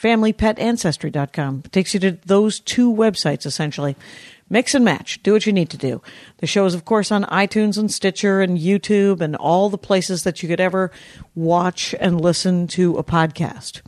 familypetancestry.com. 0.00 1.62
It 1.64 1.72
takes 1.72 1.94
you 1.94 2.00
to 2.00 2.12
those 2.24 2.60
two 2.60 2.92
websites 2.92 3.46
essentially. 3.46 3.96
Mix 4.50 4.74
and 4.74 4.84
match. 4.84 5.22
Do 5.22 5.34
what 5.34 5.44
you 5.44 5.52
need 5.52 5.68
to 5.70 5.76
do. 5.76 6.00
The 6.38 6.46
show 6.46 6.64
is, 6.64 6.74
of 6.74 6.86
course, 6.86 7.12
on 7.12 7.24
iTunes 7.24 7.76
and 7.76 7.92
Stitcher 7.92 8.40
and 8.40 8.56
YouTube 8.56 9.20
and 9.20 9.36
all 9.36 9.68
the 9.68 9.76
places 9.76 10.22
that 10.22 10.42
you 10.42 10.48
could 10.48 10.60
ever 10.60 10.90
watch 11.34 11.94
and 12.00 12.18
listen 12.18 12.66
to 12.68 12.96
a 12.96 13.04
podcast. 13.04 13.82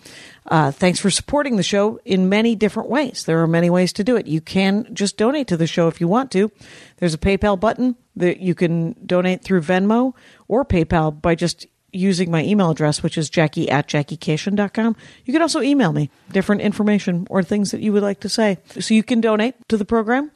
Uh, 0.47 0.71
thanks 0.71 1.01
for 1.01 1.11
supporting 1.11 1.57
the 1.57 1.63
show 1.63 1.99
in 2.05 2.29
many 2.29 2.55
different 2.57 2.91
ways. 2.91 3.25
There 3.25 3.41
are 3.41 3.47
many 3.47 3.71
ways 3.71 3.93
to 3.95 4.05
do 4.05 4.17
it. 4.17 4.27
You 4.27 4.41
can 4.41 4.93
just 4.95 5.17
donate 5.17 5.47
to 5.49 5.57
the 5.57 5.67
show 5.67 5.89
if 5.89 6.01
you 6.01 6.09
want 6.09 6.31
to. 6.33 6.51
There's 6.99 7.15
a 7.15 7.19
PayPal 7.19 7.59
button 7.59 7.97
that 8.17 8.41
you 8.41 8.55
can 8.55 8.97
donate 9.07 9.43
through 9.43 9.63
Venmo 9.63 10.13
or 10.49 10.65
PayPal 10.65 11.23
by 11.23 11.37
just 11.37 11.67
using 11.93 12.31
my 12.31 12.45
email 12.45 12.71
address, 12.71 13.03
which 13.03 13.19
is 13.19 13.31
jackie 13.31 13.69
at 13.71 13.89
jackiekashian.com. 13.89 14.97
You 15.25 15.33
can 15.33 15.43
also 15.43 15.61
email 15.61 15.93
me 15.93 16.11
different 16.33 16.63
information 16.63 17.27
or 17.31 17.43
things 17.43 17.71
that 17.71 17.81
you 17.81 17.93
would 17.93 18.03
like 18.03 18.21
to 18.21 18.29
say. 18.29 18.59
So 18.79 18.95
you 18.95 19.03
can 19.03 19.21
donate 19.21 19.55
to 19.69 19.77
the 19.77 19.85
program. 19.85 20.31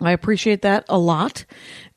I 0.00 0.12
appreciate 0.12 0.62
that 0.62 0.84
a 0.88 0.98
lot. 0.98 1.44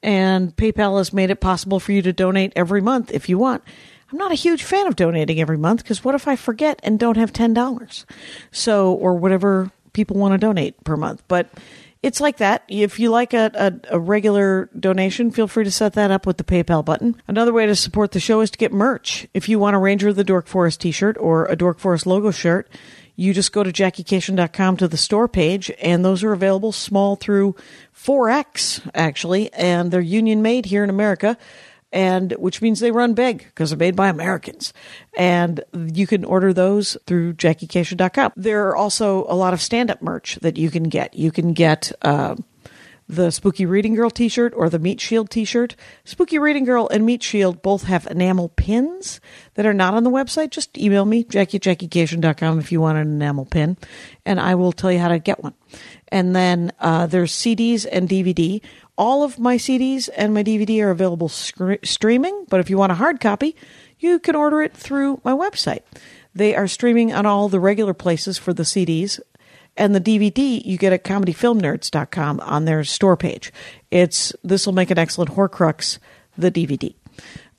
And 0.03 0.55
PayPal 0.55 0.97
has 0.97 1.11
made 1.11 1.29
it 1.29 1.41
possible 1.41 1.79
for 1.79 1.91
you 1.91 2.01
to 2.03 2.13
donate 2.13 2.53
every 2.55 2.81
month 2.81 3.11
if 3.11 3.27
you 3.29 3.37
want. 3.37 3.63
I'm 4.11 4.17
not 4.17 4.31
a 4.31 4.35
huge 4.35 4.63
fan 4.63 4.87
of 4.87 4.95
donating 4.95 5.41
every 5.41 5.57
month 5.57 5.83
because 5.83 6.03
what 6.03 6.15
if 6.15 6.27
I 6.27 6.35
forget 6.35 6.79
and 6.83 6.97
don't 6.97 7.17
have 7.17 7.33
$10? 7.33 8.05
So, 8.51 8.93
or 8.93 9.15
whatever 9.15 9.71
people 9.91 10.15
want 10.15 10.33
to 10.33 10.37
donate 10.37 10.81
per 10.85 10.95
month. 10.95 11.23
But 11.27 11.49
it's 12.03 12.21
like 12.21 12.37
that. 12.37 12.63
If 12.67 12.99
you 12.99 13.09
like 13.09 13.33
a, 13.33 13.51
a, 13.53 13.95
a 13.95 13.99
regular 13.99 14.69
donation, 14.77 15.31
feel 15.31 15.47
free 15.47 15.63
to 15.63 15.71
set 15.71 15.93
that 15.93 16.11
up 16.11 16.25
with 16.25 16.37
the 16.37 16.43
PayPal 16.43 16.83
button. 16.85 17.21
Another 17.27 17.53
way 17.53 17.65
to 17.65 17.75
support 17.75 18.11
the 18.11 18.19
show 18.19 18.41
is 18.41 18.51
to 18.51 18.57
get 18.57 18.71
merch. 18.71 19.27
If 19.33 19.49
you 19.49 19.59
want 19.59 19.75
a 19.75 19.79
Ranger 19.79 20.09
of 20.09 20.15
the 20.15 20.23
Dork 20.23 20.47
Forest 20.47 20.81
t 20.81 20.91
shirt 20.91 21.17
or 21.19 21.45
a 21.45 21.55
Dork 21.55 21.79
Forest 21.79 22.05
logo 22.05 22.31
shirt, 22.31 22.69
you 23.15 23.33
just 23.33 23.51
go 23.51 23.63
to 23.63 23.71
jackiekashian.com 23.71 24.77
to 24.77 24.87
the 24.87 24.95
store 24.95 25.27
page, 25.27 25.71
and 25.81 26.05
those 26.05 26.23
are 26.23 26.33
available 26.33 26.71
small 26.71 27.15
through 27.15 27.55
4X, 27.95 28.89
actually, 28.93 29.51
and 29.53 29.89
they're 29.89 30.01
union 30.01 30.43
made 30.43 30.67
here 30.67 30.83
in 30.83 30.91
America. 30.91 31.35
And 31.91 32.33
which 32.33 32.61
means 32.61 32.79
they 32.79 32.91
run 32.91 33.13
big 33.13 33.45
because 33.45 33.69
they're 33.69 33.77
made 33.77 33.95
by 33.95 34.09
Americans. 34.09 34.73
And 35.17 35.63
you 35.73 36.05
can 36.05 36.25
order 36.25 36.51
those 36.51 36.97
through 37.05 37.35
jackiekashian.com. 37.35 38.33
There 38.35 38.67
are 38.67 38.75
also 38.75 39.25
a 39.29 39.35
lot 39.35 39.53
of 39.53 39.61
stand 39.61 39.89
up 39.89 40.01
merch 40.01 40.35
that 40.41 40.57
you 40.57 40.69
can 40.69 40.83
get. 40.83 41.13
You 41.13 41.31
can 41.31 41.53
get, 41.53 41.91
uh, 42.01 42.35
the 43.09 43.31
Spooky 43.31 43.65
Reading 43.65 43.95
Girl 43.95 44.09
t 44.09 44.27
shirt 44.27 44.53
or 44.55 44.69
the 44.69 44.79
Meat 44.79 44.99
Shield 44.99 45.29
t 45.29 45.45
shirt. 45.45 45.75
Spooky 46.03 46.37
Reading 46.37 46.65
Girl 46.65 46.87
and 46.89 47.05
Meat 47.05 47.23
Shield 47.23 47.61
both 47.61 47.83
have 47.83 48.05
enamel 48.07 48.49
pins 48.49 49.21
that 49.53 49.65
are 49.65 49.73
not 49.73 49.93
on 49.93 50.03
the 50.03 50.09
website. 50.09 50.49
Just 50.49 50.77
email 50.77 51.05
me, 51.05 51.23
jackie 51.23 51.57
at 51.57 51.63
jackiekashian.com, 51.63 52.59
if 52.59 52.71
you 52.71 52.81
want 52.81 52.97
an 52.97 53.07
enamel 53.07 53.45
pin, 53.45 53.77
and 54.25 54.39
I 54.39 54.55
will 54.55 54.73
tell 54.73 54.91
you 54.91 54.99
how 54.99 55.07
to 55.07 55.19
get 55.19 55.41
one. 55.41 55.53
And 56.09 56.35
then 56.35 56.71
uh, 56.79 57.07
there's 57.07 57.33
CDs 57.33 57.85
and 57.91 58.07
DVD. 58.07 58.61
All 58.97 59.23
of 59.23 59.37
my 59.37 59.57
CDs 59.57 60.09
and 60.15 60.33
my 60.33 60.43
DVD 60.43 60.83
are 60.83 60.91
available 60.91 61.29
streaming, 61.29 62.45
but 62.49 62.59
if 62.59 62.69
you 62.69 62.77
want 62.77 62.91
a 62.91 62.95
hard 62.95 63.19
copy, 63.19 63.55
you 63.99 64.19
can 64.19 64.35
order 64.35 64.61
it 64.61 64.75
through 64.75 65.21
my 65.23 65.33
website. 65.33 65.81
They 66.33 66.55
are 66.55 66.67
streaming 66.67 67.13
on 67.13 67.25
all 67.25 67.49
the 67.49 67.59
regular 67.59 67.93
places 67.93 68.37
for 68.37 68.53
the 68.53 68.63
CDs 68.63 69.19
and 69.75 69.93
the 69.93 70.01
DVD 70.01 70.63
you 70.63 70.77
get 70.77 70.93
at 70.93 71.03
comedyfilmnerds.com 71.03 72.39
on 72.39 72.65
their 72.65 72.83
store 72.83 73.17
page. 73.17 73.53
It's 73.91 74.33
this 74.43 74.65
will 74.65 74.73
make 74.73 74.91
an 74.91 74.97
excellent 74.97 75.31
Horcrux, 75.31 75.99
the 76.37 76.51
DVD. 76.51 76.95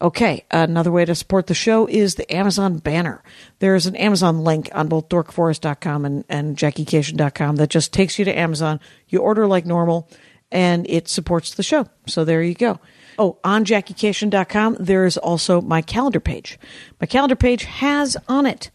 Okay, 0.00 0.44
another 0.50 0.92
way 0.92 1.04
to 1.04 1.14
support 1.14 1.48
the 1.48 1.54
show 1.54 1.86
is 1.86 2.14
the 2.14 2.32
Amazon 2.32 2.78
banner. 2.78 3.20
There's 3.58 3.86
an 3.86 3.96
Amazon 3.96 4.44
link 4.44 4.70
on 4.72 4.86
both 4.86 5.08
dorkforest.com 5.08 6.04
and, 6.04 6.24
and 6.28 6.56
jackiekashian.com 6.56 7.56
that 7.56 7.70
just 7.70 7.92
takes 7.92 8.16
you 8.16 8.24
to 8.24 8.38
Amazon. 8.38 8.78
You 9.08 9.18
order 9.20 9.48
like 9.48 9.66
normal, 9.66 10.08
and 10.52 10.88
it 10.88 11.08
supports 11.08 11.54
the 11.54 11.64
show. 11.64 11.86
So 12.06 12.24
there 12.24 12.42
you 12.42 12.54
go. 12.54 12.78
Oh, 13.18 13.38
on 13.42 13.64
jackiekashian.com, 13.64 14.76
there 14.78 15.04
is 15.04 15.16
also 15.16 15.60
my 15.60 15.82
calendar 15.82 16.20
page. 16.20 16.60
My 17.00 17.08
calendar 17.08 17.34
page 17.34 17.64
has 17.64 18.16
on 18.28 18.46
it 18.46 18.70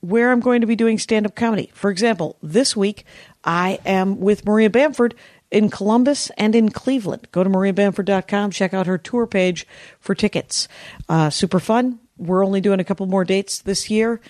where 0.00 0.30
I'm 0.30 0.38
going 0.38 0.60
to 0.60 0.66
be 0.68 0.76
doing 0.76 0.98
stand 0.98 1.26
up 1.26 1.34
comedy. 1.34 1.70
For 1.74 1.90
example, 1.90 2.36
this 2.40 2.76
week 2.76 3.04
I 3.42 3.80
am 3.84 4.20
with 4.20 4.44
Maria 4.44 4.70
Bamford 4.70 5.16
in 5.50 5.70
Columbus 5.70 6.30
and 6.36 6.54
in 6.54 6.70
Cleveland. 6.70 7.28
Go 7.32 7.42
to 7.42 7.50
mariabamford.com, 7.50 8.50
check 8.50 8.74
out 8.74 8.86
her 8.86 8.98
tour 8.98 9.26
page 9.26 9.66
for 10.00 10.14
tickets. 10.14 10.68
Uh, 11.08 11.30
super 11.30 11.60
fun. 11.60 11.98
We're 12.16 12.44
only 12.44 12.60
doing 12.60 12.80
a 12.80 12.84
couple 12.84 13.06
more 13.06 13.24
dates 13.24 13.60
this 13.60 13.90
year. 13.90 14.20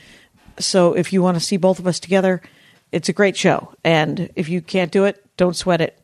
So 0.59 0.95
if 0.95 1.13
you 1.13 1.23
want 1.23 1.37
to 1.37 1.41
see 1.41 1.57
both 1.57 1.79
of 1.79 1.87
us 1.87 2.01
together, 2.01 2.43
it's 2.93 3.09
a 3.09 3.13
great 3.13 3.37
show. 3.37 3.75
And 3.85 4.31
if 4.35 4.49
you 4.49 4.61
can't 4.61 4.93
do 4.93 5.05
it, 5.05 5.25
don't 5.37 5.57
sweat 5.57 5.81
it. 5.81 5.99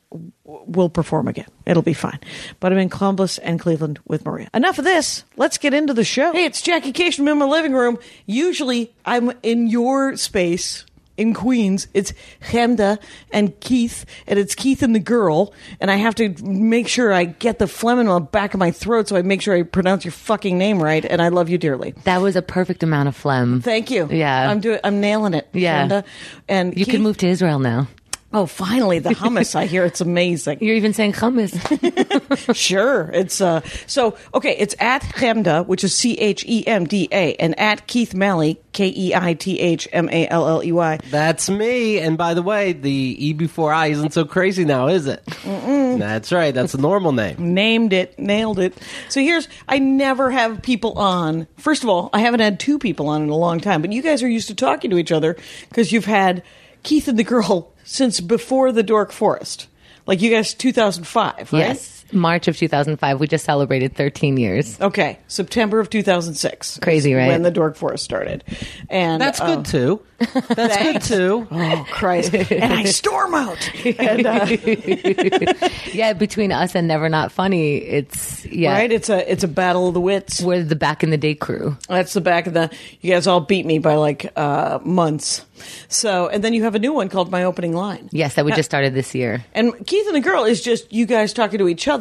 We'll 0.45 0.91
perform 0.91 1.27
again. 1.27 1.49
It'll 1.67 1.83
be 1.83 1.93
fine. 1.93 2.21
But 2.61 2.73
I'm 2.73 2.79
in 2.79 2.89
Columbus 2.89 3.39
and 3.39 3.59
Cleveland 3.59 3.99
with 4.07 4.25
Maria. 4.25 4.49
Enough 4.55 4.79
of 4.79 4.85
this. 4.85 5.25
Let's 5.37 5.59
get 5.59 5.75
into 5.75 5.93
the 5.93 6.05
show. 6.05 6.33
Hey, 6.33 6.45
it's 6.45 6.63
Jackie 6.63 6.93
Kashian 6.93 7.29
in 7.31 7.39
my 7.39 7.47
living 7.47 7.73
room. 7.73 7.99
Usually 8.27 8.95
I'm 9.05 9.33
in 9.43 9.67
your 9.67 10.17
space 10.17 10.85
in 11.17 11.35
Queens. 11.35 11.87
It's 11.95 12.13
Chemda 12.43 12.99
and 13.33 13.59
Keith, 13.61 14.05
and 14.27 14.39
it's 14.39 14.55
Keith 14.55 14.83
and 14.83 14.95
the 14.95 15.01
girl. 15.01 15.53
And 15.81 15.91
I 15.91 15.97
have 15.97 16.15
to 16.17 16.35
make 16.43 16.89
sure 16.89 17.13
I 17.13 17.25
get 17.25 17.59
the 17.59 17.67
phlegm 17.67 17.99
in 17.99 18.07
the 18.07 18.21
back 18.21 18.55
of 18.55 18.61
my 18.61 18.71
throat 18.71 19.09
so 19.09 19.17
I 19.17 19.23
make 19.23 19.43
sure 19.43 19.55
I 19.55 19.63
pronounce 19.63 20.05
your 20.05 20.13
fucking 20.13 20.59
name 20.59 20.83
right. 20.83 21.05
And 21.05 21.23
I 21.23 21.29
love 21.29 21.49
you 21.49 21.59
dearly. 21.59 21.93
That 22.05 22.21
was 22.21 22.37
a 22.37 22.43
perfect 22.43 22.83
amount 22.83 23.09
of 23.09 23.17
phlegm. 23.17 23.61
Thank 23.61 23.91
you. 23.91 24.09
Yeah. 24.11 24.51
I'm 24.51 24.61
doing. 24.61 24.81
I'm 24.85 25.01
nailing 25.01 25.35
it. 25.35 25.49
Yeah. 25.53 26.03
And 26.49 26.77
You 26.77 26.85
Keith- 26.85 26.95
can 26.95 27.03
move 27.03 27.17
to 27.19 27.27
Israel 27.29 27.59
now. 27.59 27.89
Oh, 28.35 28.47
finally, 28.47 28.99
the 28.99 29.11
hummus! 29.11 29.55
I 29.55 29.67
hear 29.67 29.85
it's 29.85 30.01
amazing. 30.01 30.59
You're 30.61 30.75
even 30.75 30.93
saying 30.93 31.13
hummus. 31.13 31.55
Sure. 32.55 33.11
It's 33.13 33.41
uh 33.41 33.61
so 33.87 34.17
okay, 34.35 34.57
it's 34.57 34.75
at 34.81 35.03
Chemda, 35.03 35.65
which 35.67 35.85
is 35.85 35.95
C 35.95 36.15
H 36.19 36.45
E 36.47 36.67
M 36.67 36.85
D 36.85 37.09
A, 37.13 37.35
and 37.37 37.59
at 37.59 37.87
Keith 37.87 38.13
Malley, 38.15 38.61
K 38.73 38.93
E 38.95 39.15
I 39.15 39.35
T 39.35 39.61
H 39.61 39.87
M 39.93 40.09
A 40.11 40.27
L 40.29 40.49
L 40.49 40.65
E 40.65 40.73
Y. 40.73 40.99
That's 41.11 41.49
me. 41.49 42.01
And 42.01 42.19
by 42.19 42.35
the 42.35 42.43
way, 42.43 42.73
the 42.73 42.91
E 42.91 43.33
before 43.33 43.73
I 43.73 43.89
isn't 43.89 44.13
so 44.13 44.25
crazy 44.25 44.65
now, 44.65 44.89
is 44.89 45.07
it? 45.07 45.25
That's 45.45 46.33
right. 46.33 46.53
That's 46.53 46.75
a 46.75 46.81
normal 46.81 47.13
name. 47.13 47.37
Named 47.55 47.93
it, 47.93 48.19
nailed 48.19 48.59
it. 48.59 48.75
So 49.09 49.21
here's 49.21 49.49
I 49.69 49.79
never 49.79 50.31
have 50.31 50.61
people 50.61 50.95
on. 50.99 51.47
First 51.57 51.85
of 51.85 51.89
all, 51.89 52.11
I 52.13 52.19
haven't 52.21 52.41
had 52.41 52.59
two 52.59 52.79
people 52.79 53.09
on 53.09 53.23
in 53.23 53.29
a 53.29 53.37
long 53.37 53.61
time, 53.61 53.81
but 53.81 53.93
you 53.93 54.03
guys 54.03 54.23
are 54.23 54.29
used 54.29 54.49
to 54.49 54.55
talking 54.55 54.91
to 54.91 54.99
each 54.99 55.13
other 55.13 55.37
because 55.69 55.93
you've 55.93 56.05
had 56.07 56.43
Keith 56.83 57.09
and 57.09 57.19
the 57.19 57.25
girl 57.25 57.74
since 57.85 58.21
before 58.21 58.73
the 58.73 58.83
Dork 58.83 59.13
Forest. 59.13 59.69
Like 60.07 60.21
you 60.21 60.31
guys 60.31 60.55
2005, 60.55 61.53
right? 61.53 61.59
yes. 61.61 62.04
March 62.13 62.49
of 62.49 62.57
2005. 62.57 63.21
We 63.21 63.27
just 63.27 63.45
celebrated 63.45 63.97
13 63.97 64.37
years. 64.37 64.81
Okay, 64.81 65.19
September 65.29 65.81
of 65.81 65.91
2006. 65.91 66.79
Crazy, 66.81 67.15
right? 67.15 67.29
When 67.29 67.43
the 67.43 67.51
Dork 67.51 67.77
Forest 67.77 68.05
started. 68.05 68.45
And 68.89 69.21
That's 69.21 69.41
um, 69.41 69.63
good 69.63 69.65
too. 69.67 70.03
That's 70.49 70.83
good 70.83 71.03
too. 71.03 71.49
Oh 71.51 71.87
Christ! 71.91 72.35
and 72.35 72.73
I 72.73 72.85
storm 72.85 73.35
out. 73.35 73.71
And, 73.85 74.27
uh, 74.27 74.47
Yeah, 75.93 76.13
between 76.13 76.53
us 76.53 76.75
and 76.75 76.89
Never 76.89 77.09
Not 77.09 77.33
Funny, 77.33 77.77
it's, 77.77 78.45
yeah. 78.47 78.73
Right? 78.73 78.93
It's 78.93 79.09
a 79.09 79.31
it's 79.31 79.45
a 79.45 79.49
battle 79.49 79.89
of 79.89 79.95
the 79.95 80.01
wits. 80.01 80.41
We're 80.41 80.63
the 80.63 80.77
back 80.77 81.03
in 81.03 81.11
the 81.11 81.17
day 81.17 81.35
crew. 81.35 81.77
That's 81.89 82.13
the 82.13 82.21
back 82.21 82.47
of 82.47 82.55
the. 82.55 82.71
You 83.01 83.13
guys 83.13 83.27
all 83.27 83.41
beat 83.41 83.67
me 83.67 83.79
by 83.79 83.97
like 83.97 84.33
uh, 84.37 84.79
months. 84.85 85.45
So, 85.89 86.29
and 86.29 86.43
then 86.43 86.53
you 86.53 86.65
have 86.65 86.75
a 86.75 86.79
new 86.79 86.93
one 86.93 87.09
called 87.09 87.31
My 87.31 87.45
Opening 87.45 87.75
Line. 87.75 88.09
Yes, 88.13 88.35
that 88.35 88.45
we 88.45 88.53
just 88.53 88.69
started 88.69 88.95
this 88.95 89.15
year. 89.15 89.45
And 89.55 89.73
Keith 89.87 90.07
and 90.07 90.17
the 90.17 90.21
girl 90.21 90.45
is 90.45 90.61
just 90.63 90.93
you 90.93 91.07
guys 91.07 91.33
talking 91.33 91.59
to 91.59 91.69
each 91.69 91.87
other 91.89 91.94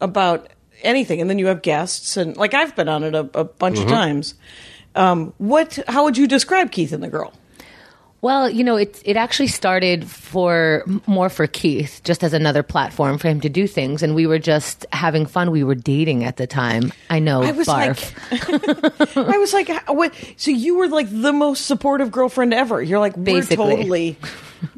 about 0.00 0.48
anything, 0.82 1.20
and 1.20 1.28
then 1.30 1.38
you 1.38 1.46
have 1.46 1.62
guests, 1.62 2.16
and 2.16 2.36
like 2.36 2.54
I've 2.54 2.74
been 2.76 2.88
on 2.88 3.04
it 3.04 3.14
a, 3.14 3.28
a 3.34 3.44
bunch 3.44 3.78
of 3.78 3.88
times. 3.88 4.34
Um, 4.94 5.34
what? 5.38 5.78
How 5.88 6.04
would 6.04 6.16
you 6.16 6.26
describe 6.26 6.70
Keith 6.70 6.92
and 6.92 7.02
the 7.02 7.08
girl? 7.08 7.32
Well, 8.22 8.48
you 8.48 8.64
know, 8.64 8.76
it 8.76 9.00
it 9.04 9.16
actually 9.16 9.48
started 9.48 10.08
for 10.08 10.82
more 11.06 11.28
for 11.28 11.46
Keith, 11.46 12.00
just 12.02 12.24
as 12.24 12.32
another 12.32 12.62
platform 12.62 13.18
for 13.18 13.28
him 13.28 13.40
to 13.42 13.48
do 13.48 13.66
things, 13.66 14.02
and 14.02 14.14
we 14.14 14.26
were 14.26 14.38
just 14.38 14.86
having 14.90 15.26
fun. 15.26 15.50
We 15.50 15.62
were 15.62 15.74
dating 15.74 16.24
at 16.24 16.36
the 16.36 16.46
time. 16.46 16.92
I 17.10 17.18
know, 17.18 17.42
I 17.42 17.52
was 17.52 17.68
barf. 17.68 18.14
like, 18.32 19.16
I 19.16 19.38
was 19.38 19.52
like, 19.52 19.68
what? 19.88 20.14
So 20.38 20.50
you 20.50 20.76
were 20.76 20.88
like 20.88 21.08
the 21.10 21.32
most 21.32 21.66
supportive 21.66 22.10
girlfriend 22.10 22.54
ever. 22.54 22.82
You're 22.82 22.98
like, 23.00 23.16
we're 23.16 23.24
Basically. 23.24 23.76
totally 23.76 24.16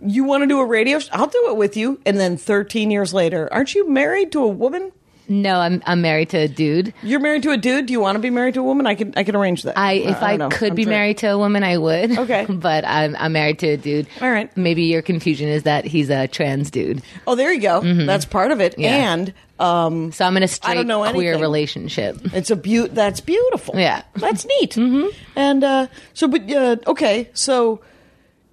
you 0.04 0.24
want 0.24 0.42
to 0.42 0.46
do 0.46 0.60
a 0.60 0.64
radio? 0.66 0.98
Sh- 0.98 1.08
I'll 1.12 1.26
do 1.26 1.46
it 1.48 1.56
with 1.56 1.76
you. 1.76 2.00
And 2.06 2.18
then 2.18 2.36
13 2.36 2.90
years 2.90 3.12
later, 3.14 3.52
aren't 3.52 3.74
you 3.74 3.88
married 3.88 4.32
to 4.32 4.42
a 4.42 4.48
woman? 4.48 4.92
No, 5.30 5.60
I'm 5.60 5.82
I'm 5.84 6.00
married 6.00 6.30
to 6.30 6.38
a 6.38 6.48
dude. 6.48 6.94
You're 7.02 7.20
married 7.20 7.42
to 7.42 7.50
a 7.50 7.58
dude. 7.58 7.84
Do 7.84 7.92
you 7.92 8.00
want 8.00 8.16
to 8.16 8.18
be 8.18 8.30
married 8.30 8.54
to 8.54 8.60
a 8.60 8.62
woman? 8.62 8.86
I 8.86 8.94
can 8.94 9.12
I 9.14 9.24
can 9.24 9.36
arrange 9.36 9.62
that. 9.64 9.76
I 9.76 9.92
if 9.92 10.22
I, 10.22 10.38
don't 10.38 10.48
could 10.50 10.70
I'm 10.70 10.74
be 10.74 10.84
trying- 10.84 10.96
married 10.96 11.18
to 11.18 11.26
a 11.26 11.36
woman, 11.36 11.62
I 11.62 11.76
would. 11.76 12.16
Okay. 12.16 12.46
but 12.48 12.86
I'm 12.86 13.14
I'm 13.14 13.32
married 13.32 13.58
to 13.58 13.66
a 13.68 13.76
dude. 13.76 14.06
All 14.22 14.30
right. 14.30 14.54
Maybe 14.56 14.84
your 14.84 15.02
confusion 15.02 15.50
is 15.50 15.64
that 15.64 15.84
he's 15.84 16.08
a 16.08 16.28
trans 16.28 16.70
dude. 16.70 17.02
Oh, 17.26 17.34
there 17.34 17.52
you 17.52 17.60
go. 17.60 17.82
That's 17.82 18.24
part 18.24 18.52
of 18.52 18.62
it. 18.62 18.72
Mm-hmm. 18.72 18.80
Yeah. 18.80 19.12
And 19.12 19.34
um, 19.60 20.12
So 20.12 20.24
I'm 20.24 20.34
in 20.38 20.44
a 20.44 20.48
straight 20.48 20.76
don't 20.76 20.86
know 20.86 21.00
queer 21.10 21.32
anything. 21.32 21.42
relationship. 21.42 22.16
it's 22.32 22.50
a 22.50 22.56
beaut. 22.56 22.94
That's 22.94 23.20
beautiful. 23.20 23.78
Yeah. 23.78 24.04
that's 24.14 24.46
neat. 24.46 24.70
mm-hmm. 24.76 25.08
And 25.36 25.62
uh, 25.62 25.86
so, 26.14 26.28
but 26.28 26.50
uh, 26.50 26.76
okay, 26.86 27.28
so. 27.34 27.80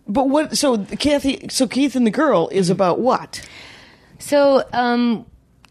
But 0.08 0.30
what? 0.30 0.58
So 0.58 0.86
Kathy, 0.86 1.48
so 1.50 1.68
Keith 1.68 1.96
and 1.96 2.06
the 2.06 2.12
girl 2.12 2.50
is 2.52 2.70
about 2.70 3.00
what? 3.00 3.42
So, 4.20 4.64
um, 4.72 5.26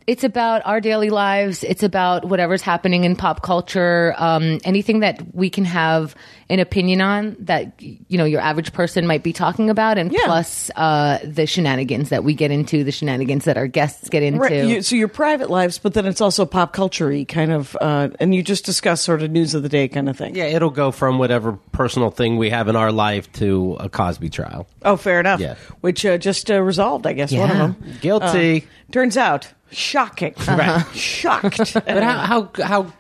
it's 0.07 0.23
about 0.23 0.63
our 0.67 0.81
daily 0.81 1.09
lives. 1.09 1.65
It's 1.65 1.83
about 1.83 2.27
whatever's 2.27 2.61
happening 2.61 3.05
in 3.05 3.17
pop 3.17 3.43
culture. 3.43 4.15
Um, 4.19 4.61
anything 4.65 5.01
that 5.01 5.35
we 5.35 5.49
can 5.49 5.65
have 5.65 6.15
an 6.51 6.61
opinion 6.61 7.01
on 7.01 7.37
that 7.41 7.73
you 7.81 8.19
know 8.19 8.25
your 8.25 8.41
average 8.41 8.73
person 8.73 9.07
might 9.07 9.23
be 9.23 9.33
talking 9.33 9.71
about, 9.71 9.99
and 9.99 10.13
Yeah. 10.13 10.21
plus 10.27 10.71
uh, 10.77 11.19
the 11.25 11.47
shenanigans 11.47 12.11
that 12.11 12.25
we 12.25 12.35
get 12.35 12.51
into, 12.51 12.85
the 12.85 12.93
shenanigans 12.93 13.45
that 13.45 13.57
our 13.57 13.67
guests 13.67 14.09
get 14.09 14.23
into. 14.23 14.41
Right. 14.41 14.65
You, 14.65 14.83
so 14.83 14.97
your 14.97 15.09
private 15.09 15.51
lives, 15.51 15.79
but 15.79 15.95
then 15.95 16.07
it's 16.07 16.21
also 16.21 16.45
pop 16.45 16.73
culture 16.73 17.25
kind 17.25 17.53
of, 17.53 17.77
uh, 17.81 18.09
and 18.21 18.35
you 18.35 18.43
just 18.43 18.65
discuss 18.65 19.01
sort 19.01 19.23
of 19.23 19.31
news 19.31 19.55
of 19.55 19.63
the 19.63 19.69
day 19.69 19.89
kind 19.89 20.09
of 20.09 20.17
thing. 20.17 20.35
Yeah, 20.35 20.45
it'll 20.47 20.71
go 20.71 20.91
from 20.91 21.19
whatever 21.19 21.53
personal 21.73 22.11
thing 22.11 22.37
we 22.37 22.51
have 22.51 22.69
in 22.69 22.77
our 22.77 22.93
life 22.93 23.31
to 23.35 23.77
a 23.81 23.89
Cosby 23.89 24.31
trial. 24.31 24.67
Oh, 24.83 24.97
fair 24.97 25.21
enough. 25.21 25.41
Yeah. 25.41 25.55
Which 25.81 26.05
uh, 26.05 26.19
just 26.19 26.51
uh, 26.51 26.61
resolved, 26.63 27.07
I 27.07 27.13
guess. 27.15 27.33
One 27.33 27.51
of 27.51 27.57
them. 27.59 27.77
Guilty. 28.01 28.67
Turns 28.93 29.17
out, 29.17 29.49
shocking. 29.71 30.35
Right. 30.47 30.85
Shocked. 30.95 31.75
But 31.75 32.03
how, 32.03 32.19
how 32.19 32.51
how 32.65 32.93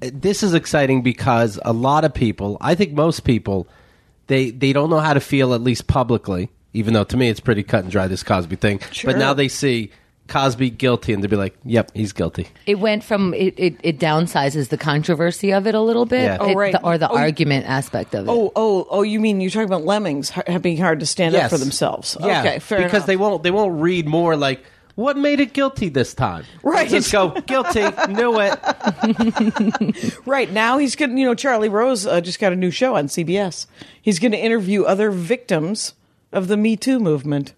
this 0.00 0.42
is 0.42 0.54
exciting 0.54 1.02
because 1.02 1.58
a 1.64 1.72
lot 1.72 2.04
of 2.04 2.12
people, 2.14 2.56
I 2.60 2.74
think 2.74 2.92
most 2.92 3.24
people, 3.24 3.66
they 4.26 4.50
they 4.50 4.72
don't 4.72 4.90
know 4.90 5.00
how 5.00 5.14
to 5.14 5.20
feel 5.20 5.54
at 5.54 5.60
least 5.60 5.86
publicly. 5.86 6.50
Even 6.72 6.94
though 6.94 7.04
to 7.04 7.16
me 7.16 7.28
it's 7.28 7.40
pretty 7.40 7.62
cut 7.64 7.82
and 7.82 7.90
dry 7.90 8.06
this 8.06 8.22
Cosby 8.22 8.56
thing, 8.56 8.78
Sure. 8.92 9.12
but 9.12 9.18
now 9.18 9.34
they 9.34 9.48
see 9.48 9.90
Cosby 10.28 10.70
guilty 10.70 11.12
and 11.12 11.20
they'll 11.20 11.28
be 11.28 11.34
like, 11.34 11.56
"Yep, 11.64 11.90
he's 11.94 12.12
guilty." 12.12 12.46
It 12.64 12.78
went 12.78 13.02
from 13.02 13.34
it, 13.34 13.54
it, 13.56 13.74
it 13.82 13.98
downsizes 13.98 14.68
the 14.68 14.78
controversy 14.78 15.52
of 15.52 15.66
it 15.66 15.74
a 15.74 15.80
little 15.80 16.06
bit, 16.06 16.22
Yeah. 16.22 16.36
Oh, 16.38 16.60
It- 16.60 16.72
the- 16.72 16.82
or 16.84 16.96
the 16.96 17.10
Oh, 17.10 17.16
argument 17.16 17.66
aspect 17.66 18.14
of 18.14 18.28
it. 18.28 18.30
Oh, 18.30 18.52
oh, 18.54 18.86
oh! 18.88 19.02
You 19.02 19.18
mean 19.18 19.40
you're 19.40 19.50
talking 19.50 19.64
about 19.66 19.84
lemmings 19.84 20.30
ha- 20.30 20.58
being 20.60 20.76
hard 20.78 21.00
to 21.00 21.06
stand 21.06 21.34
up 21.34 21.50
for 21.50 21.58
themselves? 21.58 22.16
Yeah, 22.20 22.40
okay, 22.42 22.58
fair 22.60 22.78
because 22.78 22.92
enough. 22.98 23.06
they 23.08 23.16
won't 23.16 23.42
they 23.42 23.50
won't 23.50 23.80
read 23.82 24.06
more 24.06 24.36
like 24.36 24.62
what 24.94 25.16
made 25.16 25.40
it 25.40 25.52
guilty 25.52 25.88
this 25.88 26.14
time. 26.14 26.44
Right. 26.62 26.88
They'll 26.88 27.00
just 27.00 27.12
go 27.12 27.30
guilty, 27.30 27.80
knew 28.12 28.38
it. 28.40 30.16
right 30.26 30.50
now 30.50 30.78
he's 30.78 30.96
going. 30.96 31.16
You 31.16 31.26
know, 31.26 31.34
Charlie 31.34 31.68
Rose 31.68 32.06
uh, 32.06 32.20
just 32.20 32.38
got 32.40 32.52
a 32.52 32.56
new 32.56 32.70
show 32.70 32.96
on 32.96 33.06
CBS. 33.06 33.66
He's 34.00 34.18
going 34.18 34.32
to 34.32 34.38
interview 34.38 34.84
other 34.84 35.10
victims 35.10 35.94
of 36.32 36.48
the 36.48 36.56
Me 36.56 36.76
Too 36.76 36.98
movement. 36.98 37.54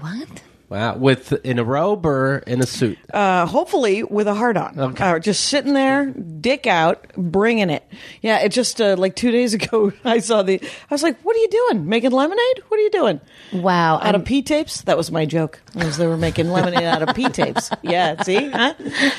what? 0.00 0.42
Wow, 0.72 0.96
with 0.96 1.34
in 1.44 1.58
a 1.58 1.64
robe 1.64 2.06
or 2.06 2.38
in 2.46 2.62
a 2.62 2.66
suit. 2.66 2.96
Uh, 3.12 3.44
hopefully 3.44 4.02
with 4.04 4.26
a 4.26 4.32
heart 4.32 4.56
on. 4.56 4.80
Okay. 4.80 5.04
Uh, 5.04 5.18
just 5.18 5.44
sitting 5.44 5.74
there, 5.74 6.06
dick 6.06 6.66
out, 6.66 7.06
bringing 7.14 7.68
it. 7.68 7.86
Yeah, 8.22 8.38
it 8.38 8.52
just 8.52 8.80
uh, 8.80 8.96
like 8.96 9.14
two 9.14 9.30
days 9.30 9.52
ago, 9.58 9.92
I 10.02 10.20
saw 10.20 10.42
the. 10.42 10.58
I 10.62 10.94
was 10.94 11.02
like, 11.02 11.20
"What 11.20 11.36
are 11.36 11.40
you 11.40 11.48
doing? 11.50 11.86
Making 11.90 12.12
lemonade? 12.12 12.62
What 12.68 12.80
are 12.80 12.82
you 12.82 12.90
doing?" 12.90 13.20
Wow. 13.52 13.96
Out 13.96 14.02
I'm- 14.06 14.14
of 14.14 14.24
P 14.24 14.40
tapes? 14.40 14.80
That 14.82 14.96
was 14.96 15.10
my 15.10 15.26
joke. 15.26 15.60
Was 15.74 15.98
they 15.98 16.06
were 16.06 16.16
making 16.16 16.48
lemonade 16.50 16.84
out 16.84 17.02
of 17.06 17.14
P 17.14 17.28
tapes? 17.28 17.70
Yeah, 17.82 18.22
see, 18.22 18.48
huh? 18.48 18.72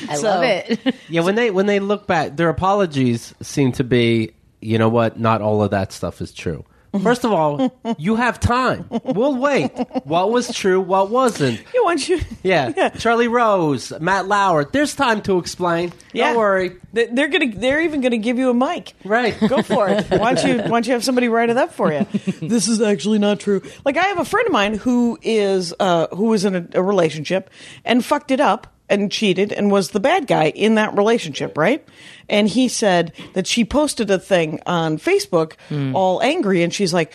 I 0.08 0.16
So- 0.16 0.22
love 0.28 0.42
it. 0.42 0.94
Yeah, 1.08 1.20
when 1.20 1.36
they 1.36 1.52
when 1.52 1.66
they 1.66 1.78
look 1.78 2.08
back, 2.08 2.36
their 2.36 2.48
apologies 2.48 3.32
seem 3.42 3.70
to 3.72 3.84
be, 3.84 4.32
you 4.60 4.78
know 4.78 4.88
what? 4.88 5.20
Not 5.20 5.40
all 5.40 5.62
of 5.62 5.70
that 5.70 5.92
stuff 5.92 6.20
is 6.20 6.32
true. 6.32 6.64
First 7.02 7.24
of 7.24 7.32
all, 7.32 7.72
you 7.98 8.16
have 8.16 8.38
time. 8.40 8.86
We'll 9.04 9.36
wait. 9.36 9.70
What 10.04 10.30
was 10.30 10.54
true? 10.54 10.80
What 10.80 11.10
wasn't? 11.10 11.58
Yeah, 11.74 11.80
why 11.82 11.96
don't 11.96 12.08
you? 12.08 12.20
Yeah, 12.42 12.88
Charlie 12.90 13.28
Rose, 13.28 13.92
Matt 14.00 14.26
Lauer. 14.28 14.64
There's 14.64 14.94
time 14.94 15.20
to 15.22 15.38
explain. 15.38 15.92
Yeah. 16.12 16.28
Don't 16.28 16.38
worry. 16.38 16.76
They- 16.92 17.06
They're 17.06 17.28
gonna. 17.28 17.50
They're 17.54 17.80
even 17.82 18.00
gonna 18.00 18.18
give 18.18 18.38
you 18.38 18.50
a 18.50 18.54
mic. 18.54 18.94
Right. 19.04 19.38
Go 19.48 19.62
for 19.62 19.88
it. 19.88 20.06
Why 20.10 20.34
don't 20.34 20.44
you? 20.46 20.58
Why 20.62 20.68
don't 20.68 20.86
you 20.86 20.92
have 20.92 21.04
somebody 21.04 21.28
write 21.28 21.50
it 21.50 21.56
up 21.56 21.72
for 21.72 21.92
you? 21.92 22.04
this 22.40 22.68
is 22.68 22.80
actually 22.80 23.18
not 23.18 23.40
true. 23.40 23.62
Like 23.84 23.96
I 23.96 24.04
have 24.04 24.18
a 24.18 24.24
friend 24.24 24.46
of 24.46 24.52
mine 24.52 24.74
who 24.74 25.18
is 25.22 25.74
uh, 25.80 26.08
who 26.14 26.24
was 26.24 26.44
in 26.44 26.54
a, 26.54 26.66
a 26.74 26.82
relationship 26.82 27.50
and 27.84 28.04
fucked 28.04 28.30
it 28.30 28.40
up 28.40 28.68
and 28.88 29.10
cheated 29.10 29.52
and 29.52 29.70
was 29.70 29.90
the 29.90 30.00
bad 30.00 30.26
guy 30.26 30.50
in 30.50 30.74
that 30.74 30.96
relationship, 30.96 31.56
right? 31.56 31.86
And 32.28 32.48
he 32.48 32.68
said 32.68 33.12
that 33.32 33.46
she 33.46 33.64
posted 33.64 34.10
a 34.10 34.18
thing 34.18 34.60
on 34.66 34.98
Facebook, 34.98 35.54
hmm. 35.68 35.94
all 35.94 36.22
angry, 36.22 36.62
and 36.62 36.72
she's 36.72 36.94
like. 36.94 37.12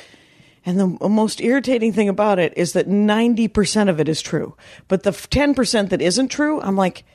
And 0.66 0.78
the 0.78 1.10
most 1.10 1.40
irritating 1.40 1.94
thing 1.94 2.10
about 2.10 2.38
it 2.38 2.54
is 2.58 2.74
that 2.74 2.88
90% 2.88 3.90
of 3.90 4.02
it 4.02 4.10
is 4.10 4.22
true. 4.22 4.56
But 4.90 5.04
the 5.04 5.12
10% 5.12 5.90
that 5.90 6.02
isn't 6.02 6.28
true, 6.28 6.60
I'm 6.60 6.76
like, 6.76 7.06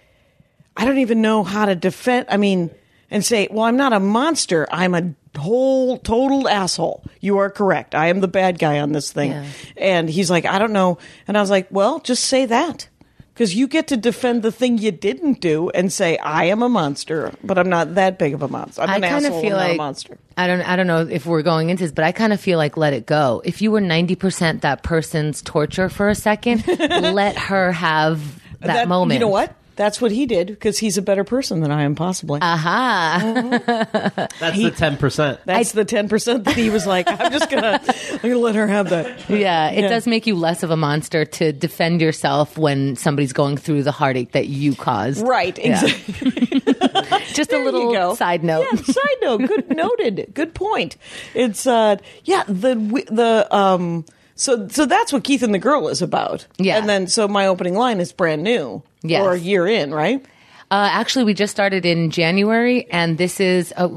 I 0.77 0.87
don't 0.87 0.99
even 0.99 1.21
know 1.21 1.45
how 1.45 1.67
to 1.67 1.75
defend. 1.77 2.27
I 2.31 2.39
mean, 2.39 2.71
and 3.11 3.25
say, 3.25 3.47
well, 3.51 3.65
I'm 3.65 3.77
not 3.77 3.93
a 3.93 4.01
monster. 4.01 4.67
I'm 4.73 4.95
a 4.95 5.15
whole 5.39 5.99
total 5.99 6.49
asshole. 6.49 7.05
You 7.21 7.39
are 7.39 7.51
correct. 7.51 7.95
I 7.95 8.09
am 8.09 8.21
the 8.21 8.29
bad 8.29 8.59
guy 8.59 8.81
on 8.81 8.93
this 8.93 9.13
thing. 9.13 9.31
Yeah. 9.31 9.47
And 9.77 10.11
he's 10.11 10.31
like, 10.31 10.47
I 10.47 10.59
don't 10.59 10.73
know. 10.73 10.99
And 11.29 11.37
I 11.37 11.41
was 11.41 11.51
like, 11.51 11.69
well, 11.71 12.01
just 12.01 12.25
say 12.25 12.47
that. 12.47 12.89
Because 13.35 13.55
you 13.55 13.67
get 13.67 13.89
to 13.89 13.97
defend 13.97 14.43
the 14.43 14.53
thing 14.53 14.79
you 14.79 14.93
didn't 14.93 15.41
do 15.41 15.69
and 15.71 15.93
say, 15.93 16.17
I 16.19 16.45
am 16.45 16.63
a 16.63 16.69
monster, 16.69 17.33
but 17.43 17.59
I'm 17.59 17.69
not 17.69 17.97
that 17.97 18.17
big 18.17 18.33
of 18.33 18.43
a 18.43 18.49
monster. 18.49 18.81
I'm 18.83 18.89
I 18.89 18.97
an 18.97 19.03
kind 19.03 19.27
asshole. 19.27 19.39
of 19.39 19.43
feel 19.45 19.57
like 19.57 19.75
a 19.75 19.77
monster. 19.77 20.19
I 20.37 20.47
don't. 20.47 20.61
I 20.61 20.77
don't 20.77 20.87
know 20.87 21.01
if 21.01 21.27
we're 21.27 21.43
going 21.43 21.71
into 21.71 21.83
this, 21.83 21.91
but 21.91 22.05
I 22.05 22.13
kind 22.13 22.33
of 22.33 22.41
feel 22.41 22.59
like 22.59 22.77
let 22.77 22.93
it 22.93 23.07
go. 23.07 23.43
If 23.45 23.61
you 23.61 23.73
were 23.73 23.81
ninety 23.81 24.15
percent 24.15 24.63
that 24.63 24.85
person's 24.85 25.43
torture 25.43 25.89
for 25.89 26.09
a 26.09 26.15
second, 26.15 26.65
let 26.79 27.37
her 27.37 27.73
have 27.73 28.21
that, 28.61 28.87
moment. 28.89 29.15
You 29.19 29.27
know 29.27 29.29
what? 29.29 29.55
That's 29.77 30.01
what 30.01 30.13
he 30.13 30.27
did 30.27 30.47
because 30.49 30.79
he's 30.79 30.97
a 30.99 31.03
better 31.03 31.25
person 31.25 31.61
than 31.61 31.71
I 31.73 31.83
am, 31.83 31.95
possibly. 31.95 32.41
Aha! 32.41 33.21
That's 34.39 34.57
the 34.59 34.71
ten 34.71 34.97
percent. 34.97 35.41
That's 35.45 35.73
the 35.73 35.85
10% 35.85 36.45
that 36.45 36.55
he 36.57 36.71
was 36.71 36.87
like, 36.87 37.07
I'm 37.09 37.33
just 37.33 37.51
going 37.51 37.63
to 37.63 37.81
I'm 38.13 38.19
gonna 38.21 38.39
let 38.39 38.55
her 38.55 38.67
have 38.67 38.91
that. 38.91 39.29
yeah, 39.29 39.71
it 39.71 39.81
Yeah. 39.83 39.89
does 39.89 40.07
make 40.07 40.27
you 40.27 40.37
less 40.37 40.63
of 40.63 40.71
a 40.71 40.77
monster 40.77 41.25
to 41.25 41.53
defend 41.53 42.01
yourself 42.01 42.57
when 42.57 42.97
somebody's 42.97 43.33
going 43.33 43.57
through 43.57 43.83
the 43.83 43.93
heartache 43.93 44.33
that 44.33 44.47
you 44.47 44.75
caused. 44.75 45.27
Right, 45.27 45.59
Yeah. 45.59 45.83
exactly. 45.85 46.61
Just 47.35 47.51
There 47.51 47.61
a 47.61 47.65
little 47.65 47.93
go. 47.93 48.15
side 48.15 48.45
note. 48.45 48.67
Yeah, 48.73 48.81
side 48.83 49.17
note. 49.23 49.39
Good 49.47 49.77
noted. 49.77 50.31
Good 50.35 50.55
point. 50.55 50.97
It's 51.35 51.67
uh 51.67 51.97
yeah, 52.25 52.45
the 52.47 52.75
the 53.11 53.55
um 53.55 54.05
so 54.35 54.69
so 54.69 54.87
that's 54.87 55.13
what 55.13 55.25
Keith 55.25 55.43
and 55.43 55.55
the 55.55 55.59
girl 55.59 55.89
is 55.89 56.03
about. 56.03 56.47
Yeah. 56.59 56.79
And 56.79 56.89
then 56.89 57.07
so 57.07 57.29
my 57.29 57.47
opening 57.47 57.75
line 57.75 58.01
is 58.01 58.13
brand 58.13 58.43
new. 58.43 58.83
Yes. 59.03 59.23
Or 59.23 59.33
a 59.33 59.39
year 59.39 59.67
in, 59.67 59.93
right? 59.93 60.25
Uh, 60.71 60.89
actually, 60.91 61.25
we 61.25 61.35
just 61.35 61.51
started 61.51 61.85
in 61.85 62.11
January, 62.11 62.91
and 62.91 63.19
this 63.19 63.39
is 63.39 63.73
a. 63.77 63.91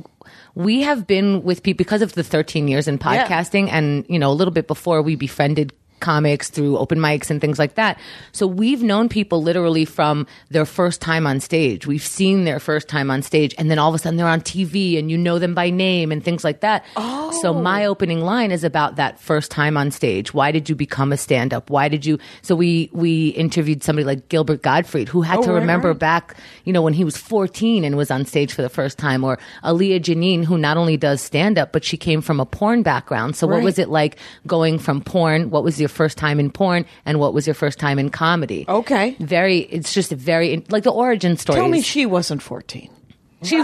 We 0.54 0.82
have 0.82 1.08
been 1.08 1.44
with 1.44 1.64
people 1.64 1.78
because 1.78 2.02
of 2.02 2.14
the 2.14 2.24
13 2.24 2.68
years 2.68 2.88
in 2.88 2.98
podcasting, 2.98 3.70
and 3.72 4.06
you 4.10 4.20
know 4.20 4.30
a 4.32 4.34
little 4.34 4.54
bit 4.54 4.68
before 4.68 5.02
we 5.02 5.16
befriended 5.16 5.72
comics 6.00 6.50
through 6.50 6.78
open 6.78 7.00
mics 7.00 7.30
and 7.30 7.42
things 7.42 7.60
like 7.60 7.76
that. 7.76 8.00
So 8.32 8.48
we've 8.48 8.84
known 8.84 9.10
people 9.10 9.42
literally 9.42 9.86
from 9.86 10.28
their 10.50 10.66
first 10.66 11.02
time 11.02 11.26
on 11.28 11.40
stage. 11.40 11.88
We've 11.88 12.02
seen 12.02 12.44
their 12.46 12.60
first 12.60 12.88
time 12.88 13.10
on 13.10 13.22
stage, 13.22 13.54
and 13.58 13.70
then 13.72 13.80
all 13.80 13.90
of 13.90 13.96
a 13.96 13.98
sudden 13.98 14.18
they're 14.18 14.28
on 14.28 14.42
TV, 14.42 14.98
and 14.98 15.10
you 15.10 15.18
know 15.18 15.40
them 15.40 15.54
by 15.54 15.70
name 15.70 16.12
and 16.12 16.24
things 16.24 16.44
like 16.44 16.62
that. 16.62 16.84
Oh. 16.96 17.32
So 17.42 17.54
my 17.54 17.86
opening 17.86 18.22
line 18.22 18.52
is 18.52 18.64
about 18.64 18.96
that 18.96 19.20
first 19.20 19.52
time 19.52 19.78
on 19.78 19.92
stage. 19.92 20.34
Why 20.34 20.52
did 20.52 20.70
you 20.70 20.76
become 20.76 21.12
a 21.12 21.18
stand-up? 21.18 21.70
Why 21.70 21.88
did 21.90 22.06
you? 22.06 22.20
So 22.42 22.56
we 22.56 22.90
we 22.94 23.30
interviewed 23.30 23.84
somebody 23.84 24.06
like 24.06 24.30
Gilbert 24.30 24.62
Gottfried 24.62 25.10
who 25.10 25.22
had 25.22 25.40
Oh, 25.40 25.44
to 25.44 25.54
right, 25.54 25.60
remember 25.60 25.90
right. 25.90 26.00
back, 26.00 26.36
you 26.64 26.74
know, 26.74 26.82
when 26.82 26.94
he 26.94 27.04
was 27.04 27.18
14 27.18 27.84
and 27.84 27.96
was 27.98 28.10
on 28.10 28.26
stage 28.26 28.54
for 28.54 28.62
the 28.62 28.70
first 28.70 28.98
time, 28.98 29.24
or 29.24 29.38
Aaliyah 29.64 30.00
Janine, 30.02 30.44
who 30.46 30.58
not 30.58 30.78
only 30.78 30.98
does 30.98 31.22
stand 31.22 31.58
up, 31.58 31.72
but 31.72 31.84
she 31.84 31.98
came 31.98 32.22
from 32.22 32.40
a 32.40 32.46
porn 32.46 32.82
background. 32.84 33.36
So 33.36 33.46
what 33.48 33.62
was 33.62 33.78
it 33.78 33.90
like 33.90 34.18
going 34.48 34.80
from 34.80 35.02
porn? 35.02 35.50
What 35.50 35.64
was 35.64 35.80
your 35.80 35.87
first 35.90 36.18
time 36.18 36.40
in 36.40 36.52
porn? 36.52 36.86
And 37.06 37.20
what 37.20 37.34
was 37.34 37.48
your 37.48 37.54
first 37.54 37.80
time 37.80 38.00
in 38.00 38.10
comedy? 38.10 38.66
Okay. 38.68 39.16
Very, 39.20 39.60
it's 39.60 39.94
just 39.94 40.12
a 40.12 40.16
very, 40.16 40.64
like 40.70 40.84
the 40.84 40.92
origin 40.92 41.38
story. 41.38 41.60
Tell 41.60 41.70
me 41.70 41.82
she 41.82 42.06
wasn't 42.06 42.42
14. 42.42 42.90
She, 43.44 43.58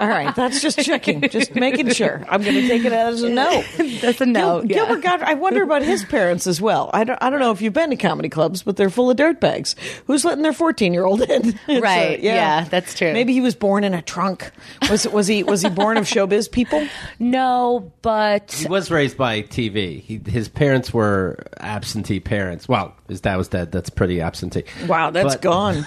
All 0.00 0.06
right, 0.06 0.32
that's 0.36 0.60
just 0.62 0.78
checking, 0.78 1.22
just 1.28 1.56
making 1.56 1.88
sure. 1.90 2.24
I'm 2.28 2.40
going 2.42 2.54
to 2.54 2.68
take 2.68 2.84
it 2.84 2.92
as 2.92 3.22
a 3.24 3.28
no. 3.28 3.62
that's 4.00 4.20
a 4.20 4.26
no. 4.26 4.60
Gil- 4.62 4.70
yeah. 4.70 4.76
Gilbert 4.86 5.02
Gottfried. 5.02 5.28
I 5.28 5.34
wonder 5.34 5.62
about 5.64 5.82
his 5.82 6.04
parents 6.04 6.46
as 6.46 6.60
well. 6.60 6.88
I 6.94 7.02
don't. 7.02 7.20
I 7.20 7.30
don't 7.30 7.40
know 7.40 7.50
if 7.50 7.60
you've 7.60 7.72
been 7.72 7.90
to 7.90 7.96
comedy 7.96 8.28
clubs, 8.28 8.62
but 8.62 8.76
they're 8.76 8.90
full 8.90 9.10
of 9.10 9.16
dirtbags. 9.16 9.74
Who's 10.06 10.24
letting 10.24 10.42
their 10.42 10.52
14 10.52 10.94
year 10.94 11.04
old 11.04 11.22
in? 11.22 11.58
It's, 11.68 11.78
uh, 11.78 11.80
Right, 11.80 12.20
yeah, 12.20 12.64
that's 12.64 12.94
true. 12.94 13.12
Maybe 13.12 13.32
he 13.32 13.40
was 13.40 13.54
born 13.56 13.82
in 13.84 13.92
a 13.92 14.02
trunk. 14.02 14.50
Was 14.88 15.06
was 15.08 15.26
he 15.26 15.42
was 15.42 15.62
he 15.62 15.68
born 15.68 15.96
of 15.96 16.04
showbiz 16.04 16.50
people? 16.50 16.86
No, 17.18 17.92
but 18.02 18.52
He 18.52 18.68
was 18.68 18.90
raised 18.90 19.16
by 19.16 19.42
TV. 19.42 20.00
He, 20.00 20.20
his 20.26 20.48
parents 20.48 20.94
were 20.94 21.44
absentee 21.58 22.20
parents. 22.20 22.68
Well, 22.68 22.94
his 23.08 23.20
dad 23.20 23.36
was 23.36 23.48
dead. 23.48 23.72
That's 23.72 23.90
pretty 23.90 24.20
absentee. 24.20 24.64
Wow, 24.86 25.10
that's 25.10 25.34
But- 25.34 25.42
gone. 25.42 25.84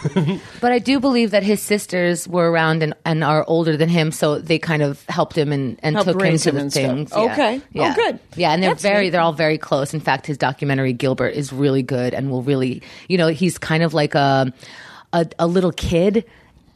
But 0.60 0.72
I 0.72 0.79
do 0.79 1.00
believe 1.00 1.31
that 1.31 1.43
his 1.43 1.62
sisters 1.62 2.27
were 2.27 2.40
around 2.41 2.83
and, 2.83 2.93
and 3.05 3.24
are 3.24 3.43
older 3.48 3.77
than 3.77 3.89
him, 3.89 4.12
so 4.12 4.39
they 4.39 4.60
kind 4.60 4.81
of 4.81 5.03
helped 5.07 5.38
him 5.38 5.51
and, 5.51 5.79
and 5.83 5.95
Helped 5.95 6.07
took 6.10 6.15
him 6.21 6.21
raise 6.21 6.43
to 6.43 6.50
him 6.50 6.55
the 6.55 6.62
and 6.62 6.71
stuff. 6.71 6.83
things. 6.83 7.12
Yeah. 7.15 7.33
Okay. 7.33 7.57
Oh, 7.60 7.63
Yeah. 7.71 7.95
good. 7.95 8.19
Yeah, 8.36 8.51
and 8.53 8.62
they're 8.63 8.71
That's 8.71 8.81
very 8.83 9.05
neat. 9.05 9.10
they're 9.12 9.21
all 9.21 9.33
very 9.33 9.57
close. 9.57 9.93
In 9.93 10.00
fact, 10.00 10.25
his 10.27 10.38
documentary 10.38 10.93
Gilbert 10.93 11.29
is 11.29 11.51
really 11.53 11.83
good 11.83 12.13
and 12.13 12.29
will 12.31 12.43
really 12.43 12.81
you 13.07 13.17
know, 13.17 13.27
he's 13.27 13.57
kind 13.57 13.83
of 13.83 13.93
like 13.93 14.15
a 14.15 14.51
a, 15.13 15.25
a 15.39 15.48
little 15.48 15.71
kid. 15.71 16.25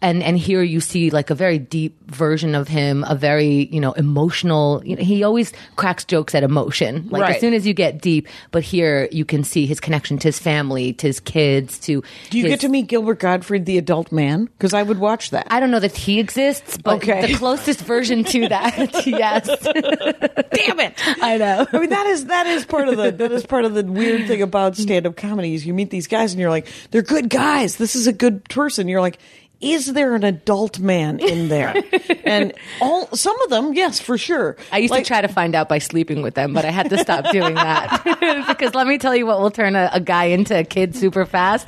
And 0.06 0.22
and 0.22 0.38
here 0.38 0.62
you 0.62 0.82
see 0.82 1.10
like 1.10 1.32
a 1.32 1.36
very 1.36 1.58
deep 1.58 1.98
version 2.12 2.54
of 2.54 2.68
him, 2.68 3.04
a 3.08 3.16
very 3.16 3.68
you 3.72 3.80
know 3.82 3.94
emotional. 3.94 4.84
You 4.86 4.96
know, 4.98 5.02
he 5.04 5.24
always 5.24 5.52
cracks 5.78 6.06
jokes 6.06 6.36
at 6.36 6.44
emotion, 6.44 7.08
like 7.10 7.24
Right. 7.24 7.36
as 7.36 7.42
soon 7.42 7.56
as 7.56 7.66
you 7.66 7.74
get 7.74 8.02
deep. 8.02 8.28
But 8.52 8.62
here 8.62 9.08
you 9.12 9.26
can 9.26 9.44
see 9.44 9.66
his 9.66 9.80
connection 9.80 10.20
to 10.20 10.28
his 10.28 10.38
family, 10.38 10.94
to 10.94 11.08
his 11.08 11.20
kids, 11.20 11.80
to 11.80 12.04
Do 12.30 12.38
you 12.38 12.44
his- 12.44 12.52
get 12.54 12.60
to 12.60 12.70
meet 12.70 12.86
Gilbert 12.86 13.18
Gottfried, 13.20 13.66
the 13.66 13.80
adult 13.80 14.12
man? 14.12 14.46
Because 14.46 14.76
I 14.76 14.84
would 14.84 15.00
watch 15.00 15.32
that. 15.32 15.48
I 15.50 15.60
don't 15.60 15.72
know 15.72 15.80
that 15.80 15.98
he 15.98 16.20
exists, 16.20 16.78
but 16.78 16.98
Okay. 16.98 17.26
the 17.26 17.34
closest 17.34 17.80
version 17.82 18.24
to 18.26 18.48
that, 18.50 19.08
yes. 19.08 19.48
Damn 19.48 20.80
it! 20.82 20.94
I 21.24 21.38
know. 21.38 21.66
I 21.74 21.80
mean, 21.80 21.90
that 21.90 22.06
is 22.08 22.26
that 22.26 22.46
is 22.46 22.64
part 22.66 22.90
of 22.90 22.98
the 22.98 23.10
that 23.12 23.32
is 23.32 23.44
part 23.46 23.66
of 23.66 23.74
the 23.74 23.84
weird 23.84 24.28
thing 24.28 24.44
about 24.44 24.78
stand 24.78 25.08
up 25.08 25.16
comedy 25.16 25.56
is 25.56 25.66
you 25.66 25.74
meet 25.74 25.90
these 25.90 26.06
guys 26.08 26.32
and 26.32 26.40
you're 26.40 26.52
like, 26.52 26.68
they're 26.92 27.02
good 27.02 27.28
guys. 27.30 27.78
This 27.78 27.96
is 27.96 28.06
a 28.06 28.14
good 28.14 28.48
person. 28.50 28.88
You're 28.88 29.02
like, 29.02 29.18
is 29.62 29.94
there 29.94 30.16
an 30.16 30.24
adult 30.24 30.80
man 30.80 31.20
in 31.20 31.48
there? 31.48 31.74
and 32.26 32.54
all 32.82 33.08
some 33.16 33.40
of 33.42 33.50
them, 33.50 33.74
yes, 33.74 34.00
for 34.00 34.18
sure. 34.18 34.58
I 34.72 34.80
used 34.80 34.92
Like- 34.92 35.04
to 35.04 35.08
try 35.08 35.22
to 35.22 35.28
find 35.28 35.56
out 35.56 35.70
by 35.70 35.80
sleeping 35.80 36.22
with 36.22 36.36
them, 36.36 36.54
but 36.54 36.66
I 36.66 36.72
had 36.72 36.90
to 36.90 36.98
stop 36.98 37.32
doing 37.32 37.56
that 37.56 38.46
because 38.48 38.74
let 38.76 38.88
me 38.88 38.98
tell 38.98 39.16
you 39.16 39.26
what 39.26 39.40
will 39.40 39.52
turn 39.52 39.76
a, 39.76 39.90
a 39.94 40.00
guy 40.00 40.26
into 40.26 40.58
a 40.60 40.64
kid 40.64 40.96
super 40.96 41.26
fast. 41.26 41.68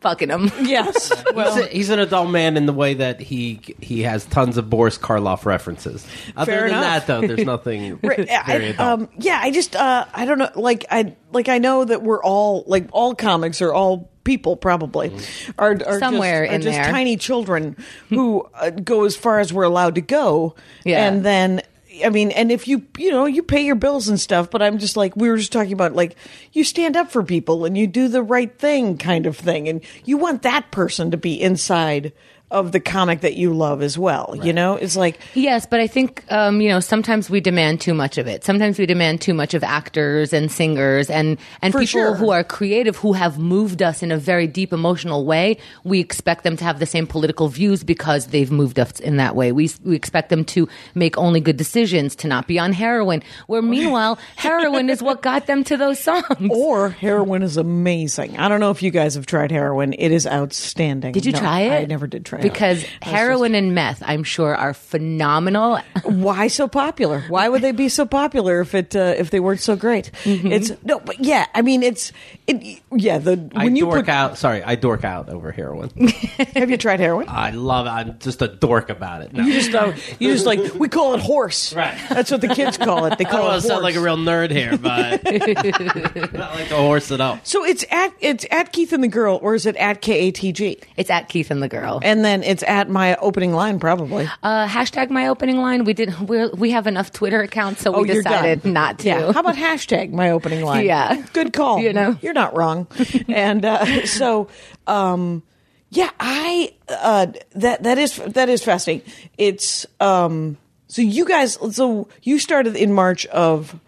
Fucking 0.00 0.28
him. 0.28 0.50
Yes. 0.60 1.08
He's, 1.08 1.34
Well, 1.34 1.58
a- 1.62 1.66
he's 1.66 1.88
an 1.88 1.98
adult 1.98 2.28
man 2.30 2.58
in 2.58 2.66
the 2.66 2.74
way 2.74 2.92
that 2.94 3.20
he 3.20 3.60
he 3.80 4.02
has 4.02 4.26
tons 4.26 4.58
of 4.58 4.68
Boris 4.68 4.98
Karloff 4.98 5.46
references. 5.46 6.06
Other 6.36 6.52
Fair 6.52 6.60
than 6.62 6.70
enough. 6.78 6.82
that, 6.82 7.06
though, 7.06 7.26
there's 7.26 7.46
nothing 7.46 7.98
Right, 8.02 8.28
I- 8.30 8.52
adult. 8.54 8.80
um, 8.80 9.08
yeah, 9.18 9.38
I 9.42 9.50
just 9.50 9.74
uh, 9.74 10.04
I 10.12 10.26
don't 10.26 10.38
know. 10.38 10.50
Like 10.56 10.84
I 10.90 11.16
like 11.32 11.48
I 11.48 11.56
know 11.56 11.84
that 11.86 12.02
we're 12.02 12.22
all 12.22 12.64
like 12.66 12.88
all 12.92 13.14
comics 13.14 13.62
are 13.62 13.72
all 13.72 14.10
people 14.24 14.56
probably 14.56 15.12
are, 15.58 15.78
are 15.86 15.98
Somewhere 15.98 16.44
just, 16.44 16.52
are 16.52 16.54
in 16.54 16.62
just 16.62 16.76
there. 16.76 16.90
tiny 16.90 17.16
children 17.16 17.76
who 18.08 18.48
uh, 18.54 18.70
go 18.70 19.04
as 19.04 19.14
far 19.16 19.38
as 19.38 19.52
we're 19.52 19.64
allowed 19.64 19.94
to 19.94 20.00
go. 20.00 20.54
Yeah. 20.84 21.06
and 21.06 21.24
then. 21.24 21.62
I 22.04 22.08
mean, 22.08 22.32
and 22.32 22.50
if 22.50 22.66
you, 22.66 22.82
you 22.98 23.12
know, 23.12 23.24
you 23.24 23.40
pay 23.40 23.64
your 23.64 23.76
bills 23.76 24.08
and 24.08 24.18
stuff, 24.18 24.50
but 24.50 24.60
I'm 24.60 24.78
just 24.78 24.96
like, 24.96 25.14
we 25.14 25.30
were 25.30 25.36
just 25.36 25.52
talking 25.52 25.72
about 25.72 25.94
like, 25.94 26.16
you 26.52 26.64
stand 26.64 26.96
up 26.96 27.12
for 27.12 27.22
people 27.22 27.64
and 27.64 27.78
you 27.78 27.86
do 27.86 28.08
the 28.08 28.20
right 28.20 28.52
thing 28.58 28.98
kind 28.98 29.26
of 29.26 29.36
thing. 29.36 29.68
And 29.68 29.80
you 30.04 30.16
want 30.16 30.42
that 30.42 30.72
person 30.72 31.12
to 31.12 31.16
be 31.16 31.40
inside 31.40 32.12
of 32.50 32.70
the 32.72 32.78
comic 32.78 33.22
that 33.22 33.34
you 33.34 33.52
love 33.52 33.82
as 33.82 33.98
well. 33.98 34.36
You 34.40 34.52
know, 34.52 34.76
it's 34.76 34.96
like, 34.96 35.18
Yes, 35.34 35.66
but 35.66 35.80
I 35.80 35.86
think 35.88 36.22
um, 36.30 36.60
you 36.60 36.68
know 36.68 36.78
sometimes 36.78 37.28
we 37.28 37.40
demand 37.40 37.80
too 37.80 37.94
much 37.94 38.16
of 38.18 38.26
it. 38.28 38.44
Sometimes 38.44 38.78
we 38.78 38.86
demand 38.86 39.20
too 39.20 39.34
much 39.34 39.54
of 39.54 39.64
actors 39.64 40.32
and 40.32 40.52
singers 40.52 41.10
and 41.10 41.38
and 41.62 41.72
For 41.72 41.80
people 41.80 41.86
sure. 41.86 42.14
who 42.14 42.30
are 42.30 42.44
creative 42.44 42.96
who 42.96 43.12
have 43.12 43.38
moved 43.38 43.82
us 43.82 44.02
in 44.02 44.12
a 44.12 44.18
very 44.18 44.46
deep 44.46 44.72
emotional 44.72 45.24
way. 45.24 45.56
We 45.82 45.98
expect 46.00 46.44
them 46.44 46.56
to 46.58 46.64
have 46.64 46.78
the 46.78 46.86
same 46.86 47.06
political 47.08 47.48
views 47.48 47.82
because 47.82 48.26
they've 48.28 48.50
moved 48.52 48.78
us 48.78 49.00
in 49.00 49.16
that 49.16 49.34
way. 49.34 49.50
We 49.50 49.70
we 49.82 49.96
expect 49.96 50.28
them 50.28 50.44
to 50.46 50.68
make 50.94 51.18
only 51.18 51.40
good 51.40 51.56
decisions, 51.56 52.14
to 52.16 52.28
not 52.28 52.46
be 52.46 52.58
on 52.60 52.72
heroin. 52.72 53.22
Where 53.48 53.62
meanwhile, 53.62 54.18
heroin 54.36 54.90
is 54.90 55.02
what 55.02 55.22
got 55.22 55.46
them 55.46 55.64
to 55.64 55.76
those 55.76 55.98
songs. 55.98 56.24
Or 56.50 56.90
heroin 56.90 57.42
is 57.42 57.56
amazing. 57.56 58.36
I 58.38 58.48
don't 58.48 58.60
know 58.60 58.70
if 58.70 58.82
you 58.82 58.90
guys 58.90 59.14
have 59.14 59.26
tried 59.26 59.50
heroin. 59.50 59.92
It 59.94 60.12
is 60.12 60.26
outstanding. 60.26 61.12
Did 61.12 61.26
you 61.26 61.32
No, 61.32 61.38
try 61.40 61.60
it? 61.62 61.72
I 61.82 61.84
never 61.86 62.06
did 62.06 62.24
try 62.24 62.33
it. 62.34 62.42
because 62.42 62.82
heroin 63.02 63.54
and 63.54 63.74
meth, 63.74 64.02
I'm 64.04 64.24
sure, 64.24 64.54
are 64.54 64.74
phenomenal. 64.74 65.78
Why 66.04 66.48
so 66.48 66.68
popular? 66.68 67.24
Why 67.28 67.48
would 67.48 67.62
they 67.62 67.72
be 67.72 67.88
so 67.88 68.04
popular 68.06 68.60
if 68.60 68.74
it 68.74 68.94
uh, 68.96 69.14
if 69.16 69.30
they 69.30 69.40
weren't 69.40 69.60
so 69.60 69.76
great? 69.76 70.10
Mm-hmm. 70.24 70.52
It's 70.52 70.72
no, 70.84 71.00
but 71.00 71.20
yeah, 71.20 71.46
I 71.54 71.62
mean 71.62 71.82
it's 71.82 72.12
it. 72.46 72.82
Yeah, 72.92 73.18
the 73.18 73.50
I 73.54 73.64
when 73.64 73.76
you 73.76 73.84
dork 73.84 74.06
put, 74.06 74.08
out. 74.08 74.38
Sorry, 74.38 74.62
I 74.62 74.74
dork 74.74 75.04
out 75.04 75.28
over 75.28 75.52
heroin. 75.52 75.90
have 76.54 76.70
you 76.70 76.76
tried 76.76 77.00
heroin? 77.00 77.26
I 77.28 77.50
love. 77.50 77.86
it. 77.86 77.90
I'm 77.90 78.18
just 78.18 78.42
a 78.42 78.48
dork 78.48 78.90
about 78.90 79.22
it. 79.22 79.32
No. 79.32 79.44
You 79.44 79.52
just 79.52 79.74
uh, 79.74 79.92
you 80.18 80.32
just 80.32 80.46
like 80.46 80.74
we 80.74 80.88
call 80.88 81.14
it 81.14 81.20
horse. 81.20 81.74
Right. 81.74 81.98
That's 82.08 82.30
what 82.30 82.40
the 82.40 82.48
kids 82.48 82.78
call 82.78 83.06
it. 83.06 83.18
They 83.18 83.24
I 83.24 83.30
don't 83.30 83.40
call 83.40 83.50
it 83.52 83.54
to 83.54 83.60
sound 83.62 83.72
horse. 83.72 83.82
like 83.84 83.94
a 83.96 84.00
real 84.00 84.16
nerd 84.16 84.50
here, 84.50 84.76
but 84.78 85.24
not 86.32 86.54
like 86.54 86.70
a 86.70 86.76
horse 86.76 87.10
at 87.10 87.20
all. 87.20 87.38
so 87.42 87.64
it's 87.64 87.84
at 87.90 88.12
it's 88.20 88.46
at 88.50 88.72
Keith 88.72 88.92
and 88.92 89.02
the 89.02 89.08
girl, 89.08 89.38
or 89.42 89.54
is 89.54 89.66
it 89.66 89.76
at 89.76 90.00
K 90.00 90.28
A 90.28 90.30
T 90.30 90.52
G? 90.52 90.78
it's 90.96 91.10
at 91.10 91.28
Keith 91.28 91.50
and 91.50 91.62
the 91.62 91.68
Girl. 91.68 92.00
And 92.02 92.23
then 92.24 92.42
it's 92.42 92.62
at 92.62 92.88
my 92.88 93.16
opening 93.16 93.52
line, 93.52 93.78
probably. 93.78 94.28
Uh, 94.42 94.66
hashtag 94.66 95.10
my 95.10 95.28
opening 95.28 95.58
line. 95.58 95.84
We 95.84 95.92
did. 95.92 96.18
We're, 96.28 96.50
we 96.50 96.70
have 96.70 96.86
enough 96.86 97.12
Twitter 97.12 97.40
accounts, 97.42 97.82
so 97.82 97.94
Oh, 97.94 98.02
we 98.02 98.08
decided 98.08 98.64
not 98.64 99.00
to. 99.00 99.08
Yeah. 99.08 99.32
How 99.32 99.40
about 99.40 99.56
hashtag 99.56 100.12
my 100.12 100.30
opening 100.30 100.64
line? 100.64 100.86
Yeah. 100.86 101.24
Good 101.32 101.52
call. 101.52 101.80
You 101.80 101.92
know? 101.92 102.18
You're 102.22 102.32
not 102.32 102.56
wrong. 102.56 102.86
and 103.28 103.64
uh, 103.64 104.06
so, 104.06 104.48
um, 104.86 105.42
yeah, 105.90 106.10
I 106.18 106.74
uh, 106.88 107.26
that 107.54 107.84
that 107.84 107.98
is 107.98 108.16
that 108.16 108.48
is 108.48 108.64
fascinating. 108.64 109.10
It's 109.38 109.86
um, 110.00 110.56
so 110.88 111.02
you 111.02 111.24
guys. 111.24 111.58
So 111.76 112.08
you 112.22 112.38
started 112.40 112.74
in 112.74 112.92
March 112.92 113.26
of 113.26 113.78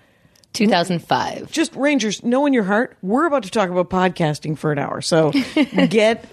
2005. 0.56 1.50
just 1.50 1.74
Rangers. 1.76 2.22
Know 2.24 2.46
in 2.46 2.52
your 2.52 2.64
heart, 2.64 2.96
we're 3.02 3.26
about 3.26 3.42
to 3.44 3.50
talk 3.50 3.70
about 3.70 3.90
podcasting 3.90 4.56
for 4.58 4.72
an 4.72 4.78
hour. 4.78 5.00
So 5.00 5.30
get 5.88 6.26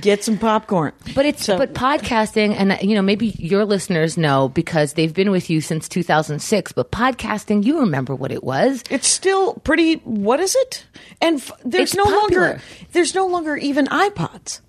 get 0.00 0.24
some 0.24 0.38
popcorn. 0.38 0.92
But 1.14 1.26
it's 1.26 1.44
So- 1.44 1.58
but 1.58 1.74
podcasting, 1.74 2.54
and 2.56 2.72
uh, 2.72 2.78
you 2.80 2.94
know 2.94 3.02
maybe 3.02 3.28
your 3.38 3.64
listeners 3.64 4.16
know 4.16 4.48
because 4.48 4.94
they've 4.94 5.12
been 5.14 5.30
with 5.30 5.50
you 5.50 5.60
since 5.60 5.88
2006. 5.88 6.72
But 6.72 6.90
podcasting, 6.92 7.64
you 7.64 7.80
remember 7.80 8.14
what 8.14 8.30
it 8.32 8.42
was? 8.44 8.82
It's 8.90 9.08
still 9.08 9.54
pretty. 9.54 9.94
What 10.04 10.40
is 10.40 10.54
it? 10.56 10.84
And 11.20 11.36
f- 11.40 11.52
there's 11.64 11.90
It's 11.90 11.94
no 11.96 12.04
popular. 12.04 12.40
longer 12.48 12.60
there's 12.92 13.14
no 13.14 13.26
longer 13.26 13.56
even 13.56 13.86
iPods. 13.86 14.60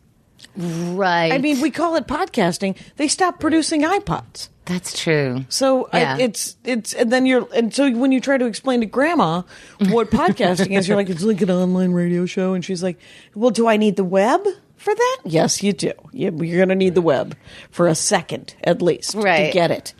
Right. 0.57 1.31
I 1.33 1.37
mean, 1.39 1.61
we 1.61 1.71
call 1.71 1.95
it 1.95 2.07
podcasting. 2.07 2.77
They 2.97 3.07
stopped 3.07 3.39
producing 3.39 3.81
iPods. 3.83 4.49
that's 4.65 4.97
true. 4.99 5.45
So 5.49 5.87
I- 5.93 6.19
it's 6.21 6.55
it's 6.63 6.93
and 6.93 7.11
then 7.11 7.25
you're 7.25 7.47
and 7.53 7.73
so 7.73 7.91
when 7.91 8.11
you 8.11 8.19
try 8.19 8.37
to 8.37 8.45
explain 8.45 8.79
to 8.79 8.85
grandma 8.87 9.43
what 9.89 10.09
podcasting 10.09 10.77
is, 10.77 10.87
you're 10.87 10.97
like 10.97 11.09
it's 11.09 11.21
like 11.23 11.41
an 11.41 11.51
online 11.51 11.91
radio 11.91 12.25
show, 12.25 12.53
and 12.53 12.63
she's 12.65 12.81
like, 12.81 12.97
"Well, 13.35 13.51
do 13.51 13.67
I 13.67 13.77
need 13.77 13.95
the 13.95 14.03
web 14.03 14.41
for 14.77 14.95
that?" 14.95 15.17
Yes, 15.25 15.61
you 15.61 15.71
do. 15.73 15.91
You, 16.13 16.31
you're 16.41 16.57
going 16.57 16.69
to 16.69 16.75
need 16.75 16.95
the 16.95 17.01
web 17.03 17.35
for 17.69 17.87
a 17.87 17.93
second 17.95 18.55
at 18.63 18.81
least 18.81 19.15
to 19.47 19.53
get 19.53 19.69
it. 19.71 19.93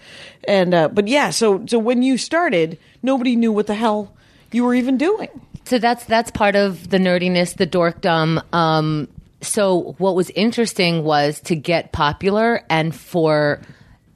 And 0.48 0.74
uh, 0.74 0.88
but 0.90 1.08
yeah, 1.08 1.30
so 1.30 1.64
so 1.68 1.78
when 1.78 2.02
you 2.02 2.18
started, 2.18 2.80
nobody 3.04 3.36
knew 3.36 3.52
what 3.52 3.68
the 3.68 3.76
hell 3.76 4.14
you 4.52 4.64
were 4.64 4.74
even 4.74 4.98
doing. 4.98 5.30
So 5.66 5.78
that's 5.80 6.06
that's 6.06 6.32
part 6.32 6.56
of 6.56 6.90
the 6.90 6.98
nerdiness, 6.98 7.56
the 7.56 7.68
dorkdom. 7.68 8.42
Um, 8.54 9.08
so 9.46 9.96
what 9.98 10.16
was 10.16 10.30
interesting 10.32 11.04
was 11.04 11.40
to 11.42 11.56
get 11.56 11.92
popular 11.92 12.64
and 12.70 12.94
for 12.94 13.62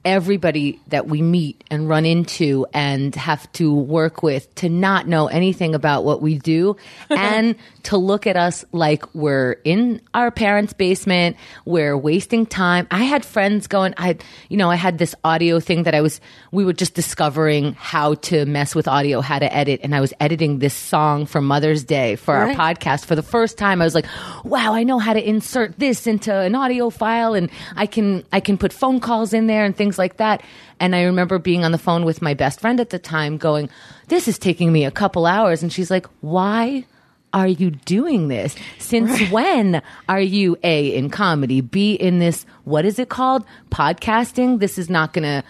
everybody 0.04 0.80
that 0.88 1.06
we 1.06 1.20
meet 1.20 1.62
and 1.70 1.88
run 1.88 2.06
into 2.06 2.66
and 2.72 3.14
have 3.14 3.50
to 3.52 3.74
work 3.74 4.22
with 4.22 4.52
to 4.54 4.68
not 4.68 5.06
know 5.06 5.26
anything 5.26 5.74
about 5.74 6.04
what 6.04 6.22
we 6.22 6.38
do. 6.38 6.76
And 7.10 7.56
to 7.84 7.96
look 7.96 8.26
at 8.26 8.36
us 8.36 8.64
like 8.72 9.04
we're 9.14 9.52
in 9.64 10.00
our 10.14 10.30
parents' 10.30 10.72
basement, 10.72 11.36
we're 11.64 11.96
wasting 11.96 12.46
time. 12.46 12.86
I 12.90 13.04
had 13.04 13.24
friends 13.24 13.66
going, 13.66 13.94
I, 13.96 14.16
you 14.48 14.56
know, 14.56 14.70
I 14.70 14.76
had 14.76 14.98
this 14.98 15.14
audio 15.24 15.60
thing 15.60 15.84
that 15.84 15.94
I 15.94 16.00
was, 16.00 16.20
we 16.52 16.64
were 16.64 16.72
just 16.72 16.94
discovering 16.94 17.74
how 17.74 18.14
to 18.14 18.44
mess 18.46 18.74
with 18.74 18.86
audio, 18.88 19.20
how 19.20 19.38
to 19.38 19.52
edit. 19.54 19.80
And 19.82 19.94
I 19.94 20.00
was 20.00 20.12
editing 20.20 20.58
this 20.58 20.74
song 20.74 21.26
for 21.26 21.40
Mother's 21.40 21.84
Day 21.84 22.16
for 22.16 22.34
Right. 22.34 22.56
our 22.58 22.74
podcast 22.74 23.06
for 23.06 23.14
the 23.14 23.22
first 23.22 23.56
time. 23.58 23.80
I 23.80 23.84
was 23.84 23.94
like, 23.94 24.06
wow, 24.44 24.74
I 24.74 24.82
know 24.82 24.98
how 24.98 25.12
to 25.12 25.28
insert 25.28 25.78
this 25.78 26.06
into 26.06 26.34
an 26.34 26.54
audio 26.54 26.90
file 26.90 27.34
and 27.34 27.50
I 27.76 27.86
can, 27.86 28.24
I 28.32 28.40
can 28.40 28.58
put 28.58 28.72
phone 28.72 29.00
calls 29.00 29.32
in 29.32 29.46
there 29.46 29.64
and 29.64 29.76
things 29.76 29.98
like 29.98 30.18
that. 30.18 30.42
And 30.78 30.94
I 30.96 31.02
remember 31.02 31.38
being 31.38 31.64
on 31.64 31.72
the 31.72 31.78
phone 31.78 32.04
with 32.04 32.22
my 32.22 32.34
best 32.34 32.60
friend 32.60 32.80
at 32.80 32.90
the 32.90 32.98
time 32.98 33.36
going, 33.36 33.68
this 34.08 34.28
is 34.28 34.38
taking 34.38 34.72
me 34.72 34.84
a 34.84 34.90
couple 34.90 35.26
hours. 35.26 35.62
And 35.62 35.72
she's 35.72 35.90
like, 35.90 36.06
why? 36.20 36.84
Are 37.32 37.48
you 37.48 37.70
doing 37.70 38.28
this? 38.28 38.56
Since 38.78 39.30
when 39.30 39.82
are 40.08 40.20
you 40.20 40.56
A, 40.62 40.94
in 40.94 41.10
comedy, 41.10 41.60
B, 41.60 41.94
in 41.94 42.18
this, 42.18 42.46
what 42.64 42.84
is 42.84 42.98
it 42.98 43.08
called? 43.08 43.44
Podcasting? 43.70 44.60
This 44.60 44.78
is 44.78 44.90
not 44.90 45.12
going 45.12 45.24
to. 45.24 45.44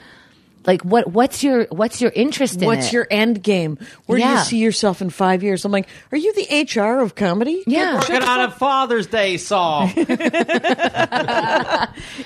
Like 0.66 0.82
what? 0.82 1.10
What's 1.10 1.42
your 1.42 1.64
what's 1.70 2.02
your 2.02 2.12
interest 2.14 2.60
in 2.60 2.66
What's 2.66 2.88
it? 2.88 2.92
your 2.92 3.06
end 3.10 3.42
game? 3.42 3.78
Where 4.06 4.18
do 4.18 4.24
you 4.26 4.38
see 4.40 4.58
yourself 4.58 5.00
in 5.00 5.08
five 5.08 5.42
years? 5.42 5.64
I'm 5.64 5.72
like, 5.72 5.88
are 6.12 6.18
you 6.18 6.32
the 6.34 6.66
HR 6.80 7.00
of 7.00 7.14
comedy? 7.14 7.62
Yeah. 7.66 7.94
Working 7.94 8.22
on 8.22 8.40
a 8.42 8.50
Father's 8.50 9.06
Day 9.06 9.36
song. 9.38 9.90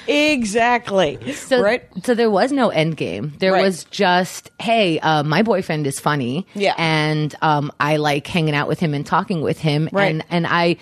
Exactly. 0.07 1.33
So, 1.33 1.62
right? 1.62 1.85
so 2.05 2.14
there 2.14 2.31
was 2.31 2.53
no 2.53 2.69
end 2.71 2.97
game. 2.97 3.33
There 3.38 3.53
Right. 3.53 3.62
was 3.62 3.85
just, 3.85 4.50
hey, 4.61 4.99
uh, 5.00 5.23
my 5.23 5.43
boyfriend 5.43 5.87
is 5.87 6.00
funny, 6.00 6.47
Yeah. 6.55 6.75
and 6.76 7.35
um, 7.43 7.73
I 7.81 7.97
like 7.97 8.26
hanging 8.26 8.55
out 8.55 8.69
with 8.69 8.81
him 8.81 8.95
and 8.95 9.05
talking 9.07 9.41
with 9.43 9.59
him, 9.59 9.88
Right. 9.93 10.07
and 10.11 10.25
and 10.31 10.47
I. 10.47 10.76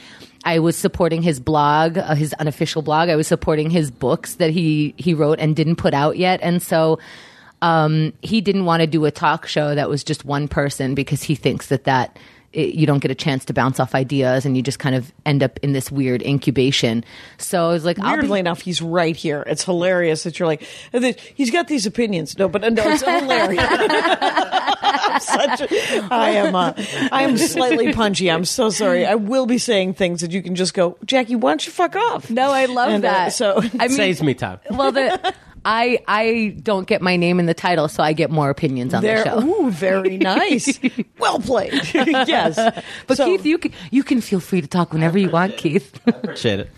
I 0.44 0.58
was 0.58 0.76
supporting 0.76 1.22
his 1.22 1.38
blog, 1.38 1.96
uh, 1.96 2.16
his 2.16 2.32
unofficial 2.32 2.82
blog. 2.82 3.08
I 3.08 3.14
was 3.14 3.28
supporting 3.28 3.70
his 3.70 3.92
books 3.92 4.34
that 4.34 4.50
he 4.50 4.92
he 4.96 5.14
wrote 5.14 5.38
and 5.38 5.54
didn't 5.54 5.76
put 5.76 5.94
out 5.94 6.16
yet, 6.16 6.40
and 6.42 6.60
so 6.60 6.98
um, 7.62 8.12
he 8.20 8.40
didn't 8.42 8.66
want 8.66 8.82
to 8.82 8.86
do 8.86 9.04
a 9.06 9.10
talk 9.10 9.46
show 9.46 9.74
that 9.74 9.88
was 9.88 10.04
just 10.04 10.24
one 10.26 10.48
person 10.48 10.94
because 10.94 11.22
he 11.22 11.34
thinks 11.34 11.68
that 11.68 11.84
that 11.84 12.18
it, 12.52 12.74
you 12.74 12.86
don't 12.86 12.98
get 12.98 13.10
a 13.10 13.14
chance 13.14 13.46
to 13.46 13.54
bounce 13.54 13.80
off 13.80 13.94
ideas 13.94 14.44
and 14.44 14.58
you 14.58 14.62
just 14.62 14.78
kind 14.78 14.94
of 14.94 15.10
end 15.24 15.42
up 15.42 15.58
in 15.62 15.72
this 15.72 15.90
weird 15.90 16.20
incubation. 16.22 17.02
So 17.38 17.70
I 17.70 17.72
was 17.72 17.86
like, 17.86 17.98
I'll 17.98 18.16
be- 18.16 18.20
Weirdly 18.22 18.40
enough, 18.40 18.60
he's 18.60 18.82
right 18.82 19.16
here. 19.16 19.42
It's 19.46 19.64
hilarious 19.64 20.24
that 20.24 20.38
you're 20.38 20.46
like, 20.46 20.62
he's 21.34 21.50
got 21.50 21.68
these 21.68 21.86
opinions. 21.86 22.36
No, 22.38 22.48
but 22.48 22.62
uh, 22.62 22.68
no, 22.68 22.82
it's 22.90 23.00
hilarious. 23.02 23.64
I'm 24.84 25.20
such 25.20 25.60
a, 25.62 26.08
I 26.10 26.30
am. 26.30 26.54
Uh, 26.54 26.74
I 27.10 27.22
am 27.22 27.38
slightly 27.38 27.92
punchy. 27.94 28.30
I'm 28.30 28.44
so 28.44 28.68
sorry. 28.70 29.06
I 29.06 29.14
will 29.14 29.46
be 29.46 29.56
saying 29.58 29.94
things 29.94 30.20
that 30.20 30.32
you 30.32 30.42
can 30.42 30.54
just 30.54 30.74
go, 30.74 30.98
Jackie. 31.06 31.36
Why 31.36 31.52
don't 31.52 31.64
you 31.66 31.72
fuck 31.72 31.96
off? 31.96 32.28
No, 32.30 32.50
I 32.50 32.66
love 32.66 32.90
And, 32.90 33.04
uh, 33.04 33.10
that. 33.10 33.32
so 33.32 33.58
I 33.78 33.88
mean, 33.88 33.96
Saves 33.96 34.22
me 34.22 34.34
time. 34.34 34.58
well, 34.70 34.92
the 34.92 35.34
I 35.64 35.98
I 36.08 36.56
don't 36.62 36.86
get 36.86 37.02
my 37.02 37.16
name 37.16 37.38
in 37.40 37.46
the 37.46 37.54
title, 37.54 37.88
so 37.88 38.02
I 38.02 38.12
get 38.12 38.30
more 38.30 38.50
opinions 38.50 38.94
on 38.94 39.02
there. 39.02 39.22
the 39.24 39.40
show. 39.40 39.46
Ooh, 39.46 39.70
very 39.70 40.18
nice. 40.18 40.78
well 41.18 41.38
played. 41.38 41.72
yes, 41.94 42.56
But 43.06 43.16
So, 43.16 43.24
Keith, 43.26 43.46
you 43.46 43.58
can 43.58 43.72
you 43.90 44.02
can 44.02 44.20
feel 44.20 44.40
free 44.40 44.60
to 44.60 44.66
talk 44.68 44.92
whenever 44.92 45.18
you 45.18 45.30
want, 45.30 45.56
Keith. 45.56 45.98
Appreciate 46.06 46.60
it. 46.60 46.70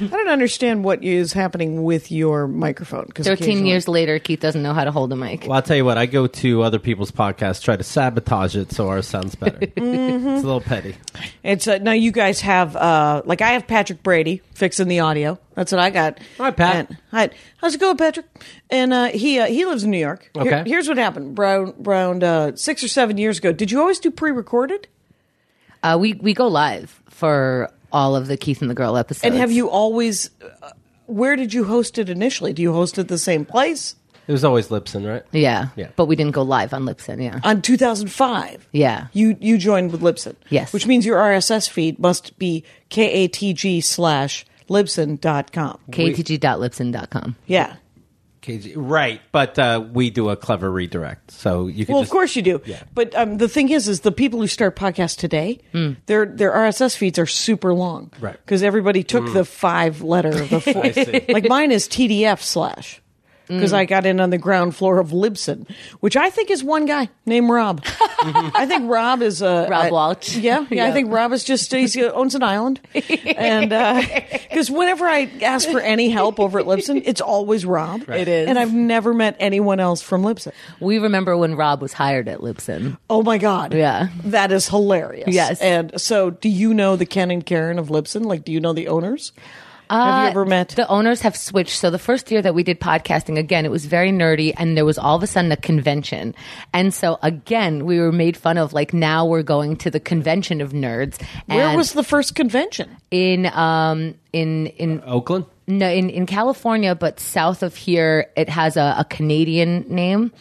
I 0.00 0.06
don't 0.06 0.28
understand 0.28 0.84
what 0.84 1.02
is 1.04 1.32
happening 1.32 1.82
with 1.82 2.10
your 2.12 2.46
microphone. 2.48 3.04
Because 3.06 3.26
Thirteen 3.26 3.66
years 3.66 3.88
later, 3.88 4.18
Keith 4.18 4.40
doesn't 4.40 4.62
know 4.62 4.72
how 4.74 4.84
to 4.84 4.90
hold 4.90 5.12
a 5.12 5.16
mic. 5.16 5.42
Well, 5.42 5.52
I'll 5.52 5.62
tell 5.62 5.76
you 5.76 5.84
what. 5.84 5.98
I 5.98 6.06
go 6.06 6.26
to 6.26 6.62
other 6.62 6.78
people's 6.78 7.10
podcasts, 7.10 7.62
try 7.62 7.76
to 7.76 7.84
sabotage 7.84 8.56
it 8.56 8.72
so 8.72 8.88
ours 8.88 9.06
sounds 9.06 9.34
better. 9.34 9.58
Mm-hmm. 9.82 10.28
It's 10.28 10.42
a 10.44 10.46
little 10.46 10.60
petty. 10.60 10.94
It's 11.42 11.66
uh, 11.66 11.78
now 11.78 11.92
you 11.92 12.12
guys 12.12 12.40
have 12.42 12.76
uh, 12.76 13.22
like 13.24 13.40
I 13.42 13.50
have 13.50 13.66
Patrick 13.66 14.02
Brady 14.02 14.42
fixing 14.54 14.88
the 14.88 15.00
audio. 15.00 15.38
That's 15.54 15.70
what 15.72 15.80
I 15.80 15.90
got. 15.90 16.18
Hi, 16.38 16.50
Pat. 16.50 16.74
And, 16.88 16.98
hi, 17.10 17.30
how's 17.58 17.74
it 17.74 17.80
going, 17.80 17.96
Patrick? 17.96 18.26
And 18.70 18.92
uh, 18.92 19.06
he 19.06 19.38
uh, 19.40 19.46
he 19.46 19.64
lives 19.64 19.84
in 19.84 19.90
New 19.90 19.98
York. 19.98 20.30
Here- 20.34 20.42
Okay. 20.42 20.62
here's 20.68 20.88
what 20.88 20.96
happened. 20.98 21.38
Around, 21.38 21.86
around 21.86 22.24
uh, 22.24 22.56
six 22.56 22.82
or 22.82 22.88
seven 22.88 23.18
years 23.18 23.38
ago, 23.38 23.52
did 23.52 23.70
you 23.70 23.80
always 23.80 23.98
do 23.98 24.10
pre-recorded? 24.10 24.88
Uh, 25.82 25.98
we 26.00 26.14
we 26.14 26.32
go 26.34 26.46
live 26.48 27.00
for 27.08 27.70
all 27.92 28.16
of 28.16 28.26
the 28.26 28.36
Keith 28.36 28.60
and 28.60 28.70
the 28.70 28.74
Girl 28.74 28.96
episodes. 28.96 29.24
And 29.24 29.34
have 29.34 29.52
you 29.52 29.68
always? 29.68 30.30
Uh, 30.62 30.70
where 31.06 31.36
did 31.36 31.52
you 31.52 31.64
host 31.64 31.98
it 31.98 32.08
initially? 32.08 32.52
Do 32.52 32.62
you 32.62 32.72
host 32.72 32.98
it 32.98 33.08
the 33.08 33.18
same 33.18 33.44
place? 33.44 33.96
It 34.28 34.32
was 34.32 34.44
always 34.44 34.68
Libsyn, 34.68 35.06
right? 35.06 35.24
Yeah, 35.32 35.68
Yeah. 35.74 35.88
But 35.96 36.06
we 36.06 36.14
didn't 36.14 36.32
go 36.32 36.42
live 36.42 36.72
on 36.72 36.84
Libsyn. 36.84 37.22
Yeah. 37.22 37.40
On 37.42 37.60
2005. 37.60 38.68
Yeah. 38.72 39.08
You 39.12 39.36
you 39.40 39.58
joined 39.58 39.90
with 39.90 40.00
Libsyn. 40.00 40.36
Yes. 40.48 40.72
Which 40.72 40.86
means 40.86 41.04
your 41.04 41.18
RSS 41.18 41.68
feed 41.68 41.98
must 41.98 42.38
be 42.38 42.64
katg 42.88 43.82
slash 43.82 44.46
libsyn.com. 44.68 45.78
KTG.Libsyn.com. 45.90 47.36
Yeah. 47.46 47.76
KG. 48.42 48.72
Right, 48.76 49.20
but 49.30 49.58
uh, 49.58 49.84
we 49.92 50.10
do 50.10 50.28
a 50.28 50.36
clever 50.36 50.70
redirect, 50.70 51.30
so 51.30 51.66
you 51.66 51.86
can. 51.86 51.94
Well, 51.94 52.02
just, 52.02 52.10
of 52.10 52.12
course 52.12 52.36
you 52.36 52.42
do. 52.42 52.60
Yeah. 52.64 52.82
But 52.94 53.14
um, 53.14 53.38
the 53.38 53.48
thing 53.48 53.70
is, 53.70 53.88
is 53.88 54.00
the 54.00 54.12
people 54.12 54.40
who 54.40 54.46
start 54.46 54.76
podcasts 54.76 55.16
today, 55.16 55.60
their 56.06 56.26
their 56.26 56.52
RSS 56.52 56.96
feeds 56.96 57.18
are 57.18 57.26
super 57.26 57.72
long, 57.72 58.12
Right. 58.20 58.36
Because 58.44 58.62
everybody 58.62 59.02
took 59.02 59.32
the 59.32 59.44
five 59.44 60.02
letter, 60.02 60.30
of 60.30 60.50
the 60.50 60.60
four, 61.26 61.32
like 61.34 61.48
mine 61.48 61.72
is 61.72 61.88
TDF 61.88 62.40
slash. 62.40 63.01
Because 63.54 63.72
I 63.72 63.84
got 63.84 64.06
in 64.06 64.20
on 64.20 64.30
the 64.30 64.38
ground 64.38 64.74
floor 64.76 64.98
of 64.98 65.08
Libsyn, 65.10 65.68
which 66.00 66.16
I 66.16 66.30
think 66.30 66.50
is 66.50 66.62
one 66.64 66.86
guy 66.86 67.08
named 67.26 67.48
Rob. 67.50 67.82
I 67.84 68.66
think 68.66 68.90
Rob 68.90 69.22
is 69.22 69.42
uh, 69.42 69.66
Rob 69.70 69.84
I- 69.84 69.90
Walch. 69.90 70.40
Yeah, 70.40 70.66
yeah, 70.70 70.86
I 70.86 70.92
think 70.92 71.12
Rob 71.12 71.32
is 71.32 71.44
just 71.44 71.72
he 71.72 72.04
owns 72.04 72.34
an 72.34 72.42
island, 72.42 72.80
and 72.94 73.68
because 74.50 74.70
whenever 74.70 75.06
I 75.06 75.30
ask 75.42 75.68
for 75.68 75.80
any 75.80 76.08
help 76.10 76.38
over 76.40 76.58
at 76.58 76.66
Libsyn, 76.66 77.02
it's 77.04 77.20
always 77.20 77.64
Rob. 77.66 78.08
It 78.08 78.28
is. 78.28 78.48
and 78.48 78.58
I've 78.58 78.72
never 78.74 79.12
met 79.14 79.36
anyone 79.40 79.80
else 79.80 80.02
from 80.02 80.22
Libsyn. 80.22 80.52
We 80.80 80.98
remember 80.98 81.36
when 81.36 81.56
Rob 81.56 81.82
was 81.82 81.92
hired 81.92 82.28
at 82.28 82.40
Libsyn. 82.40 82.96
Oh 83.10 83.22
my 83.22 83.38
god! 83.38 83.74
Yeah. 83.74 84.08
that 84.24 84.52
is 84.52 84.68
hilarious. 84.68 85.28
Yes. 85.28 85.60
And 85.60 86.00
so, 86.00 86.30
do 86.30 86.48
you 86.48 86.74
know 86.74 86.96
the 86.96 87.06
Ken 87.06 87.30
and 87.30 87.44
Karen 87.44 87.78
of 87.78 87.88
Libsyn? 87.88 88.24
Like, 88.24 88.44
do 88.44 88.52
you 88.52 88.60
know 88.60 88.72
the 88.72 88.88
owners? 88.88 89.32
Have 89.92 90.18
you 90.22 90.26
Uh, 90.26 90.30
ever 90.30 90.44
met? 90.46 90.68
The 90.70 90.88
owners 90.88 91.20
have 91.20 91.36
switched. 91.36 91.78
So 91.78 91.90
the 91.90 91.98
first 91.98 92.30
year 92.30 92.40
that 92.42 92.54
we 92.54 92.62
did 92.62 92.80
podcasting, 92.80 93.38
again, 93.38 93.64
it 93.64 93.70
was 93.70 93.84
very 93.86 94.10
nerdy, 94.10 94.52
and 94.56 94.76
there 94.76 94.84
was 94.86 94.96
all 94.98 95.16
of 95.16 95.22
a 95.22 95.26
sudden 95.26 95.52
a 95.52 95.56
convention. 95.56 96.34
And 96.72 96.94
so 96.94 97.18
again, 97.22 97.84
we 97.84 97.98
were 98.00 98.12
made 98.12 98.36
fun 98.36 98.56
of. 98.58 98.72
Like 98.72 98.94
now 98.94 99.26
we're 99.26 99.42
going 99.42 99.76
to 99.76 99.90
the 99.90 100.00
convention 100.00 100.60
of 100.60 100.72
nerds. 100.72 101.20
Where 101.46 101.76
was 101.76 101.92
the 101.92 102.02
first 102.02 102.34
convention? 102.34 102.88
in 103.10 103.46
um 103.52 104.14
in 104.32 104.68
in 104.78 105.02
Oakland. 105.06 105.44
no 105.66 105.88
in 105.88 106.08
in 106.10 106.24
California, 106.26 106.94
but 106.94 107.20
south 107.20 107.62
of 107.62 107.76
here, 107.76 108.26
it 108.36 108.48
has 108.48 108.76
a, 108.78 108.96
a 108.98 109.04
Canadian 109.04 109.84
name, 109.88 110.32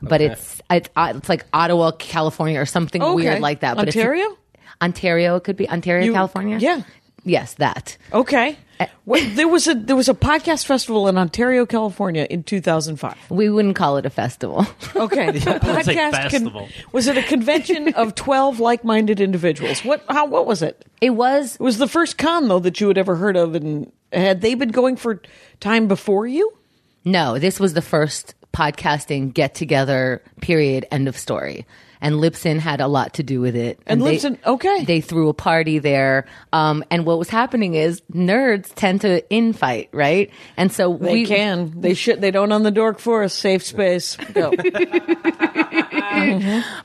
but 0.00 0.22
Okay. 0.22 0.32
it's 0.32 0.62
it's 0.70 0.88
uh, 0.96 1.12
it's 1.16 1.28
like 1.28 1.44
Ottawa, 1.52 1.90
California, 1.92 2.58
or 2.58 2.64
something 2.66 3.02
Okay. 3.02 3.14
weird 3.14 3.40
like 3.40 3.60
that. 3.60 3.76
But 3.76 3.88
it's- 3.88 3.96
Ontario? 4.02 4.38
Ontario, 4.82 5.36
it 5.36 5.44
could 5.44 5.56
be 5.56 5.68
Ontario, 5.68 6.06
You- 6.06 6.12
California. 6.14 6.58
yeah. 6.58 6.80
Yes, 7.24 7.54
that. 7.54 7.96
Okay. 8.12 8.56
Uh, 8.78 8.86
Wait, 9.06 9.36
there 9.36 9.46
was 9.48 9.68
a 9.68 9.74
there 9.74 9.94
was 9.96 10.08
a 10.08 10.14
podcast 10.14 10.66
festival 10.66 11.06
in 11.08 11.16
Ontario, 11.16 11.64
California, 11.64 12.26
in 12.28 12.42
2005. 12.42 13.16
We 13.30 13.48
wouldn't 13.48 13.76
call 13.76 13.96
it 13.98 14.04
a 14.06 14.10
festival. 14.10 14.66
Okay, 14.96 15.28
it's 15.34 15.46
a 15.46 15.60
podcast 15.60 16.10
festival. 16.10 16.68
was 16.92 17.06
it 17.06 17.16
a 17.16 17.22
convention 17.22 17.94
of 17.94 18.14
12 18.16 18.60
like-minded 18.60 19.20
individuals? 19.20 19.84
What 19.84 20.02
how 20.08 20.26
what 20.26 20.46
was 20.46 20.60
it? 20.62 20.84
it 21.00 21.10
was 21.10 21.54
It 21.54 21.60
was 21.60 21.78
the 21.78 21.88
first 21.88 22.18
con 22.18 22.48
though 22.48 22.58
that 22.60 22.80
you 22.80 22.88
had 22.88 22.98
ever 22.98 23.14
heard 23.16 23.36
of, 23.36 23.54
and 23.54 23.90
had 24.12 24.40
they 24.40 24.54
been 24.54 24.70
going 24.70 24.96
for 24.96 25.22
time 25.60 25.86
before 25.88 26.26
you? 26.26 26.52
No, 27.04 27.38
this 27.38 27.60
was 27.60 27.74
the 27.74 27.82
first 27.82 28.34
podcasting 28.52 29.32
get 29.34 29.54
together, 29.54 30.22
period, 30.40 30.86
end 30.90 31.06
of 31.08 31.16
story. 31.16 31.66
And 32.04 32.16
Libsyn 32.16 32.58
had 32.60 32.80
a 32.80 32.86
lot 32.86 33.14
to 33.14 33.22
do 33.22 33.40
with 33.40 33.56
it. 33.56 33.80
And 33.86 34.02
they- 34.02 34.20
okay. 34.46 34.84
They 34.84 35.00
threw 35.00 35.28
a 35.30 35.34
party 35.34 35.78
there. 35.80 36.26
Um, 36.52 36.84
and 36.90 37.04
what 37.06 37.18
was 37.18 37.30
happening 37.30 37.74
is 37.74 38.02
nerds 38.12 38.72
tend 38.74 39.00
to 39.00 39.22
infight, 39.30 39.88
right? 39.92 40.30
And 40.56 40.70
so 40.70 40.96
They 40.96 41.12
we 41.14 41.26
can. 41.26 41.80
They 41.80 41.94
should. 41.94 42.20
They 42.20 42.30
don't 42.30 42.52
on 42.52 42.62
the 42.62 42.70
dork 42.70 42.98
for 42.98 43.22
a 43.22 43.28
safe 43.28 43.64
space. 43.64 44.16
Go. 44.34 44.52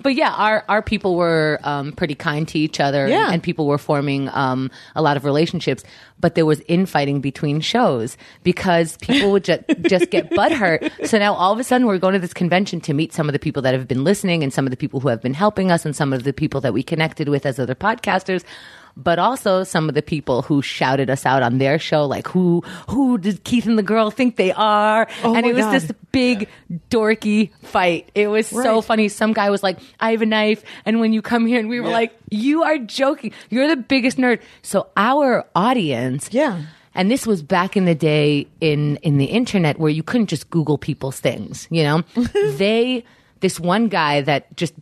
But 0.02 0.16
yeah, 0.16 0.34
our, 0.34 0.64
our 0.68 0.82
people 0.82 1.16
were 1.16 1.60
um, 1.64 1.92
pretty 1.92 2.16
kind 2.16 2.48
to 2.48 2.58
each 2.60 2.80
other 2.80 3.08
Yeah. 3.08 3.26
and, 3.26 3.36
and 3.36 3.44
people 3.44 3.68
were 3.68 3.78
forming 3.78 4.28
um, 4.30 4.72
a 4.96 5.02
lot 5.02 5.18
of 5.18 5.26
relationships. 5.26 5.84
But 6.20 6.36
there 6.36 6.46
was 6.46 6.62
infighting 6.68 7.22
between 7.22 7.62
shows 7.62 8.18
because 8.44 8.98
people 8.98 9.32
would 9.32 9.46
ju- 9.46 9.64
just 9.84 10.10
get 10.10 10.30
butthurt. 10.32 11.08
So 11.08 11.18
now 11.18 11.34
all 11.34 11.54
of 11.54 11.60
a 11.60 11.64
sudden 11.64 11.88
we're 11.88 11.98
going 11.98 12.14
to 12.14 12.20
this 12.20 12.34
convention 12.34 12.82
to 12.82 12.94
meet 12.94 13.14
some 13.14 13.30
of 13.30 13.34
the 13.34 13.40
people 13.40 13.62
that 13.62 13.74
have 13.74 13.88
been 13.88 14.04
listening 14.04 14.44
and 14.44 14.54
some 14.54 14.66
of 14.66 14.72
the 14.72 14.78
people 14.78 15.00
who 15.00 15.08
have 15.08 15.22
been 15.22 15.34
helping 15.34 15.72
us 15.72 15.86
and 15.86 15.96
some 15.96 16.12
of 16.12 16.24
the 16.24 16.34
people 16.34 16.62
that 16.62 16.74
we 16.74 16.84
connected 16.84 17.30
with 17.30 17.46
as 17.46 17.60
other 17.60 17.76
podcasters. 17.76 18.44
But 18.98 19.20
also 19.20 19.64
some 19.64 19.90
of 19.90 19.96
the 19.96 20.02
people 20.02 20.42
who 20.42 20.62
shouted 20.62 21.10
us 21.10 21.26
out 21.26 21.44
on 21.44 21.58
their 21.58 21.80
show, 21.80 22.06
like 22.06 22.28
who 22.28 22.62
who 22.90 23.18
did 23.18 23.44
Keith 23.44 23.66
and 23.66 23.78
the 23.78 23.84
girl 23.84 24.12
think 24.12 24.36
they 24.36 24.52
are? 24.52 25.08
Oh 25.24 25.36
and 25.36 25.46
it 25.46 25.56
was 25.56 25.66
God. 25.66 25.74
this 25.74 25.92
big 26.12 26.50
dorky 26.90 27.52
fight. 27.64 28.10
It 28.16 28.28
was 28.28 28.48
so 28.48 28.82
funny. 28.82 29.08
Some 29.08 29.34
guy 29.34 29.50
was 29.50 29.64
like, 29.64 29.80
I 30.00 30.12
have 30.12 30.22
a 30.22 30.26
knife. 30.26 30.64
And 30.86 31.00
when 31.00 31.14
you 31.14 31.22
come 31.22 31.46
here, 31.46 31.60
and 31.60 31.70
we 31.70 31.80
were 31.80 31.90
like, 31.90 32.14
you 32.30 32.64
are 32.64 32.78
joking. 32.78 33.32
You're 33.50 33.68
the 33.68 33.78
biggest 33.78 34.18
nerd. 34.18 34.42
So 34.62 34.88
our 34.98 35.46
audience. 35.56 36.30
Yeah. 36.32 36.64
And 36.96 37.10
this 37.10 37.26
was 37.26 37.42
back 37.42 37.78
in 37.78 37.86
the 37.86 37.96
day 37.96 38.48
in, 38.60 38.98
in 38.98 39.18
the 39.18 39.26
internet 39.26 39.80
where 39.80 39.92
you 39.92 40.04
couldn't 40.04 40.28
just 40.28 40.50
Google 40.50 40.78
people's 40.78 41.20
things, 41.20 41.68
you 41.70 41.84
know? 41.84 42.04
they, 42.58 43.06
this 43.40 43.60
one 43.60 43.88
guy 43.88 44.22
that 44.22 44.56
just 44.58 44.74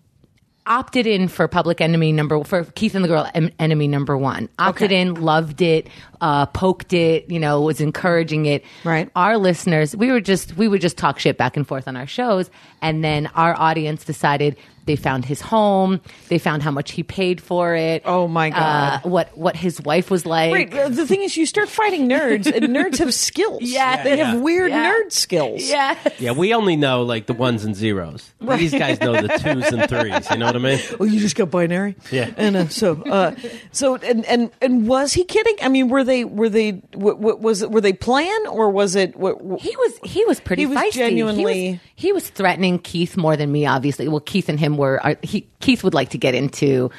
opted 0.67 1.07
in 1.07 1.27
for 1.27 1.47
Public 1.47 1.81
Enemy 1.81 2.11
number 2.11 2.43
for 2.43 2.63
Keith 2.63 2.93
and 2.95 3.03
the 3.03 3.07
Girl 3.07 3.27
em- 3.33 3.51
Enemy 3.59 3.87
number 3.87 4.17
one. 4.17 4.49
Opted 4.59 4.91
Okay. 4.91 5.01
in, 5.01 5.15
loved 5.15 5.61
it, 5.61 5.87
uh, 6.21 6.45
poked 6.47 6.93
it, 6.93 7.29
you 7.31 7.39
know, 7.39 7.61
was 7.61 7.81
encouraging 7.81 8.45
it. 8.45 8.63
Right. 8.83 9.09
Our 9.15 9.37
listeners, 9.37 9.95
we 9.95 10.11
were 10.11 10.21
just 10.21 10.55
we 10.57 10.67
would 10.67 10.81
just 10.81 10.97
talk 10.97 11.19
shit 11.19 11.37
back 11.37 11.57
and 11.57 11.67
forth 11.67 11.87
on 11.87 11.95
our 11.95 12.07
shows, 12.07 12.49
and 12.81 13.03
then 13.03 13.27
our 13.35 13.55
audience 13.57 14.03
decided 14.03 14.57
they 14.87 14.95
found 14.95 15.25
his 15.25 15.39
home. 15.41 16.01
They 16.29 16.39
found 16.39 16.63
how 16.63 16.71
much 16.71 16.91
he 16.91 17.03
paid 17.03 17.39
for 17.39 17.75
it. 17.75 18.01
Oh, 18.05 18.27
my 18.27 18.49
God. 18.49 19.01
Uh, 19.05 19.09
what 19.09 19.37
what 19.37 19.55
his 19.55 19.79
wife 19.81 20.09
was 20.09 20.25
like. 20.25 20.51
Right. 20.51 20.73
uh, 20.73 20.89
The 20.89 21.05
thing 21.05 21.21
is, 21.21 21.37
you 21.37 21.45
start 21.45 21.69
fighting 21.69 22.09
nerds, 22.09 22.47
and 22.47 22.65
nerds 22.75 22.97
have 22.97 23.13
skills. 23.13 23.61
Yeah. 23.61 24.01
They 24.03 24.17
have 24.17 24.41
weird 24.41 24.71
Yeah. 24.71 24.91
nerd 24.91 25.11
skills. 25.11 25.61
Yeah. 25.69 25.95
Yeah, 26.17 26.31
we 26.31 26.53
only 26.55 26.75
know 26.75 27.03
like 27.03 27.27
the 27.27 27.33
ones 27.33 27.63
and 27.63 27.75
zeros. 27.75 28.33
These 28.41 28.71
guys 28.71 28.99
know 28.99 29.13
the 29.13 29.27
twos 29.27 29.67
and 29.71 29.87
threes. 29.87 30.29
You 30.31 30.37
know 30.37 30.47
what 30.47 30.55
I 30.55 30.59
mean? 30.59 30.79
Oh, 30.99 31.03
you 31.03 31.19
just 31.19 31.35
got 31.35 31.51
binary. 31.51 31.95
Yeah. 32.11 32.31
And 32.37 32.55
uh, 32.55 32.67
so, 32.69 33.01
uh, 33.03 33.35
so, 33.71 33.95
and 33.97 34.25
and 34.25 34.49
and 34.61 34.87
was 34.87 35.13
he 35.13 35.23
kidding? 35.25 35.55
I 35.61 35.67
mean, 35.69 35.89
were 35.89 36.03
they 36.03 36.23
were 36.25 36.49
they 36.49 36.71
w- 36.93 37.15
w- 37.15 37.35
was 37.37 37.61
it 37.61 37.71
were 37.71 37.81
they 37.81 37.93
playing 37.93 38.45
or 38.49 38.69
was 38.69 38.95
it? 38.95 39.11
W- 39.13 39.35
w- 39.37 39.57
He 39.61 39.75
was 39.75 39.99
he 40.03 40.23
was 40.25 40.39
pretty 40.39 40.61
He 40.61 40.65
was 40.65 40.77
feisty. 40.77 40.91
genuinely- 40.93 41.43
he 41.65 41.71
was, 41.71 41.79
he 41.95 42.13
was 42.13 42.29
threatening 42.29 42.79
Keith 42.79 43.17
more 43.17 43.35
than 43.35 43.51
me. 43.51 43.65
Obviously, 43.65 44.07
well, 44.07 44.19
Keith 44.21 44.47
and 44.49 44.59
him 44.59 44.76
were. 44.77 45.03
Are, 45.03 45.17
he 45.21 45.47
Keith 45.59 45.83
would 45.83 45.93
like 45.93 46.09
to 46.11 46.17
get 46.17 46.35
into 46.35 46.91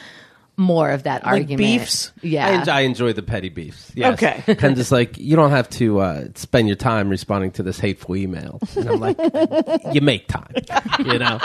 more 0.59 0.91
of 0.91 1.05
that 1.05 1.23
Like 1.25 1.33
argument. 1.43 1.59
beefs? 1.59 2.13
Yeah. 2.21 2.47
I, 2.47 2.51
enjoy, 2.59 2.73
I 2.73 2.81
enjoy 2.81 3.13
the 3.13 3.23
petty 3.23 3.49
beefs. 3.49 3.93
Yes. 3.95 4.15
Okay. 4.15 4.43
and 4.67 4.77
just 4.77 4.91
like 4.91 5.17
you 5.17 5.37
don't 5.37 5.51
have 5.53 5.71
to 5.71 6.01
uh, 6.01 6.25
spend 6.35 6.67
your 6.69 6.77
time 6.77 7.09
responding 7.09 7.53
to 7.53 7.63
this 7.63 7.79
hateful 7.79 8.17
email. 8.17 8.59
And 8.77 8.89
I'm 8.91 9.01
like, 9.01 9.17
you 9.93 10.01
make 10.01 10.27
time. 10.27 10.53
You 10.99 11.19
know, 11.19 11.39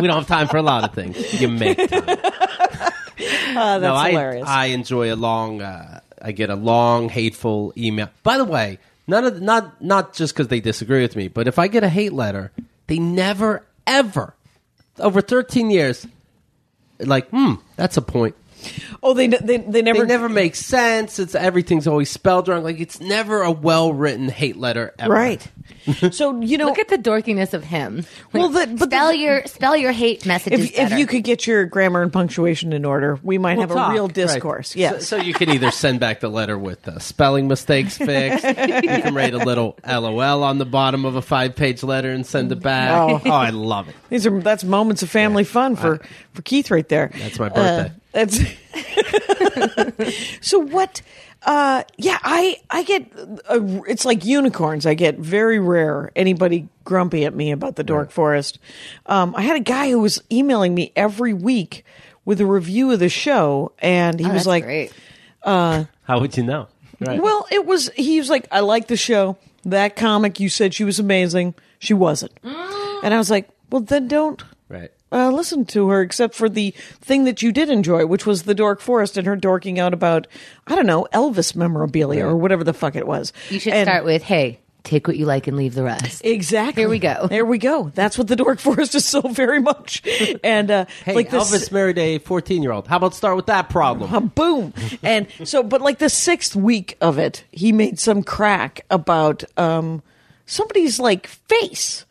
we 0.00 0.08
don't 0.08 0.16
have 0.16 0.26
time 0.26 0.48
for 0.48 0.56
a 0.56 0.62
lot 0.62 0.82
of 0.84 0.92
things. 0.94 1.40
You 1.40 1.48
make 1.48 1.76
time. 1.78 2.02
uh, 2.08 2.16
that's 3.78 3.82
no, 3.82 3.94
I, 3.94 4.10
hilarious. 4.10 4.48
I 4.48 4.66
enjoy 4.66 5.14
a 5.14 5.16
long. 5.16 5.62
Uh, 5.62 6.00
I 6.20 6.32
get 6.32 6.50
a 6.50 6.56
long 6.56 7.08
hateful 7.08 7.72
email. 7.76 8.08
By 8.24 8.38
the 8.38 8.44
way, 8.44 8.78
none 9.06 9.24
of 9.24 9.40
not 9.40 9.80
not 9.80 10.14
just 10.14 10.34
because 10.34 10.48
they 10.48 10.58
disagree 10.60 11.02
with 11.02 11.14
me, 11.14 11.28
but 11.28 11.46
if 11.46 11.60
I 11.60 11.68
get 11.68 11.84
a 11.84 11.88
hate 11.88 12.12
letter, 12.12 12.50
they 12.88 12.98
never 12.98 13.64
ever 13.86 14.34
over 15.00 15.20
13 15.20 15.70
years, 15.70 16.06
like, 16.98 17.28
hmm, 17.30 17.54
that's 17.76 17.96
a 17.96 18.02
point. 18.02 18.34
Oh, 19.02 19.14
they 19.14 19.26
they 19.28 19.58
they 19.58 19.82
never 19.82 20.00
They 20.00 20.06
never 20.06 20.28
make 20.28 20.54
sense. 20.54 21.18
It's 21.18 21.34
everything's 21.34 21.86
always 21.86 22.10
spelled 22.10 22.48
wrong. 22.48 22.62
Like 22.64 22.80
it's 22.80 23.00
never 23.00 23.42
a 23.42 23.50
well 23.50 23.92
written 23.92 24.28
hate 24.28 24.56
letter 24.56 24.94
ever. 24.98 25.12
right. 25.12 25.46
so 26.12 26.40
you 26.40 26.58
know, 26.58 26.66
Look 26.66 26.78
at 26.78 26.88
the 26.88 26.98
dorkiness 26.98 27.54
of 27.54 27.64
him. 27.64 28.04
Well, 28.32 28.48
the- 28.48 28.66
but 28.66 28.88
spell 28.90 29.08
the- 29.08 29.18
your 29.18 29.44
spell 29.46 29.76
your 29.76 29.92
hate 29.92 30.26
messages. 30.26 30.70
if 30.70 30.78
if 30.92 30.98
you 30.98 31.06
could 31.06 31.24
get 31.24 31.46
your 31.46 31.64
grammar 31.66 32.02
and 32.02 32.12
punctuation 32.12 32.72
in 32.72 32.84
order, 32.84 33.18
we 33.22 33.38
might 33.38 33.58
have 33.58 33.70
We'll 33.70 33.78
a 33.78 33.82
talk. 33.82 33.92
real 33.92 34.08
discourse. 34.08 34.70
So- 34.70 34.78
Yes. 34.78 35.06
So, 35.08 35.16
you 35.16 35.32
can 35.34 35.50
either 35.50 35.70
send 35.70 36.00
back 36.00 36.20
the 36.20 36.28
letter 36.28 36.58
with 36.58 36.82
the 36.82 36.98
spelling 37.00 37.48
mistakes 37.48 37.96
fixed. 37.98 38.44
you 38.44 38.52
can 38.54 39.14
write 39.14 39.34
a 39.34 39.38
little 39.38 39.78
LOL 39.86 40.42
on 40.42 40.58
the 40.58 40.64
bottom 40.66 41.04
of 41.04 41.16
a 41.16 41.22
five 41.22 41.54
page 41.56 41.82
letter 41.82 42.10
and 42.10 42.26
send 42.26 42.50
it 42.52 42.60
back. 42.60 42.90
Oh. 42.92 43.20
Oh, 43.24 43.30
I 43.30 43.50
love 43.50 43.88
it. 43.88 43.94
These 44.10 44.26
are 44.26 44.40
that's 44.40 44.64
moments 44.64 45.02
of 45.02 45.10
family 45.10 45.44
fun 45.44 45.76
for 45.76 46.00
for 46.32 46.42
Keith 46.42 46.70
right 46.70 46.88
there. 46.88 47.10
That's 47.18 47.38
my 47.38 47.48
birthday. 47.48 47.86
Uh, 47.86 47.88
that's 48.12 48.40
so 50.40 50.58
what? 50.58 51.02
Uh, 51.42 51.84
yeah, 51.96 52.18
I 52.22 52.60
I 52.70 52.82
get 52.82 53.12
uh, 53.48 53.60
it's 53.86 54.04
like 54.04 54.24
unicorns. 54.24 54.86
I 54.86 54.94
get 54.94 55.18
very 55.18 55.60
rare 55.60 56.10
anybody 56.16 56.68
grumpy 56.84 57.24
at 57.24 57.34
me 57.34 57.52
about 57.52 57.76
the 57.76 57.84
Dork 57.84 58.10
Forest. 58.10 58.58
Um, 59.06 59.34
I 59.36 59.42
had 59.42 59.56
a 59.56 59.60
guy 59.60 59.90
who 59.90 60.00
was 60.00 60.20
emailing 60.32 60.74
me 60.74 60.92
every 60.96 61.32
week 61.32 61.84
with 62.24 62.40
a 62.40 62.46
review 62.46 62.90
of 62.90 62.98
the 62.98 63.08
show, 63.08 63.72
and 63.78 64.18
he 64.18 64.26
Oh, 64.26 64.30
was 64.30 64.38
that's 64.40 64.46
like, 64.46 64.64
great. 64.64 64.92
How 65.44 65.86
would 66.20 66.36
you 66.36 66.42
know? 66.42 66.68
Right. 67.00 67.22
Well, 67.22 67.46
it 67.52 67.64
was. 67.64 67.90
He 67.90 68.18
was 68.18 68.28
like, 68.28 68.48
"I 68.50 68.60
like 68.60 68.88
the 68.88 68.96
show. 68.96 69.36
That 69.64 69.94
comic, 69.96 70.40
you 70.40 70.48
said 70.48 70.74
she 70.74 70.84
was 70.84 70.98
amazing. 70.98 71.54
She 71.78 71.94
wasn't." 71.94 72.32
And 72.42 73.14
I 73.14 73.18
was 73.18 73.30
like, 73.30 73.48
"Well, 73.70 73.82
then 73.82 74.08
don't 74.08 74.42
right. 74.68 74.90
Uh, 75.12 75.30
listen 75.30 75.64
to 75.66 75.88
her, 75.88 76.02
except 76.02 76.34
for 76.34 76.48
the 76.48 76.70
thing 77.00 77.24
that 77.24 77.42
you 77.42 77.52
did 77.52 77.70
enjoy, 77.70 78.06
which 78.06 78.26
was 78.26 78.42
the 78.42 78.54
Dork 78.54 78.80
Forest 78.80 79.16
and 79.16 79.26
her 79.26 79.36
dorking 79.36 79.78
out 79.78 79.94
about, 79.94 80.26
I 80.66 80.74
don't 80.74 80.86
know, 80.86 81.06
Elvis 81.12 81.54
memorabilia 81.56 82.26
or 82.26 82.36
whatever 82.36 82.64
the 82.64 82.74
fuck 82.74 82.96
it 82.96 83.06
was." 83.06 83.32
you 83.50 83.58
should 83.58 83.72
And- 83.72 83.86
start 83.86 84.04
with, 84.04 84.22
"Hey, 84.22 84.58
take 84.84 85.06
what 85.06 85.16
you 85.18 85.26
like 85.26 85.46
and 85.46 85.56
leave 85.56 85.74
the 85.74 85.82
rest." 85.82 86.22
Exactly. 86.24 86.82
Here 86.82 86.88
we 86.88 86.98
go. 86.98 87.26
There 87.26 87.44
we 87.44 87.58
go. 87.58 87.90
That's 87.94 88.16
what 88.18 88.28
the 88.28 88.36
Dork 88.36 88.58
Forest 88.68 88.94
is 88.94 89.04
so 89.04 89.20
very 89.22 89.60
much. 89.60 90.02
And 90.44 90.70
uh, 90.70 90.84
Hey, 91.04 91.14
like 91.14 91.30
this, 91.30 91.50
Elvis 91.50 91.72
married 91.72 91.98
a 91.98 92.18
14 92.18 92.62
year 92.62 92.72
old. 92.72 92.86
How 92.86 92.96
about 92.96 93.14
start 93.14 93.36
with 93.36 93.46
that 93.46 93.68
problem? 93.70 94.14
Uh, 94.14 94.20
boom. 94.20 94.72
And 95.02 95.26
so, 95.44 95.62
but 95.62 95.80
like 95.80 95.98
the 95.98 96.08
sixth 96.10 96.54
week 96.56 96.96
of 97.00 97.18
it, 97.18 97.44
he 97.50 97.72
made 97.72 97.98
some 97.98 98.22
crack 98.22 98.82
about 98.90 99.42
um, 99.58 100.02
somebody's 100.46 100.98
like 101.00 101.26
face, 101.26 102.04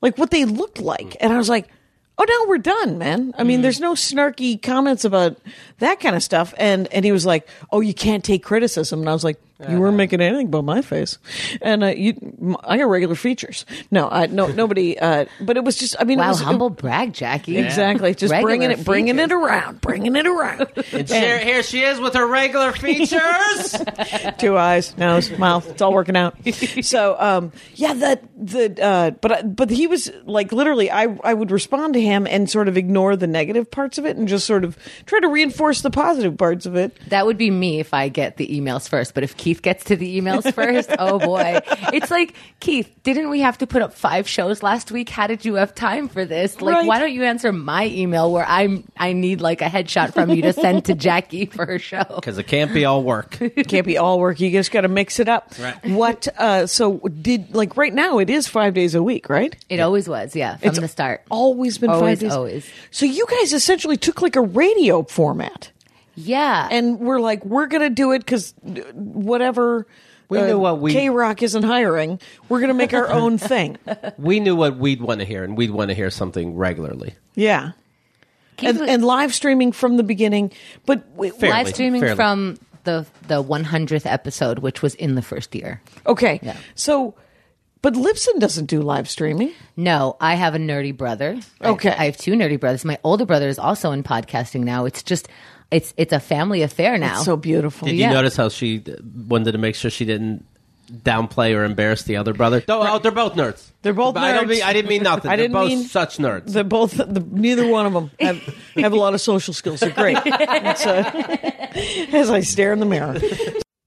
like 0.00 0.16
what 0.18 0.30
they 0.30 0.44
looked 0.44 0.80
like. 0.80 1.16
And 1.20 1.32
I 1.32 1.38
was 1.38 1.48
like, 1.48 1.68
oh, 2.18 2.24
no, 2.28 2.48
we're 2.48 2.58
done, 2.58 2.98
man. 2.98 3.34
I 3.36 3.44
mean, 3.44 3.60
mm. 3.60 3.62
there's 3.62 3.80
no 3.80 3.94
snarky 3.94 4.60
comments 4.60 5.04
about 5.04 5.36
that 5.78 6.00
kind 6.00 6.16
of 6.16 6.22
stuff. 6.22 6.54
And, 6.58 6.88
and 6.92 7.04
he 7.04 7.12
was 7.12 7.26
like, 7.26 7.48
oh, 7.70 7.80
you 7.80 7.94
can't 7.94 8.24
take 8.24 8.42
criticism. 8.42 9.00
And 9.00 9.08
I 9.08 9.12
was 9.12 9.24
like, 9.24 9.38
you 9.58 9.78
weren't 9.80 9.96
making 9.96 10.20
anything 10.20 10.50
but 10.50 10.62
my 10.62 10.82
face. 10.82 11.18
And 11.62 11.82
uh, 11.82 11.86
you, 11.88 12.14
m- 12.40 12.56
I 12.64 12.76
got 12.78 12.84
regular 12.88 13.14
features. 13.14 13.64
No, 13.90 14.08
I, 14.08 14.26
no, 14.26 14.46
nobody, 14.52 14.98
uh, 14.98 15.24
but 15.40 15.56
it 15.56 15.64
was 15.64 15.76
just, 15.78 15.96
I 15.98 16.04
mean, 16.04 16.18
it 16.18 16.22
Wow, 16.22 16.28
was 16.28 16.40
humble 16.40 16.70
brag, 16.70 17.12
Jackie. 17.14 17.56
Exactly. 17.58 18.14
Just 18.14 18.32
Regular 18.32 18.50
bringing 18.58 18.70
it, 18.70 18.84
bringing 18.84 19.18
it 19.18 19.32
around, 19.32 19.80
bringing 19.80 20.14
it 20.16 20.26
around. 20.26 20.66
And 20.92 21.08
here, 21.08 21.38
here 21.38 21.62
she 21.62 21.82
is 21.82 21.98
with 22.00 22.14
her 22.14 22.26
regular 22.26 22.72
features. 22.72 23.74
two 24.38 24.56
eyes, 24.56 24.96
nose, 24.96 25.30
mouth. 25.38 25.68
It's 25.68 25.82
all 25.82 25.92
working 25.92 26.16
out. 26.16 26.36
So, 26.82 27.16
um, 27.18 27.52
yeah, 27.74 27.92
the 27.94 28.20
the 28.36 28.82
uh, 28.84 29.10
but 29.10 29.32
I- 29.32 29.42
but 29.42 29.70
he 29.70 29.86
was 29.86 30.10
like 30.24 30.52
literally. 30.52 30.90
I 30.90 31.16
I 31.24 31.34
would 31.34 31.50
respond 31.50 31.94
to 31.94 32.00
him 32.00 32.26
and 32.26 32.48
sort 32.50 32.68
of 32.68 32.76
ignore 32.76 33.16
the 33.16 33.26
negative 33.26 33.70
parts 33.70 33.98
of 33.98 34.06
it 34.06 34.16
and 34.16 34.26
just 34.28 34.46
sort 34.46 34.64
of 34.64 34.76
try 35.06 35.20
to 35.20 35.28
reinforce 35.28 35.80
the 35.82 35.90
positive 35.90 36.36
parts 36.36 36.66
of 36.66 36.76
it. 36.76 36.96
That 37.08 37.26
would 37.26 37.38
be 37.38 37.50
me 37.50 37.80
if 37.80 37.92
I 37.94 38.08
get 38.08 38.36
the 38.36 38.46
emails 38.48 38.88
first. 38.88 39.14
But 39.14 39.22
if 39.24 39.36
Keith 39.46 39.62
gets 39.62 39.84
to 39.84 39.94
the 39.94 40.20
emails 40.20 40.52
first, 40.54 40.90
oh 40.98 41.20
boy. 41.20 41.60
It's 41.92 42.10
like, 42.10 42.34
Keith, 42.58 42.92
didn't 43.04 43.30
we 43.30 43.42
have 43.42 43.56
to 43.58 43.66
put 43.68 43.80
up 43.80 43.94
five 43.94 44.26
shows 44.28 44.60
last 44.60 44.90
week? 44.90 45.08
How 45.08 45.28
did 45.28 45.44
you 45.44 45.54
have 45.54 45.72
time 45.72 46.08
for 46.08 46.24
this? 46.24 46.60
Like, 46.60 46.74
Right. 46.74 46.86
why 46.86 46.98
don't 46.98 47.12
you 47.12 47.22
answer 47.22 47.52
my 47.52 47.86
email 47.86 48.32
where 48.32 48.44
I'm 48.44 48.82
I 48.96 49.12
need 49.12 49.40
like 49.40 49.62
a 49.62 49.66
headshot 49.66 50.14
from 50.14 50.30
you 50.30 50.42
to 50.42 50.52
send 50.52 50.86
to 50.86 50.94
Jackie 51.06 51.46
for 51.46 51.64
her 51.64 51.78
show? 51.78 52.02
Because 52.16 52.38
it 52.38 52.48
can't 52.48 52.74
be 52.74 52.84
all 52.84 53.04
work. 53.04 53.38
It 53.56 53.68
can't 53.68 53.86
be 53.86 53.98
all 53.98 54.18
work. 54.18 54.40
You 54.40 54.50
just 54.50 54.72
got 54.72 54.80
to 54.80 54.88
mix 54.88 55.20
it 55.20 55.28
up. 55.28 55.54
Right. 55.60 55.86
What? 55.86 56.26
Uh, 56.36 56.66
so 56.66 56.98
did 56.98 57.54
like 57.54 57.76
right 57.76 57.94
now? 57.94 58.18
It 58.18 58.28
is 58.30 58.48
five 58.48 58.74
days 58.74 58.96
a 58.96 59.02
week, 59.02 59.28
right? 59.28 59.54
It 59.68 59.78
always 59.78 60.08
was, 60.08 60.34
yeah, 60.34 60.56
from 60.56 60.68
It's 60.70 60.80
the 60.80 60.88
start. 60.88 61.22
Always 61.30 61.78
been 61.78 61.90
Always, 61.90 62.18
five 62.18 62.18
days. 62.18 62.32
always. 62.32 62.68
So 62.90 63.06
you 63.06 63.24
guys 63.30 63.52
essentially 63.52 63.96
took 63.96 64.22
like 64.22 64.34
a 64.34 64.40
radio 64.42 65.04
format. 65.04 65.70
Yeah. 66.16 66.66
and 66.70 66.98
we're 66.98 67.20
like, 67.20 67.44
we're 67.44 67.66
gonna 67.66 67.90
do 67.90 68.12
it 68.12 68.18
because 68.20 68.54
whatever. 68.94 69.86
We 70.28 70.40
knew 70.42 70.56
uh, 70.56 70.58
what 70.58 70.80
we- 70.80 70.92
K 70.92 71.08
Rock 71.10 71.42
isn't 71.42 71.62
hiring. 71.62 72.18
We're 72.48 72.60
gonna 72.60 72.74
make 72.74 72.92
our 72.94 73.08
own 73.08 73.38
thing. 73.52 73.78
we 74.18 74.40
knew 74.40 74.56
what 74.56 74.76
we'd 74.76 75.00
want 75.00 75.20
to 75.20 75.24
hear, 75.26 75.44
and 75.44 75.56
we'd 75.56 75.70
want 75.70 75.90
to 75.90 75.94
hear 75.94 76.10
something 76.10 76.56
regularly. 76.56 77.14
Yeah, 77.36 77.72
and, 78.58 78.80
and 78.80 79.04
live 79.04 79.34
streaming 79.34 79.70
from 79.72 79.96
the 79.98 80.02
beginning. 80.02 80.52
But 80.84 81.04
we, 81.14 81.30
Fairly, 81.30 81.52
live 81.54 81.68
streaming 81.68 82.00
fairly. 82.00 82.16
from 82.16 82.58
the 82.84 83.06
the 83.28 83.42
100th 83.42 84.06
episode, 84.10 84.58
which 84.60 84.82
was 84.82 84.94
in 84.96 85.14
the 85.14 85.22
first 85.22 85.54
year. 85.54 85.80
okay, 86.06 86.40
Yeah. 86.42 86.56
so 86.74 87.14
but 87.82 87.94
Libsyn 87.94 88.40
doesn't 88.40 88.66
do 88.66 88.80
live 88.80 89.08
streaming. 89.08 89.52
No, 89.76 90.16
I 90.20 90.34
have 90.34 90.56
a 90.56 90.58
nerdy 90.58 90.96
brother. 90.96 91.38
I- 91.60 91.68
Okay. 91.68 91.90
I, 91.90 92.06
have 92.06 92.16
two 92.16 92.32
nerdy 92.32 92.58
brothers. 92.58 92.84
My 92.84 92.98
older 93.04 93.26
brother 93.26 93.48
is 93.48 93.60
also 93.60 93.92
in 93.92 94.02
podcasting 94.02 94.64
now. 94.64 94.86
It's 94.86 95.04
just 95.04 95.28
it's 95.70 95.92
it's 95.96 96.12
a 96.12 96.20
family 96.20 96.62
affair 96.62 96.98
now. 96.98 97.22
So 97.22 97.36
beautiful. 97.36 97.86
Did 97.86 97.96
Yeah. 97.96 98.08
you 98.08 98.14
notice 98.14 98.36
how 98.36 98.48
she 98.48 98.82
uh, 98.86 98.96
wanted 99.28 99.52
to 99.52 99.58
make 99.58 99.74
sure 99.74 99.90
she 99.90 100.04
didn't 100.04 100.44
downplay 100.90 101.56
or 101.56 101.64
embarrass 101.64 102.04
the 102.04 102.16
other 102.16 102.32
brother? 102.32 102.62
No, 102.68 102.80
oh, 102.86 102.98
they're 103.00 103.10
both 103.10 103.34
nerds. 103.34 103.70
They're 103.82 103.92
both 103.92 104.14
Nerds. 104.14 104.18
I, 104.20 104.32
don't 104.34 104.44
nerds. 104.46 104.48
mean, 104.50 104.62
I 104.62 104.72
didn't 104.72 104.88
mean 104.88 105.02
nothing. 105.02 105.30
I 105.32 105.36
they're 105.36 105.44
didn't 105.48 105.54
both 105.54 105.68
mean- 105.68 105.82
such 105.84 106.18
nerds. 106.18 106.46
They're 106.52 106.62
both. 106.64 106.92
The, 106.96 107.24
neither 107.30 107.66
one 107.66 107.86
of 107.86 107.92
them 107.92 108.10
have, 108.20 108.40
have 108.76 108.92
a 108.92 108.96
lot 108.96 109.14
of 109.14 109.20
social 109.20 109.52
skills. 109.54 109.80
They're 109.80 109.90
great. 109.90 110.18
It's, 110.24 110.86
uh, 110.86 112.12
as 112.16 112.30
I 112.30 112.40
stare 112.40 112.72
in 112.72 112.78
the 112.78 112.86
mirror, 112.86 113.18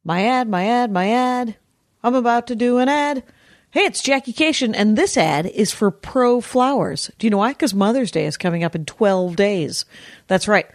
my 0.03 0.25
ad, 0.25 0.49
my 0.49 0.65
ad, 0.65 0.91
my 0.91 1.09
ad. 1.11 1.55
I'm 2.03 2.15
about 2.15 2.47
to 2.47 2.55
do 2.55 2.77
an 2.77 2.87
ad. 2.89 3.23
Hey, 3.71 3.81
it's 3.81 4.01
Jackie 4.01 4.33
Kashian, 4.33 4.73
and 4.75 4.97
this 4.97 5.15
ad 5.15 5.45
is 5.45 5.71
for 5.71 5.91
Pro 5.91 6.41
Flowers. 6.41 7.11
Do 7.19 7.27
you 7.27 7.31
know 7.31 7.37
why? 7.37 7.49
Because 7.51 7.73
Mother's 7.73 8.09
Day 8.09 8.25
is 8.25 8.35
coming 8.35 8.63
up 8.63 8.73
in 8.73 8.83
12 8.85 9.35
days. 9.35 9.85
That's 10.27 10.47
right. 10.47 10.65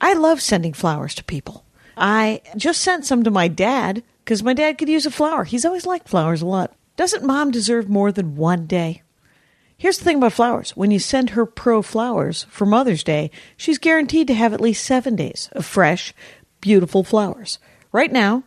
I 0.00 0.14
love 0.14 0.40
sending 0.40 0.72
flowers 0.72 1.14
to 1.16 1.24
people. 1.24 1.64
I 1.96 2.40
just 2.56 2.80
sent 2.80 3.04
some 3.04 3.24
to 3.24 3.30
my 3.30 3.48
dad 3.48 4.02
because 4.24 4.42
my 4.42 4.54
dad 4.54 4.78
could 4.78 4.88
use 4.88 5.06
a 5.06 5.10
flower. 5.10 5.44
He's 5.44 5.64
always 5.64 5.86
liked 5.86 6.08
flowers 6.08 6.42
a 6.42 6.46
lot. 6.46 6.74
Doesn't 6.96 7.24
mom 7.24 7.50
deserve 7.50 7.88
more 7.88 8.12
than 8.12 8.36
one 8.36 8.66
day? 8.66 9.02
Here's 9.76 9.98
the 9.98 10.04
thing 10.04 10.18
about 10.18 10.34
flowers. 10.34 10.76
When 10.76 10.90
you 10.90 10.98
send 10.98 11.30
her 11.30 11.46
pro 11.46 11.80
flowers 11.80 12.44
for 12.50 12.66
Mother's 12.66 13.02
Day, 13.02 13.30
she's 13.56 13.78
guaranteed 13.78 14.26
to 14.28 14.34
have 14.34 14.52
at 14.52 14.60
least 14.60 14.84
seven 14.84 15.16
days 15.16 15.48
of 15.52 15.64
fresh, 15.64 16.12
beautiful 16.60 17.02
flowers. 17.02 17.58
Right 17.90 18.12
now, 18.12 18.44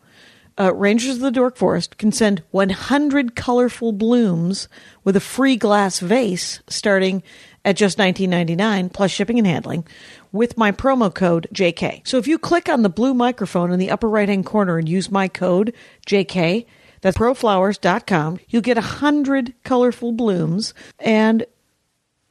uh, 0.60 0.74
Rangers 0.76 1.16
of 1.16 1.22
the 1.22 1.32
Dork 1.32 1.58
Forest 1.58 1.98
can 1.98 2.12
send 2.12 2.44
100 2.52 3.36
colorful 3.36 3.92
blooms 3.92 4.68
with 5.04 5.16
a 5.16 5.20
free 5.20 5.56
glass 5.56 6.00
vase 6.00 6.62
starting 6.68 7.24
at 7.66 7.76
just 7.76 7.98
$19.99 7.98 8.94
plus 8.94 9.10
shipping 9.10 9.40
and 9.40 9.48
handling 9.48 9.88
with 10.34 10.58
my 10.58 10.74
promo 10.74 11.14
code 11.14 11.48
JK. 11.54 12.06
So 12.06 12.18
if 12.18 12.28
you 12.28 12.38
click 12.38 12.68
on 12.68 12.82
the 12.82 12.90
blue 12.90 13.14
microphone 13.14 13.72
in 13.72 13.80
the 13.80 13.92
upper 13.92 14.10
right 14.10 14.28
hand 14.28 14.46
corner 14.46 14.78
and 14.78 14.90
use 14.90 15.10
my 15.10 15.30
code 15.30 15.74
JK, 16.06 16.66
that's 17.00 17.18
proflowers.com, 17.18 18.40
you'll 18.50 18.62
get 18.62 18.78
a 18.78 18.82
hundred 18.82 19.54
colorful 19.64 20.12
blooms 20.12 20.74
and 21.00 21.46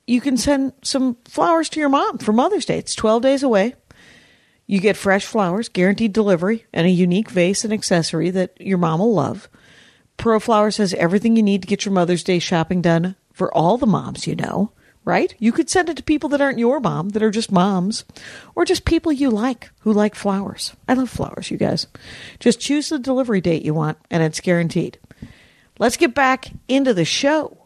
you 0.07 0.21
can 0.21 0.37
send 0.37 0.73
some 0.83 1.17
flowers 1.25 1.69
to 1.71 1.81
your 1.81 1.88
mom 1.88 2.19
for 2.19 2.33
Mother's 2.33 2.67
Day. 2.67 2.79
It's 2.79 2.95
12 2.95 3.23
days 3.23 3.43
away. 3.43 3.77
You 4.67 4.81
get 4.81 4.97
fresh 4.97 5.25
flowers, 5.25 5.69
guaranteed 5.69 6.12
delivery, 6.12 6.67
and 6.73 6.87
a 6.87 6.91
unique 6.91 7.31
vase 7.31 7.65
and 7.65 7.73
accessory 7.73 8.31
that 8.31 8.61
your 8.61 8.79
mom 8.79 9.01
will 9.01 9.15
love. 9.15 9.49
Pro 10.17 10.41
Flowers 10.41 10.77
has 10.79 10.95
everything 10.95 11.37
you 11.37 11.43
need 11.43 11.62
to 11.62 11.69
get 11.69 11.85
your 11.85 11.93
Mother's 11.93 12.25
Day 12.25 12.38
shopping 12.38 12.81
done 12.81 13.17
for 13.33 13.53
all 13.55 13.77
the 13.77 13.87
moms 13.87 14.27
you 14.27 14.37
know, 14.37 14.73
right? 15.05 15.35
You 15.38 15.53
could 15.53 15.69
send 15.69 15.88
it 15.88 15.97
to 15.97 16.03
people 16.03 16.29
that 16.31 16.41
aren't 16.41 16.59
your 16.59 16.81
mom, 16.81 17.11
that 17.11 17.23
are 17.23 17.31
just 17.31 17.53
moms, 17.53 18.05
or 18.55 18.65
just 18.65 18.85
people 18.85 19.12
you 19.12 19.31
like 19.31 19.71
who 19.81 19.93
like 19.93 20.15
flowers. 20.15 20.75
I 20.88 20.95
love 20.95 21.11
flowers, 21.11 21.51
you 21.51 21.57
guys. 21.57 21.87
Just 22.38 22.61
choose 22.61 22.88
the 22.88 22.99
delivery 22.99 23.41
date 23.41 23.65
you 23.65 23.75
want, 23.75 23.99
and 24.11 24.23
it's 24.23 24.41
guaranteed. 24.41 24.99
Let's 25.79 25.97
get 25.97 26.15
back 26.15 26.51
into 26.69 26.95
the 26.95 27.05
show. 27.05 27.59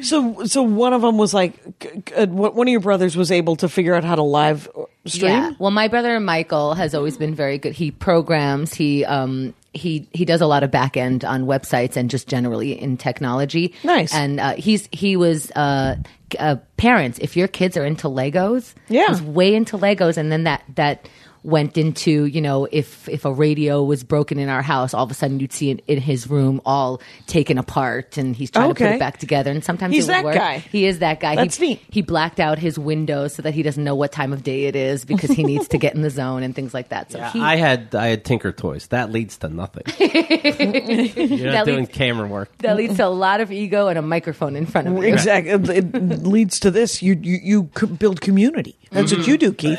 So, 0.00 0.44
so 0.44 0.62
one 0.62 0.92
of 0.92 1.02
them 1.02 1.18
was 1.18 1.34
like, 1.34 2.12
uh, 2.16 2.26
one 2.26 2.68
of 2.68 2.70
your 2.70 2.80
brothers 2.80 3.16
was 3.16 3.32
able 3.32 3.56
to 3.56 3.68
figure 3.68 3.94
out 3.94 4.04
how 4.04 4.14
to 4.14 4.22
live 4.22 4.68
stream. 5.06 5.32
Yeah. 5.32 5.52
Well, 5.58 5.72
my 5.72 5.88
brother 5.88 6.20
Michael 6.20 6.74
has 6.74 6.94
always 6.94 7.16
been 7.16 7.34
very 7.34 7.58
good. 7.58 7.72
He 7.72 7.90
programs. 7.90 8.74
He 8.74 9.04
um 9.04 9.54
he 9.72 10.08
he 10.12 10.24
does 10.24 10.40
a 10.40 10.46
lot 10.46 10.62
of 10.62 10.70
back 10.70 10.96
end 10.96 11.24
on 11.24 11.46
websites 11.46 11.96
and 11.96 12.10
just 12.10 12.28
generally 12.28 12.72
in 12.80 12.96
technology. 12.96 13.74
Nice. 13.84 14.12
And 14.14 14.40
uh, 14.40 14.54
he's 14.54 14.88
he 14.92 15.16
was 15.16 15.50
uh, 15.52 15.96
uh 16.38 16.56
parents. 16.76 17.18
If 17.20 17.36
your 17.36 17.48
kids 17.48 17.76
are 17.76 17.84
into 17.84 18.08
Legos, 18.08 18.74
Yeah. 18.88 19.08
he's 19.08 19.22
way 19.22 19.54
into 19.54 19.78
Legos, 19.78 20.16
and 20.16 20.32
then 20.32 20.44
that 20.44 20.64
that 20.74 21.08
went 21.42 21.78
into 21.78 22.24
you 22.26 22.40
know 22.40 22.66
if 22.70 23.08
if 23.08 23.24
a 23.24 23.32
radio 23.32 23.82
was 23.82 24.04
broken 24.04 24.38
in 24.38 24.48
our 24.48 24.62
house 24.62 24.92
all 24.92 25.04
of 25.04 25.10
a 25.10 25.14
sudden 25.14 25.40
you'd 25.40 25.52
see 25.52 25.70
it 25.70 25.82
in 25.86 25.98
his 25.98 26.28
room 26.28 26.60
all 26.66 27.00
taken 27.26 27.56
apart 27.56 28.16
and 28.18 28.36
he's 28.36 28.50
trying 28.50 28.68
to 28.68 28.74
put 28.74 28.92
it 28.92 28.98
back 28.98 29.16
together 29.18 29.50
and 29.50 29.64
sometimes 29.64 29.94
He's 29.94 30.04
it 30.04 30.08
that 30.08 30.24
work. 30.24 30.34
guy. 30.34 30.58
he 30.58 30.84
is 30.86 30.98
that 30.98 31.20
guy 31.20 31.36
That's 31.36 31.56
he, 31.56 31.68
neat. 31.68 31.80
he 31.90 32.02
blacked 32.02 32.40
out 32.40 32.58
his 32.58 32.78
windows 32.78 33.34
so 33.34 33.42
that 33.42 33.54
he 33.54 33.62
doesn't 33.62 33.82
know 33.82 33.94
what 33.94 34.12
time 34.12 34.32
of 34.32 34.42
day 34.42 34.64
it 34.64 34.76
is 34.76 35.04
because 35.04 35.30
he 35.30 35.42
needs 35.44 35.68
to 35.68 35.78
get 35.78 35.94
in 35.94 36.02
the 36.02 36.10
zone 36.10 36.42
and 36.42 36.54
things 36.54 36.74
like 36.74 36.90
that. 36.90 37.10
So 37.12 37.18
Yeah, 37.18 37.32
he, 37.32 37.40
I 37.40 37.56
had 37.56 37.94
I 37.94 38.08
had 38.08 38.24
Tinker 38.24 38.52
Toys. 38.52 38.88
That 38.88 39.10
leads 39.10 39.38
to 39.38 39.48
nothing. 39.48 39.84
You're 39.98 41.46
not 41.46 41.52
That 41.52 41.66
doing 41.66 41.78
leads- 41.80 41.90
camera 41.92 42.26
work. 42.26 42.56
that 42.58 42.76
leads 42.76 42.96
to 42.96 43.06
a 43.06 43.08
lot 43.08 43.40
of 43.40 43.50
ego 43.50 43.88
and 43.88 43.98
a 43.98 44.02
microphone 44.02 44.56
in 44.56 44.66
front 44.66 44.88
of 44.88 44.94
you. 44.94 45.02
Exactly. 45.04 45.76
It 45.76 46.24
leads 46.26 46.60
to 46.60 46.70
this. 46.70 47.02
You 47.02 47.18
you, 47.20 47.38
you 47.42 47.62
build 47.98 48.20
community. 48.20 48.76
That's 48.90 49.12
what 49.12 49.22
mm-hmm. 49.22 49.30
you 49.30 49.38
do, 49.38 49.52
Keith. 49.52 49.78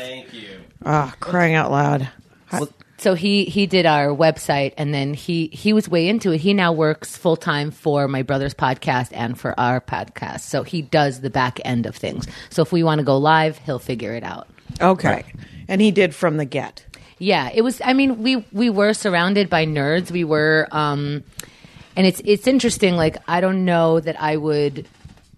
Thank 0.82 0.86
you. 0.86 0.92
Ah, 0.92 1.14
crying 1.20 1.54
out 1.54 1.70
loud. 1.70 2.08
So 2.98 3.14
he 3.14 3.46
he 3.46 3.66
did 3.66 3.84
our 3.84 4.08
website 4.08 4.74
and 4.78 4.94
then 4.94 5.12
he 5.12 5.48
he 5.48 5.72
was 5.72 5.88
way 5.88 6.06
into 6.06 6.30
it. 6.30 6.40
He 6.40 6.54
now 6.54 6.72
works 6.72 7.16
full 7.16 7.36
time 7.36 7.72
for 7.72 8.06
my 8.06 8.22
brother's 8.22 8.54
podcast 8.54 9.08
and 9.10 9.38
for 9.38 9.58
our 9.58 9.80
podcast. 9.80 10.42
So 10.42 10.62
he 10.62 10.82
does 10.82 11.20
the 11.20 11.30
back 11.30 11.58
end 11.64 11.86
of 11.86 11.96
things. 11.96 12.28
So 12.50 12.62
if 12.62 12.70
we 12.70 12.84
want 12.84 13.00
to 13.00 13.04
go 13.04 13.18
live, 13.18 13.58
he'll 13.58 13.80
figure 13.80 14.12
it 14.12 14.22
out. 14.22 14.46
Okay. 14.80 15.24
And 15.66 15.80
he 15.80 15.90
did 15.90 16.14
from 16.14 16.36
the 16.36 16.44
get. 16.44 16.84
Yeah, 17.18 17.50
it 17.52 17.62
was. 17.62 17.80
I 17.84 17.92
mean, 17.92 18.22
we 18.22 18.36
we 18.52 18.70
were 18.70 18.94
surrounded 18.94 19.50
by 19.50 19.66
nerds. 19.66 20.10
We 20.10 20.24
were, 20.24 20.68
um, 20.70 21.22
and 21.96 22.06
it's 22.06 22.20
it's 22.24 22.46
interesting. 22.46 22.96
Like, 22.96 23.16
I 23.28 23.40
don't 23.40 23.64
know 23.64 24.00
that 24.00 24.20
I 24.20 24.36
would 24.36 24.88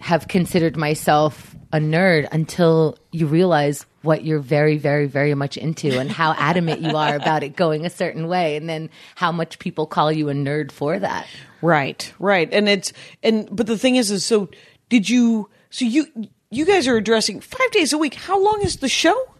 have 0.00 0.28
considered 0.28 0.76
myself 0.76 1.53
a 1.74 1.78
nerd 1.78 2.28
until 2.30 2.96
you 3.10 3.26
realize 3.26 3.84
what 4.02 4.24
you're 4.24 4.38
very, 4.38 4.78
very, 4.78 5.06
very 5.06 5.34
much 5.34 5.56
into, 5.56 5.98
and 5.98 6.08
how 6.08 6.32
adamant 6.38 6.80
you 6.80 6.96
are 6.96 7.16
about 7.16 7.42
it 7.42 7.56
going 7.56 7.84
a 7.84 7.90
certain 7.90 8.28
way, 8.28 8.56
and 8.56 8.68
then 8.68 8.88
how 9.16 9.32
much 9.32 9.58
people 9.58 9.84
call 9.84 10.12
you 10.12 10.28
a 10.28 10.32
nerd 10.32 10.70
for 10.70 10.96
that. 10.96 11.26
Right. 11.62 12.14
Right. 12.20 12.48
And 12.52 12.68
it's 12.68 12.92
and 13.24 13.48
but 13.50 13.66
the 13.66 13.76
thing 13.76 13.96
is 13.96 14.12
is 14.12 14.24
so 14.24 14.50
did 14.88 15.10
you 15.10 15.50
so 15.70 15.84
you 15.84 16.06
you 16.50 16.64
guys 16.64 16.87
are 16.87 16.96
addressing 16.96 17.40
5 17.40 17.70
days 17.72 17.92
a 17.92 17.98
week. 17.98 18.14
How 18.14 18.40
long 18.40 18.62
is 18.62 18.76
the 18.76 18.88
show? 18.88 19.34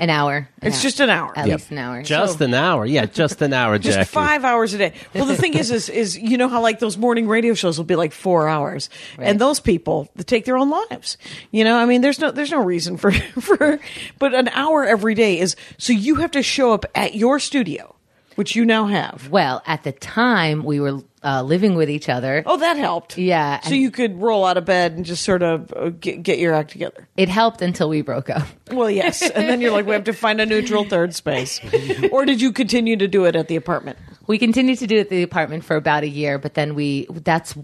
An 0.00 0.08
hour. 0.08 0.48
It's 0.62 0.78
Yeah. 0.78 0.82
just 0.82 1.00
an 1.00 1.10
hour. 1.10 1.30
At 1.36 1.46
least 1.46 1.70
an 1.70 1.76
hour. 1.78 2.02
Just 2.02 2.40
an 2.40 2.54
hour. 2.54 2.86
Yeah, 2.86 3.04
just 3.22 3.42
an 3.42 3.52
hour, 3.52 3.78
Just 3.78 3.98
Jackie. 3.98 4.08
five 4.08 4.44
hours 4.44 4.72
a 4.72 4.78
day. 4.78 4.92
Well, 5.14 5.26
the 5.26 5.36
thing 5.36 5.52
is, 5.52 5.70
is, 5.70 5.88
is 6.02 6.16
you 6.18 6.38
know 6.38 6.48
how 6.48 6.62
like 6.62 6.78
those 6.78 6.96
morning 6.96 7.28
radio 7.28 7.52
shows 7.52 7.76
will 7.76 7.84
be 7.84 7.96
like 7.96 8.12
four 8.12 8.48
hours, 8.48 8.88
and 9.18 9.38
those 9.38 9.60
people 9.60 10.08
they 10.16 10.22
take 10.24 10.46
their 10.46 10.56
own 10.56 10.70
lives. 10.70 11.18
You 11.50 11.64
know, 11.64 11.76
I 11.76 11.84
mean, 11.84 12.00
there's 12.00 12.18
no 12.18 12.30
there's 12.30 12.50
no 12.50 12.64
reason 12.64 12.96
for 12.96 13.12
for, 13.40 13.78
but 14.18 14.34
an 14.34 14.48
hour 14.48 14.84
every 14.86 15.14
day 15.14 15.38
is 15.38 15.54
so 15.76 15.92
you 15.92 16.14
have 16.16 16.30
to 16.32 16.42
show 16.42 16.72
up 16.72 16.86
at 16.94 17.14
your 17.14 17.38
studio, 17.38 17.94
which 18.36 18.56
you 18.56 18.64
now 18.64 18.86
have. 18.86 19.28
Well, 19.30 19.62
at 19.66 19.82
the 19.82 19.92
time 19.92 20.64
we 20.64 20.80
were 20.80 21.00
uh, 21.22 21.42
living 21.42 21.74
with 21.74 21.90
each 21.90 22.08
other. 22.08 22.42
Oh, 22.46 22.56
that 22.56 22.76
helped. 22.76 23.18
Yeah, 23.18 23.60
So 23.60 23.74
you 23.74 23.90
could 23.90 24.20
roll 24.20 24.44
out 24.46 24.56
of 24.56 24.64
bed 24.64 24.92
and 24.92 25.04
just 25.04 25.22
sort 25.22 25.42
of 25.42 25.72
uh, 25.76 25.90
get, 25.90 26.22
get 26.22 26.38
your 26.38 26.54
act 26.54 26.70
together. 26.70 27.06
It 27.16 27.28
helped 27.28 27.60
until 27.60 27.88
we 27.88 28.02
broke 28.02 28.30
up. 28.30 28.46
Well, 28.70 28.88
yes, 28.88 29.28
and 29.28 29.48
then 29.48 29.60
you're 29.60 29.72
like, 29.72 29.84
we 29.86 29.94
have 29.94 30.04
to 30.04 30.12
find 30.12 30.40
a 30.40 30.46
neutral 30.46 30.84
third 30.84 31.12
space. 31.12 31.60
Or 32.12 32.24
did 32.24 32.40
you 32.40 32.52
continue 32.52 32.96
to 32.96 33.08
do 33.08 33.24
it 33.24 33.34
at 33.34 33.48
the 33.48 33.56
apartment? 33.56 33.98
we 34.28 34.38
continued 34.38 34.78
to 34.78 34.86
do 34.86 34.96
it 34.98 35.00
at 35.00 35.08
the 35.08 35.24
apartment 35.24 35.64
for 35.64 35.74
about 35.74 36.04
a 36.04 36.08
year 36.08 36.38
but 36.38 36.54
then 36.54 36.76
we 36.76 37.04
that's 37.10 37.56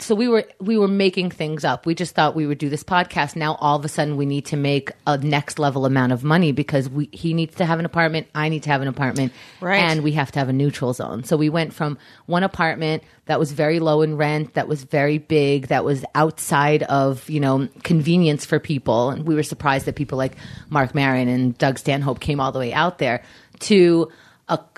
so 0.00 0.14
we 0.14 0.28
were 0.28 0.44
we 0.60 0.78
were 0.78 0.88
making 0.88 1.30
things 1.30 1.64
up. 1.64 1.84
We 1.84 1.94
just 1.94 2.14
thought 2.14 2.36
we 2.36 2.46
would 2.46 2.58
do 2.58 2.68
this 2.68 2.84
podcast. 2.84 3.34
Now 3.34 3.56
all 3.56 3.76
of 3.76 3.84
a 3.84 3.88
sudden 3.88 4.16
we 4.16 4.26
need 4.26 4.46
to 4.46 4.56
make 4.56 4.92
a 5.06 5.18
next 5.18 5.58
level 5.58 5.86
amount 5.86 6.12
of 6.12 6.22
money 6.22 6.52
because 6.52 6.88
we 6.88 7.08
he 7.12 7.34
needs 7.34 7.56
to 7.56 7.64
have 7.64 7.80
an 7.80 7.84
apartment. 7.84 8.28
I 8.34 8.48
need 8.48 8.62
to 8.62 8.70
have 8.70 8.80
an 8.80 8.88
apartment. 8.88 9.32
Right. 9.60 9.78
and 9.78 10.04
we 10.04 10.12
have 10.12 10.30
to 10.32 10.38
have 10.38 10.48
a 10.48 10.52
neutral 10.52 10.92
zone. 10.92 11.24
So 11.24 11.36
we 11.36 11.48
went 11.48 11.74
from 11.74 11.98
one 12.26 12.44
apartment 12.44 13.02
that 13.26 13.40
was 13.40 13.50
very 13.50 13.80
low 13.80 14.02
in 14.02 14.16
rent 14.16 14.54
that 14.54 14.68
was 14.68 14.84
very 14.84 15.18
big 15.18 15.66
that 15.66 15.84
was 15.84 16.04
outside 16.14 16.84
of 16.84 17.28
you 17.28 17.40
know 17.40 17.68
convenience 17.82 18.44
for 18.44 18.60
people. 18.60 19.10
And 19.10 19.26
we 19.26 19.34
were 19.34 19.42
surprised 19.42 19.86
that 19.86 19.96
people 19.96 20.16
like 20.16 20.36
mark 20.70 20.94
maron 20.94 21.26
and 21.28 21.58
doug 21.58 21.78
stanhope 21.78 22.20
came 22.20 22.40
all 22.40 22.52
the 22.52 22.60
way 22.60 22.72
out 22.72 22.98
there 22.98 23.22
to 23.60 24.10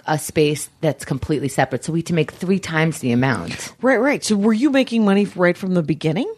a, 0.07 0.19
space 0.19 0.69
that's 0.81 1.05
completely 1.05 1.49
separate. 1.49 1.85
So 1.85 1.93
we 1.93 2.01
had 2.01 2.07
to 2.07 2.15
make 2.15 2.33
three 2.33 2.59
times 2.59 2.99
the 3.01 3.13
amount. 3.13 3.73
Right, 3.81 3.99
right. 3.99 4.25
So 4.25 4.37
were 4.37 4.53
you 4.53 4.71
making 4.71 5.05
money 5.05 5.25
right 5.37 5.57
from 5.57 5.75
the 5.75 5.83
beginning? 5.83 6.33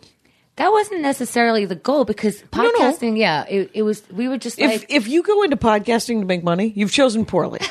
That 0.57 0.70
wasn't 0.70 1.01
necessarily 1.01 1.64
the 1.64 1.75
goal 1.75 2.05
because 2.05 2.42
No, 2.55 2.62
no. 2.62 2.72
podcasting, 2.72 3.18
yeah, 3.18 3.44
it, 3.48 3.70
it 3.72 3.83
was, 3.83 4.03
we 4.11 4.29
were 4.29 4.37
just 4.37 4.59
if 4.59 4.70
like, 4.70 4.87
if 4.90 5.09
you 5.09 5.22
go 5.22 5.42
into 5.42 5.57
podcasting 5.57 6.20
to 6.20 6.27
make 6.27 6.44
money, 6.44 6.72
you've 6.77 6.92
chosen 6.92 7.25
poorly. 7.25 7.61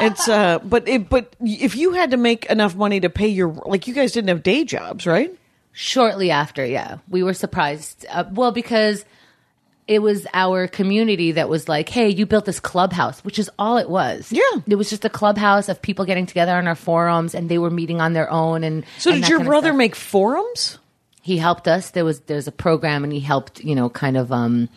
it's 0.00 0.28
uh, 0.28 0.58
but 0.58 0.88
it, 0.88 1.08
but 1.08 1.34
if 1.40 1.76
you 1.76 1.92
had 1.92 2.10
to 2.10 2.16
make 2.16 2.46
enough 2.46 2.74
money 2.74 2.98
to 3.00 3.08
pay 3.08 3.28
your 3.28 3.48
like, 3.66 3.86
you 3.86 3.94
guys 3.94 4.12
didn't 4.12 4.28
have 4.28 4.42
day 4.42 4.64
jobs, 4.64 5.06
right? 5.06 5.32
shortly 5.78 6.32
after, 6.32 6.66
yeah, 6.66 6.98
we 7.08 7.22
were 7.22 7.32
surprised. 7.32 8.04
Uh, 8.10 8.24
well, 8.32 8.50
because 8.50 9.04
it 9.88 10.00
was 10.00 10.26
our 10.34 10.68
community 10.68 11.32
that 11.32 11.48
was 11.48 11.68
like, 11.68 11.88
hey, 11.88 12.08
you 12.10 12.26
built 12.26 12.44
this 12.44 12.60
clubhouse, 12.60 13.24
which 13.24 13.38
is 13.38 13.50
all 13.58 13.78
it 13.78 13.88
was. 13.88 14.30
Yeah. 14.30 14.42
It 14.68 14.76
was 14.76 14.90
just 14.90 15.04
a 15.04 15.10
clubhouse 15.10 15.68
of 15.68 15.80
people 15.82 16.04
getting 16.04 16.26
together 16.26 16.52
on 16.52 16.68
our 16.68 16.74
forums 16.76 17.34
and 17.34 17.48
they 17.48 17.58
were 17.58 17.70
meeting 17.70 18.00
on 18.00 18.12
their 18.12 18.30
own. 18.30 18.62
And 18.64 18.84
So 18.98 19.10
and 19.10 19.22
did 19.22 19.30
your 19.30 19.42
brother 19.42 19.72
make 19.72 19.96
forums? 19.96 20.78
he 21.28 21.36
helped 21.36 21.68
us. 21.68 21.90
There 21.90 22.04
was 22.04 22.20
there's 22.20 22.48
a 22.48 22.52
program, 22.52 23.04
and 23.04 23.12
he 23.12 23.20
helped 23.20 23.60
you 23.62 23.74
know 23.74 23.90
kind 23.90 24.16
of 24.16 24.32
um, 24.32 24.68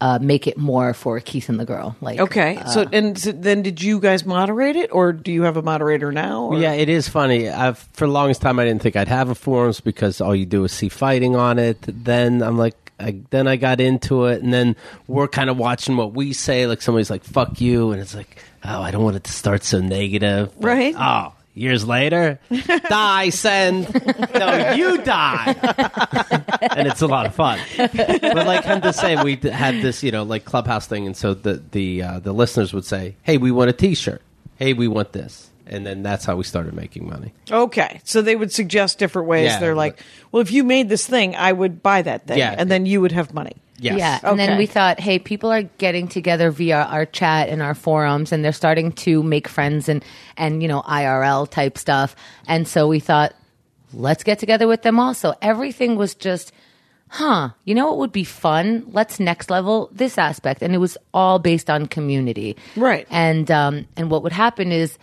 uh, 0.00 0.18
make 0.20 0.46
it 0.46 0.58
more 0.58 0.92
for 0.92 1.18
Keith 1.20 1.48
and 1.48 1.58
the 1.58 1.64
girl. 1.64 1.96
Like 2.02 2.20
Okay, 2.20 2.56
uh, 2.56 2.66
so 2.66 2.86
and 2.92 3.18
so 3.18 3.32
then 3.32 3.62
did 3.62 3.82
you 3.82 3.98
guys 3.98 4.26
moderate 4.26 4.76
it, 4.76 4.90
or 4.92 5.12
do 5.14 5.32
you 5.32 5.42
have 5.42 5.56
a 5.56 5.62
moderator 5.62 6.12
now? 6.12 6.44
Or? 6.44 6.58
Yeah, 6.58 6.72
it 6.72 6.90
is 6.90 7.08
funny. 7.08 7.48
I've, 7.48 7.78
for 7.94 8.06
the 8.06 8.12
longest 8.12 8.42
time, 8.42 8.58
I 8.58 8.64
didn't 8.66 8.82
think 8.82 8.94
I'd 8.94 9.08
have 9.08 9.30
a 9.30 9.34
forums 9.34 9.80
because 9.80 10.20
all 10.20 10.36
you 10.36 10.44
do 10.46 10.64
is 10.64 10.72
see 10.72 10.90
fighting 10.90 11.34
on 11.34 11.58
it. 11.58 11.78
Then 11.82 12.42
I'm 12.42 12.58
like, 12.58 12.85
I, 12.98 13.20
then 13.30 13.46
I 13.46 13.56
got 13.56 13.80
into 13.80 14.24
it, 14.26 14.42
and 14.42 14.52
then 14.52 14.76
we're 15.06 15.28
kind 15.28 15.50
of 15.50 15.58
watching 15.58 15.96
what 15.96 16.12
we 16.14 16.32
say. 16.32 16.66
Like 16.66 16.80
somebody's 16.82 17.10
like, 17.10 17.24
"Fuck 17.24 17.60
you," 17.60 17.92
and 17.92 18.00
it's 18.00 18.14
like, 18.14 18.42
"Oh, 18.64 18.80
I 18.80 18.90
don't 18.90 19.04
want 19.04 19.16
it 19.16 19.24
to 19.24 19.32
start 19.32 19.64
so 19.64 19.80
negative." 19.80 20.52
Right. 20.58 20.94
Oh, 20.98 21.34
years 21.54 21.86
later, 21.86 22.38
die, 22.88 23.30
send. 23.30 23.92
no, 24.34 24.72
you 24.74 24.98
die, 24.98 25.54
and 26.74 26.88
it's 26.88 27.02
a 27.02 27.06
lot 27.06 27.26
of 27.26 27.34
fun. 27.34 27.58
But 27.76 28.46
like 28.46 28.66
I'm 28.66 28.80
just 28.80 29.00
saying, 29.00 29.22
we 29.24 29.36
had 29.36 29.82
this, 29.82 30.02
you 30.02 30.10
know, 30.12 30.22
like 30.22 30.44
clubhouse 30.44 30.86
thing, 30.86 31.06
and 31.06 31.16
so 31.16 31.34
the 31.34 31.62
the 31.72 32.02
uh, 32.02 32.18
the 32.20 32.32
listeners 32.32 32.72
would 32.72 32.84
say, 32.86 33.16
"Hey, 33.22 33.36
we 33.36 33.50
want 33.50 33.68
a 33.68 33.74
T-shirt. 33.74 34.22
Hey, 34.56 34.72
we 34.72 34.88
want 34.88 35.12
this." 35.12 35.50
And 35.66 35.84
then 35.86 36.02
that's 36.02 36.24
how 36.24 36.36
we 36.36 36.44
started 36.44 36.74
making 36.74 37.08
money. 37.08 37.32
Okay, 37.50 38.00
so 38.04 38.22
they 38.22 38.36
would 38.36 38.52
suggest 38.52 38.98
different 38.98 39.28
ways. 39.28 39.46
Yeah, 39.46 39.58
They're 39.60 39.74
like, 39.74 40.00
well, 40.30 40.40
if 40.40 40.52
you 40.52 40.62
made 40.62 40.88
this 40.88 41.06
thing, 41.06 41.34
I 41.34 41.52
would 41.52 41.82
buy 41.82 42.02
that 42.02 42.26
thing, 42.26 42.38
Yeah. 42.38 42.54
and 42.56 42.70
then 42.70 42.86
you 42.86 43.00
would 43.00 43.12
have 43.12 43.34
money. 43.34 43.56
Yes. 43.78 43.98
Yeah, 43.98 44.18
and 44.22 44.40
Okay. 44.40 44.46
then 44.46 44.58
we 44.58 44.66
thought, 44.66 45.00
hey, 45.00 45.18
people 45.18 45.50
are 45.52 45.62
getting 45.76 46.08
together 46.08 46.50
via 46.50 46.82
our 46.84 47.04
chat 47.04 47.48
and 47.50 47.60
our 47.62 47.74
forums, 47.74 48.32
and 48.32 48.42
they're 48.44 48.52
starting 48.52 48.92
to 48.92 49.22
make 49.22 49.48
friends 49.48 49.88
and 49.88 50.02
and 50.36 50.62
you 50.62 50.68
know 50.68 50.82
IRL 50.82 51.50
type 51.50 51.76
stuff. 51.76 52.16
And 52.48 52.66
so 52.66 52.88
we 52.88 53.00
thought, 53.00 53.34
let's 53.92 54.22
get 54.24 54.38
together 54.38 54.66
with 54.66 54.80
them 54.82 54.98
also. 54.98 55.34
Everything 55.42 55.96
was 55.96 56.14
just 56.14 56.52
huh, 57.08 57.50
you 57.64 57.74
know 57.74 57.86
what 57.86 57.98
would 57.98 58.12
be 58.12 58.24
fun? 58.24 58.84
Let's 58.92 59.20
next 59.20 59.48
level 59.50 59.88
this 59.92 60.18
aspect. 60.18 60.60
And 60.62 60.74
it 60.74 60.78
was 60.78 60.98
all 61.14 61.38
based 61.38 61.70
on 61.70 61.86
community. 61.86 62.56
Right. 62.76 63.06
And, 63.10 63.48
um, 63.48 63.86
and 63.96 64.10
what 64.10 64.24
would 64.24 64.32
happen 64.32 64.72
is 64.72 64.98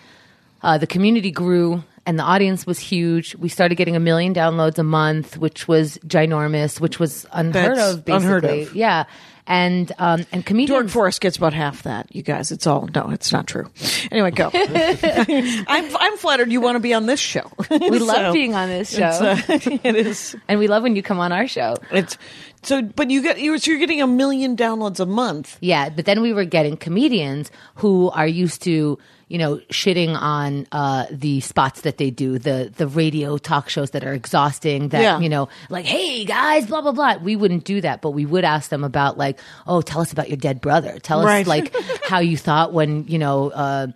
uh, 0.63 0.77
the 0.77 0.87
community 0.87 1.29
grew 1.31 1.83
and 2.05 2.19
the 2.19 2.23
audience 2.23 2.65
was 2.65 2.79
huge. 2.79 3.35
We 3.35 3.49
started 3.49 3.75
getting 3.75 3.95
a 3.95 3.99
million 3.99 4.33
downloads 4.33 4.77
a 4.77 4.83
month, 4.83 5.37
which 5.37 5.67
was 5.67 5.97
ginormous, 5.99 6.79
which 6.79 6.99
was 6.99 7.25
unheard 7.31 7.77
That's 7.77 7.93
of, 7.93 8.05
basically. 8.05 8.25
unheard 8.25 8.45
of. 8.45 8.75
Yeah. 8.75 9.05
And, 9.45 9.91
um, 9.99 10.25
and 10.31 10.45
comedians. 10.45 10.83
Dork 10.83 10.89
Forest 10.89 11.19
gets 11.19 11.35
about 11.35 11.53
half 11.53 11.83
that, 11.83 12.13
you 12.15 12.21
guys. 12.23 12.51
It's 12.51 12.65
all 12.65 12.87
no, 12.95 13.09
it's 13.09 13.33
not 13.33 13.45
true. 13.45 13.69
Anyway, 14.09 14.31
go. 14.31 14.49
I'm 14.53 15.97
I'm 15.97 16.17
flattered 16.17 16.49
you 16.49 16.61
want 16.61 16.77
to 16.77 16.79
be 16.79 16.93
on 16.93 17.07
this 17.07 17.19
show. 17.19 17.51
we 17.69 17.99
love 17.99 18.33
being 18.33 18.55
on 18.55 18.69
this 18.69 18.95
show. 18.95 19.03
uh, 19.03 19.41
it 19.49 19.95
is. 19.95 20.33
and 20.47 20.59
we 20.59 20.67
love 20.69 20.83
when 20.83 20.95
you 20.95 21.03
come 21.03 21.19
on 21.19 21.33
our 21.33 21.45
show. 21.45 21.75
It's 21.91 22.17
so, 22.61 22.81
but 22.81 23.09
you 23.11 23.21
get 23.21 23.39
you 23.41 23.57
so 23.57 23.71
you're 23.71 23.79
getting 23.81 24.01
a 24.01 24.07
million 24.07 24.55
downloads 24.55 25.01
a 25.01 25.05
month. 25.05 25.57
Yeah, 25.59 25.89
but 25.89 26.05
then 26.05 26.21
we 26.21 26.31
were 26.31 26.45
getting 26.45 26.77
comedians 26.77 27.51
who 27.75 28.11
are 28.11 28.27
used 28.27 28.61
to, 28.63 28.97
you 29.29 29.37
know, 29.37 29.57
shitting 29.69 30.15
on 30.15 30.67
uh, 30.71 31.05
the 31.11 31.39
spots 31.39 31.81
that 31.81 31.97
they 31.97 32.11
do, 32.11 32.37
the 32.39 32.71
the 32.75 32.87
radio 32.87 33.37
talk 33.37 33.69
shows 33.69 33.91
that 33.91 34.03
are 34.03 34.13
exhausting. 34.13 34.89
That 34.89 35.01
Yeah. 35.01 35.19
you 35.19 35.29
know, 35.29 35.49
like, 35.69 35.85
hey 35.85 36.25
guys, 36.25 36.67
blah 36.67 36.81
blah 36.81 36.91
blah. 36.91 37.17
We 37.17 37.35
wouldn't 37.35 37.63
do 37.63 37.81
that, 37.81 38.01
but 38.01 38.11
we 38.11 38.25
would 38.25 38.43
ask 38.43 38.69
them 38.69 38.83
about 38.83 39.17
like, 39.17 39.39
oh, 39.65 39.81
tell 39.81 40.01
us 40.01 40.11
about 40.11 40.29
your 40.29 40.37
dead 40.37 40.61
brother. 40.61 40.99
Tell 40.99 41.25
us 41.25 41.47
like 41.47 41.73
how 42.03 42.19
you 42.19 42.37
thought 42.37 42.73
when 42.73 43.07
you 43.07 43.17
know. 43.17 43.49
Uh, 43.49 43.87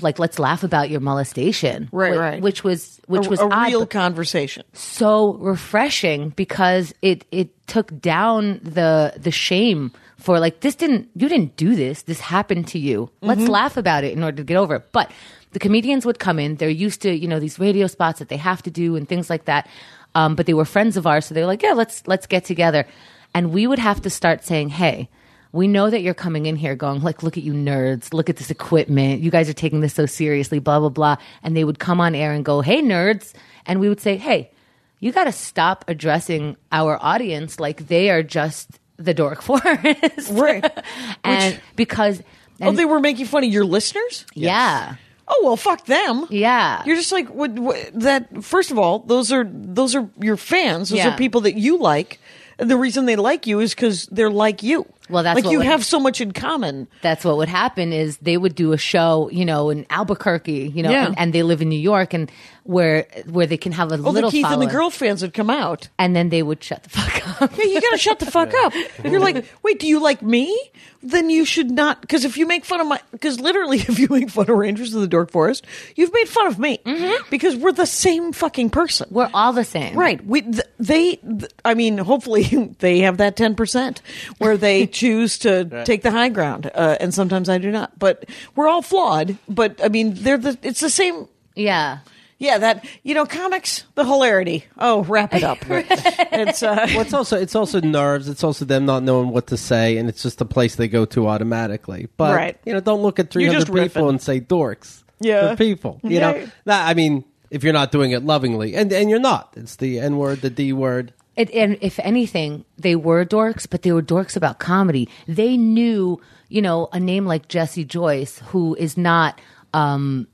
like 0.00 0.20
let's 0.20 0.38
laugh 0.38 0.62
about 0.62 0.90
your 0.90 1.00
molestation, 1.00 1.88
Right, 1.90 2.16
right. 2.16 2.40
Which 2.40 2.62
was 2.62 3.00
which 3.08 3.26
a, 3.26 3.30
was 3.30 3.40
a 3.40 3.48
odd, 3.52 3.66
real 3.66 3.84
conversation. 3.84 4.62
so 4.74 5.34
refreshing 5.34 6.28
because 6.30 6.94
it 7.02 7.24
it 7.32 7.66
took 7.66 8.00
down 8.00 8.60
the 8.62 9.14
the 9.16 9.32
shame 9.32 9.90
for 10.16 10.40
like 10.40 10.60
this 10.60 10.74
didn't 10.74 11.08
you 11.14 11.28
didn't 11.28 11.56
do 11.56 11.74
this. 11.74 12.02
This 12.02 12.20
happened 12.20 12.68
to 12.68 12.78
you. 12.78 13.10
Let's 13.20 13.48
laugh 13.48 13.76
about 13.76 14.04
it 14.04 14.12
in 14.12 14.22
order 14.22 14.38
to 14.38 14.44
get 14.44 14.56
over 14.56 14.76
it. 14.76 14.88
But 14.92 15.10
the 15.52 15.58
comedians 15.58 16.06
would 16.06 16.18
come 16.18 16.38
in. 16.38 16.56
They're 16.56 16.68
used 16.68 17.02
to 17.02 17.12
you 17.12 17.28
know 17.28 17.38
these 17.38 17.58
radio 17.58 17.86
spots 17.86 18.18
that 18.18 18.28
they 18.28 18.36
have 18.36 18.62
to 18.62 18.70
do 18.70 18.96
and 18.96 19.08
things 19.08 19.30
like 19.30 19.44
that. 19.44 19.68
Um, 20.14 20.34
but 20.34 20.46
they 20.46 20.54
were 20.54 20.64
friends 20.64 20.96
of 20.96 21.06
ours 21.06 21.26
so 21.26 21.34
they 21.34 21.42
were 21.42 21.46
like 21.46 21.62
yeah 21.62 21.72
let's 21.72 22.06
let's 22.06 22.26
get 22.26 22.44
together. 22.44 22.86
And 23.34 23.52
we 23.52 23.66
would 23.66 23.78
have 23.78 24.00
to 24.02 24.10
start 24.10 24.44
saying 24.44 24.70
hey 24.70 25.08
we 25.52 25.68
know 25.68 25.88
that 25.88 26.02
you're 26.02 26.14
coming 26.14 26.46
in 26.46 26.56
here 26.56 26.74
going 26.74 27.02
like 27.02 27.22
look 27.22 27.36
at 27.36 27.44
you 27.44 27.52
nerds. 27.52 28.12
Look 28.14 28.30
at 28.30 28.36
this 28.36 28.50
equipment. 28.50 29.20
You 29.20 29.30
guys 29.30 29.48
are 29.48 29.54
taking 29.54 29.80
this 29.80 29.94
so 29.94 30.06
seriously 30.06 30.58
blah 30.58 30.80
blah 30.80 30.88
blah. 30.88 31.16
And 31.42 31.56
they 31.56 31.64
would 31.64 31.78
come 31.78 32.00
on 32.00 32.14
air 32.14 32.32
and 32.32 32.44
go 32.44 32.62
hey 32.62 32.80
nerds. 32.80 33.34
And 33.66 33.80
we 33.80 33.88
would 33.88 34.00
say 34.00 34.16
hey 34.16 34.50
you 34.98 35.12
got 35.12 35.24
to 35.24 35.32
stop 35.32 35.84
addressing 35.88 36.56
our 36.72 36.98
audience 37.02 37.60
like 37.60 37.88
they 37.88 38.08
are 38.08 38.22
just 38.22 38.80
the 38.98 39.14
dork 39.14 39.42
forest 39.48 40.30
Right. 40.32 40.64
and 41.24 41.60
because 41.76 42.22
Oh, 42.60 42.68
and- 42.68 42.78
they 42.78 42.84
were 42.86 43.00
making 43.00 43.26
fun 43.26 43.44
of 43.44 43.50
your 43.52 43.64
listeners. 43.66 44.24
yeah 44.34 44.96
Oh 45.28 45.40
well, 45.42 45.56
fuck 45.56 45.84
them. 45.86 46.24
Yeah. 46.30 46.84
you're 46.86 46.94
just 46.94 47.10
like 47.10 47.28
what, 47.28 47.50
what, 47.50 47.90
that. 47.94 48.44
First 48.44 48.70
of 48.70 48.78
all, 48.78 49.00
those 49.00 49.32
are 49.32 49.42
those 49.44 49.96
are 49.96 50.08
your 50.20 50.36
fans. 50.36 50.90
Those 50.90 50.98
Yeah. 51.00 51.14
are 51.14 51.18
people 51.18 51.40
that 51.40 51.56
you 51.56 51.78
like. 51.80 52.20
And 52.60 52.70
the 52.70 52.76
reason 52.76 53.06
they 53.06 53.16
like 53.16 53.44
you 53.44 53.58
is 53.58 53.74
because 53.74 54.06
they're 54.06 54.30
like 54.30 54.62
you. 54.62 54.86
Well, 55.08 55.22
that's 55.22 55.40
like 55.42 55.50
you 55.50 55.58
would- 55.58 55.66
have 55.66 55.84
so 55.84 56.00
much 56.00 56.20
in 56.20 56.32
common. 56.32 56.88
that's 57.02 57.24
what 57.24 57.36
would 57.36 57.48
happen 57.48 57.92
is 57.92 58.16
they 58.18 58.36
would 58.36 58.54
do 58.54 58.72
a 58.72 58.78
show, 58.78 59.28
you 59.30 59.44
know, 59.44 59.70
in 59.70 59.86
Albuquerque, 59.90 60.72
you 60.74 60.82
know, 60.82 60.90
Yeah. 60.90 61.06
and, 61.06 61.18
and 61.18 61.32
they 61.32 61.42
live 61.42 61.62
in 61.62 61.68
New 61.68 61.78
York, 61.78 62.14
and 62.14 62.30
where 62.64 63.06
where 63.26 63.46
they 63.46 63.56
can 63.56 63.72
have 63.72 63.90
a 63.90 63.94
oh, 63.94 63.96
little. 63.96 64.08
Oh, 64.08 64.12
little 64.12 64.30
the 64.30 64.36
Keith 64.36 64.46
and 64.46 64.60
the 64.60 64.66
girl 64.66 64.90
fans 64.90 65.22
would 65.22 65.34
come 65.34 65.50
out. 65.50 65.88
and 65.98 66.14
then 66.16 66.28
they 66.30 66.42
would 66.42 66.62
shut 66.62 66.82
the 66.82 66.90
fuck 66.90 67.42
up. 67.42 67.56
Yeah, 67.56 67.64
you 67.64 67.80
got 67.80 67.90
to 67.90 67.98
shut 67.98 68.18
the 68.18 68.26
fuck 68.26 68.52
up. 68.54 68.72
You're 69.04 69.20
like, 69.20 69.44
wait, 69.62 69.78
do 69.78 69.86
you 69.86 70.00
like 70.00 70.22
me? 70.22 70.58
Then 71.02 71.30
you 71.30 71.44
should 71.44 71.70
not. 71.70 72.00
Because 72.00 72.24
if 72.24 72.36
you 72.36 72.46
make 72.46 72.64
fun 72.64 72.80
of 72.80 72.88
my, 72.88 73.00
because 73.12 73.38
literally, 73.38 73.78
if 73.88 73.98
you 73.98 74.08
make 74.10 74.30
fun 74.30 74.50
of 74.50 74.56
Rangers 74.56 74.94
of 74.94 75.00
the 75.00 75.06
Dork 75.06 75.30
Forest, 75.30 75.64
you've 75.94 76.12
made 76.12 76.28
fun 76.28 76.48
of 76.48 76.58
me 76.58 76.78
mm-hmm. 76.84 77.30
because 77.30 77.54
we're 77.54 77.72
the 77.72 77.86
same 77.86 78.32
fucking 78.32 78.70
person. 78.70 79.06
We're 79.10 79.30
all 79.32 79.52
the 79.52 79.64
same, 79.64 79.96
Right. 79.96 80.24
We 80.26 80.42
th- 80.42 80.64
they 80.78 81.16
th- 81.16 81.52
I 81.64 81.74
mean 81.74 81.98
hopefully 81.98 82.74
they 82.80 83.00
have 83.00 83.18
that 83.18 83.36
10% 83.36 83.98
where 84.38 84.56
they 84.56 84.86
choose 84.96 85.38
to 85.44 85.84
take 85.84 86.00
the 86.02 86.10
high 86.10 86.30
ground 86.30 86.70
uh, 86.74 86.96
and 87.00 87.12
sometimes 87.12 87.48
I 87.48 87.58
do 87.58 87.70
not. 87.70 87.98
But 87.98 88.24
we're 88.56 88.68
all 88.68 88.82
flawed, 88.82 89.36
but 89.48 89.78
I 89.84 89.88
mean 89.88 90.14
they're 90.14 90.38
the 90.38 90.56
it's 90.62 90.80
the 90.80 90.90
same 90.90 91.28
Yeah. 91.54 91.98
yeah, 92.38 92.58
that 92.58 92.84
you 93.02 93.14
know 93.14 93.26
comics 93.26 93.84
the 93.94 94.04
hilarity. 94.04 94.64
Oh, 94.78 95.04
wrap 95.04 95.34
it 95.34 95.44
up. 95.44 95.58
it's 95.70 96.62
uh 96.62 96.86
Well, 96.92 97.00
it's 97.00 97.12
also 97.14 97.36
it's 97.40 97.54
also 97.54 97.80
nerves. 97.80 98.28
It's 98.28 98.44
also 98.44 98.64
them 98.64 98.84
not 98.86 99.02
knowing 99.02 99.30
what 99.30 99.46
to 99.48 99.56
say, 99.56 99.96
and 99.98 100.08
it's 100.08 100.22
just 100.22 100.40
a 100.40 100.44
place 100.44 100.76
they 100.76 100.88
go 100.88 101.04
to 101.06 101.28
automatically. 101.28 102.08
But 102.16 102.34
Right. 102.36 102.56
you 102.64 102.72
know, 102.72 102.80
don't 102.80 103.02
look 103.02 103.18
at 103.18 103.30
three 103.30 103.44
You're 103.44 103.52
hundred 103.54 103.66
just 103.72 103.76
people 103.94 104.06
riffing. 104.06 104.10
and 104.10 104.22
say 104.22 104.40
dorks. 104.40 105.02
Yeah. 105.20 105.40
They're 105.46 105.56
people. 105.56 106.00
You 106.02 106.10
Yeah. 106.18 106.20
know, 106.32 106.48
Nah, 106.66 106.84
I 106.84 106.94
mean, 106.94 107.24
if 107.50 107.64
you're 107.64 107.72
not 107.72 107.90
doing 107.92 108.10
it 108.12 108.22
lovingly, 108.24 108.74
and 108.76 108.92
and 108.92 109.08
you're 109.08 109.18
not, 109.32 109.54
it's 109.56 109.76
the 109.76 109.98
N 110.00 110.16
word, 110.18 110.40
the 110.42 110.50
D 110.50 110.72
word. 110.72 111.12
It, 111.36 111.50
and 111.52 111.76
if 111.80 111.98
anything, 111.98 112.64
they 112.78 112.96
were 112.96 113.24
dorks, 113.24 113.66
but 113.68 113.82
they 113.82 113.92
were 113.92 114.02
dorks 114.02 114.36
about 114.36 114.58
comedy. 114.58 115.08
They 115.28 115.56
knew, 115.56 116.20
you 116.48 116.62
know, 116.62 116.88
a 116.92 117.00
name 117.00 117.26
like 117.26 117.48
Jesse 117.48 117.84
Joyce, 117.84 118.38
who 118.46 118.74
is 118.76 118.96
not 118.96 119.40
um, 119.74 120.28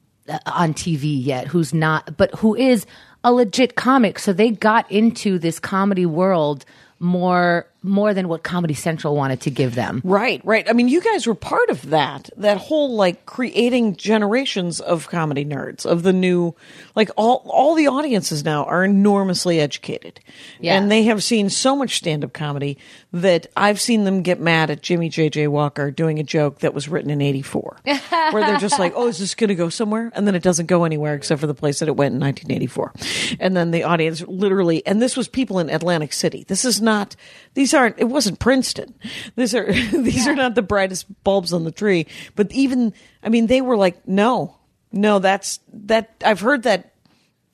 on 0.47 0.75
TV 0.75 1.25
yet, 1.25 1.49
who's 1.49 1.75
not, 1.75 2.17
but 2.17 2.33
who 2.37 2.55
is 2.55 2.87
a 3.25 3.33
legit 3.33 3.75
comic. 3.75 4.19
So 4.19 4.33
they 4.33 4.51
got 4.51 4.91
into 4.91 5.39
this 5.39 5.59
comedy 5.59 6.07
world 6.07 6.65
more 7.01 7.67
more 7.83 8.15
than 8.15 8.29
what 8.29 8.43
Comedy 8.43 8.75
Central 8.75 9.17
wanted 9.17 9.41
to 9.43 9.51
give 9.51 9.75
them. 9.75 10.01
Right, 10.05 10.41
right. 10.45 10.69
I 10.69 10.73
mean, 10.73 10.89
you 10.89 11.01
guys 11.01 11.27
were 11.27 11.35
part 11.35 11.69
of 11.71 11.91
that. 11.91 12.31
That 12.37 12.59
whole 12.59 12.95
like 12.95 13.27
creating 13.27 13.97
generations 13.97 14.81
of 14.81 15.09
comedy 15.09 15.45
nerds 15.45 15.85
of 15.85 16.03
the 16.03 16.13
new, 16.13 16.55
like 16.95 17.11
all 17.17 17.43
all 17.47 17.75
the 17.75 17.89
audiences 17.89 18.45
now 18.45 18.65
are 18.65 18.85
enormously 18.85 19.61
educated, 19.61 20.21
Yeah. 20.61 20.77
and 20.77 20.91
they 20.91 21.05
have 21.05 21.23
seen 21.23 21.51
so 21.51 21.75
much 21.77 21.97
stand 21.97 22.25
up 22.25 22.33
comedy 22.33 22.79
that 23.13 23.47
I've 23.57 23.81
seen 23.81 24.05
them 24.05 24.23
get 24.23 24.41
mad 24.41 24.71
at 24.71 24.83
Jimmy 24.83 25.09
J 25.09 25.29
J 25.29 25.49
Walker 25.49 25.91
doing 25.91 26.19
a 26.19 26.23
joke 26.23 26.61
that 26.61 26.75
was 26.75 26.89
written 26.89 27.11
in 27.11 27.21
'84, 27.21 27.77
where 27.85 28.45
they're 28.47 28.59
just 28.59 28.79
like, 28.79 28.93
"Oh, 28.97 29.09
is 29.09 29.19
this 29.19 29.35
going 29.35 29.49
to 29.49 29.55
go 29.55 29.69
somewhere?" 29.69 30.11
And 30.15 30.27
then 30.27 30.35
it 30.35 30.43
doesn't 30.43 30.67
go 30.67 30.85
anywhere 30.85 31.15
except 31.15 31.41
for 31.41 31.47
the 31.47 31.55
place 31.55 31.81
that 31.81 31.89
it 31.89 31.97
went 31.97 32.15
in 32.15 32.21
1984, 32.21 33.37
and 33.41 33.57
then 33.57 33.71
the 33.71 33.83
audience 33.83 34.23
literally, 34.23 34.87
and 34.87 35.01
this 35.03 35.17
was 35.17 35.29
people 35.29 35.59
in 35.59 35.69
Atlantic 35.69 36.13
City. 36.13 36.45
This 36.47 36.65
is 36.65 36.81
not 36.81 37.17
these 37.55 37.72
aren't 37.75 37.99
it 37.99 38.05
wasn't 38.05 38.39
Princeton. 38.39 38.95
These 39.37 39.55
are 39.55 39.73
these 39.73 40.27
are 40.27 40.35
not 40.35 40.55
the 40.55 40.63
brightest 40.63 41.07
bulbs 41.25 41.53
on 41.53 41.65
the 41.65 41.73
tree. 41.73 42.07
But 42.35 42.53
even 42.53 42.93
I 43.23 43.29
mean 43.29 43.47
they 43.47 43.61
were 43.61 43.77
like, 43.77 44.07
no, 44.07 44.57
no, 44.93 45.19
that's 45.19 45.61
that 45.73 46.23
I've 46.25 46.41
heard 46.41 46.65
that 46.65 46.93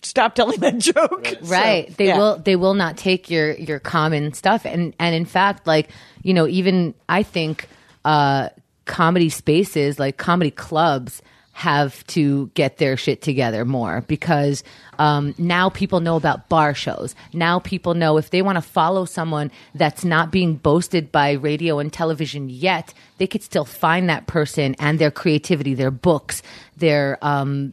stop 0.02 0.34
telling 0.34 0.60
that 0.60 0.78
joke. 0.78 1.26
So, 1.42 1.46
right 1.46 1.94
they 1.96 2.08
yeah. 2.08 2.18
will 2.18 2.38
they 2.38 2.56
will 2.56 2.74
not 2.74 2.96
take 2.96 3.30
your 3.30 3.52
your 3.52 3.78
common 3.78 4.32
stuff 4.32 4.64
and 4.64 4.94
and 4.98 5.14
in 5.14 5.24
fact 5.24 5.66
like 5.66 5.90
you 6.22 6.34
know 6.34 6.46
even 6.46 6.94
i 7.08 7.22
think 7.22 7.68
uh 8.04 8.48
comedy 8.86 9.28
spaces 9.28 9.98
like 9.98 10.16
comedy 10.16 10.50
clubs 10.50 11.22
have 11.58 12.06
to 12.06 12.52
get 12.54 12.76
their 12.76 12.96
shit 12.96 13.20
together 13.20 13.64
more 13.64 14.04
because 14.06 14.62
um, 15.00 15.34
now 15.38 15.68
people 15.68 15.98
know 15.98 16.14
about 16.14 16.48
bar 16.48 16.72
shows. 16.72 17.16
Now 17.32 17.58
people 17.58 17.94
know 17.94 18.16
if 18.16 18.30
they 18.30 18.42
want 18.42 18.58
to 18.58 18.62
follow 18.62 19.04
someone 19.04 19.50
that's 19.74 20.04
not 20.04 20.30
being 20.30 20.54
boasted 20.54 21.10
by 21.10 21.32
radio 21.32 21.80
and 21.80 21.92
television 21.92 22.48
yet, 22.48 22.94
they 23.16 23.26
could 23.26 23.42
still 23.42 23.64
find 23.64 24.08
that 24.08 24.28
person 24.28 24.76
and 24.78 25.00
their 25.00 25.10
creativity, 25.10 25.74
their 25.74 25.90
books, 25.90 26.44
their 26.76 27.18
um, 27.22 27.72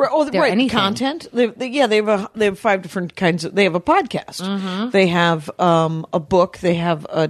Right, 0.00 0.08
oh, 0.10 0.24
right. 0.30 0.50
anything. 0.50 0.78
Content. 0.78 1.28
They, 1.30 1.48
they, 1.48 1.66
yeah, 1.66 1.86
they 1.86 1.96
have 1.96 2.08
a 2.08 2.30
they 2.34 2.46
have 2.46 2.58
five 2.58 2.80
different 2.80 3.16
kinds 3.16 3.44
of. 3.44 3.54
They 3.54 3.64
have 3.64 3.74
a 3.74 3.80
podcast. 3.82 4.40
Mm-hmm. 4.40 4.88
They 4.90 5.08
have 5.08 5.50
um, 5.60 6.06
a 6.14 6.18
book. 6.18 6.56
They 6.56 6.76
have 6.76 7.04
a, 7.04 7.28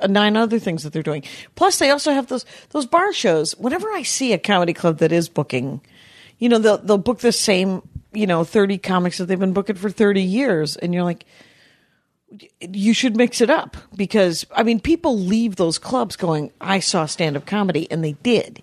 a 0.00 0.06
nine 0.06 0.36
other 0.36 0.60
things 0.60 0.84
that 0.84 0.92
they're 0.92 1.02
doing. 1.02 1.24
Plus, 1.56 1.80
they 1.80 1.90
also 1.90 2.12
have 2.12 2.28
those 2.28 2.46
those 2.70 2.86
bar 2.86 3.12
shows. 3.12 3.58
Whenever 3.58 3.90
I 3.90 4.04
see 4.04 4.32
a 4.32 4.38
comedy 4.38 4.72
club 4.72 4.98
that 4.98 5.10
is 5.10 5.28
booking, 5.28 5.80
you 6.38 6.48
know, 6.48 6.58
they'll 6.58 6.78
they'll 6.78 6.96
book 6.96 7.18
the 7.18 7.32
same 7.32 7.82
you 8.12 8.28
know 8.28 8.44
thirty 8.44 8.78
comics 8.78 9.18
that 9.18 9.24
they've 9.24 9.40
been 9.40 9.52
booking 9.52 9.74
for 9.74 9.90
thirty 9.90 10.22
years, 10.22 10.76
and 10.76 10.94
you're 10.94 11.04
like. 11.04 11.24
You 12.62 12.94
should 12.94 13.14
mix 13.14 13.42
it 13.42 13.50
up 13.50 13.76
because 13.94 14.46
I 14.56 14.62
mean, 14.62 14.80
people 14.80 15.18
leave 15.18 15.56
those 15.56 15.78
clubs 15.78 16.16
going, 16.16 16.50
"I 16.62 16.80
saw 16.80 17.04
stand-up 17.04 17.44
comedy," 17.44 17.86
and 17.90 18.02
they 18.02 18.12
did 18.22 18.62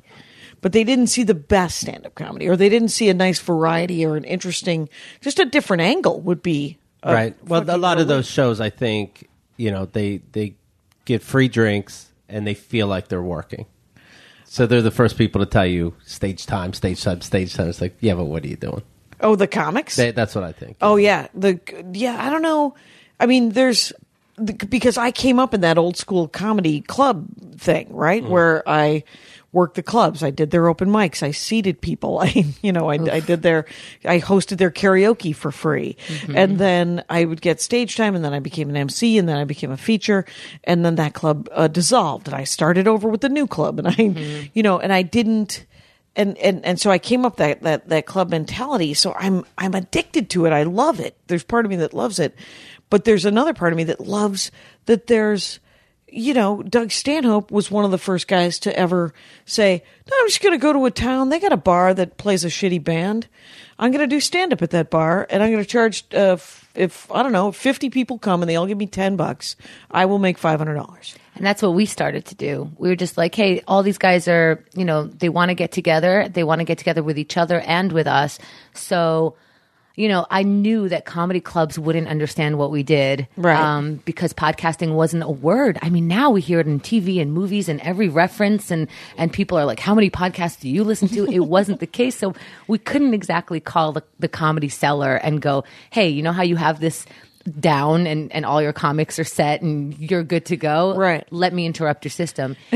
but 0.62 0.72
they 0.72 0.84
didn't 0.84 1.08
see 1.08 1.24
the 1.24 1.34
best 1.34 1.80
stand-up 1.82 2.16
comedy 2.16 2.48
or 2.48 2.56
they 2.56 2.70
didn't 2.70 2.90
see 2.90 3.10
a 3.10 3.14
nice 3.14 3.40
variety 3.40 4.06
or 4.06 4.16
an 4.16 4.24
interesting 4.24 4.90
just 5.22 5.40
a 5.40 5.46
different 5.46 5.82
angle 5.82 6.20
would 6.22 6.42
be 6.42 6.78
right. 7.04 7.36
Well, 7.46 7.64
a 7.68 7.78
lot 7.78 8.00
of 8.00 8.08
those 8.08 8.28
shows, 8.28 8.60
I 8.60 8.70
think, 8.70 9.28
you 9.58 9.72
know, 9.72 9.86
they 9.86 10.22
they 10.32 10.56
get 11.06 11.24
free 11.24 11.48
drinks 11.48 12.12
and 12.28 12.46
they 12.46 12.54
feel 12.54 12.88
like 12.88 13.08
they're 13.08 13.22
working. 13.22 13.66
So 14.46 14.66
they're 14.66 14.82
the 14.82 14.92
first 14.92 15.18
people 15.18 15.40
to 15.40 15.46
tell 15.46 15.66
you 15.66 15.94
stage 16.06 16.46
time, 16.46 16.74
stage 16.74 17.04
time, 17.04 17.22
stage 17.22 17.54
time. 17.54 17.70
It's 17.70 17.82
like, 17.82 17.96
yeah, 18.00 18.16
but 18.16 18.26
what 18.26 18.44
are 18.44 18.48
you 18.48 18.58
doing? 18.58 18.84
oh 19.22 19.36
the 19.36 19.48
comics 19.48 19.98
They, 19.98 20.12
that's 20.12 20.34
what 20.34 20.46
I 20.46 20.54
think. 20.54 20.78
oh 20.82 20.96
yeah 20.96 21.28
the 21.34 21.60
yeah 21.92 22.26
i 22.26 22.30
don't 22.30 22.42
know 22.42 22.74
i 23.20 23.26
mean 23.26 23.50
there's 23.50 23.92
the, 24.40 24.54
because 24.54 24.98
I 24.98 25.12
came 25.12 25.40
up 25.40 25.54
in 25.54 25.62
that 25.62 25.78
old 25.78 25.98
school 25.98 26.28
comedy 26.28 26.82
club 26.82 27.28
thing, 27.58 27.94
right? 27.94 28.24
Mm-hmm. 28.24 28.32
Where 28.32 28.64
I 28.68 29.04
worked 29.52 29.76
the 29.76 29.84
clubs. 29.84 30.22
I 30.24 30.30
did 30.30 30.52
their 30.52 30.68
open 30.68 30.90
mics. 30.90 31.24
I 31.24 31.32
seated 31.32 31.82
people. 31.82 32.20
I, 32.24 32.46
you 32.62 32.72
know, 32.72 32.90
I, 32.90 32.96
I 32.96 33.20
did 33.20 33.42
their, 33.42 33.66
I 34.06 34.20
hosted 34.20 34.58
their 34.58 34.72
karaoke 34.72 35.36
for 35.36 35.52
free. 35.52 35.98
And 36.36 36.58
then 36.58 37.04
I 37.10 37.26
would 37.26 37.42
get 37.42 37.62
stage 37.62 37.96
time 37.96 38.16
and 38.16 38.24
then 38.24 38.34
I 38.34 38.40
became 38.40 38.70
an 38.70 38.78
MC 38.78 39.18
and 39.18 39.28
then 39.28 39.38
I 39.38 39.44
became 39.46 39.72
a 39.72 39.78
feature 39.78 40.26
and 40.64 40.86
then 40.86 40.96
that 40.96 41.14
club 41.14 41.50
uh, 41.52 41.68
dissolved 41.68 42.28
and 42.28 42.36
I 42.36 42.44
started 42.44 42.88
over 42.88 43.10
with 43.10 43.22
the 43.22 43.30
new 43.30 43.48
club 43.48 43.80
and 43.80 43.88
I, 43.88 44.50
you 44.54 44.64
know, 44.64 44.80
and 44.80 44.94
I 44.94 45.02
didn't, 45.02 45.66
and 46.16 46.38
and 46.40 46.66
and 46.66 46.80
so 46.80 46.92
I 46.92 47.00
came 47.00 47.26
up 47.26 47.38
that 47.38 47.62
that 47.62 47.90
that 47.90 48.06
club 48.06 48.30
mentality. 48.30 48.94
So 48.94 49.14
I'm 49.14 49.46
I'm 49.58 49.74
addicted 49.74 50.30
to 50.32 50.46
it. 50.46 50.54
I 50.54 50.64
love 50.64 51.00
it. 51.00 51.16
There's 51.28 51.44
part 51.44 51.66
of 51.66 51.70
me 51.70 51.78
that 51.78 51.94
loves 51.94 52.20
it, 52.20 52.36
but 52.90 53.06
there's 53.06 53.26
another 53.26 53.54
part 53.54 53.72
of 53.72 53.78
me 53.78 53.86
that 53.86 54.02
loves 54.02 54.52
that 54.86 55.08
there's 55.08 55.60
you 56.12 56.34
know, 56.34 56.62
Doug 56.64 56.92
Stanhope 56.92 57.52
was 57.52 57.72
one 57.72 57.86
of 57.86 57.92
the 57.92 57.98
first 57.98 58.28
guys 58.28 58.60
to 58.60 58.78
ever 58.78 59.14
say, 59.46 59.84
"No, 60.10 60.18
I'm 60.20 60.28
just 60.28 60.42
going 60.42 60.58
to 60.58 60.62
go 60.62 60.74
to 60.74 60.86
a 60.86 60.92
town. 60.92 61.30
They 61.30 61.40
got 61.40 61.54
a 61.54 61.58
bar 61.58 61.94
that 61.94 62.18
plays 62.18 62.44
a 62.44 62.50
shitty 62.50 62.84
band. 62.84 63.28
I'm 63.78 63.92
going 63.92 64.02
to 64.02 64.08
do 64.08 64.20
stand 64.20 64.52
up 64.52 64.62
at 64.62 64.72
that 64.72 64.90
bar, 64.90 65.26
and 65.30 65.42
I'm 65.42 65.52
going 65.52 65.64
to 65.64 65.70
charge 65.70 66.04
uh, 66.14 66.34
f- 66.34 66.70
if 66.76 67.12
I 67.12 67.24
don't 67.24 67.32
know, 67.32 67.52
50 67.52 67.90
people 67.90 68.18
come 68.18 68.42
and 68.42 68.50
they 68.50 68.56
all 68.56 68.68
give 68.68 68.78
me 68.78 68.88
10 68.88 69.16
bucks, 69.16 69.56
I 69.90 70.06
will 70.06 70.20
make 70.20 70.40
$500." 70.40 71.16
And 71.36 71.46
that's 71.46 71.62
what 71.62 71.74
we 71.74 71.86
started 71.86 72.26
to 72.26 72.36
do. 72.36 72.70
We 72.78 72.90
were 72.90 72.98
just 72.98 73.18
like, 73.18 73.34
hey, 73.34 73.62
all 73.66 73.82
these 73.82 73.98
guys 73.98 74.28
are, 74.28 74.66
you 74.74 74.84
know, 74.84 75.06
they 75.06 75.30
want 75.30 75.50
to 75.50 75.56
get 75.56 75.72
together. 75.72 76.28
They 76.28 76.44
want 76.44 76.60
to 76.60 76.66
get 76.66 76.78
together 76.78 77.02
with 77.02 77.18
each 77.18 77.38
other 77.38 77.62
and 77.62 77.94
with 77.94 78.08
us. 78.08 78.40
So, 78.74 79.36
you 80.00 80.08
know, 80.08 80.26
I 80.32 80.44
knew 80.44 80.88
that 80.88 81.04
comedy 81.04 81.42
clubs 81.42 81.78
wouldn't 81.78 82.08
understand 82.08 82.58
what 82.58 82.72
we 82.72 82.84
did. 82.84 83.28
Right. 83.36 83.60
Um, 83.60 83.96
because 84.06 84.32
podcasting 84.32 84.96
wasn't 84.96 85.24
a 85.24 85.30
word. 85.30 85.78
I 85.82 85.90
mean, 85.90 86.08
now 86.08 86.30
we 86.30 86.40
hear 86.40 86.62
it 86.62 86.68
in 86.68 86.80
TV 86.80 87.22
and 87.22 87.34
movies 87.34 87.68
and 87.68 87.82
every 87.82 88.08
reference 88.08 88.72
and, 88.72 88.88
and 89.18 89.34
people 89.34 89.60
are 89.60 89.66
like, 89.66 89.82
how 89.82 89.94
many 89.94 90.10
podcasts 90.10 90.62
do 90.62 90.70
you 90.70 90.86
listen 90.86 91.10
to? 91.10 91.26
it 91.26 91.40
wasn't 91.46 91.82
the 91.82 91.86
case. 91.86 92.16
So 92.16 92.34
we 92.70 92.78
couldn't 92.78 93.14
exactly 93.14 93.60
call 93.60 93.92
the, 93.92 94.02
the 94.20 94.30
Comedy 94.30 94.70
Cellar 94.70 95.18
and 95.18 95.42
go, 95.42 95.66
hey, 95.90 96.08
you 96.08 96.24
know 96.24 96.32
how 96.32 96.44
you 96.44 96.56
have 96.56 96.80
this 96.80 97.06
down 97.60 98.06
and, 98.08 98.32
and 98.34 98.46
all 98.46 98.62
your 98.62 98.74
comics 98.74 99.18
are 99.20 99.24
set 99.24 99.62
and 99.62 99.98
you're 99.98 100.24
good 100.24 100.46
to 100.48 100.58
go. 100.58 100.96
Right. 100.96 101.26
Let 101.32 101.54
me 101.54 101.66
interrupt 101.66 102.04
your 102.06 102.12
system. 102.12 102.56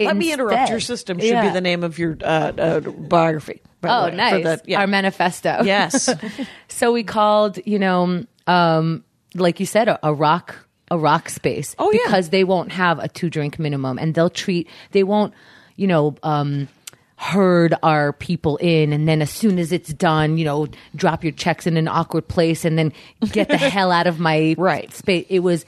Let 0.00 0.16
me 0.16 0.32
interrupt 0.32 0.70
your 0.70 0.80
system 0.80 1.18
should 1.18 1.28
Yeah. 1.28 1.48
be 1.48 1.52
the 1.52 1.60
name 1.60 1.84
of 1.84 1.98
your 1.98 2.16
uh, 2.22 2.52
uh, 2.56 2.80
biography. 2.80 3.60
Oh, 3.84 4.06
way, 4.06 4.16
nice. 4.16 4.44
that- 4.44 4.68
yeah. 4.68 4.80
Our 4.80 4.86
manifesto. 4.86 5.62
yes. 5.64 6.08
So 6.68 6.92
we 6.92 7.04
called, 7.04 7.58
you 7.64 7.78
know, 7.78 8.24
um, 8.46 9.04
like 9.34 9.60
you 9.60 9.66
said, 9.66 9.88
a, 9.88 9.98
a 10.06 10.12
rock, 10.12 10.56
a 10.90 10.98
rock 10.98 11.28
space. 11.30 11.74
Oh, 11.78 11.90
yeah. 11.90 12.00
because 12.04 12.28
they 12.30 12.44
won't 12.44 12.72
have 12.72 12.98
a 12.98 13.08
two 13.08 13.30
drink 13.30 13.58
minimum, 13.58 13.98
and 13.98 14.14
they'll 14.14 14.28
treat, 14.28 14.68
they 14.90 15.02
won't, 15.04 15.32
you 15.76 15.86
know, 15.86 16.16
um, 16.22 16.68
herd 17.16 17.74
our 17.82 18.12
people 18.12 18.56
in, 18.58 18.92
and 18.92 19.08
then 19.08 19.22
as 19.22 19.30
soon 19.30 19.58
as 19.58 19.72
it's 19.72 19.92
done, 19.92 20.36
you 20.38 20.44
know, 20.44 20.68
drop 20.94 21.24
your 21.24 21.32
checks 21.32 21.66
in 21.66 21.76
an 21.76 21.88
awkward 21.88 22.28
place, 22.28 22.64
and 22.64 22.78
then 22.78 22.92
get 23.32 23.48
the 23.48 23.56
hell 23.58 23.90
out 23.90 24.06
of 24.06 24.18
my 24.20 24.54
Right. 24.58 24.92
space. 24.92 25.26
It 25.28 25.40
was. 25.40 25.64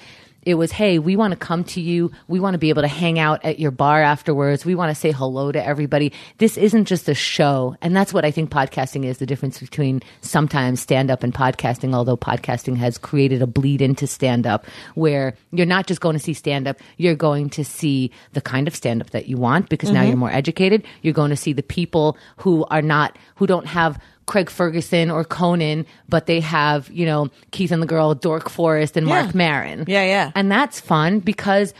It 0.48 0.54
was, 0.54 0.72
hey, 0.72 0.98
we 0.98 1.14
want 1.14 1.32
to 1.32 1.36
come 1.36 1.62
to 1.64 1.80
you. 1.82 2.10
We 2.26 2.40
want 2.40 2.54
to 2.54 2.58
be 2.58 2.70
able 2.70 2.80
to 2.80 2.88
hang 2.88 3.18
out 3.18 3.44
at 3.44 3.58
your 3.58 3.70
bar 3.70 4.00
afterwards. 4.02 4.64
We 4.64 4.74
want 4.74 4.88
to 4.88 4.94
say 4.98 5.12
hello 5.12 5.52
to 5.52 5.62
everybody. 5.62 6.10
This 6.38 6.56
isn't 6.56 6.86
just 6.86 7.06
a 7.06 7.14
show. 7.14 7.76
And 7.82 7.94
that's 7.94 8.14
what 8.14 8.24
I 8.24 8.30
think 8.30 8.48
podcasting 8.48 9.04
is 9.04 9.18
the 9.18 9.26
difference 9.26 9.60
between 9.60 10.00
sometimes 10.22 10.80
stand 10.80 11.10
up 11.10 11.22
and 11.22 11.34
podcasting, 11.34 11.94
although 11.94 12.16
podcasting 12.16 12.78
has 12.78 12.96
created 12.96 13.42
a 13.42 13.46
bleed 13.46 13.82
into 13.82 14.06
stand 14.06 14.46
up 14.46 14.64
where 14.94 15.34
you're 15.52 15.66
not 15.66 15.86
just 15.86 16.00
going 16.00 16.16
to 16.16 16.18
see 16.18 16.32
stand 16.32 16.66
up, 16.66 16.78
you're 16.96 17.14
going 17.14 17.50
to 17.50 17.62
see 17.62 18.10
the 18.32 18.40
kind 18.40 18.66
of 18.66 18.74
stand 18.74 19.02
up 19.02 19.10
that 19.10 19.28
you 19.28 19.36
want 19.36 19.68
because 19.68 19.90
now 19.90 20.00
mm-hmm. 20.00 20.08
you're 20.08 20.16
more 20.16 20.32
educated. 20.32 20.82
You're 21.02 21.12
going 21.12 21.28
to 21.28 21.36
see 21.36 21.52
the 21.52 21.62
people 21.62 22.16
who 22.38 22.64
are 22.70 22.80
not, 22.80 23.18
who 23.34 23.46
don't 23.46 23.66
have 23.66 24.00
Craig 24.28 24.48
Ferguson 24.50 25.10
or 25.10 25.24
Conan, 25.24 25.84
but 26.08 26.26
they 26.26 26.38
have, 26.38 26.88
you 26.90 27.04
know, 27.04 27.30
Keith 27.50 27.72
and 27.72 27.82
the 27.82 27.86
Girl, 27.86 28.14
Dork 28.14 28.48
Forest, 28.48 28.96
and 28.96 29.04
Marc 29.06 29.26
Yeah. 29.26 29.32
Maron. 29.34 29.84
Yeah, 29.88 30.04
yeah. 30.04 30.30
And 30.36 30.52
that's 30.52 30.78
fun 30.78 31.18
because 31.18 31.74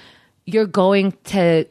you're 0.46 0.66
going 0.66 1.12
to 1.26 1.66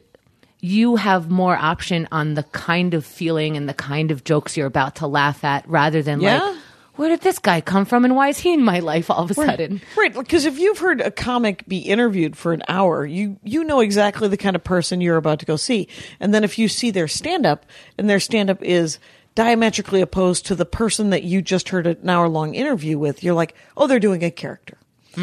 you 0.60 0.96
have 0.96 1.30
more 1.30 1.56
option 1.56 2.08
on 2.10 2.34
the 2.34 2.42
kind 2.44 2.94
of 2.94 3.04
feeling 3.06 3.56
and 3.56 3.68
the 3.68 3.74
kind 3.74 4.10
of 4.10 4.24
jokes 4.24 4.56
you're 4.56 4.66
about 4.66 4.96
to 4.96 5.06
laugh 5.06 5.44
at 5.44 5.68
rather 5.68 6.02
than 6.02 6.20
Yeah. 6.20 6.40
like 6.42 6.56
where 6.96 7.08
did 7.10 7.20
this 7.20 7.38
guy 7.38 7.60
come 7.60 7.84
from 7.84 8.04
and 8.04 8.16
why 8.16 8.26
is 8.26 8.38
he 8.40 8.52
in 8.54 8.64
my 8.64 8.80
life 8.80 9.08
all 9.08 9.22
of 9.22 9.30
a 9.30 9.34
sudden? 9.34 9.80
Right, 9.96 10.12
because 10.12 10.46
if 10.46 10.58
you've 10.58 10.80
heard 10.80 11.00
a 11.00 11.12
comic 11.12 11.64
be 11.68 11.78
interviewed 11.78 12.36
for 12.36 12.52
an 12.52 12.62
hour, 12.66 13.06
you 13.06 13.38
you 13.44 13.62
know 13.62 13.78
exactly 13.78 14.26
the 14.26 14.36
kind 14.36 14.56
of 14.56 14.64
person 14.64 15.00
you're 15.00 15.16
about 15.16 15.38
to 15.38 15.46
go 15.46 15.54
see. 15.54 15.86
And 16.18 16.34
then 16.34 16.42
if 16.42 16.58
you 16.58 16.66
see 16.66 16.90
their 16.90 17.06
stand 17.06 17.46
up 17.46 17.66
and 17.96 18.10
their 18.10 18.18
stand 18.18 18.50
up 18.50 18.60
is 18.64 18.98
diametrically 19.38 20.00
opposed 20.00 20.46
to 20.46 20.56
the 20.56 20.64
person 20.66 21.10
that 21.10 21.22
you 21.22 21.40
just 21.40 21.68
heard 21.68 21.86
an 21.86 22.08
hour 22.10 22.28
long 22.28 22.54
interview 22.54 22.98
with, 22.98 23.22
you're 23.22 23.34
like, 23.34 23.54
oh, 23.76 23.86
they're 23.86 24.00
doing 24.00 24.24
a 24.24 24.32
character. 24.32 24.76
Uh, 25.16 25.20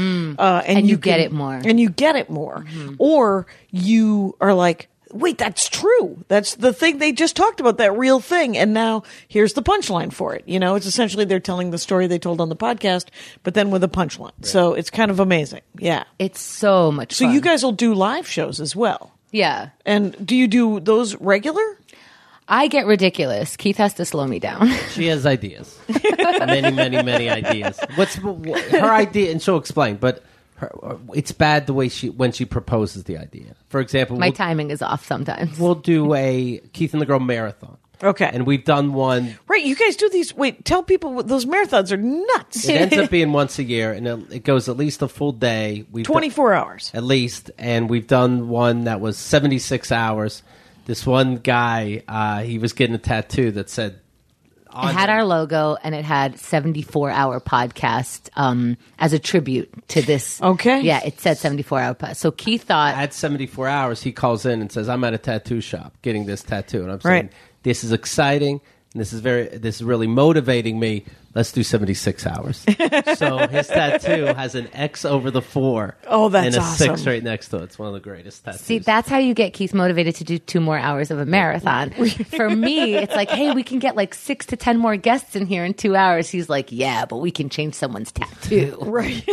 and, 0.65 0.77
And 0.79 0.89
you 0.89 0.95
get 0.97 1.19
it 1.19 1.33
more. 1.33 1.53
And 1.53 1.77
you 1.79 1.89
get 1.89 2.15
it 2.15 2.29
more. 2.29 2.65
Or 2.97 3.45
you 3.71 4.35
are 4.39 4.53
like, 4.53 4.87
wait, 5.11 5.37
that's 5.37 5.67
true. 5.67 6.23
That's 6.29 6.55
the 6.55 6.71
thing 6.71 6.97
they 6.99 7.11
just 7.11 7.35
talked 7.35 7.59
about, 7.59 7.77
that 7.77 7.97
real 7.97 8.21
thing. 8.21 8.57
And 8.57 8.73
now 8.73 9.03
here's 9.27 9.51
the 9.53 9.61
punchline 9.61 10.13
for 10.13 10.33
it. 10.33 10.43
You 10.47 10.59
know, 10.59 10.75
it's 10.75 10.85
essentially 10.85 11.25
they're 11.25 11.39
telling 11.41 11.71
the 11.71 11.77
story 11.77 12.07
they 12.07 12.19
told 12.19 12.39
on 12.39 12.47
the 12.47 12.55
podcast, 12.55 13.07
but 13.43 13.53
then 13.53 13.69
with 13.69 13.83
a 13.83 13.89
punchline. 13.89 14.31
So 14.45 14.73
it's 14.75 14.89
kind 14.89 15.11
of 15.11 15.19
amazing. 15.19 15.61
Yeah. 15.77 16.05
It's 16.19 16.39
so 16.41 16.89
much 16.89 17.13
So 17.13 17.25
fun. 17.25 17.33
you 17.33 17.41
guys 17.41 17.63
will 17.63 17.71
do 17.73 17.93
live 17.93 18.27
shows 18.29 18.61
as 18.61 18.75
well. 18.77 19.11
Yeah. 19.31 19.69
And 19.85 20.15
do 20.25 20.35
you 20.35 20.47
do 20.47 20.79
those 20.79 21.15
regular? 21.19 21.61
I 22.47 22.67
get 22.67 22.85
ridiculous. 22.85 23.57
Keith 23.57 23.77
has 23.77 23.93
to 23.95 24.05
slow 24.05 24.27
me 24.27 24.39
down. 24.39 24.67
She 24.89 25.07
has 25.07 25.25
ideas, 25.25 25.77
many, 26.39 26.71
many, 26.71 27.01
many 27.03 27.29
ideas. 27.29 27.77
What's 27.95 28.15
her 28.15 28.83
idea? 28.91 29.31
And 29.31 29.41
she'll 29.41 29.57
explain. 29.57 29.97
But 29.97 30.23
her, 30.57 30.71
uh, 30.85 30.97
it's 31.13 31.31
bad 31.33 31.67
the 31.67 31.73
way 31.73 31.89
she 31.89 32.09
when 32.09 32.31
she 32.31 32.45
proposes 32.45 33.03
the 33.05 33.17
idea. 33.17 33.55
For 33.69 33.81
example, 33.81 34.17
my 34.17 34.27
we'll, 34.27 34.33
timing 34.33 34.71
is 34.71 34.81
off 34.81 35.05
sometimes. 35.05 35.59
we'll 35.59 35.75
do 35.75 36.13
a 36.13 36.59
Keith 36.73 36.93
and 36.93 37.01
the 37.01 37.05
Girl 37.05 37.19
marathon. 37.19 37.77
Okay. 38.03 38.29
and 38.31 38.45
we've 38.45 38.63
done 38.65 38.93
one. 38.93 39.37
Right. 39.47 39.63
You 39.63 39.75
guys 39.75 39.95
do 39.95 40.09
these. 40.09 40.33
Wait, 40.35 40.63
tell 40.65 40.83
people 40.83 41.13
what, 41.13 41.27
those 41.27 41.45
marathons 41.45 41.91
are 41.91 41.97
nuts. 41.97 42.67
It 42.69 42.73
ends 42.81 42.97
up 42.97 43.09
being 43.09 43.31
once 43.31 43.57
a 43.57 43.63
year, 43.63 43.91
and 43.93 44.05
it, 44.07 44.19
it 44.31 44.43
goes 44.43 44.67
at 44.69 44.77
least 44.77 45.01
a 45.01 45.07
full 45.07 45.31
day. 45.31 45.85
We've 45.91 46.05
done- 46.05 46.13
24 46.13 46.53
hours. 46.53 46.91
at 46.93 47.03
least, 47.03 47.51
and 47.57 47.89
we've 47.89 48.07
done 48.07 48.47
one 48.49 48.83
that 48.85 48.99
was 49.01 49.17
seventy 49.17 49.59
six 49.59 49.91
hours. 49.91 50.43
This 50.85 51.05
one 51.05 51.37
guy, 51.37 52.03
uh, 52.07 52.41
he 52.43 52.59
was 52.59 52.73
getting 52.73 52.95
a 52.95 52.99
tattoo 52.99 53.51
that 53.51 53.69
said. 53.69 53.99
It 54.77 54.91
had 54.91 55.09
our 55.09 55.23
logo 55.23 55.77
and 55.83 55.95
it 55.95 56.03
had 56.03 56.37
74 56.37 57.09
hour 57.09 57.39
podcast 57.39 58.29
um, 58.35 58.75
as 58.99 59.13
a 59.13 59.19
tribute 59.19 59.71
to 59.89 60.01
this. 60.01 60.41
Okay. 60.41 60.81
Yeah, 60.81 60.99
it 61.05 61.19
said 61.21 61.37
74 61.37 61.79
hour. 61.79 61.93
Po- 61.93 62.13
so 62.13 62.29
Keith 62.29 62.63
thought, 62.63 62.93
at 62.93 63.13
74 63.13 63.69
hours, 63.69 64.03
he 64.03 64.11
calls 64.11 64.45
in 64.45 64.59
and 64.59 64.69
says, 64.69 64.89
"I'm 64.89 65.03
at 65.05 65.13
a 65.13 65.17
tattoo 65.17 65.61
shop 65.61 65.93
getting 66.01 66.25
this 66.25 66.43
tattoo," 66.43 66.83
and 66.83 66.91
I'm 66.91 66.99
saying, 66.99 67.23
Right. 67.25 67.31
"This 67.63 67.85
is 67.85 67.93
exciting. 67.93 68.59
And 68.93 69.01
this 69.01 69.13
is 69.13 69.21
very. 69.21 69.47
This 69.47 69.75
is 69.75 69.83
really 69.83 70.07
motivating 70.07 70.77
me. 70.77 71.05
Let's 71.35 71.51
do 71.51 71.61
76 71.63 72.25
hours." 72.25 72.57
so 73.17 73.47
his 73.47 73.67
tattoo 73.67 74.25
has 74.25 74.55
an 74.55 74.69
X 74.73 75.05
over 75.05 75.29
the 75.29 75.41
four. 75.41 75.95
Oh, 76.07 76.29
that's 76.29 76.57
awesome. 76.57 76.89
and 76.89 76.95
a 76.95 76.97
six 76.97 77.05
right 77.07 77.21
next 77.23 77.49
to 77.49 77.57
it. 77.57 77.63
It's 77.65 77.77
one 77.77 77.89
of 77.89 77.93
the 77.93 77.99
greatest 77.99 78.43
tattoos. 78.45 78.61
See, 78.61 78.79
that's 78.79 79.07
how 79.09 79.17
you 79.19 79.33
get 79.33 79.53
Keith 79.53 79.73
motivated 79.73 80.15
to 80.15 80.23
do 80.23 80.39
two 80.39 80.59
more 80.61 80.77
hours 80.79 81.11
of 81.11 81.19
a 81.19 81.25
marathon. 81.25 81.89
For 82.35 82.49
me, 82.49 82.95
it's 82.95 83.13
like, 83.15 83.29
hey, 83.29 83.51
we 83.51 83.61
can 83.63 83.79
get 83.79 83.95
like 83.95 84.13
six 84.15 84.45
to 84.47 84.55
10 84.55 84.77
more 84.77 84.97
guests 84.97 85.35
in 85.35 85.45
here 85.45 85.63
in 85.65 85.73
two 85.73 85.95
hours. 85.95 86.29
He's 86.29 86.49
like, 86.49 86.71
yeah, 86.71 87.05
but 87.05 87.17
we 87.17 87.29
can 87.31 87.49
change 87.49 87.75
someone's 87.75 88.11
tattoo. 88.11 88.77
Right. 88.95 89.23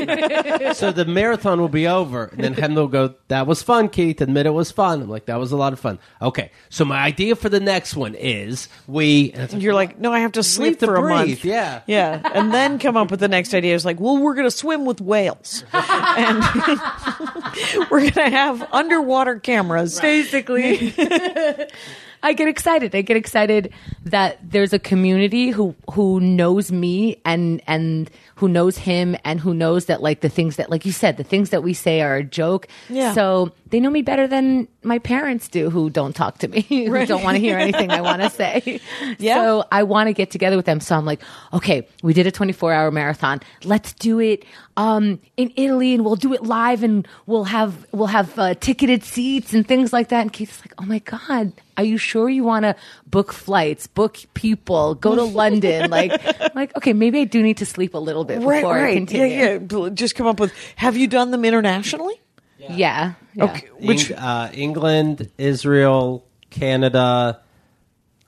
so 0.76 0.90
the 0.92 1.05
marathon 1.07 1.61
will 1.61 1.68
be 1.68 1.86
over, 1.86 2.24
and 2.24 2.42
then 2.42 2.55
Hem 2.55 2.74
will 2.74 2.88
go, 2.88 3.14
"That 3.28 3.46
was 3.46 3.62
fun, 3.62 3.88
Keith. 3.88 4.20
Admit 4.20 4.46
it 4.46 4.50
was 4.50 4.70
fun." 4.72 5.03
I'm 5.03 5.09
like, 5.09 5.26
"That 5.26 5.38
was 5.38 5.53
a 5.53 5.57
lot 5.57 5.72
of 5.72 5.78
fun." 5.80 5.98
Okay, 6.20 6.50
so 6.68 6.84
my 6.84 6.98
idea 6.98 7.36
for 7.36 7.48
the 7.48 7.61
next 7.61 7.94
one 7.94 8.14
is 8.14 8.68
we. 8.88 9.30
and 9.32 9.42
it's 9.42 9.53
like, 9.53 9.62
You're 9.62 9.74
like, 9.74 9.98
no, 10.00 10.12
I 10.12 10.20
have 10.20 10.32
to 10.32 10.42
sleep 10.42 10.80
to 10.80 10.86
for 10.86 10.96
a 10.96 11.00
breathe, 11.03 11.28
month. 11.28 11.44
yeah. 11.44 11.82
Yeah. 11.93 12.22
And 12.34 12.53
then 12.53 12.78
come 12.78 12.97
up 12.97 13.11
with 13.11 13.20
the 13.20 13.28
next 13.28 13.53
idea. 13.55 13.74
It's 13.74 13.84
like, 13.84 14.01
well, 14.01 14.16
we're 14.18 14.34
going 14.34 14.47
to 14.47 14.51
swim 14.51 14.84
with 14.84 15.01
whales. 15.01 15.64
and 15.72 16.43
we're 17.90 18.01
going 18.01 18.12
to 18.12 18.30
have 18.30 18.66
underwater 18.72 19.38
cameras. 19.38 20.01
basically. 20.01 20.95
I 22.22 22.34
get 22.34 22.47
excited. 22.49 22.95
I 22.95 23.03
get 23.03 23.16
excited 23.16 23.72
that 24.05 24.38
there's 24.43 24.72
a 24.72 24.78
community 24.78 25.51
who 25.51 25.74
who 25.90 26.20
knows 26.20 26.70
me 26.70 27.20
and 27.24 27.61
and 27.66 28.09
who 28.36 28.49
knows 28.49 28.78
him 28.78 29.16
and 29.24 29.40
who 29.40 29.55
knows 29.55 29.86
that 29.86 30.03
like 30.03 30.20
the 30.20 30.28
things 30.28 30.55
that 30.57 30.70
like 30.70 30.86
you 30.86 30.93
said 30.93 31.16
the 31.16 31.24
things 31.24 31.51
that 31.51 31.64
we 31.64 31.74
say 31.74 32.01
are 32.01 32.16
a 32.16 32.22
joke. 32.22 32.68
Yeah. 32.88 33.12
So 33.12 33.53
they 33.72 33.80
know 33.80 33.88
me 33.88 34.02
better 34.02 34.28
than 34.28 34.68
my 34.82 34.98
parents 34.98 35.48
do 35.48 35.70
who 35.70 35.88
don't 35.88 36.14
talk 36.14 36.36
to 36.38 36.48
me, 36.48 36.60
who 36.68 37.06
don't 37.06 37.22
want 37.24 37.36
to 37.36 37.40
hear 37.40 37.58
anything 37.58 37.90
I 37.90 38.02
want 38.02 38.20
to 38.20 38.28
say. 38.28 38.80
Yeah. 39.18 39.36
So 39.36 39.64
I 39.72 39.82
want 39.82 40.08
to 40.08 40.12
get 40.12 40.30
together 40.30 40.56
with 40.56 40.66
them. 40.66 40.78
So 40.78 40.94
I'm 40.94 41.06
like, 41.06 41.22
okay, 41.54 41.88
we 42.02 42.12
did 42.12 42.26
a 42.26 42.30
24 42.30 42.70
hour 42.70 42.90
marathon. 42.90 43.40
Let's 43.64 43.94
do 43.94 44.20
it 44.20 44.44
um, 44.76 45.20
in 45.38 45.54
Italy 45.56 45.94
and 45.94 46.04
we'll 46.04 46.16
do 46.16 46.34
it 46.34 46.42
live 46.42 46.82
and 46.82 47.08
we'll 47.26 47.44
have, 47.44 47.86
we'll 47.92 48.08
have 48.08 48.38
uh, 48.38 48.54
ticketed 48.54 49.04
seats 49.04 49.54
and 49.54 49.66
things 49.66 49.90
like 49.90 50.10
that. 50.10 50.20
And 50.20 50.32
Keith's 50.32 50.60
like, 50.60 50.74
oh 50.76 50.84
my 50.84 50.98
God, 50.98 51.54
are 51.78 51.84
you 51.84 51.96
sure 51.96 52.28
you 52.28 52.44
want 52.44 52.64
to 52.64 52.76
book 53.06 53.32
flights, 53.32 53.86
book 53.86 54.18
people, 54.34 54.96
go 54.96 55.14
to 55.14 55.22
London? 55.40 55.90
Like, 55.90 56.12
I'm 56.40 56.50
like, 56.54 56.76
okay, 56.76 56.92
maybe 56.92 57.20
I 57.20 57.24
do 57.24 57.42
need 57.42 57.56
to 57.58 57.66
sleep 57.66 57.94
a 57.94 57.98
little 57.98 58.24
bit 58.24 58.40
before 58.40 58.52
right, 58.52 58.64
I 58.64 58.82
right. 58.82 58.96
continue. 58.96 59.34
Yeah, 59.34 59.58
yeah. 59.60 59.88
Just 59.88 60.14
come 60.14 60.26
up 60.26 60.38
with. 60.38 60.52
Have 60.76 60.98
you 60.98 61.06
done 61.06 61.30
them 61.30 61.46
internationally? 61.46 62.21
Yeah. 62.70 63.14
yeah. 63.34 63.44
Okay. 63.44 63.68
Which 63.80 64.10
Eng- 64.10 64.16
uh, 64.18 64.50
England, 64.54 65.30
Israel, 65.38 66.24
Canada, 66.50 67.40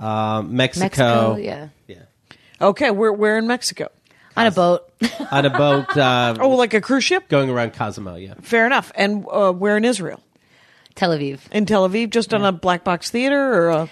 uh, 0.01 0.43
Mexico. 0.47 0.85
Mexico, 0.85 1.37
yeah. 1.37 1.69
Yeah. 1.87 1.97
okay, 2.61 2.91
we're 2.91 3.13
we're 3.13 3.39
in 3.39 3.47
Mexico. 3.47 3.89
On 4.37 4.47
a 4.47 4.51
boat. 4.51 4.91
On 5.31 5.45
a 5.47 5.51
boat 5.51 5.97
uh, 5.97 6.35
Oh, 6.41 6.51
like 6.51 6.75
a 6.75 6.81
cruise 6.81 7.05
ship. 7.05 7.29
going 7.29 7.49
around 7.51 7.73
Cozumel. 7.75 8.19
Yeah. 8.19 8.35
Fair 8.43 8.67
enough. 8.67 8.91
And 8.97 9.25
uh, 9.31 9.53
we're 9.55 9.77
in 9.77 9.85
Israel, 9.85 10.21
Tel 10.97 11.11
Aviv. 11.11 11.41
in 11.53 11.67
Tel 11.67 11.89
Aviv, 11.89 12.11
just 12.11 12.35
on 12.35 12.45
a 12.45 12.51
black 12.51 12.83
box 12.85 13.11
theater 13.11 13.55
or 13.55 13.69
a. 13.71 13.89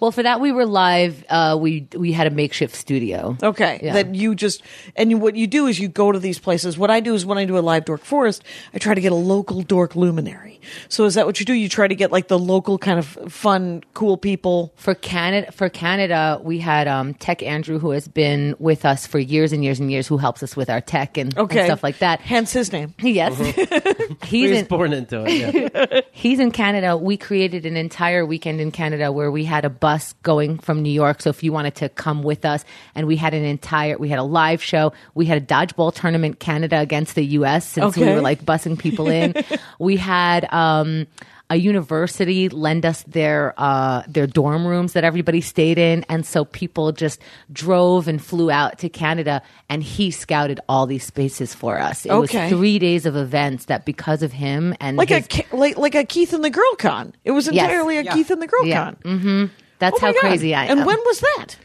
Well, 0.00 0.10
for 0.12 0.22
that 0.22 0.40
we 0.40 0.52
were 0.52 0.66
live. 0.66 1.24
Uh, 1.28 1.56
we 1.60 1.88
we 1.96 2.12
had 2.12 2.26
a 2.26 2.30
makeshift 2.30 2.74
studio. 2.76 3.36
Okay, 3.42 3.80
Yeah. 3.82 3.94
that 3.94 4.14
you 4.14 4.34
just 4.34 4.62
and 4.94 5.10
you, 5.10 5.16
what 5.18 5.36
you 5.36 5.46
do 5.46 5.66
is 5.66 5.78
you 5.78 5.88
go 5.88 6.12
to 6.12 6.18
these 6.18 6.38
places. 6.38 6.76
What 6.76 6.90
I 6.90 7.00
do 7.00 7.14
is 7.14 7.24
when 7.24 7.38
I 7.38 7.44
do 7.46 7.56
a 7.58 7.60
live 7.60 7.84
dork 7.84 8.02
forest, 8.04 8.42
I 8.74 8.78
try 8.78 8.94
to 8.94 9.00
get 9.00 9.12
a 9.12 9.16
local 9.16 9.62
dork 9.62 9.96
luminary. 9.96 10.60
So 10.88 11.04
is 11.04 11.14
that 11.14 11.26
what 11.26 11.38
you 11.40 11.46
do? 11.46 11.52
You 11.54 11.68
try 11.68 11.86
to 11.88 11.94
get 11.94 12.10
like 12.12 12.28
the 12.28 12.38
local 12.38 12.76
kind 12.76 12.98
of 12.98 13.06
fun, 13.32 13.82
cool 13.94 14.16
people. 14.16 14.72
For 14.76 14.94
Canada, 14.94 15.52
for 15.52 15.68
Canada, 15.68 16.40
we 16.42 16.58
had 16.58 16.88
um, 16.88 17.14
Tech 17.14 17.42
Andrew, 17.42 17.78
who 17.78 17.90
has 17.90 18.08
been 18.08 18.54
with 18.58 18.84
us 18.84 19.06
for 19.06 19.18
years 19.18 19.52
and 19.52 19.64
years 19.64 19.78
and 19.80 19.90
years, 19.90 20.06
who 20.08 20.16
helps 20.18 20.42
us 20.42 20.56
with 20.56 20.68
our 20.68 20.80
tech 20.80 21.16
and, 21.16 21.36
and 21.38 21.50
stuff 21.52 21.82
like 21.82 21.98
that. 21.98 22.20
Hence 22.20 22.52
his 22.52 22.72
name. 22.72 22.94
Yes, 23.00 23.38
He 24.24 24.48
he's 24.48 24.50
in, 24.50 24.64
born 24.66 24.92
into 24.92 25.24
it. 25.26 25.72
Yeah. 25.72 26.00
he's 26.12 26.40
in 26.40 26.50
Canada. 26.50 26.96
We 26.96 27.16
created 27.16 27.64
an 27.66 27.76
entire 27.76 28.26
weekend 28.26 28.60
in 28.60 28.70
Canada 28.72 29.12
where 29.12 29.30
we 29.30 29.44
had 29.44 29.64
a 29.64 29.70
bus 29.86 30.14
going 30.22 30.58
from 30.58 30.82
New 30.82 30.90
York. 31.02 31.22
So 31.22 31.30
if 31.30 31.42
you 31.44 31.52
wanted 31.52 31.74
to 31.76 31.88
come 31.88 32.22
with 32.24 32.44
us, 32.44 32.64
and 32.96 33.06
we 33.06 33.16
had 33.16 33.34
an 33.34 33.44
entire, 33.44 33.96
we 33.98 34.08
had 34.08 34.18
a 34.18 34.28
live 34.40 34.60
show. 34.62 34.92
We 35.14 35.26
had 35.26 35.38
a 35.42 35.46
dodgeball 35.54 35.94
tournament, 35.94 36.40
Canada 36.40 36.78
against 36.80 37.14
the 37.14 37.24
U.S. 37.38 37.62
Since 37.68 37.96
we 37.96 38.06
were 38.06 38.20
like 38.30 38.44
bussing 38.44 38.76
people 38.78 39.06
in. 39.08 39.34
we 39.78 39.96
had. 39.96 40.52
um 40.52 41.06
a 41.48 41.54
university 41.54 42.48
lend 42.48 42.84
us 42.84 43.04
their 43.04 43.54
uh, 43.56 44.02
their 44.08 44.26
dorm 44.26 44.66
rooms 44.66 44.94
that 44.94 45.04
everybody 45.04 45.40
stayed 45.40 45.78
in, 45.78 46.04
and 46.08 46.26
so 46.26 46.44
people 46.44 46.90
just 46.90 47.20
drove 47.52 48.08
and 48.08 48.18
flew 48.20 48.50
out 48.50 48.80
to 48.80 48.88
Canada, 48.88 49.40
and 49.70 49.80
he 49.80 50.10
scouted 50.10 50.58
all 50.68 50.86
these 50.88 51.04
spaces 51.04 51.54
for 51.54 51.78
us. 51.78 52.04
It 52.04 52.10
Okay. 52.10 52.50
was 52.50 52.50
three 52.50 52.80
days 52.80 53.06
of 53.06 53.14
events 53.14 53.66
that 53.66 53.84
because 53.84 54.24
of 54.24 54.32
him 54.32 54.74
and 54.80 54.96
Like 54.96 55.12
a 55.12 55.20
his- 55.20 55.28
Ke- 55.28 55.52
like 55.52 55.78
like 55.78 55.94
a 55.94 56.02
Keith 56.02 56.32
and 56.32 56.42
the 56.42 56.50
Girl 56.50 56.74
Con. 56.78 57.14
It 57.22 57.30
was 57.30 57.46
Yes. 57.46 57.62
entirely 57.70 57.98
a 57.98 58.02
Yeah. 58.02 58.14
Keith 58.14 58.30
and 58.32 58.42
the 58.42 58.48
Girl 58.48 58.66
Yeah. 58.66 58.84
Con. 58.84 58.96
Mm-hmm. 59.04 59.44
That's 59.78 59.96
Oh 60.02 60.06
how 60.06 60.12
God. 60.12 60.20
crazy 60.20 60.54
I 60.54 60.64
am. 60.66 60.78
And 60.78 60.86
when 60.86 60.98
was 61.04 61.20
that? 61.20 61.56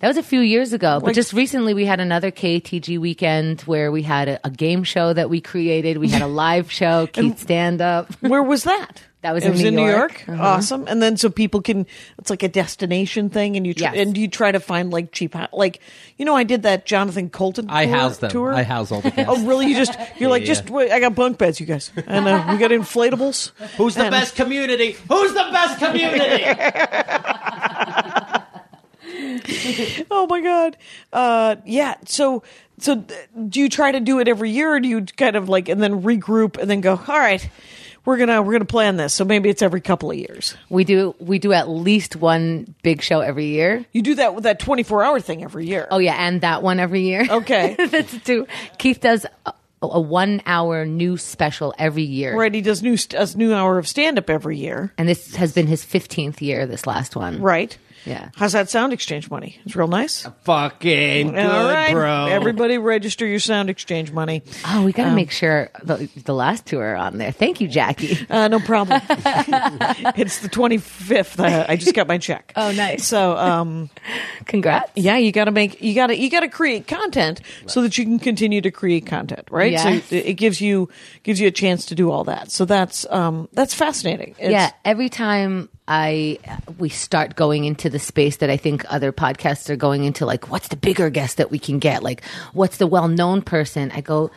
that 0.00 0.08
was 0.08 0.16
a 0.16 0.22
few 0.22 0.40
years 0.40 0.72
ago, 0.72 1.00
but 1.02 1.14
just 1.14 1.32
recently 1.32 1.74
we 1.74 1.84
had 1.84 2.00
another 2.00 2.30
KTG 2.32 2.98
weekend 2.98 3.60
where 3.62 3.92
we 3.92 4.02
had 4.02 4.28
a, 4.28 4.46
a 4.46 4.50
game 4.50 4.82
show 4.82 5.12
that 5.12 5.30
we 5.30 5.40
created. 5.40 5.98
We 5.98 6.08
had 6.08 6.22
a 6.22 6.26
live 6.26 6.72
show, 6.72 7.06
Keith 7.12 7.38
stand 7.38 7.80
up. 7.80 8.12
Where 8.20 8.42
was 8.42 8.64
that? 8.64 9.02
That 9.22 9.32
was 9.34 9.44
it 9.44 9.46
in 9.46 9.52
was 9.52 9.62
New 9.62 9.68
in 9.68 9.76
New 9.76 9.86
York. 9.86 10.26
York. 10.26 10.28
Uh-huh. 10.28 10.42
Awesome. 10.42 10.84
And 10.88 11.00
then 11.00 11.16
so 11.16 11.30
people 11.30 11.62
can. 11.62 11.86
It's 12.18 12.28
like 12.28 12.42
a 12.42 12.48
destination 12.48 13.30
thing, 13.30 13.56
and 13.56 13.64
you 13.66 13.72
try, 13.72 13.92
Yes. 13.94 14.04
and 14.06 14.18
you 14.18 14.26
try 14.28 14.50
to 14.50 14.58
find 14.60 14.90
like 14.90 15.12
cheap, 15.12 15.34
hou- 15.34 15.46
like 15.52 15.80
you 16.18 16.24
know, 16.24 16.34
I 16.34 16.42
did 16.42 16.64
that 16.64 16.86
Jonathan 16.86 17.30
Coulton. 17.30 17.70
I 17.70 17.86
tour, 17.86 17.94
house 17.94 18.18
them. 18.18 18.30
Tour. 18.30 18.52
I 18.52 18.64
house 18.64 18.90
all 18.90 19.00
the 19.00 19.10
guests. 19.12 19.32
Oh, 19.32 19.46
really? 19.46 19.68
You 19.68 19.76
just 19.76 19.96
you're 20.18 20.28
like 20.28 20.42
Yeah, 20.42 20.46
just 20.48 20.70
wait, 20.70 20.90
I 20.90 20.98
got 21.00 21.14
bunk 21.14 21.38
beds, 21.38 21.60
you 21.60 21.66
guys, 21.66 21.92
and 22.06 22.26
uh, 22.26 22.46
we 22.50 22.58
got 22.58 22.72
inflatables. 22.72 23.50
Who's 23.76 23.94
the 23.94 24.02
And- 24.06 24.10
best 24.10 24.34
community? 24.34 24.96
Who's 25.08 25.32
the 25.32 25.48
best 25.52 25.78
community? 25.78 26.44
Oh 30.10 30.26
my 30.28 30.40
god. 30.40 30.76
Uh, 31.12 31.56
yeah. 31.64 31.96
So 32.06 32.42
so 32.78 33.04
do 33.48 33.60
you 33.60 33.68
try 33.68 33.92
to 33.92 34.00
do 34.00 34.18
it 34.20 34.28
every 34.28 34.50
year, 34.50 34.74
or 34.74 34.80
do 34.80 34.88
you 34.88 35.02
kind 35.16 35.36
of 35.36 35.48
like 35.48 35.68
and 35.68 35.82
then 35.82 36.02
regroup 36.02 36.56
and 36.58 36.70
then 36.70 36.80
go? 36.80 36.92
All 36.92 37.18
right, 37.18 37.48
we're 38.04 38.16
gonna 38.16 38.42
we're 38.42 38.52
gonna 38.52 38.64
plan 38.64 38.96
this. 38.96 39.14
So 39.14 39.24
maybe 39.24 39.48
it's 39.48 39.62
every 39.62 39.80
couple 39.80 40.10
of 40.10 40.16
years. 40.16 40.56
We 40.68 40.84
do 40.84 41.14
we 41.18 41.38
do 41.38 41.52
at 41.52 41.68
least 41.68 42.16
one 42.16 42.74
big 42.82 43.02
show 43.02 43.20
every 43.20 43.46
year. 43.46 43.84
You 43.92 44.02
do 44.02 44.16
that 44.16 44.34
with 44.34 44.44
that 44.44 44.58
24 44.58 45.04
hour 45.04 45.20
thing 45.20 45.42
every 45.44 45.66
year. 45.66 45.86
Oh 45.90 45.98
yeah, 45.98 46.14
and 46.14 46.40
that 46.40 46.62
one 46.62 46.80
every 46.80 47.02
year. 47.02 47.26
Okay. 47.28 47.76
that's 47.90 48.16
two. 48.22 48.46
Keith 48.78 49.00
does 49.00 49.26
a, 49.46 49.52
a 49.82 50.00
one 50.00 50.42
hour 50.46 50.84
new 50.84 51.16
special 51.16 51.74
every 51.78 52.02
year. 52.02 52.36
Right, 52.36 52.52
he 52.54 52.60
does 52.60 52.82
new 52.82 52.96
a 53.16 53.28
new 53.36 53.54
hour 53.54 53.78
of 53.78 53.86
stand 53.86 54.18
up 54.18 54.30
every 54.30 54.58
year. 54.58 54.92
And 54.98 55.08
this 55.08 55.34
has 55.36 55.52
been 55.52 55.66
his 55.66 55.84
15th 55.84 56.40
year, 56.40 56.66
this 56.66 56.86
last 56.86 57.16
one. 57.16 57.40
Right. 57.40 57.76
Yeah. 58.04 58.30
How's 58.36 58.52
that 58.52 58.68
sound 58.68 58.92
exchange 58.92 59.30
money? 59.30 59.58
It's 59.64 59.76
real 59.76 59.86
nice. 59.88 60.26
Fucking 60.44 61.32
good, 61.32 61.38
All 61.38 61.64
right, 61.72 61.92
bro. 61.92 62.26
everybody, 62.26 62.78
register 62.78 63.26
your 63.26 63.38
sound 63.38 63.70
exchange 63.70 64.10
money. 64.12 64.42
Oh, 64.66 64.84
we 64.84 64.92
got 64.92 65.04
to 65.04 65.08
Um, 65.10 65.14
make 65.14 65.30
sure 65.30 65.70
the, 65.84 66.08
the 66.24 66.34
last 66.34 66.66
two 66.66 66.80
are 66.80 66.96
on 66.96 67.18
there. 67.18 67.30
Thank 67.32 67.60
you, 67.60 67.68
Jackie. 67.68 68.18
Uh, 68.28 68.48
no 68.48 68.58
problem. 68.60 69.00
it's 70.16 70.40
the 70.40 70.48
25th. 70.48 71.38
I, 71.42 71.66
I 71.72 71.76
just 71.76 71.94
got 71.94 72.08
my 72.08 72.18
check. 72.18 72.52
Oh, 72.56 72.72
nice. 72.72 73.06
So, 73.06 73.36
um, 73.36 73.90
Congrats. 74.46 74.90
yeah, 74.96 75.16
you 75.16 75.32
got 75.32 75.44
to 75.44 75.50
make 75.52 75.80
you 75.82 75.94
got 75.94 76.08
to 76.08 76.16
you 76.18 76.30
got 76.30 76.40
to 76.40 76.48
create 76.48 76.86
content 76.86 77.40
so 77.66 77.82
that 77.82 77.96
you 77.98 78.04
can 78.04 78.18
continue 78.18 78.60
to 78.60 78.70
create 78.70 79.06
content, 79.06 79.46
right? 79.50 79.72
Yes. 79.72 79.82
So 80.08 80.16
it, 80.16 80.26
it 80.26 80.34
gives 80.34 80.60
you 80.60 80.88
gives 81.22 81.40
you 81.40 81.48
a 81.48 81.52
chance 81.52 81.86
to 81.86 81.94
do 81.94 82.10
all 82.10 82.24
that. 82.24 82.50
So 82.50 82.64
that's 82.64 83.06
um 83.10 83.48
that's 83.52 83.74
fascinating. 83.74 84.34
It's, 84.38 84.50
yeah, 84.50 84.70
every 84.84 85.08
time 85.08 85.68
I 85.88 86.38
we 86.78 86.88
start 86.88 87.34
going 87.34 87.64
into 87.64 87.90
the 87.90 87.98
space 87.98 88.36
that 88.38 88.50
I 88.50 88.56
think 88.56 88.84
other 88.88 89.12
podcasts 89.12 89.68
are 89.68 89.76
going 89.76 90.04
into, 90.04 90.24
like 90.24 90.50
what's 90.50 90.68
the 90.68 90.76
bigger 90.76 91.10
guest 91.10 91.38
that 91.38 91.50
we 91.50 91.58
can 91.58 91.78
get? 91.78 92.02
Like 92.02 92.22
what's 92.52 92.76
the 92.76 92.86
well 92.86 93.08
known 93.08 93.42
person? 93.42 93.90
I 93.92 94.00
go, 94.00 94.30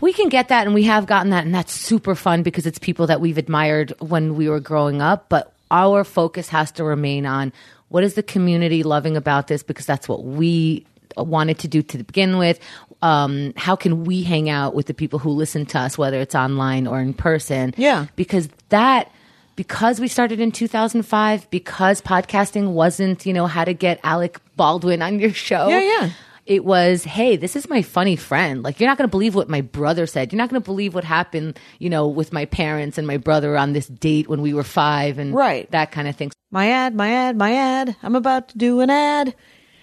we 0.00 0.12
can 0.12 0.28
get 0.28 0.48
that, 0.48 0.66
and 0.66 0.74
we 0.74 0.82
have 0.84 1.06
gotten 1.06 1.30
that, 1.30 1.44
and 1.44 1.54
that's 1.54 1.72
super 1.72 2.14
fun 2.14 2.42
because 2.42 2.66
it's 2.66 2.78
people 2.78 3.06
that 3.06 3.20
we've 3.20 3.38
admired 3.38 3.92
when 4.00 4.34
we 4.34 4.48
were 4.48 4.60
growing 4.60 5.00
up. 5.00 5.28
But 5.28 5.52
our 5.70 6.04
focus 6.04 6.48
has 6.48 6.72
to 6.72 6.84
remain 6.84 7.24
on 7.24 7.52
what 7.88 8.02
is 8.04 8.14
the 8.14 8.22
community 8.22 8.82
loving 8.82 9.16
about 9.16 9.46
this 9.46 9.62
because 9.62 9.86
that's 9.86 10.08
what 10.08 10.24
we 10.24 10.84
wanted 11.16 11.60
to 11.60 11.68
do 11.68 11.82
to 11.82 11.98
begin 11.98 12.38
with. 12.38 12.58
Um, 13.02 13.52
how 13.56 13.76
can 13.76 14.04
we 14.04 14.22
hang 14.22 14.48
out 14.48 14.74
with 14.74 14.86
the 14.86 14.94
people 14.94 15.18
who 15.18 15.30
listen 15.30 15.66
to 15.66 15.78
us, 15.78 15.96
whether 15.96 16.20
it's 16.20 16.34
online 16.34 16.86
or 16.86 17.00
in 17.00 17.14
person? 17.14 17.74
Yeah. 17.76 18.06
because 18.16 18.48
that 18.70 19.12
because 19.56 20.00
we 20.00 20.08
started 20.08 20.40
in 20.40 20.50
2005 20.52 21.50
because 21.50 22.00
podcasting 22.02 22.72
wasn't 22.72 23.24
you 23.26 23.32
know 23.32 23.46
how 23.46 23.64
to 23.64 23.72
get 23.74 24.00
alec 24.02 24.38
baldwin 24.56 25.02
on 25.02 25.18
your 25.20 25.32
show 25.32 25.68
Yeah, 25.68 25.80
yeah. 25.80 26.10
it 26.46 26.64
was 26.64 27.04
hey 27.04 27.36
this 27.36 27.56
is 27.56 27.68
my 27.68 27.82
funny 27.82 28.16
friend 28.16 28.62
like 28.62 28.80
you're 28.80 28.88
not 28.88 28.98
going 28.98 29.08
to 29.08 29.10
believe 29.10 29.34
what 29.34 29.48
my 29.48 29.60
brother 29.60 30.06
said 30.06 30.32
you're 30.32 30.38
not 30.38 30.50
going 30.50 30.60
to 30.60 30.64
believe 30.64 30.94
what 30.94 31.04
happened 31.04 31.58
you 31.78 31.88
know 31.90 32.08
with 32.08 32.32
my 32.32 32.44
parents 32.44 32.98
and 32.98 33.06
my 33.06 33.16
brother 33.16 33.56
on 33.56 33.72
this 33.72 33.86
date 33.86 34.28
when 34.28 34.42
we 34.42 34.52
were 34.54 34.64
five 34.64 35.18
and 35.18 35.34
Right. 35.34 35.70
that 35.70 35.92
kind 35.92 36.08
of 36.08 36.16
thing 36.16 36.30
My 36.50 36.68
ad, 36.70 36.94
my 36.94 37.10
ad, 37.10 37.36
my 37.36 37.52
ad. 37.54 37.96
I'm 38.02 38.14
about 38.14 38.48
to 38.50 38.58
do 38.58 38.80
an 38.80 38.90
ad. 38.90 39.34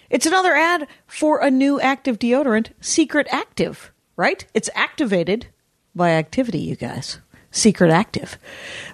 It's 0.10 0.26
another 0.26 0.54
ad 0.56 0.88
for 1.08 1.40
a 1.40 1.50
new 1.52 1.80
active 1.82 2.18
deodorant, 2.20 2.68
Secret 2.82 3.28
Active, 3.32 3.92
right? 4.18 4.46
It's 4.54 4.70
activated 4.76 5.48
by 5.96 6.12
activity, 6.12 6.60
you 6.60 6.76
guys. 6.78 7.20
Secret 7.52 7.92
Active. 7.92 8.38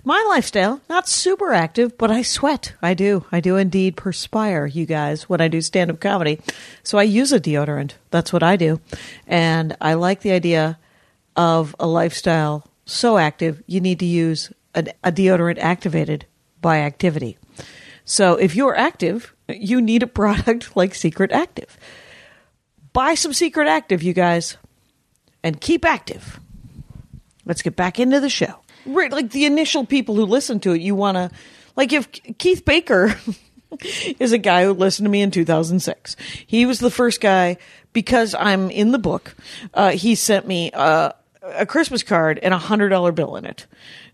My 0.04 0.24
lifestyle, 0.30 0.82
not 0.90 1.08
super 1.08 1.54
active, 1.54 1.98
but 1.98 2.10
I 2.10 2.24
sweat. 2.24 2.74
I 2.82 2.96
do. 2.96 3.26
I 3.32 3.40
do 3.40 3.56
indeed 3.56 3.96
perspire, 3.96 4.66
you 4.66 4.86
guys, 4.86 5.30
when 5.30 5.40
I 5.40 5.48
do 5.48 5.62
stand 5.62 5.92
up 5.92 6.00
comedy. 6.00 6.40
So 6.84 6.98
I 6.98 7.04
use 7.04 7.32
a 7.32 7.40
deodorant. 7.40 7.94
That's 8.10 8.34
what 8.34 8.44
I 8.44 8.56
do. 8.56 8.82
And 9.28 9.78
I 9.80 9.94
like 9.94 10.22
the 10.22 10.32
idea 10.32 10.80
of 11.36 11.76
a 11.80 11.88
lifestyle 11.88 12.68
so 12.86 13.18
active, 13.18 13.62
you 13.68 13.80
need 13.80 14.00
to 14.00 14.06
use 14.06 14.52
a, 14.74 14.88
a 15.04 15.12
deodorant 15.12 15.60
activated 15.60 16.26
by 16.62 16.80
activity. 16.80 17.38
So 18.06 18.36
if 18.36 18.56
you're 18.56 18.76
active, 18.76 19.36
you 19.48 19.82
need 19.82 20.02
a 20.02 20.08
product 20.22 20.76
like 20.76 20.96
Secret 20.96 21.32
Active. 21.32 21.78
Buy 22.94 23.14
some 23.14 23.34
Secret 23.34 23.68
Active, 23.68 24.02
you 24.02 24.14
guys, 24.14 24.58
and 25.44 25.62
keep 25.62 25.86
active. 25.86 26.40
Let's 27.48 27.62
get 27.62 27.76
back 27.76 28.00
into 28.00 28.20
the 28.20 28.30
show. 28.30 28.54
Right, 28.86 29.12
like 29.12 29.32
the 29.32 29.46
initial 29.46 29.86
people 29.86 30.16
who 30.16 30.26
listen 30.26 30.60
to 30.62 30.74
it, 30.74 30.82
you 30.82 30.96
want 30.96 31.16
to, 31.18 31.32
like 31.76 31.92
if 31.94 32.10
Keith 32.38 32.64
Baker 32.66 33.16
is 34.20 34.32
a 34.32 34.38
guy 34.38 34.64
who 34.66 34.74
listened 34.74 35.06
to 35.06 35.10
me 35.10 35.22
in 35.22 35.32
2006. 35.32 36.16
He 36.46 36.66
was 36.66 36.80
the 36.80 36.92
first 36.92 37.20
guy 37.22 37.58
because 37.94 38.34
I'm 38.36 38.70
in 38.72 38.92
the 38.92 39.00
book. 39.00 39.36
Uh, 39.74 39.92
he 39.92 40.16
sent 40.16 40.48
me 40.48 40.72
uh, 40.72 41.12
a 41.42 41.66
Christmas 41.66 42.04
card 42.04 42.40
and 42.42 42.54
a 42.54 42.58
hundred 42.58 42.90
dollar 42.90 43.12
bill 43.12 43.36
in 43.36 43.46
it. 43.46 43.66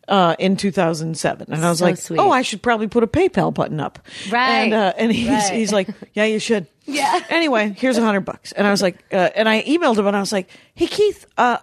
uh, 0.08 0.36
in 0.40 0.58
2007. 0.58 1.48
And 1.54 1.64
I 1.66 1.70
was 1.70 1.80
So 1.80 1.86
like, 1.86 1.98
sweet. 1.98 2.20
oh, 2.20 2.30
I 2.32 2.42
should 2.42 2.62
probably 2.62 2.88
put 2.88 3.04
a 3.04 3.08
PayPal 3.08 3.54
button 3.54 3.80
up. 3.80 4.00
Right. 4.32 4.64
And, 4.66 4.74
uh, 4.74 4.94
and 4.98 5.12
he's, 5.14 5.30
Right. 5.30 5.54
he's 5.54 5.72
like, 5.72 5.88
yeah, 6.14 6.26
you 6.26 6.40
should. 6.40 6.68
Yeah. 6.86 7.22
Anyway, 7.30 7.74
here's 7.78 7.98
a 7.98 8.02
hundred 8.04 8.22
bucks. 8.26 8.52
And 8.52 8.68
I 8.68 8.72
was 8.72 8.82
like, 8.82 9.02
uh, 9.14 9.30
and 9.36 9.48
I 9.48 9.64
emailed 9.64 9.98
him 9.98 10.06
and 10.06 10.18
I 10.18 10.20
was 10.20 10.34
like, 10.34 10.50
hey, 10.76 10.88
Keith, 10.88 11.26
uh, 11.38 11.60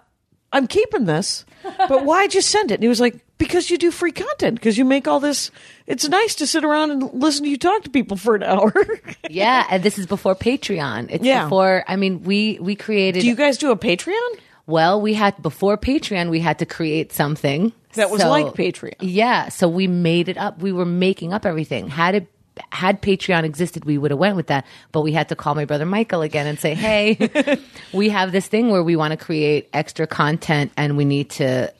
I'm 0.51 0.67
keeping 0.67 1.05
this, 1.05 1.45
but 1.89 2.05
why 2.05 2.27
just 2.29 2.49
send 2.51 2.71
it? 2.71 2.75
And 2.75 2.83
he 2.83 2.89
was 2.89 3.01
like, 3.01 3.17
because 3.39 3.71
you 3.71 3.79
do 3.79 3.91
free 3.91 4.13
content, 4.13 4.57
because 4.57 4.77
you 4.79 4.85
make 4.85 5.09
all 5.09 5.21
this. 5.21 5.51
It's 5.87 6.09
nice 6.09 6.35
to 6.37 6.47
sit 6.47 6.65
around 6.65 6.91
and 6.91 7.03
listen 7.15 7.45
to 7.45 7.51
you 7.51 7.57
talk 7.57 7.83
to 7.85 7.91
people 7.91 8.17
for 8.17 8.35
an 8.35 8.43
hour. 8.45 8.73
Yeah, 9.29 9.67
and 9.71 9.83
this 9.83 9.99
is 9.99 10.07
before 10.07 10.35
Patreon. 10.35 11.09
It's 11.11 11.25
Yeah. 11.25 11.45
before. 11.45 11.85
I 11.89 11.97
mean, 11.97 12.23
we 12.23 12.59
we 12.61 12.75
created. 12.77 13.21
do 13.21 13.27
you 13.27 13.35
guys 13.37 13.59
do 13.59 13.71
a 13.71 13.77
Patreon? 13.77 14.39
well, 14.67 15.01
we 15.01 15.15
had 15.15 15.41
before 15.43 15.77
Patreon, 15.77 16.31
we 16.31 16.39
had 16.41 16.59
to 16.61 16.67
create 16.67 17.13
something 17.13 17.73
That 17.95 18.09
was 18.11 18.21
So- 18.21 18.31
like 18.31 18.47
Patreon. 18.55 18.95
Yeah, 19.01 19.49
so 19.49 19.67
we 19.69 19.89
made 19.89 20.29
it 20.29 20.39
up. 20.39 20.61
We 20.63 20.71
were 20.73 20.85
making 20.87 21.33
up 21.33 21.45
everything. 21.45 21.89
Had 21.89 22.15
it 22.15 22.27
had 22.71 23.03
Patreon 23.03 23.45
existed, 23.45 23.85
we 23.85 23.99
would 23.99 24.11
have 24.11 24.21
went 24.21 24.37
with 24.37 24.49
that. 24.49 24.67
But 24.93 25.03
we 25.03 25.13
had 25.13 25.29
to 25.31 25.37
call 25.37 25.55
my 25.55 25.65
brother 25.65 25.87
Michael 25.87 26.23
again 26.23 26.47
and 26.47 26.59
say, 26.59 26.75
"Hey, 26.75 27.59
we 27.93 28.09
have 28.11 28.33
this 28.33 28.47
thing 28.47 28.71
where 28.71 28.83
we 28.83 28.97
want 28.97 29.13
to 29.13 29.17
create 29.17 29.69
extra 29.73 30.07
content, 30.07 30.73
and 30.77 30.97
we 30.97 31.05
need 31.05 31.31
to." 31.31 31.73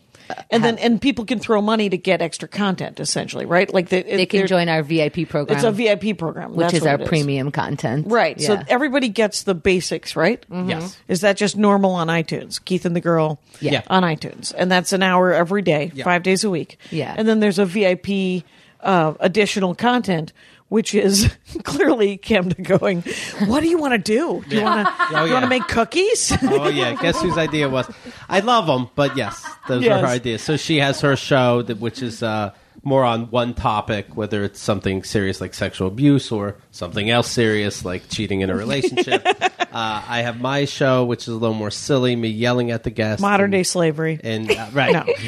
And 0.49 0.63
then 0.63 0.79
and 0.79 1.03
people 1.03 1.25
can 1.25 1.41
throw 1.41 1.61
money 1.61 1.89
to 1.89 1.97
get 1.97 2.23
extra 2.23 2.47
content, 2.47 3.01
essentially, 3.01 3.47
right? 3.47 3.73
Like 3.75 3.89
they, 3.89 4.03
They 4.03 4.27
can 4.27 4.47
join 4.47 4.69
our 4.69 4.81
VIP 4.85 5.29
program, 5.29 5.57
It's 5.57 5.65
a 5.65 5.73
VIP 5.73 6.17
program, 6.17 6.55
which 6.55 6.67
That's 6.71 6.75
is 6.75 6.87
our 6.87 7.01
it 7.01 7.09
premium 7.09 7.51
content. 7.51 8.07
Right. 8.09 8.41
So 8.41 8.63
everybody 8.69 9.09
gets 9.09 9.43
the 9.43 9.57
basics, 9.57 10.15
right? 10.15 10.47
Yes. 10.49 10.97
Is 11.09 11.23
that 11.23 11.37
just 11.37 11.57
normal 11.57 11.95
on 11.95 12.07
iTunes? 12.07 12.65
Keith 12.65 12.85
and 12.85 12.95
the 12.95 13.01
Girl 13.01 13.41
Yeah. 13.59 13.83
on 13.89 14.05
iTunes. 14.05 14.55
And 14.57 14.71
that's 14.71 14.93
an 14.93 15.03
hour 15.03 15.33
every 15.33 15.63
day, 15.63 15.91
Yeah. 15.95 16.05
five 16.05 16.23
days 16.23 16.45
a 16.45 16.51
week. 16.51 16.79
Yeah. 16.93 17.13
And 17.19 17.27
then 17.27 17.41
there's 17.41 17.59
a 17.59 17.67
VIP 17.67 18.45
uh, 18.83 19.15
additional 19.19 19.75
content, 19.75 20.33
which 20.71 20.95
is 20.95 21.31
clearly 21.65 22.17
Chemda 22.17 22.61
going, 22.63 23.03
What 23.49 23.61
do 23.61 23.69
you 23.69 23.77
want 23.79 23.93
to 23.93 23.99
do? 23.99 24.43
Do 24.49 24.57
you 24.57 24.63
want 24.63 24.87
to 24.89 24.95
Oh, 25.21 25.25
yeah. 25.27 25.45
make 25.47 25.69
cookies? 25.69 26.33
Oh 26.43 26.69
yeah, 26.69 26.95
guess 26.95 27.21
whose 27.21 27.37
idea 27.37 27.67
it 27.67 27.71
was? 27.71 27.87
I 28.29 28.41
love 28.41 28.67
them, 28.67 28.89
but 28.95 29.17
yes, 29.17 29.45
those 29.69 29.85
Yes. 29.85 30.03
are 30.03 30.07
her 30.07 30.13
ideas. 30.13 30.43
So 30.43 30.57
she 30.57 30.79
has 30.79 31.01
her 31.03 31.15
show, 31.17 31.63
that, 31.63 31.79
which 31.79 32.03
is 32.03 32.23
uh, 32.23 32.53
more 32.83 33.05
on 33.05 33.31
one 33.31 33.53
topic, 33.55 34.17
whether 34.17 34.43
it's 34.43 34.59
something 34.61 35.03
serious 35.03 35.41
like 35.41 35.53
sexual 35.55 35.89
abuse 35.89 36.33
or 36.33 36.57
something 36.71 37.11
else 37.11 37.29
serious 37.31 37.85
like 37.85 38.09
cheating 38.09 38.41
in 38.41 38.49
a 38.51 38.55
relationship. 38.57 39.27
uh, 39.73 40.03
I 40.09 40.23
have 40.23 40.41
my 40.41 40.65
show, 40.65 41.05
which 41.05 41.23
is 41.23 41.29
a 41.29 41.37
little 41.37 41.55
more 41.55 41.71
silly, 41.71 42.17
me 42.17 42.29
yelling 42.29 42.71
at 42.71 42.83
the 42.85 42.91
guests, 42.91 43.21
Modern 43.23 43.45
and- 43.47 43.53
day 43.53 43.63
slavery. 43.63 44.19
and 44.23 44.51
uh, 44.51 44.67
right. 44.73 44.93
No. 44.93 45.05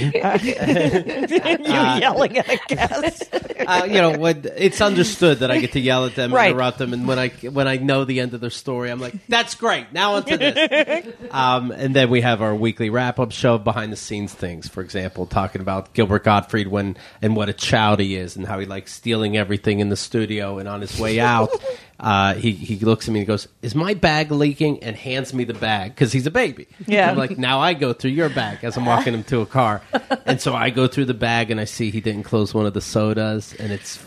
you 0.42 2.00
yelling 2.00 2.38
at 2.38 2.48
a 2.48 2.58
guest. 2.68 3.34
uh, 3.66 3.84
you 3.86 3.94
know, 3.94 4.18
when 4.18 4.44
it's 4.56 4.80
understood 4.80 5.38
that 5.40 5.50
I 5.50 5.58
get 5.60 5.72
to 5.72 5.80
yell 5.80 6.06
at 6.06 6.14
them, 6.14 6.32
Right. 6.32 6.46
and 6.46 6.52
interrupt 6.54 6.78
them, 6.78 6.92
and 6.92 7.06
when 7.06 7.18
I 7.18 7.28
when 7.28 7.68
I 7.68 7.76
know 7.76 8.04
the 8.04 8.20
end 8.20 8.34
of 8.34 8.40
their 8.40 8.50
story, 8.50 8.90
I'm 8.90 9.00
like, 9.00 9.14
"That's 9.28 9.54
great." 9.54 9.92
Now 9.92 10.14
onto 10.14 10.36
this. 10.36 11.06
um, 11.30 11.70
and 11.70 11.94
then 11.94 12.10
we 12.10 12.20
have 12.20 12.42
our 12.42 12.54
weekly 12.54 12.90
wrap 12.90 13.18
up 13.18 13.32
show, 13.32 13.58
behind 13.58 13.92
the 13.92 13.96
scenes 13.96 14.32
things. 14.32 14.68
For 14.68 14.80
example, 14.82 15.26
talking 15.26 15.60
about 15.60 15.92
Gilbert 15.94 16.24
Gottfried 16.24 16.68
when 16.68 16.96
and 17.20 17.36
what 17.36 17.48
a 17.48 17.52
child 17.52 18.00
he 18.00 18.16
is, 18.16 18.36
and 18.36 18.46
how 18.46 18.58
he 18.58 18.66
likes 18.66 18.92
stealing 18.92 19.36
everything 19.36 19.80
in 19.80 19.88
the 19.88 19.96
studio, 19.96 20.58
and 20.58 20.68
on 20.68 20.80
his 20.80 20.98
way 20.98 21.20
out. 21.20 21.50
Uh, 22.00 22.34
he 22.34 22.52
he 22.52 22.76
looks 22.76 23.06
at 23.06 23.14
me 23.14 23.20
and 23.20 23.26
goes, 23.26 23.46
"Is 23.62 23.74
my 23.74 23.94
bag 23.94 24.32
leaking?" 24.32 24.82
and 24.82 24.96
hands 24.96 25.32
me 25.32 25.44
the 25.44 25.54
bag 25.54 25.94
because 25.94 26.12
he's 26.12 26.26
a 26.26 26.30
baby. 26.30 26.66
Yeah. 26.86 27.10
I'm 27.10 27.16
like, 27.16 27.38
now 27.38 27.60
I 27.60 27.74
go 27.74 27.92
through 27.92 28.10
your 28.10 28.28
bag 28.28 28.64
as 28.64 28.76
I'm 28.76 28.86
walking 28.86 29.14
him 29.14 29.24
to 29.24 29.40
a 29.40 29.46
car, 29.46 29.82
and 30.26 30.40
so 30.40 30.54
I 30.54 30.70
go 30.70 30.88
through 30.88 31.04
the 31.04 31.14
bag 31.14 31.50
and 31.50 31.60
I 31.60 31.64
see 31.64 31.90
he 31.90 32.00
didn't 32.00 32.24
close 32.24 32.52
one 32.52 32.66
of 32.66 32.74
the 32.74 32.80
sodas, 32.80 33.54
and 33.54 33.72
it's 33.72 34.04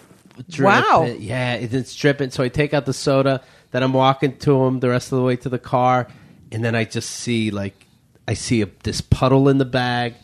dripping. 0.49 0.81
Wow. 0.81 1.05
Yeah, 1.17 1.53
it's 1.55 1.95
dripping. 1.95 2.31
So 2.31 2.43
I 2.43 2.49
take 2.49 2.73
out 2.73 2.85
the 2.85 2.93
soda. 2.93 3.41
Then 3.71 3.83
I'm 3.83 3.93
walking 3.93 4.37
to 4.39 4.63
him 4.65 4.79
the 4.79 4.89
rest 4.89 5.11
of 5.11 5.17
the 5.17 5.23
way 5.23 5.37
to 5.37 5.49
the 5.49 5.59
car, 5.59 6.07
and 6.51 6.63
then 6.63 6.75
I 6.75 6.83
just 6.83 7.09
see 7.09 7.51
like 7.51 7.85
I 8.27 8.33
see 8.33 8.61
a, 8.61 8.67
this 8.83 9.01
puddle 9.01 9.47
in 9.49 9.57
the 9.57 9.65
bag, 9.65 10.15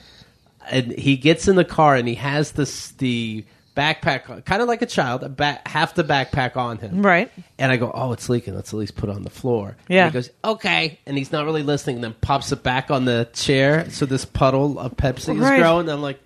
and 0.69 0.91
he 0.91 1.17
gets 1.17 1.47
in 1.47 1.55
the 1.55 1.65
car 1.65 1.95
and 1.95 2.07
he 2.07 2.15
has 2.15 2.53
this 2.53 2.91
the 2.91 3.45
backpack, 3.75 4.45
kind 4.45 4.61
of 4.61 4.67
like 4.67 4.81
a 4.81 4.85
child, 4.85 5.23
a 5.23 5.29
ba- 5.29 5.61
half 5.65 5.95
the 5.95 6.03
backpack 6.03 6.57
on 6.57 6.77
him, 6.77 7.01
Right. 7.05 7.31
And 7.57 7.71
I 7.71 7.77
go, 7.77 7.91
oh, 7.93 8.11
it's 8.11 8.27
leaking. 8.29 8.55
Let's 8.55 8.73
at 8.73 8.77
least 8.79 8.95
put 8.95 9.09
it 9.09 9.15
on 9.15 9.23
the 9.23 9.29
floor. 9.29 9.77
Yeah. 9.87 10.05
And 10.05 10.11
he 10.11 10.13
goes, 10.13 10.29
okay, 10.43 10.99
and 11.05 11.17
he's 11.17 11.31
not 11.31 11.45
really 11.45 11.63
listening. 11.63 11.97
And 11.97 12.03
then 12.03 12.15
pops 12.21 12.51
it 12.51 12.63
back 12.63 12.91
on 12.91 13.05
the 13.05 13.29
chair, 13.33 13.89
so 13.89 14.05
this 14.05 14.25
puddle 14.25 14.77
of 14.79 14.95
Pepsi 14.97 15.33
is 15.35 15.39
growing. 15.39 15.81
And 15.81 15.91
I'm 15.91 16.01
like. 16.01 16.19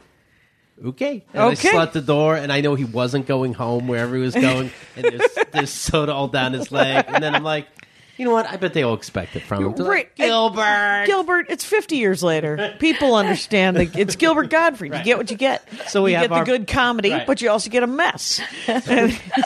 Okay. 0.86 1.24
And 1.34 1.54
Okay. 1.54 1.70
I 1.70 1.72
shut 1.72 1.94
the 1.94 2.02
door, 2.02 2.36
and 2.36 2.52
I 2.52 2.60
know 2.60 2.76
he 2.76 2.84
wasn't 2.84 3.28
going 3.28 3.54
home 3.54 3.88
wherever 3.88 4.14
he 4.14 4.22
was 4.22 4.34
going, 4.36 4.72
and 4.98 5.06
there's, 5.06 5.38
there's 5.54 5.70
soda 5.70 6.12
all 6.14 6.28
down 6.28 6.52
his 6.52 6.70
leg. 6.70 7.06
And 7.08 7.24
then 7.24 7.34
I'm 7.34 7.44
like, 7.44 7.68
you 8.18 8.26
know 8.26 8.32
what? 8.32 8.46
I 8.48 8.56
bet 8.58 8.74
they 8.74 8.84
all 8.84 8.94
expect 8.94 9.36
it 9.36 9.42
from 9.44 9.64
him. 9.66 9.74
They're 9.76 9.86
like, 9.86 9.92
Right. 9.94 10.16
Gilbert. 10.16 11.04
Gilbert, 11.06 11.46
it's 11.50 11.64
50 11.66 11.98
years 11.98 12.24
later. 12.24 12.76
People 12.80 13.16
understand 13.16 13.76
that 13.78 13.96
it's 13.98 14.16
Gilbert 14.16 14.50
Gottfried. 14.50 14.94
You 14.94 15.04
get 15.04 15.18
what 15.18 15.30
you 15.32 15.38
get. 15.38 15.68
So 15.88 16.04
we 16.04 16.12
you 16.12 16.18
have 16.18 16.30
get 16.30 16.32
our- 16.32 16.46
the 16.46 16.52
good 16.52 16.68
comedy, 16.68 17.12
Right. 17.12 17.28
but 17.28 17.42
you 17.42 17.50
also 17.50 17.70
get 17.70 17.84
a 17.84 17.88
mess. 17.88 18.42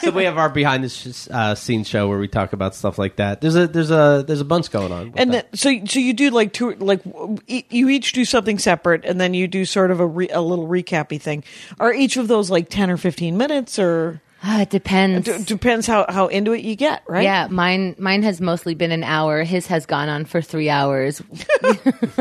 so 0.00 0.10
we 0.10 0.24
have 0.24 0.38
our 0.38 0.48
behind 0.48 0.84
the 0.84 1.28
uh, 1.32 1.54
scenes 1.54 1.88
show 1.88 2.08
where 2.08 2.18
we 2.18 2.28
talk 2.28 2.52
about 2.52 2.74
stuff 2.74 2.98
like 2.98 3.16
that. 3.16 3.40
There's 3.40 3.56
a 3.56 3.66
there's 3.66 3.90
a 3.90 4.24
there's 4.26 4.40
a 4.40 4.44
bunch 4.44 4.70
going 4.70 4.92
on. 4.92 5.12
and 5.16 5.32
then, 5.34 5.44
so 5.54 5.84
so 5.86 5.98
you 5.98 6.12
do 6.12 6.30
like 6.30 6.52
two 6.52 6.74
like 6.76 7.00
you 7.48 7.88
each 7.88 8.12
do 8.12 8.24
something 8.24 8.58
separate, 8.58 9.04
and 9.04 9.20
then 9.20 9.34
you 9.34 9.48
do 9.48 9.64
sort 9.64 9.90
of 9.90 10.00
a 10.00 10.06
re, 10.06 10.28
a 10.28 10.40
little 10.40 10.66
recappy 10.66 11.20
thing. 11.20 11.44
Are 11.78 11.92
each 11.92 12.16
of 12.16 12.28
those 12.28 12.50
like 12.50 12.68
10 12.68 12.90
or 12.90 12.96
15 12.96 13.36
minutes, 13.36 13.78
or 13.78 14.20
Ah, 14.42 14.62
it 14.62 14.70
depends. 14.70 15.26
d- 15.26 15.44
depends 15.44 15.86
how 15.86 16.06
how 16.08 16.28
into 16.28 16.52
it 16.52 16.64
you 16.64 16.74
get, 16.74 17.02
right? 17.06 17.24
Yeah, 17.24 17.46
mine 17.50 17.94
mine 17.98 18.22
has 18.22 18.40
mostly 18.40 18.74
been 18.74 18.90
an 18.90 19.04
hour. 19.04 19.42
His 19.44 19.66
has 19.66 19.84
gone 19.84 20.08
on 20.08 20.24
for 20.24 20.40
three 20.40 20.70
hours. 20.70 21.20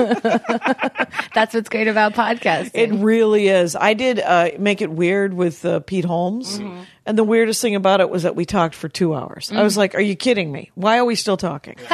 That's 1.34 1.54
what's 1.54 1.70
great 1.70 1.88
about 1.88 2.14
podcasting. 2.14 2.72
It 2.74 2.92
really 2.94 3.48
is. 3.48 3.76
I 3.76 3.94
did 3.94 4.20
uh, 4.20 4.50
make 4.58 4.82
it 4.82 4.92
weird 4.92 5.34
with 5.34 5.64
uh, 5.66 5.80
Pete 5.82 6.06
Holmes, 6.06 6.60
Mm-hmm. 6.60 6.82
and 7.06 7.18
the 7.18 7.24
weirdest 7.24 7.62
thing 7.62 7.76
about 7.76 8.02
it 8.02 8.10
was 8.10 8.24
that 8.24 8.36
we 8.36 8.46
talked 8.46 8.76
for 8.76 8.90
two 8.90 9.14
hours. 9.16 9.52
I 9.54 9.64
was 9.64 9.76
Mm. 9.76 9.78
like, 9.78 9.96
"Are 9.96 10.02
you 10.02 10.16
kidding 10.16 10.52
me? 10.52 10.72
Why 10.76 10.98
are 10.98 11.06
we 11.06 11.16
still 11.16 11.38
talking?" 11.38 11.76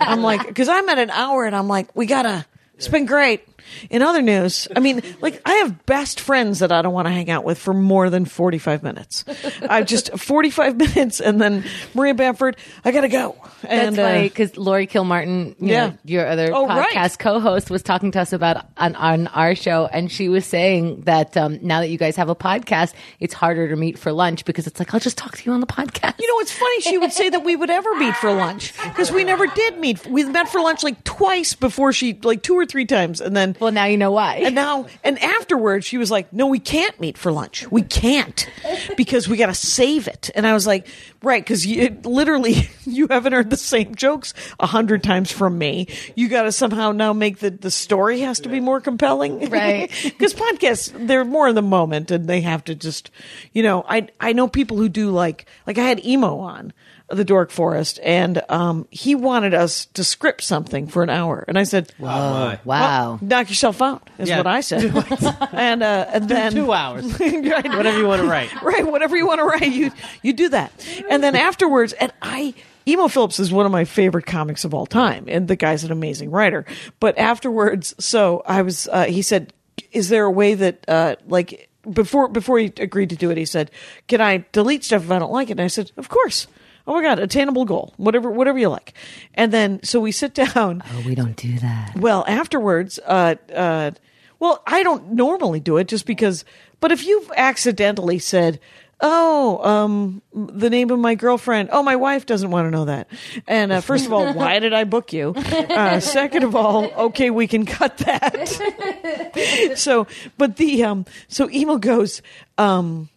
I'm 0.00 0.22
like, 0.22 0.46
because 0.46 0.68
I'm 0.68 0.88
at 0.88 0.98
an 0.98 1.10
hour, 1.10 1.44
and 1.44 1.54
I'm 1.54 1.68
like, 1.68 1.94
"We 1.94 2.06
gotta." 2.06 2.44
It's 2.76 2.88
been 2.88 3.06
great. 3.06 3.42
In 3.90 4.02
other 4.02 4.22
news, 4.22 4.68
I 4.74 4.80
mean, 4.80 5.02
like 5.20 5.40
I 5.44 5.54
have 5.56 5.86
best 5.86 6.20
friends 6.20 6.58
that 6.60 6.72
I 6.72 6.82
don't 6.82 6.92
want 6.92 7.06
to 7.06 7.12
hang 7.12 7.30
out 7.30 7.44
with 7.44 7.58
for 7.58 7.72
more 7.74 8.10
than 8.10 8.24
45 8.24 8.82
minutes. 8.82 9.24
I 9.68 9.82
just 9.82 10.16
45 10.18 10.76
minutes, 10.94 11.20
and 11.20 11.40
then 11.40 11.64
Maria 11.94 12.14
Bamford, 12.14 12.56
I 12.84 12.90
gotta 12.92 13.08
go. 13.08 13.36
That's 13.62 13.72
And 13.72 13.98
uh, 13.98 14.02
funny 14.02 14.22
because 14.28 14.56
Lori 14.56 14.86
Kilmartin, 14.86 15.56
you 15.60 15.68
Yeah. 15.68 15.86
know, 15.88 15.98
your 16.04 16.26
other 16.26 16.50
Oh, 16.54 16.66
right. 16.66 16.88
podcast 16.94 17.18
co-host, 17.18 17.70
was 17.70 17.82
talking 17.82 18.10
to 18.12 18.20
us 18.20 18.32
about 18.32 18.66
on, 18.76 18.94
on 18.96 19.26
our 19.28 19.54
show, 19.54 19.86
and 19.92 20.10
she 20.10 20.28
was 20.28 20.44
saying 20.46 21.02
that 21.02 21.36
um, 21.36 21.58
now 21.62 21.80
that 21.80 21.88
you 21.88 21.98
guys 21.98 22.16
have 22.16 22.28
a 22.28 22.34
podcast, 22.36 22.94
it's 23.20 23.34
harder 23.34 23.68
to 23.68 23.76
meet 23.76 23.98
for 23.98 24.12
lunch 24.12 24.44
because 24.44 24.66
it's 24.66 24.78
like 24.78 24.92
I'll 24.94 25.00
just 25.00 25.18
talk 25.18 25.36
to 25.36 25.44
you 25.44 25.52
on 25.52 25.60
the 25.60 25.66
podcast. 25.66 26.14
You 26.18 26.26
know, 26.28 26.40
it's 26.40 26.52
funny 26.52 26.80
she 26.80 26.98
would 26.98 27.12
say 27.12 27.28
that 27.30 27.44
we 27.44 27.56
would 27.56 27.70
ever 27.70 27.94
meet 27.96 28.14
for 28.16 28.32
lunch 28.32 28.72
because 28.82 29.10
we 29.10 29.24
never 29.24 29.46
did 29.46 29.78
meet. 29.78 30.06
We 30.06 30.24
met 30.24 30.48
for 30.48 30.60
lunch 30.60 30.82
like 30.82 31.02
twice 31.04 31.54
before 31.54 31.92
she, 31.92 32.18
like 32.22 32.42
two 32.42 32.54
or 32.54 32.66
three 32.66 32.86
times, 32.86 33.20
and 33.20 33.36
then 33.36 33.56
well, 33.60 33.72
now 33.72 33.84
you 33.86 33.96
know 33.96 34.10
why. 34.12 34.36
and 34.36 34.54
now 34.54 34.86
and 35.04 35.18
afterwards 35.22 35.86
she 35.86 35.98
was 35.98 36.10
like, 36.10 36.32
"No, 36.32 36.46
we 36.46 36.58
can't 36.58 36.98
meet 37.00 37.18
for 37.18 37.32
lunch. 37.32 37.70
We 37.70 37.82
can't 37.82 38.48
because 38.96 39.28
we 39.28 39.36
got 39.36 39.46
to 39.46 39.54
save 39.54 40.08
it." 40.08 40.30
And 40.34 40.46
I 40.46 40.54
was 40.54 40.66
like, 40.66 40.86
"Right, 41.22 41.42
because 41.42 41.66
you 41.66 41.98
literally 42.04 42.68
you 42.84 43.06
haven't 43.08 43.32
heard 43.32 43.50
the 43.50 43.56
same 43.56 43.94
jokes 43.94 44.34
a 44.60 44.66
hundred 44.66 45.02
times 45.02 45.30
from 45.32 45.58
me. 45.58 45.88
You 46.14 46.28
got 46.28 46.42
to 46.42 46.52
somehow 46.52 46.92
now 46.92 47.12
make 47.12 47.38
the 47.38 47.50
the 47.50 47.70
story 47.70 48.20
has 48.20 48.40
to 48.40 48.48
be 48.48 48.60
more 48.60 48.80
compelling, 48.80 49.50
Right. 49.50 49.90
Because 50.02 50.34
podcasts 50.34 50.92
they're 51.06 51.24
more 51.24 51.48
in 51.48 51.54
the 51.54 51.62
moment 51.62 52.10
and 52.10 52.26
they 52.28 52.40
have 52.42 52.64
to 52.64 52.74
just, 52.74 53.10
you 53.52 53.62
know, 53.62 53.84
I 53.88 54.08
I 54.20 54.32
know 54.32 54.48
people 54.48 54.76
who 54.76 54.88
do 54.88 55.10
like 55.10 55.46
like 55.66 55.78
I 55.78 55.84
had 55.84 56.04
emo 56.04 56.38
on 56.38 56.72
the 57.10 57.24
Dork 57.24 57.50
Forest 57.50 57.98
and 58.02 58.42
um 58.50 58.86
he 58.90 59.14
wanted 59.14 59.54
us 59.54 59.86
to 59.86 60.04
script 60.04 60.42
something 60.42 60.86
for 60.86 61.02
an 61.02 61.08
hour 61.10 61.44
and 61.48 61.58
I 61.58 61.62
said. 61.64 61.92
oh 62.00 62.04
my. 62.04 62.60
wow. 62.64 63.18
Knock 63.22 63.48
yourself 63.48 63.80
out 63.80 64.08
is 64.18 64.28
Yeah. 64.28 64.36
what 64.38 64.46
I 64.46 64.60
said, 64.60 64.84
and 65.52 65.82
uh, 65.82 66.06
and 66.12 66.28
then 66.28 66.52
Two 66.52 66.72
hours. 66.72 67.04
right, 67.20 67.64
Whatever 67.66 67.98
you 67.98 68.06
want 68.06 68.20
to 68.22 68.28
write. 68.28 68.62
right, 68.62 68.86
whatever 68.86 69.16
you 69.16 69.26
want 69.26 69.38
to 69.40 69.44
write, 69.44 69.72
you 69.72 69.90
you 70.22 70.32
do 70.32 70.50
that, 70.50 70.72
and 71.10 71.22
then 71.22 71.34
afterwards, 71.34 71.92
and 71.94 72.12
I. 72.22 72.54
Emo 72.86 73.08
Phillips 73.08 73.38
is 73.38 73.52
one 73.52 73.66
of 73.66 73.72
my 73.72 73.84
favorite 73.84 74.24
comics 74.24 74.64
of 74.64 74.72
all 74.72 74.86
time, 74.86 75.26
and 75.28 75.46
the 75.46 75.56
guy's 75.56 75.84
an 75.84 75.92
amazing 75.92 76.30
writer. 76.30 76.64
But 77.00 77.18
afterwards, 77.18 77.94
so 77.98 78.42
I 78.46 78.62
was. 78.62 78.88
Uh, 78.90 79.04
he 79.04 79.20
said, 79.20 79.52
"Is 79.92 80.08
there 80.08 80.24
a 80.24 80.30
way 80.30 80.54
that, 80.54 80.84
uh, 80.88 81.16
like, 81.26 81.68
before 81.90 82.28
before 82.28 82.58
he 82.58 82.72
agreed 82.78 83.10
to 83.10 83.16
do 83.16 83.30
it, 83.30 83.36
he 83.36 83.44
said, 83.44 83.70
"Can 84.06 84.22
I 84.22 84.46
delete 84.52 84.84
stuff 84.84 85.04
if 85.04 85.10
I 85.10 85.18
don't 85.18 85.30
like 85.32 85.48
it?" 85.48 85.52
And 85.52 85.60
I 85.60 85.66
said, 85.66 85.92
"Of 85.98 86.08
course." 86.08 86.46
Oh 86.88 86.94
my 86.94 87.02
god, 87.02 87.18
attainable 87.18 87.66
goal, 87.66 87.92
whatever 87.98 88.30
whatever 88.30 88.58
you 88.58 88.70
like. 88.70 88.94
And 89.34 89.52
then 89.52 89.80
so 89.82 90.00
we 90.00 90.10
sit 90.10 90.32
down. 90.34 90.82
Oh, 90.92 91.02
we 91.06 91.14
don't 91.14 91.36
do 91.36 91.58
that. 91.58 91.96
Well, 91.96 92.24
afterwards, 92.26 92.98
uh, 93.06 93.34
uh, 93.54 93.90
Well, 94.38 94.62
I 94.66 94.82
don't 94.82 95.12
normally 95.12 95.60
do 95.60 95.76
it 95.76 95.86
just 95.86 96.06
because, 96.06 96.46
but 96.80 96.90
if 96.90 97.06
you've 97.06 97.30
accidentally 97.36 98.18
said, 98.18 98.58
Oh, 99.00 99.62
um, 99.62 100.22
the 100.32 100.70
name 100.70 100.90
of 100.90 100.98
my 100.98 101.14
girlfriend. 101.14 101.68
Oh, 101.70 101.82
my 101.82 101.94
wife 101.94 102.26
doesn't 102.26 102.50
want 102.50 102.66
to 102.66 102.70
know 102.70 102.86
that. 102.86 103.06
And 103.46 103.70
uh, 103.70 103.80
first 103.80 104.06
of 104.06 104.12
all, 104.12 104.32
why 104.40 104.58
did 104.58 104.72
I 104.72 104.84
book 104.84 105.12
you? 105.12 105.34
Uh, 105.36 106.00
second 106.00 106.42
of 106.42 106.56
all, 106.56 106.86
okay, 106.86 107.30
we 107.30 107.46
can 107.46 107.64
cut 107.66 107.98
that. 107.98 109.72
so, 109.76 110.06
but 110.36 110.56
the 110.56 110.84
um, 110.84 111.04
so 111.28 111.48
Emo 111.50 111.76
goes. 111.76 112.22
Um, 112.56 113.08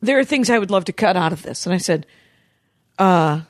there 0.00 0.18
are 0.18 0.24
things 0.24 0.48
I 0.48 0.58
would 0.58 0.70
love 0.70 0.84
to 0.86 0.92
cut 0.92 1.16
out 1.16 1.32
of 1.32 1.42
this, 1.42 1.66
and 1.66 1.74
I 1.74 1.78
said, 1.78 2.06
uh, 2.98 3.40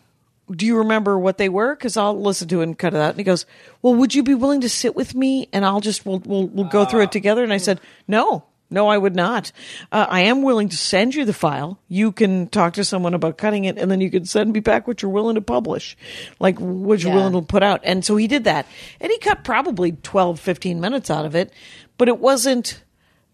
do 0.51 0.67
you 0.67 0.79
remember 0.79 1.19
what 1.19 1.39
they 1.39 1.49
were? 1.49 1.75
Because 1.75 1.97
I'll 1.97 2.21
listen 2.21 2.49
to 2.49 2.61
it 2.61 2.65
and 2.65 2.79
cut 2.79 2.95
it 2.95 3.01
out. 3.01 3.11
And 3.11 3.19
he 3.19 3.25
goes, 3.25 3.47
well, 3.83 3.95
would 3.95 4.15
you 4.15 4.23
be 4.23 4.35
willing 4.35 4.61
to 4.63 4.69
sit 4.69 4.95
with 4.95 5.15
me 5.15 5.49
and 5.53 5.65
I'll 5.65 5.81
just 5.81 6.05
we'll 6.05 6.19
we'll, 6.21 6.47
we'll 6.49 6.69
go 6.69 6.85
through 6.85 7.03
it 7.03 7.13
together? 7.13 7.43
And 7.43 7.53
I 7.53 7.59
said, 7.59 7.81
no. 8.09 8.45
No, 8.71 8.89
I 8.89 8.99
would 8.99 9.15
not. 9.15 9.53
Uh, 9.93 10.07
I 10.09 10.23
am 10.23 10.43
willing 10.43 10.71
to 10.71 10.77
send 10.77 11.15
you 11.15 11.25
the 11.27 11.35
file. 11.35 11.79
You 11.87 12.11
can 12.11 12.49
talk 12.49 12.73
to 12.75 12.83
someone 12.83 13.15
about 13.15 13.37
cutting 13.39 13.67
it, 13.67 13.79
and 13.79 13.89
then 13.89 14.01
you 14.01 14.11
can 14.11 14.25
send 14.25 14.53
me 14.53 14.59
back 14.61 14.89
what 14.89 15.01
you're 15.01 15.13
willing 15.13 15.35
to 15.37 15.43
publish, 15.43 15.97
like 16.41 16.59
what 16.59 17.01
you're 17.01 17.11
Yeah. 17.13 17.17
willing 17.19 17.35
to 17.35 17.43
put 17.43 17.63
out. 17.63 17.83
And 17.85 18.05
so 18.05 18.17
he 18.17 18.27
did 18.27 18.45
that. 18.45 18.67
And 19.01 19.13
he 19.13 19.19
cut 19.19 19.45
probably 19.45 19.93
12, 19.93 20.41
15 20.41 20.81
minutes 20.81 21.09
out 21.11 21.25
of 21.25 21.37
it, 21.37 21.53
but 21.99 22.09
it 22.09 22.19
wasn't. 22.19 22.83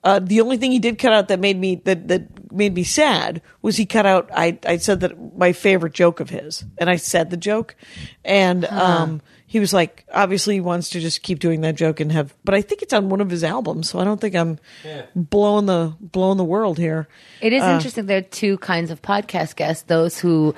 Uh, 0.03 0.19
the 0.19 0.41
only 0.41 0.57
thing 0.57 0.73
he 0.73 0.79
did 0.79 0.99
cut 0.99 1.13
out 1.13 1.29
that 1.29 1.39
made 1.41 1.59
me 1.59 1.77
that 1.85 2.09
that 2.09 2.53
made 2.53 2.75
me 2.75 2.83
sad 2.85 3.43
was 3.61 3.77
he 3.77 3.85
cut 3.85 4.07
out. 4.07 4.31
I 4.35 4.59
I 4.65 4.79
said 4.79 5.01
that 5.01 5.37
my 5.37 5.53
favorite 5.53 5.93
joke 5.93 6.21
of 6.21 6.31
his, 6.31 6.65
and 6.79 6.89
I 6.89 6.97
said 6.97 7.29
the 7.31 7.37
joke, 7.37 7.77
and 8.25 8.65
um, 8.65 9.21
he 9.47 9.61
was 9.61 9.75
like, 9.75 10.07
obviously 10.15 10.55
he 10.55 10.61
wants 10.61 10.89
to 10.91 11.01
just 11.01 11.23
keep 11.23 11.39
doing 11.39 11.61
that 11.63 11.75
joke 11.75 12.01
and 12.01 12.11
have. 12.13 12.35
But 12.45 12.55
I 12.55 12.63
think 12.63 12.81
it's 12.81 12.95
on 12.95 13.11
one 13.11 13.21
of 13.21 13.29
his 13.29 13.45
albums, 13.45 13.91
so 13.91 13.99
I 13.99 14.05
don't 14.05 14.19
think 14.21 14.35
I'm 14.35 14.59
blowing 15.15 15.67
the 15.67 15.95
blowing 16.01 16.39
the 16.39 16.45
world 16.45 16.79
here. 16.79 17.07
It 17.43 17.53
is 17.53 17.63
Uh. 17.63 17.73
interesting. 17.75 18.07
There 18.07 18.19
are 18.19 18.23
two 18.23 18.57
kinds 18.59 18.91
of 18.91 19.03
podcast 19.03 19.57
guests: 19.57 19.83
those 19.87 20.19
who 20.19 20.55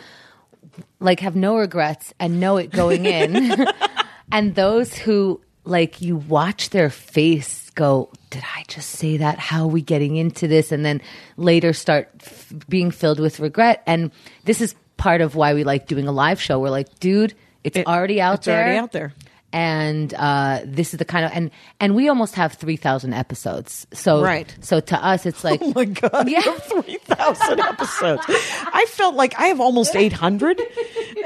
like 1.01 1.19
have 1.19 1.35
no 1.35 1.57
regrets 1.57 2.15
and 2.21 2.39
know 2.39 2.59
it 2.59 2.71
going 2.71 3.07
in, 3.07 3.35
and 4.33 4.55
those 4.55 4.95
who 4.95 5.41
like 5.65 6.01
you 6.01 6.17
watch 6.17 6.71
their 6.71 6.91
face 6.91 7.71
go, 7.71 8.09
"Did 8.33 8.43
I 8.57 8.65
just 8.67 8.89
say 8.91 9.19
that? 9.19 9.39
How 9.39 9.63
are 9.63 9.69
we 9.69 9.81
getting 9.83 10.17
into 10.17 10.49
this?" 10.49 10.73
And 10.73 10.85
then 10.85 11.01
later 11.37 11.73
start 11.73 12.09
f- 12.21 12.53
being 12.69 12.91
filled 12.91 13.21
with 13.21 13.39
regret. 13.39 13.83
And 13.87 14.11
this 14.45 14.61
is 14.61 14.75
part 14.97 15.21
of 15.21 15.35
why 15.37 15.55
we 15.55 15.63
like 15.65 15.87
doing 15.87 16.09
a 16.09 16.13
live 16.13 16.41
show. 16.41 16.59
We're 16.59 16.71
like, 16.71 16.99
dude, 17.01 17.35
it's 17.65 17.77
It- 17.77 17.87
already 17.87 18.21
out 18.21 18.39
it's 18.39 18.47
there. 18.47 18.61
already 18.63 18.79
out 18.79 18.93
there. 18.93 19.13
And 19.53 20.15
uh, 20.15 20.61
this 20.65 20.95
is 20.95 20.99
the 20.99 21.05
kind 21.05 21.25
of 21.27 21.33
and 21.35 21.51
and 21.79 21.95
we 21.95 22.09
almost 22.09 22.35
have 22.37 22.55
three 22.55 22.77
thousand 22.77 23.13
episodes. 23.13 23.87
So 23.93 24.23
Right. 24.23 24.55
So 24.61 24.81
to 24.81 24.97
us, 25.05 25.27
it's 25.27 25.45
like 25.45 25.61
Oh 25.65 25.73
my 25.75 25.85
god! 25.85 26.29
Yeah. 26.29 26.41
Three 26.43 26.99
thousand 27.05 27.61
episodes. 27.61 28.23
I 28.29 28.87
felt 28.89 29.15
like 29.15 29.39
I 29.39 29.47
have 29.49 29.61
almost 29.61 29.95
eight 29.95 30.13
hundred, 30.15 30.61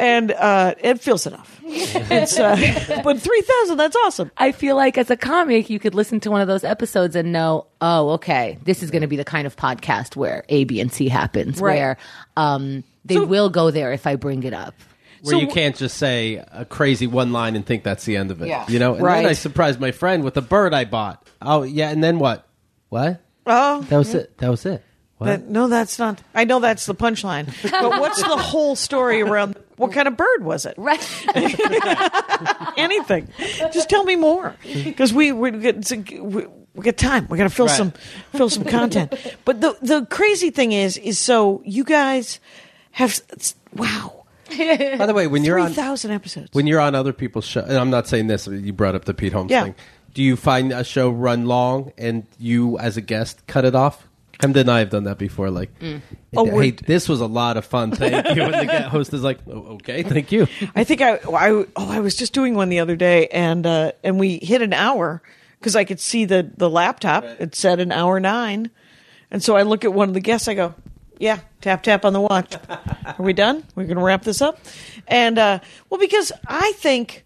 and 0.00 0.32
uh, 0.32 0.74
it 0.80 1.00
feels 1.00 1.26
enough. 1.26 1.60
It's 1.68 2.38
uh, 2.38 3.00
but 3.04 3.20
three 3.20 3.40
thousand. 3.42 3.76
That's 3.76 3.96
awesome. 4.04 4.30
I 4.36 4.52
feel 4.52 4.76
like 4.76 4.98
as 4.98 5.10
a 5.10 5.16
comic, 5.16 5.70
you 5.70 5.78
could 5.78 5.94
listen 5.94 6.20
to 6.20 6.30
one 6.30 6.40
of 6.40 6.48
those 6.48 6.64
episodes 6.64 7.14
and 7.16 7.32
know, 7.32 7.66
oh, 7.80 8.10
okay, 8.10 8.58
this 8.64 8.82
is 8.82 8.90
going 8.90 9.02
to 9.02 9.08
be 9.08 9.16
the 9.16 9.24
kind 9.24 9.46
of 9.46 9.56
podcast 9.56 10.16
where 10.16 10.44
A, 10.48 10.64
B, 10.64 10.80
and 10.80 10.92
C 10.92 11.08
happens, 11.08 11.60
Right. 11.60 11.76
where 11.76 11.96
um, 12.36 12.82
they 13.04 13.14
So- 13.14 13.24
will 13.26 13.50
go 13.50 13.70
there 13.70 13.92
if 13.92 14.06
I 14.06 14.16
bring 14.16 14.42
it 14.42 14.52
up. 14.52 14.74
Where 15.26 15.34
So- 15.34 15.40
you 15.40 15.48
can't 15.48 15.76
just 15.76 15.96
say 15.98 16.42
a 16.52 16.64
crazy 16.64 17.06
one 17.06 17.32
line 17.32 17.56
and 17.56 17.66
think 17.66 17.82
that's 17.82 18.04
the 18.04 18.16
end 18.16 18.30
of 18.30 18.40
it. 18.40 18.48
Yeah. 18.48 18.64
You 18.68 18.78
know? 18.78 18.94
And 18.94 19.02
Right. 19.04 19.22
then 19.22 19.26
I 19.26 19.32
surprised 19.34 19.80
my 19.80 19.90
friend 19.90 20.22
with 20.24 20.36
a 20.36 20.42
bird 20.42 20.72
I 20.72 20.84
bought. 20.84 21.26
Oh, 21.42 21.62
yeah. 21.62 21.90
And 21.90 22.02
then 22.02 22.18
what? 22.18 22.46
What? 22.88 23.20
Oh, 23.46 23.82
That 23.82 23.96
was 23.98 24.14
it. 24.14 24.38
That 24.38 24.50
was 24.50 24.64
it. 24.66 24.82
What? 25.18 25.26
that, 25.28 25.48
no, 25.48 25.68
that's 25.68 25.98
not. 25.98 26.20
I 26.34 26.44
know 26.44 26.60
that's 26.60 26.84
the 26.86 26.94
punchline, 26.94 27.46
but 27.70 28.00
what's 28.00 28.20
the 28.22 28.36
whole 28.36 28.76
story 28.76 29.22
around? 29.22 29.56
What 29.76 29.92
kind 29.92 30.06
of 30.08 30.16
bird 30.16 30.44
was 30.44 30.66
it? 30.66 30.74
Right. 30.76 31.00
Anything? 32.76 33.28
Just 33.72 33.88
tell 33.88 34.04
me 34.04 34.16
more, 34.16 34.54
because 34.62 35.14
we 35.14 35.32
we 35.32 35.50
get 35.52 35.76
it's 35.76 35.90
we, 35.90 36.46
we 36.74 36.82
get 36.82 36.98
time. 36.98 37.26
We 37.30 37.38
got 37.38 37.44
to 37.44 37.50
fill 37.50 37.66
Right. 37.66 37.76
some 37.76 37.92
fill 38.32 38.50
some 38.50 38.64
content. 38.64 39.14
But 39.46 39.60
the 39.62 39.76
the 39.80 40.04
crazy 40.06 40.50
thing 40.50 40.72
is, 40.72 40.98
is 40.98 41.18
so 41.18 41.62
you 41.64 41.84
guys 41.84 42.38
have 42.92 43.20
wow 43.74 44.15
By 44.98 45.06
the 45.06 45.12
way, 45.14 45.26
when 45.26 45.44
you're 45.44 45.58
on 45.58 45.72
thousand 45.72 46.10
episodes. 46.12 46.50
when 46.52 46.66
you're 46.66 46.80
on 46.80 46.94
other 46.94 47.12
people's 47.12 47.44
show, 47.44 47.60
and 47.60 47.72
I'm 47.76 47.90
not 47.90 48.06
saying 48.06 48.26
this. 48.28 48.46
You 48.46 48.72
brought 48.72 48.94
up 48.94 49.04
the 49.04 49.14
Pete 49.14 49.32
Holmes 49.32 49.50
Yeah. 49.50 49.64
thing. 49.64 49.74
Do 50.14 50.22
you 50.22 50.36
find 50.36 50.72
a 50.72 50.82
show 50.84 51.10
run 51.10 51.46
long 51.46 51.92
and 51.98 52.26
you, 52.38 52.78
as 52.78 52.96
a 52.96 53.00
guest, 53.02 53.46
cut 53.46 53.64
it 53.64 53.74
off? 53.74 54.06
Chemda 54.40 54.56
and 54.60 54.70
I 54.70 54.78
have 54.80 54.90
done 54.90 55.04
that 55.04 55.16
before. 55.18 55.50
Like, 55.50 55.70
Oh, 56.36 56.44
hey, 56.44 56.52
we're- 56.52 56.70
this 56.70 57.08
was 57.08 57.20
a 57.20 57.26
lot 57.26 57.56
of 57.56 57.64
fun. 57.64 57.90
Thank 57.92 58.36
you. 58.36 58.42
And 58.42 58.54
the 58.54 58.64
guest 58.66 58.88
host 58.88 59.12
is 59.14 59.22
like, 59.22 59.38
oh, 59.48 59.74
okay, 59.76 60.02
thank 60.02 60.30
you. 60.32 60.46
I 60.74 60.84
think 60.84 61.00
I, 61.00 61.14
I 61.16 61.50
oh 61.50 61.66
I 61.76 62.00
was 62.00 62.14
just 62.16 62.32
doing 62.34 62.54
one 62.54 62.68
the 62.68 62.80
other 62.80 62.96
day 62.96 63.28
and 63.28 63.66
uh, 63.66 63.92
and 64.04 64.18
we 64.20 64.38
hit 64.38 64.60
an 64.62 64.72
hour 64.74 65.22
because 65.58 65.74
I 65.74 65.84
could 65.84 66.00
see 66.00 66.24
the 66.26 66.50
the 66.56 66.68
laptop. 66.70 67.24
It 67.24 67.54
said 67.54 67.80
an 67.80 67.92
hour 67.92 68.20
nine, 68.20 68.70
and 69.30 69.42
so 69.42 69.56
I 69.56 69.62
look 69.62 69.84
at 69.86 69.92
one 69.94 70.08
of 70.08 70.14
the 70.14 70.20
guests. 70.20 70.48
I 70.48 70.54
go, 70.54 70.74
yeah, 71.18 71.40
tap 71.60 71.82
tap 71.82 72.04
on 72.04 72.12
the 72.12 72.20
watch. 72.20 72.54
Are 72.68 73.14
we 73.18 73.32
done? 73.32 73.64
We're 73.74 73.84
going 73.84 73.96
to 73.98 74.02
wrap 74.02 74.22
this 74.22 74.40
up. 74.42 74.58
And 75.08 75.38
uh, 75.38 75.60
well, 75.90 76.00
because 76.00 76.32
I 76.46 76.72
think. 76.72 77.24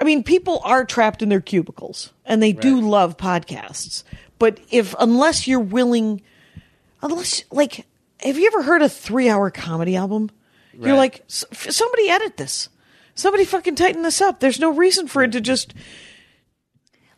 I 0.00 0.04
mean, 0.04 0.24
people 0.24 0.60
are 0.64 0.84
trapped 0.84 1.22
in 1.22 1.28
their 1.28 1.40
cubicles 1.40 2.12
and 2.26 2.42
they 2.42 2.52
do 2.52 2.80
love 2.80 3.16
podcasts. 3.16 4.02
But 4.40 4.58
if, 4.68 4.92
unless 4.98 5.46
you're 5.46 5.60
willing, 5.60 6.20
unless, 7.00 7.44
like, 7.52 7.86
have 8.18 8.36
you 8.36 8.48
ever 8.48 8.62
heard 8.62 8.82
a 8.82 8.88
three 8.88 9.28
hour 9.28 9.50
comedy 9.52 9.94
album? 9.94 10.30
You're 10.76 10.96
like, 10.96 11.22
"S- 11.28 11.44
somebody 11.52 12.10
edit 12.10 12.36
this. 12.36 12.68
Somebody 13.14 13.44
fucking 13.44 13.76
tighten 13.76 14.02
this 14.02 14.20
up. 14.20 14.40
There's 14.40 14.58
no 14.58 14.70
reason 14.72 15.06
for 15.06 15.22
it 15.22 15.30
to 15.30 15.40
just, 15.40 15.72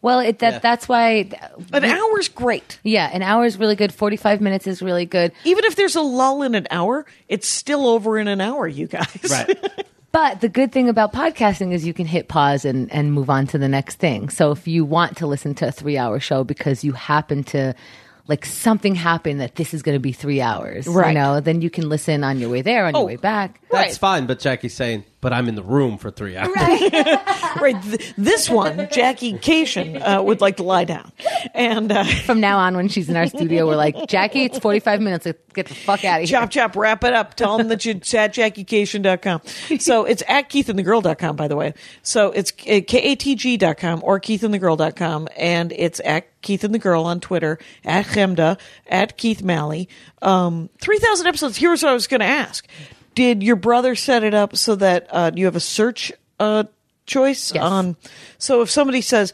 well, 0.07 0.21
it, 0.21 0.39
that 0.39 0.53
Yeah. 0.55 0.59
that's 0.61 0.89
why. 0.89 1.29
an 1.73 1.85
hour's 1.85 2.29
great. 2.29 2.79
Yeah, 2.85 3.11
an 3.13 3.23
hour 3.23 3.45
is 3.45 3.59
really 3.59 3.75
good. 3.75 3.93
Forty-five 3.93 4.41
minutes 4.41 4.67
is 4.67 4.81
really 4.81 5.05
good. 5.05 5.33
Even 5.45 5.65
if 5.65 5.75
there's 5.75 5.97
a 5.97 6.01
lull 6.01 6.43
in 6.43 6.55
an 6.55 6.67
hour, 6.71 7.05
it's 7.29 7.49
still 7.49 7.87
over 7.89 8.17
in 8.19 8.29
an 8.29 8.41
hour, 8.41 8.69
you 8.69 8.87
guys. 8.87 9.19
Right. 9.31 9.59
But 10.13 10.41
the 10.41 10.49
good 10.49 10.73
thing 10.73 10.89
about 10.89 11.13
podcasting 11.13 11.73
is 11.75 11.85
you 11.87 11.93
can 11.93 12.07
hit 12.07 12.27
pause 12.27 12.65
and, 12.65 12.91
and 12.91 13.13
move 13.13 13.29
on 13.29 13.47
to 13.49 13.59
the 13.59 13.69
next 13.69 13.97
thing. 13.97 14.31
So 14.31 14.51
if 14.51 14.67
you 14.67 14.83
want 14.87 15.19
to 15.19 15.27
listen 15.27 15.55
to 15.57 15.69
a 15.69 15.71
three 15.73 15.99
hour 15.99 16.21
show 16.21 16.43
because 16.43 16.83
you 16.83 16.93
happen 16.93 17.45
to 17.53 17.75
like 18.27 18.47
something 18.47 18.95
happened 18.95 19.43
that 19.43 19.57
this 19.57 19.75
is 19.75 19.83
going 19.83 19.95
to 19.95 20.01
be 20.01 20.13
three 20.13 20.41
hours, 20.41 20.87
Right. 20.87 21.09
you 21.09 21.15
know, 21.21 21.41
then 21.41 21.61
you 21.61 21.69
can 21.69 21.91
listen 21.91 22.25
on 22.25 22.39
your 22.39 22.49
way 22.49 22.63
there, 22.63 22.87
on 22.87 22.97
Oh, 22.97 23.01
your 23.01 23.07
way 23.09 23.17
back. 23.17 23.61
Right. 23.71 23.87
That's 23.89 23.99
fine. 23.99 24.25
But 24.25 24.39
Jackie's 24.41 24.73
saying, 24.75 25.05
but 25.21 25.33
I'm 25.33 25.49
in 25.49 25.55
the 25.55 25.62
room 25.62 25.99
for 25.99 26.11
three 26.11 26.37
hours. 26.37 26.55
right. 26.57 27.77
Th- 27.83 28.14
this 28.17 28.49
one, 28.49 28.89
Jackie 28.93 29.35
Kashian, 29.35 30.01
uh, 30.01 30.23
would 30.23 30.41
like 30.41 30.59
to 30.59 30.62
lie 30.62 30.85
down. 30.85 31.11
And, 31.55 31.91
uh, 31.91 32.05
From 32.27 32.41
now 32.41 32.59
on, 32.59 32.77
when 32.77 32.89
she's 32.89 33.09
in 33.09 33.17
our 33.17 33.27
studio, 33.27 33.67
we're 33.67 33.77
like, 33.77 34.09
Jackie, 34.09 34.43
it's 34.43 34.59
45 34.59 35.01
minutes. 35.01 35.27
Let's 35.27 35.39
get 35.55 35.67
the 35.69 35.75
fuck 35.75 36.05
out 36.05 36.23
of 36.23 36.29
here. 36.29 36.39
chop 36.39 36.51
chop 36.51 36.77
wrap 36.77 37.03
it 37.03 37.14
up 37.14 37.35
tell 37.35 37.57
them 37.57 37.69
that 37.69 37.85
you 37.85 37.93
it's 37.93 38.12
at 38.14 38.35
jackiekashian.com 38.35 39.41
so 39.79 40.05
it's 40.05 40.23
at 40.29 40.51
keithandthegirl.com 40.51 41.35
by 41.35 41.49
the 41.49 41.57
way 41.57 41.73
so 42.03 42.31
it's 42.33 42.53
uh, 42.69 42.81
k-a-t-g.com 42.87 44.01
or 44.05 44.21
keithandthegirl.com 44.21 45.29
and 45.37 45.73
it's 45.73 45.99
at 46.05 46.27
keith 46.43 46.62
and 46.62 46.75
the 46.75 46.79
girl 46.79 47.05
on 47.05 47.21
twitter 47.21 47.59
at 47.87 48.05
chemda 48.07 48.59
at 48.89 49.17
keith 49.17 49.43
malley 49.43 49.89
um 50.21 50.69
3000 50.81 51.27
episodes 51.27 51.57
here's 51.57 51.83
what 51.83 51.91
i 51.91 51.95
was 51.95 52.07
going 52.07 52.21
to 52.21 52.27
ask 52.27 52.69
did 53.17 53.43
your 53.43 53.57
brother 53.57 53.97
set 53.97 54.23
it 54.23 54.35
up 54.35 54.57
so 54.57 54.77
that 54.77 55.09
uh, 55.11 55.33
you 55.35 55.47
have 55.47 55.57
a 55.57 55.61
search 55.61 56.12
uh, 56.39 56.62
choice 57.07 57.53
Yes. 57.53 57.62
on 57.64 57.97
so 58.39 58.62
if 58.62 58.71
somebody 58.71 59.01
says 59.01 59.33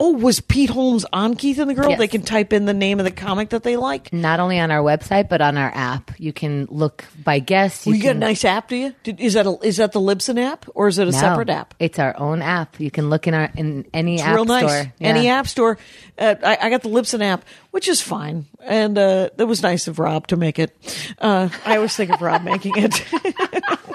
oh 0.00 0.12
was 0.12 0.40
pete 0.40 0.70
holmes 0.70 1.04
on 1.12 1.34
keith 1.34 1.58
and 1.58 1.68
the 1.68 1.74
girl 1.74 1.90
Yes. 1.90 1.98
they 1.98 2.08
can 2.08 2.22
type 2.22 2.52
in 2.52 2.66
the 2.66 2.74
name 2.74 2.98
of 3.00 3.04
the 3.04 3.10
comic 3.10 3.48
that 3.50 3.62
they 3.64 3.76
like 3.76 4.12
Not 4.12 4.38
only 4.40 4.58
on 4.60 4.70
our 4.70 4.82
website, 4.82 5.28
but 5.28 5.40
on 5.40 5.56
our 5.56 5.70
app. 5.74 6.12
You 6.18 6.32
can 6.32 6.66
look 6.70 7.04
by 7.24 7.38
guest. 7.40 7.84
Well, 7.86 7.94
you 7.96 8.02
got 8.02 8.16
a 8.16 8.18
nice 8.18 8.44
app, 8.44 8.68
do 8.68 8.76
you? 8.76 8.94
Did, 9.02 9.20
is 9.20 9.34
that 9.34 9.46
a, 9.46 9.58
is 9.62 9.78
that 9.78 9.92
the 9.92 10.00
Libsyn 10.00 10.38
app 10.38 10.66
or 10.74 10.88
is 10.88 10.98
it 10.98 11.08
a 11.08 11.10
No, 11.10 11.18
separate 11.18 11.50
app? 11.50 11.74
It's 11.78 11.98
our 11.98 12.16
own 12.18 12.42
app. 12.42 12.78
You 12.78 12.90
can 12.90 13.10
look 13.10 13.26
in 13.26 13.34
our 13.34 13.50
in 13.56 13.86
any 13.92 14.14
It's 14.14 14.22
app 14.22 14.34
real 14.36 14.44
nice. 14.44 14.70
store. 14.70 14.92
Any 15.00 15.28
app 15.28 15.46
store. 15.48 15.78
Uh, 16.18 16.34
I, 16.44 16.58
I 16.62 16.70
got 16.70 16.82
the 16.82 16.88
Libsyn 16.88 17.20
app, 17.22 17.44
which 17.70 17.88
is 17.88 18.00
fine, 18.00 18.46
and 18.64 18.98
uh, 18.98 19.30
it 19.38 19.44
was 19.44 19.62
nice 19.62 19.86
of 19.88 19.98
Rob 19.98 20.26
to 20.28 20.36
make 20.36 20.58
it. 20.58 20.74
Uh, 21.18 21.48
I 21.64 21.76
always 21.76 21.94
think 21.96 22.10
of 22.12 22.20
Rob 22.22 22.42
making 22.44 22.74
it. 22.76 23.04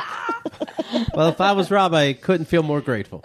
well, 1.15 1.29
if 1.29 1.39
I 1.41 1.51
was 1.53 1.69
Rob, 1.71 1.93
I 1.93 2.13
couldn't 2.13 2.45
feel 2.45 2.63
more 2.63 2.81
grateful. 2.81 3.21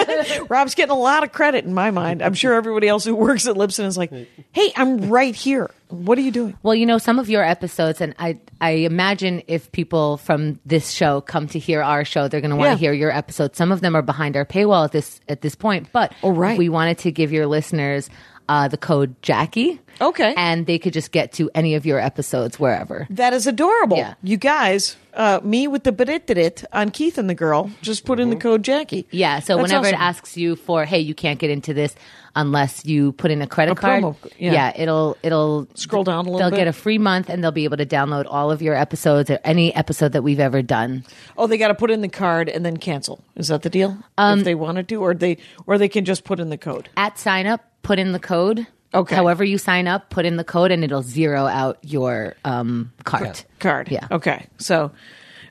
Rob's 0.48 0.74
getting 0.74 0.90
a 0.92 0.98
lot 0.98 1.22
of 1.24 1.32
credit 1.32 1.64
in 1.64 1.74
my 1.74 1.90
mind. 1.90 2.22
I'm 2.22 2.34
sure 2.34 2.54
everybody 2.54 2.88
else 2.88 3.04
who 3.04 3.14
works 3.14 3.46
at 3.46 3.56
Libsyn 3.56 3.84
is 3.86 3.96
like, 3.96 4.12
"Hey, 4.52 4.72
I'm 4.76 5.08
right 5.10 5.34
here. 5.34 5.70
What 5.88 6.18
are 6.18 6.22
you 6.22 6.30
doing?" 6.30 6.56
Well, 6.62 6.74
you 6.74 6.86
know, 6.86 6.98
some 6.98 7.18
of 7.18 7.28
your 7.28 7.42
episodes, 7.42 8.00
and 8.00 8.14
I, 8.18 8.38
I 8.60 8.70
imagine 8.70 9.42
if 9.48 9.70
people 9.72 10.16
from 10.18 10.60
this 10.64 10.90
show 10.90 11.20
come 11.20 11.46
to 11.48 11.58
hear 11.58 11.82
our 11.82 12.04
show, 12.04 12.28
they're 12.28 12.40
going 12.40 12.50
to 12.50 12.56
want 12.56 12.68
to 12.68 12.72
Yeah. 12.84 12.90
hear 12.90 12.92
your 12.92 13.10
episodes. 13.10 13.56
Some 13.58 13.72
of 13.72 13.80
them 13.80 13.94
are 13.96 14.02
behind 14.02 14.36
our 14.36 14.44
paywall 14.44 14.84
at 14.84 14.92
this 14.92 15.20
at 15.28 15.40
this 15.42 15.54
point, 15.54 15.88
but 15.92 16.12
Oh, 16.22 16.30
right. 16.30 16.58
we 16.58 16.68
wanted 16.68 16.98
to 16.98 17.10
give 17.12 17.32
your 17.32 17.46
listeners 17.46 18.08
uh, 18.50 18.66
the 18.68 18.76
code 18.76 19.14
Jackie. 19.22 19.80
Okay. 20.00 20.34
And 20.36 20.66
they 20.66 20.78
could 20.78 20.92
just 20.94 21.12
get 21.12 21.32
to 21.34 21.50
any 21.54 21.74
of 21.74 21.84
your 21.86 21.98
episodes 22.00 22.58
wherever. 22.58 23.06
That 23.10 23.32
is 23.34 23.46
adorable. 23.46 23.98
Yeah. 23.98 24.14
You 24.22 24.38
guys, 24.38 24.96
uh, 25.12 25.40
me 25.44 25.68
with 25.68 25.84
the 25.84 25.92
it 25.92 26.30
it 26.38 26.64
on 26.72 26.90
Keith 26.90 27.16
and 27.18 27.28
the 27.30 27.34
girl, 27.34 27.70
just 27.82 28.06
put 28.06 28.18
in 28.18 28.30
the 28.30 28.36
code 28.36 28.62
Jackie. 28.64 29.06
Yeah. 29.10 29.40
So 29.40 29.56
That's 29.56 29.68
whenever 29.68 29.86
it 29.88 29.94
asks 29.94 30.36
you 30.38 30.56
for, 30.56 30.84
hey, 30.86 31.00
you 31.00 31.14
can't 31.14 31.38
get 31.38 31.50
into 31.50 31.74
this 31.74 31.94
unless 32.34 32.86
you 32.86 33.12
put 33.12 33.30
in 33.30 33.42
a 33.42 33.46
credit 33.46 33.72
A 33.72 33.74
card. 33.74 34.02
promo, 34.02 34.16
yeah. 34.38 34.72
it'll 34.74 35.18
it'll 35.22 35.68
Scroll 35.74 36.04
down 36.04 36.26
a 36.26 36.30
little 36.30 36.38
They'll 36.38 36.50
bit. 36.50 36.56
get 36.56 36.68
a 36.68 36.72
free 36.72 36.96
month 36.98 37.28
and 37.28 37.44
they'll 37.44 37.52
be 37.52 37.64
able 37.64 37.76
to 37.76 37.86
download 37.86 38.24
all 38.28 38.50
of 38.50 38.62
your 38.62 38.74
episodes 38.74 39.28
or 39.30 39.38
any 39.44 39.74
episode 39.74 40.12
that 40.12 40.22
we've 40.22 40.40
ever 40.40 40.62
done. 40.62 41.04
Oh, 41.36 41.46
they 41.46 41.58
got 41.58 41.68
to 41.68 41.74
put 41.74 41.90
in 41.90 42.00
the 42.00 42.08
card 42.08 42.48
and 42.48 42.64
then 42.64 42.78
cancel. 42.78 43.22
Is 43.36 43.48
that 43.48 43.62
the 43.62 43.70
deal? 43.70 43.98
Um, 44.16 44.38
if 44.40 44.44
they 44.46 44.54
wanted 44.54 44.88
to, 44.88 44.96
or 44.96 45.12
they, 45.14 45.36
or 45.66 45.76
they 45.76 45.88
can 45.88 46.04
just 46.06 46.24
put 46.24 46.40
in 46.40 46.48
the 46.48 46.58
code. 46.58 46.88
At 46.96 47.18
sign 47.18 47.46
up, 47.46 47.64
put 47.82 47.98
in 47.98 48.12
the 48.12 48.18
code. 48.20 48.66
Okay. 48.92 49.14
However 49.14 49.44
you 49.44 49.56
sign 49.58 49.86
up, 49.86 50.10
put 50.10 50.26
in 50.26 50.36
the 50.36 50.44
code 50.44 50.72
and 50.72 50.82
it'll 50.82 51.02
zero 51.02 51.46
out 51.46 51.78
your 51.82 52.34
um, 52.44 52.92
cart. 53.04 53.44
Card. 53.60 53.88
Yeah. 53.90 54.08
Okay. 54.10 54.46
So, 54.58 54.90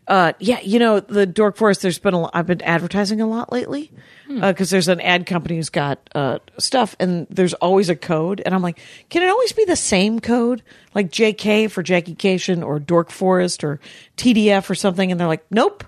uh, 0.09 0.34
yeah, 0.39 0.59
you 0.61 0.77
know 0.80 0.99
the 0.99 1.25
Dork 1.25 1.55
Forest. 1.55 1.82
There's 1.82 1.99
been 1.99 2.13
a 2.15 2.21
lot, 2.21 2.32
I've 2.34 2.47
been 2.47 2.61
advertising 2.63 3.21
a 3.21 3.27
lot 3.27 3.51
lately 3.51 3.91
Hmm. 4.27 4.41
because 4.41 4.69
there's 4.71 4.88
an 4.89 4.99
ad 5.01 5.25
company 5.25 5.55
who's 5.55 5.69
got 5.69 5.99
uh, 6.13 6.39
stuff, 6.57 6.95
and 6.99 7.27
there's 7.30 7.53
always 7.55 7.89
a 7.89 7.95
code, 7.95 8.41
and 8.45 8.53
I'm 8.53 8.61
like, 8.61 8.80
can 9.09 9.23
it 9.23 9.30
always 9.30 9.53
be 9.53 9.65
the 9.65 9.75
same 9.75 10.19
code, 10.19 10.61
like 10.93 11.09
JK 11.09 11.69
for 11.71 11.82
Jackie 11.82 12.15
Kashian 12.15 12.63
or 12.65 12.77
Dork 12.80 13.09
Forest 13.11 13.63
or 13.63 13.80
TDF 14.17 14.69
or 14.69 14.75
something? 14.75 15.11
And 15.11 15.19
they're 15.19 15.27
like, 15.27 15.45
nope, 15.49 15.84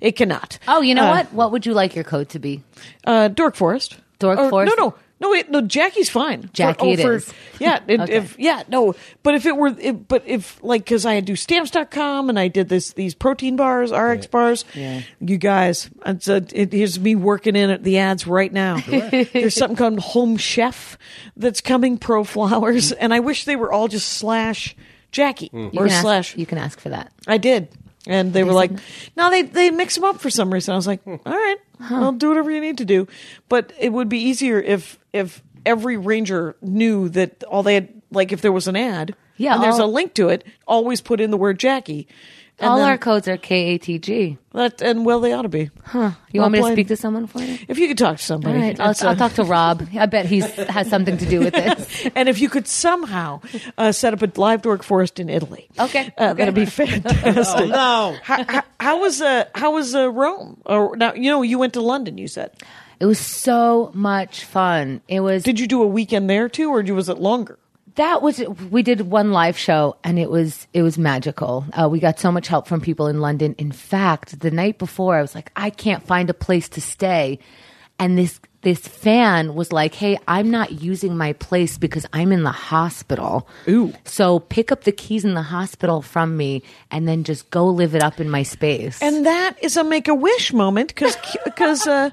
it 0.00 0.12
cannot. 0.12 0.58
Oh, 0.66 0.80
you 0.80 0.94
know 0.94 1.04
Uh, 1.04 1.10
what? 1.10 1.32
What 1.32 1.52
would 1.52 1.66
you 1.66 1.74
like 1.74 1.94
your 1.94 2.04
code 2.04 2.30
to 2.30 2.38
be? 2.38 2.62
Uh, 3.04 3.28
Dork 3.28 3.56
Forest. 3.56 3.98
Dork 4.20 4.38
Or- 4.38 4.48
Forest? 4.50 4.74
No, 4.78 4.86
no, 4.86 4.94
no. 5.20 5.30
Wait, 5.30 5.50
no. 5.50 5.60
Jackie's 5.60 6.10
fine. 6.10 6.50
Jackie 6.52 6.86
oh, 6.86 6.92
it 6.92 7.00
for, 7.00 7.14
is. 7.14 7.32
Yeah. 7.60 7.80
it- 7.86 8.00
Okay. 8.00 8.16
If 8.16 8.38
yeah, 8.38 8.64
no. 8.68 8.94
But 9.22 9.34
if 9.34 9.46
it 9.46 9.56
were, 9.56 9.74
if, 9.78 10.08
but 10.08 10.24
if 10.26 10.62
like, 10.62 10.84
because 10.84 11.06
I 11.06 11.20
do 11.20 11.36
stamps.com 11.36 12.28
and 12.28 12.38
I 12.38 12.48
did 12.48 12.68
this 12.68 12.92
these 12.92 13.14
protein 13.14 13.56
bars, 13.56 13.92
RX 13.92 14.26
bars. 14.26 14.64
Yeah. 14.74 15.02
You 15.20 15.38
guys, 15.38 15.88
it's 16.04 16.28
a, 16.28 16.44
it, 16.52 16.72
here's 16.72 16.98
me 16.98 17.14
working 17.14 17.56
in 17.56 17.70
at 17.70 17.82
the 17.84 17.98
ads 17.98 18.26
right 18.26 18.52
now. 18.52 18.80
There's 18.86 19.54
something 19.54 19.76
called 19.76 20.00
Home 20.00 20.36
Chef 20.36 20.98
that's 21.36 21.60
coming. 21.60 21.98
Pro 22.04 22.24
Flowers, 22.24 22.92
mm. 22.92 22.96
and 23.00 23.14
I 23.14 23.20
wish 23.20 23.44
they 23.44 23.56
were 23.56 23.72
all 23.72 23.88
just 23.88 24.08
slash 24.08 24.76
Jackie 25.10 25.48
mm. 25.48 25.72
You 25.72 25.80
or 25.80 25.86
can 25.86 25.94
ask, 25.94 26.02
slash. 26.02 26.36
You 26.36 26.46
can 26.46 26.58
ask 26.58 26.78
for 26.80 26.90
that. 26.90 27.12
I 27.26 27.38
did. 27.38 27.68
And 28.06 28.34
they 28.34 28.44
were 28.44 28.52
like, 28.52 28.70
no, 29.16 29.30
they 29.30 29.42
they 29.42 29.70
mix 29.70 29.94
them 29.94 30.04
up 30.04 30.20
for 30.20 30.28
some 30.28 30.52
reason. 30.52 30.72
I 30.72 30.76
was 30.76 30.86
like, 30.86 31.02
hmm. 31.04 31.16
all 31.24 31.32
right, 31.32 31.56
I'll 31.80 32.12
do 32.12 32.28
whatever 32.28 32.50
you 32.50 32.60
need 32.60 32.78
to 32.78 32.84
do. 32.84 33.08
But 33.48 33.72
it 33.78 33.90
would 33.90 34.10
be 34.10 34.18
easier 34.18 34.60
if 34.60 34.98
if 35.14 35.42
every 35.64 35.96
ranger 35.96 36.56
knew 36.60 37.08
that 37.10 37.42
all 37.44 37.62
they 37.62 37.74
had, 37.74 37.88
like 38.10 38.32
if 38.32 38.42
there 38.42 38.52
was 38.52 38.68
an 38.68 38.76
ad, 38.76 39.14
Yeah, 39.38 39.54
and 39.54 39.62
there's 39.62 39.78
a 39.78 39.86
link 39.86 40.12
to 40.14 40.28
it, 40.28 40.44
always 40.68 41.00
put 41.00 41.20
in 41.20 41.30
the 41.30 41.38
word 41.38 41.58
Jackie. 41.58 42.06
And 42.60 42.70
all 42.70 42.76
then 42.76 42.88
our 42.88 42.98
codes 42.98 43.26
are 43.26 43.36
KATG. 43.36 44.38
that, 44.52 44.80
and 44.80 45.04
well, 45.04 45.18
they 45.18 45.32
ought 45.32 45.42
to 45.42 45.48
be. 45.48 45.70
Huh. 45.84 46.12
You 46.30 46.40
Well 46.40 46.50
want 46.50 46.52
me 46.52 46.62
to 46.62 46.72
speak 46.72 46.86
to 46.88 46.96
someone 46.96 47.26
for 47.26 47.40
you? 47.40 47.58
If 47.66 47.78
you 47.80 47.88
could 47.88 47.98
talk 47.98 48.18
to 48.18 48.22
somebody, 48.22 48.54
All 48.54 48.60
right. 48.60 48.78
I'll, 48.78 48.90
It's, 48.92 49.02
I'll 49.02 49.10
uh, 49.10 49.14
talk 49.16 49.32
to 49.32 49.42
Rob. 49.42 49.88
I 49.98 50.06
bet 50.06 50.26
he 50.26 50.38
has 50.38 50.88
something 50.88 51.18
to 51.18 51.26
do 51.26 51.40
with 51.40 51.52
this. 51.54 52.06
and 52.14 52.28
if 52.28 52.40
you 52.40 52.48
could 52.48 52.68
somehow 52.68 53.40
uh, 53.76 53.90
set 53.90 54.14
up 54.14 54.22
a 54.22 54.40
live 54.40 54.62
dork 54.62 54.84
forest 54.84 55.18
in 55.18 55.28
Italy, 55.30 55.66
Okay. 55.80 56.12
uh, 56.16 56.30
Okay. 56.30 56.34
that'd 56.44 56.54
be 56.54 56.64
fantastic. 56.82 57.62
Oh, 57.62 57.66
no. 57.66 58.16
how, 58.22 58.44
how, 58.48 58.62
how 58.78 59.00
was 59.00 59.20
uh, 59.20 59.46
how 59.56 59.72
was 59.74 59.92
uh, 59.96 60.08
Rome? 60.12 60.60
Or 60.64 60.96
now 60.96 61.12
you 61.14 61.30
know 61.30 61.42
you 61.42 61.58
went 61.58 61.72
to 61.72 61.80
London. 61.80 62.18
You 62.18 62.28
said. 62.28 62.52
It 63.00 63.06
was 63.06 63.18
so 63.18 63.90
much 63.94 64.44
fun. 64.44 65.00
It 65.08 65.20
was 65.20 65.42
Did 65.42 65.60
you 65.60 65.66
do 65.66 65.82
a 65.82 65.86
weekend 65.86 66.28
there 66.30 66.48
too, 66.48 66.70
or 66.70 66.82
was 66.82 67.08
it 67.08 67.18
longer? 67.18 67.58
that 67.96 68.22
was 68.22 68.40
we 68.70 68.82
did 68.82 69.02
one 69.02 69.32
live 69.32 69.56
show 69.56 69.96
and 70.02 70.18
it 70.18 70.30
was 70.30 70.66
it 70.72 70.82
was 70.82 70.98
magical. 70.98 71.64
Uh, 71.72 71.88
we 71.88 72.00
got 72.00 72.18
so 72.18 72.32
much 72.32 72.48
help 72.48 72.66
from 72.66 72.80
people 72.80 73.06
in 73.06 73.20
London. 73.20 73.54
In 73.58 73.72
fact, 73.72 74.40
the 74.40 74.50
night 74.50 74.78
before, 74.78 75.16
I 75.16 75.22
was 75.22 75.34
like, 75.34 75.50
I 75.56 75.70
can't 75.70 76.04
find 76.04 76.28
a 76.28 76.34
place 76.34 76.68
to 76.70 76.80
stay, 76.80 77.38
and 77.98 78.18
this 78.18 78.40
this 78.62 78.80
fan 78.80 79.54
was 79.54 79.72
like, 79.72 79.94
Hey, 79.94 80.18
I'm 80.26 80.50
not 80.50 80.72
using 80.82 81.16
my 81.16 81.34
place 81.34 81.78
because 81.78 82.06
I'm 82.12 82.32
in 82.32 82.42
the 82.42 82.50
hospital. 82.50 83.46
Ooh. 83.68 83.92
So 84.04 84.40
pick 84.40 84.72
up 84.72 84.84
the 84.84 84.92
keys 84.92 85.24
in 85.24 85.34
the 85.34 85.42
hospital 85.42 86.02
from 86.02 86.36
me 86.36 86.62
and 86.90 87.06
then 87.06 87.24
just 87.24 87.50
go 87.50 87.68
live 87.68 87.94
it 87.94 88.02
up 88.02 88.20
in 88.20 88.30
my 88.30 88.42
space. 88.42 89.00
And 89.02 89.26
that 89.26 89.62
is 89.62 89.76
a 89.76 89.84
make 89.84 90.08
a 90.08 90.14
wish 90.14 90.52
moment 90.52 90.88
because 90.88 91.16
because 91.44 91.86
uh, 91.86 92.10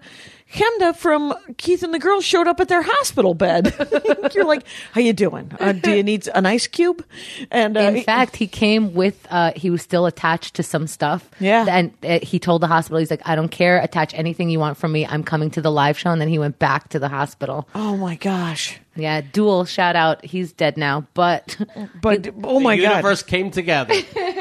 Chemda 0.53 0.95
from 0.95 1.33
Keith 1.57 1.81
and 1.83 1.93
the 1.93 1.99
Girls 1.99 2.25
showed 2.25 2.47
up 2.47 2.59
at 2.59 2.67
their 2.67 2.81
hospital 2.81 3.33
bed. 3.33 3.73
You're 4.35 4.45
like, 4.45 4.63
how 4.91 5.01
you 5.01 5.13
doing? 5.13 5.51
Uh, 5.59 5.71
do 5.71 5.95
you 5.95 6.03
need 6.03 6.27
an 6.35 6.45
ice 6.45 6.67
cube? 6.67 7.05
And 7.49 7.77
uh, 7.77 7.81
In 7.81 8.03
fact, 8.03 8.35
he 8.35 8.47
came 8.47 8.93
with. 8.93 9.25
Uh, 9.29 9.51
he 9.55 9.69
was 9.69 9.81
still 9.81 10.05
attached 10.05 10.55
to 10.55 10.63
some 10.63 10.87
stuff. 10.87 11.29
Yeah. 11.39 11.65
and 11.69 11.91
uh, 12.03 12.19
he 12.21 12.37
told 12.39 12.61
the 12.61 12.67
hospital, 12.67 12.99
he's 12.99 13.11
like, 13.11 13.21
"I 13.27 13.35
don't 13.35 13.49
care. 13.51 13.79
Attach 13.79 14.13
anything 14.13 14.49
you 14.49 14.59
want 14.59 14.77
from 14.77 14.91
me. 14.91 15.05
I'm 15.05 15.23
coming 15.23 15.49
to 15.51 15.61
the 15.61 15.71
live 15.71 15.97
show." 15.97 16.11
And 16.11 16.19
then 16.21 16.27
he 16.29 16.37
went 16.39 16.59
back 16.59 16.89
to 16.89 16.99
the 16.99 17.07
hospital. 17.09 17.67
oh 17.75 17.95
my 17.97 18.15
gosh! 18.15 18.77
Yeah, 18.95 19.21
dual 19.21 19.63
shout 19.65 19.95
out. 19.95 20.23
He's 20.25 20.51
dead 20.51 20.75
now, 20.77 21.07
but 21.13 21.57
But 22.01 22.27
oh 22.43 22.59
my 22.59 22.75
the 22.75 22.81
god! 22.83 22.89
universe 22.97 23.23
came 23.23 23.51
together. 23.51 23.93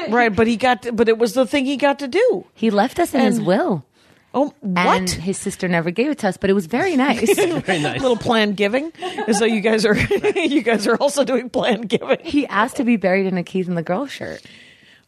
Right, 0.09 0.35
but 0.35 0.47
he 0.47 0.57
got, 0.57 0.81
to, 0.83 0.91
but 0.91 1.07
it 1.07 1.17
was 1.17 1.33
the 1.35 1.45
thing 1.45 1.65
he 1.65 1.77
got 1.77 1.99
to 1.99 2.07
do. 2.07 2.45
he 2.53 2.69
left 2.69 2.99
us 2.99 3.13
in 3.13 3.21
his 3.21 3.39
will. 3.39 3.85
Oh, 4.33 4.53
And 4.63 4.75
what? 4.75 5.09
his 5.11 5.37
sister 5.37 5.67
never 5.67 5.91
gave 5.91 6.09
it 6.11 6.19
to 6.19 6.29
us, 6.29 6.37
but 6.37 6.49
it 6.49 6.53
was 6.53 6.65
very 6.65 6.95
nice. 6.95 7.35
Very 7.37 7.79
nice. 7.81 7.99
Little 8.01 8.15
planned 8.17 8.55
giving, 8.55 8.93
so 9.33 9.43
you 9.45 9.59
guys 9.59 9.85
are 9.85 9.95
you 10.35 10.61
guys 10.61 10.87
are 10.87 10.95
also 10.95 11.23
doing 11.25 11.49
planned 11.49 11.89
giving. 11.89 12.17
he 12.23 12.47
asked 12.47 12.77
to 12.77 12.85
be 12.85 12.95
buried 12.95 13.25
in 13.25 13.37
a 13.37 13.43
Keith 13.43 13.67
and 13.67 13.77
the 13.77 13.83
Girl 13.83 14.05
shirt. 14.07 14.41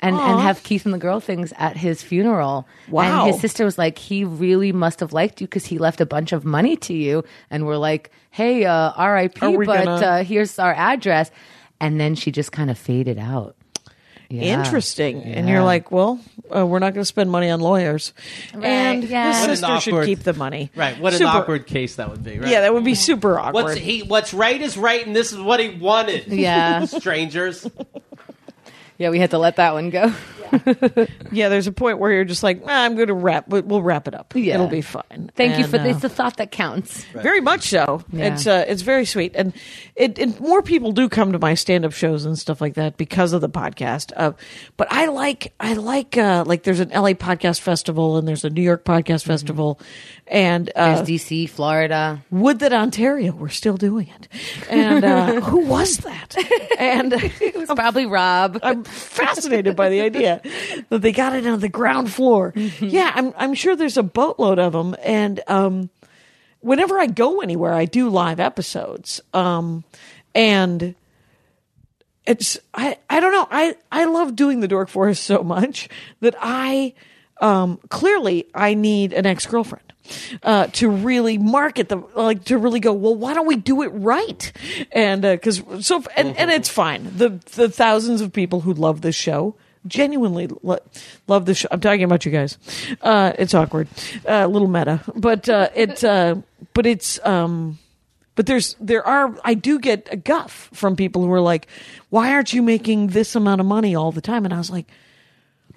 And, 0.01 0.17
Aw. 0.17 0.31
and 0.33 0.41
have 0.41 0.61
Keith 0.63 0.83
and 0.83 0.93
the 0.93 0.97
Girl 0.97 1.21
things 1.21 1.53
at 1.57 1.77
his 1.77 2.03
funeral. 2.03 2.67
Wow. 2.89 3.23
And 3.23 3.31
his 3.31 3.39
sister 3.39 3.63
was 3.63 3.77
like, 3.77 3.97
he 3.97 4.25
really 4.25 4.73
must 4.73 4.99
have 4.99 5.13
liked 5.13 5.39
you 5.39 5.47
because 5.47 5.65
he 5.65 5.77
left 5.77 6.01
a 6.01 6.05
bunch 6.05 6.33
of 6.33 6.43
money 6.43 6.75
to 6.75 6.93
you. 6.93 7.23
And 7.49 7.65
we're 7.65 7.77
like, 7.77 8.11
hey, 8.29 8.65
uh, 8.65 8.91
RIP, 9.01 9.39
but 9.39 9.65
gonna- 9.65 9.91
uh, 10.05 10.23
here's 10.25 10.59
our 10.59 10.73
address. 10.73 11.31
And 11.79 12.01
then 12.01 12.15
she 12.15 12.31
just 12.33 12.51
kind 12.51 12.69
of 12.69 12.77
faded 12.77 13.17
out. 13.17 13.55
Yeah. 14.33 14.63
Interesting. 14.63 15.21
And 15.23 15.47
you're 15.47 15.63
like, 15.63 15.91
well, 15.91 16.19
uh, 16.53 16.65
we're 16.65 16.79
not 16.79 16.95
going 16.95 17.01
to 17.01 17.05
spend 17.05 17.29
money 17.29 17.51
on 17.51 17.59
lawyers. 17.59 18.13
And 18.53 19.03
yeah. 19.03 19.31
his 19.31 19.41
What 19.41 19.49
an 19.49 19.55
sister 19.57 19.79
should 19.79 20.05
keep 20.05 20.19
the 20.19 20.33
money. 20.33 20.71
Right. 20.75 20.99
What 20.99 21.13
an 21.13 21.21
awkward 21.23 21.67
case 21.67 21.97
that 21.97 22.09
would 22.09 22.23
be, 22.23 22.39
right? 22.39 22.49
Yeah, 22.49 22.61
that 22.61 22.73
would 22.73 22.83
be 22.83 22.95
super 22.95 23.37
awkward. 23.37 23.63
What's 23.63 23.77
he 23.77 24.01
what's 24.01 24.33
right 24.33 24.59
is 24.59 24.75
right 24.75 25.05
and 25.05 25.15
this 25.15 25.31
is 25.31 25.39
what 25.39 25.59
he 25.59 25.69
wanted. 25.69 26.27
Yeah. 26.27 26.85
Strangers. 26.85 27.69
Yeah, 28.97 29.11
we 29.11 29.19
had 29.19 29.31
to 29.31 29.37
let 29.37 29.57
that 29.57 29.73
one 29.73 29.91
go. 29.91 30.13
yeah, 31.31 31.49
there's 31.49 31.67
a 31.67 31.71
point 31.71 31.99
where 31.99 32.11
you're 32.11 32.25
just 32.25 32.43
like, 32.43 32.61
ah, 32.65 32.83
I'm 32.83 32.95
going 32.95 33.07
to 33.07 33.13
wrap, 33.13 33.45
but 33.47 33.65
we'll 33.65 33.81
wrap 33.81 34.07
it 34.07 34.13
up. 34.13 34.33
Yeah. 34.35 34.55
It'll 34.55 34.67
be 34.67 34.81
fine. 34.81 35.31
Thank 35.35 35.57
you 35.57 35.67
for 35.67 35.77
uh, 35.79 35.83
this. 35.83 36.01
The 36.01 36.09
thought 36.09 36.37
that 36.37 36.51
counts. 36.51 37.03
Very 37.13 37.41
much 37.41 37.63
so. 37.63 38.03
Yeah. 38.11 38.33
It's 38.33 38.47
uh, 38.47 38.65
it's 38.67 38.81
very 38.81 39.05
sweet, 39.05 39.33
and 39.35 39.53
it, 39.95 40.19
and 40.19 40.39
more 40.39 40.61
people 40.61 40.91
do 40.91 41.09
come 41.09 41.31
to 41.31 41.39
my 41.39 41.53
stand 41.55 41.85
up 41.85 41.93
shows 41.93 42.25
and 42.25 42.37
stuff 42.37 42.61
like 42.61 42.75
that 42.75 42.97
because 42.97 43.33
of 43.33 43.41
the 43.41 43.49
podcast. 43.49 44.11
Uh, 44.15 44.33
but 44.77 44.87
I 44.91 45.07
like 45.07 45.53
I 45.59 45.73
like 45.73 46.17
uh, 46.17 46.43
like 46.45 46.63
there's 46.63 46.79
an 46.79 46.89
LA 46.89 47.13
podcast 47.13 47.59
festival 47.61 48.17
and 48.17 48.27
there's 48.27 48.43
a 48.45 48.49
New 48.49 48.61
York 48.61 48.85
podcast 48.85 49.23
festival, 49.23 49.79
and 50.27 50.71
uh, 50.75 50.95
There's 51.01 51.07
DC, 51.07 51.49
Florida. 51.49 52.23
would 52.31 52.59
that 52.59 52.73
Ontario 52.73 53.31
were 53.33 53.49
still 53.49 53.77
doing 53.77 54.07
it, 54.07 54.27
and 54.69 55.03
uh, 55.03 55.41
who 55.41 55.65
was 55.65 55.97
that? 55.97 56.35
And 56.77 57.13
It 57.41 57.55
was 57.55 57.69
probably 57.69 58.05
Rob. 58.05 58.59
I'm 58.63 58.83
fascinated 58.83 59.75
by 59.75 59.89
the 59.89 60.01
idea 60.01 60.41
that 60.89 61.01
they 61.01 61.11
got 61.11 61.35
it 61.35 61.45
on 61.47 61.59
the 61.59 61.69
ground 61.69 62.11
floor. 62.11 62.51
Mm-hmm. 62.51 62.87
Yeah, 62.87 63.11
I'm 63.13 63.33
I'm 63.37 63.53
sure 63.53 63.75
there's 63.75 63.97
a 63.97 64.03
boatload 64.03 64.59
of 64.59 64.73
them, 64.73 64.95
and 65.03 65.41
um, 65.47 65.89
whenever 66.59 66.97
I 66.97 67.07
go 67.07 67.41
anywhere, 67.41 67.73
I 67.73 67.85
do 67.85 68.09
live 68.09 68.39
episodes, 68.39 69.21
um, 69.33 69.83
and 70.33 70.95
it's 72.25 72.57
I 72.73 72.97
I 73.09 73.19
don't 73.19 73.31
know 73.31 73.47
I 73.51 73.75
I 73.91 74.05
love 74.05 74.35
doing 74.35 74.61
the 74.61 74.67
Dork 74.67 74.89
Forest 74.89 75.23
so 75.23 75.43
much 75.43 75.89
that 76.21 76.35
I 76.39 76.93
um, 77.41 77.79
clearly 77.89 78.47
I 78.53 78.73
need 78.73 79.13
an 79.13 79.25
ex 79.25 79.45
girlfriend. 79.45 79.83
Uh, 80.43 80.67
to 80.67 80.89
really 80.89 81.37
market 81.37 81.87
the 81.87 81.95
like 82.13 82.43
to 82.43 82.57
really 82.57 82.81
go 82.81 82.91
well 82.91 83.15
why 83.15 83.33
don't 83.33 83.47
we 83.47 83.55
do 83.55 83.83
it 83.83 83.87
right 83.87 84.51
and 84.91 85.21
because 85.21 85.63
so 85.79 86.03
and, 86.17 86.35
and 86.35 86.51
it's 86.51 86.67
fine 86.67 87.09
the 87.15 87.29
the 87.55 87.69
thousands 87.69 88.19
of 88.19 88.33
people 88.33 88.59
who 88.59 88.73
love 88.73 88.99
this 88.99 89.15
show 89.15 89.55
genuinely 89.87 90.47
lo- 90.61 90.79
love 91.27 91.45
the 91.45 91.53
show 91.53 91.67
i'm 91.71 91.79
talking 91.79 92.03
about 92.03 92.25
you 92.25 92.31
guys 92.31 92.57
uh 93.01 93.33
it's 93.37 93.53
awkward 93.53 93.87
uh, 94.27 94.41
a 94.43 94.47
little 94.47 94.67
meta 94.67 95.01
but 95.15 95.47
uh 95.49 95.69
it 95.75 96.03
uh 96.03 96.35
but 96.73 96.85
it's 96.85 97.19
um 97.25 97.77
but 98.35 98.47
there's 98.47 98.75
there 98.79 99.05
are 99.05 99.35
I 99.43 99.53
do 99.53 99.77
get 99.79 100.07
a 100.11 100.15
guff 100.17 100.69
from 100.73 100.95
people 100.95 101.21
who 101.23 101.31
are 101.31 101.39
like, 101.39 101.67
"Why 102.09 102.31
aren't 102.33 102.51
you 102.51 102.63
making 102.63 103.07
this 103.13 103.35
amount 103.35 103.61
of 103.61 103.67
money 103.67 103.93
all 103.93 104.11
the 104.11 104.21
time?" 104.21 104.43
And 104.43 104.51
I 104.51 104.57
was 104.57 104.71
like, 104.71 104.87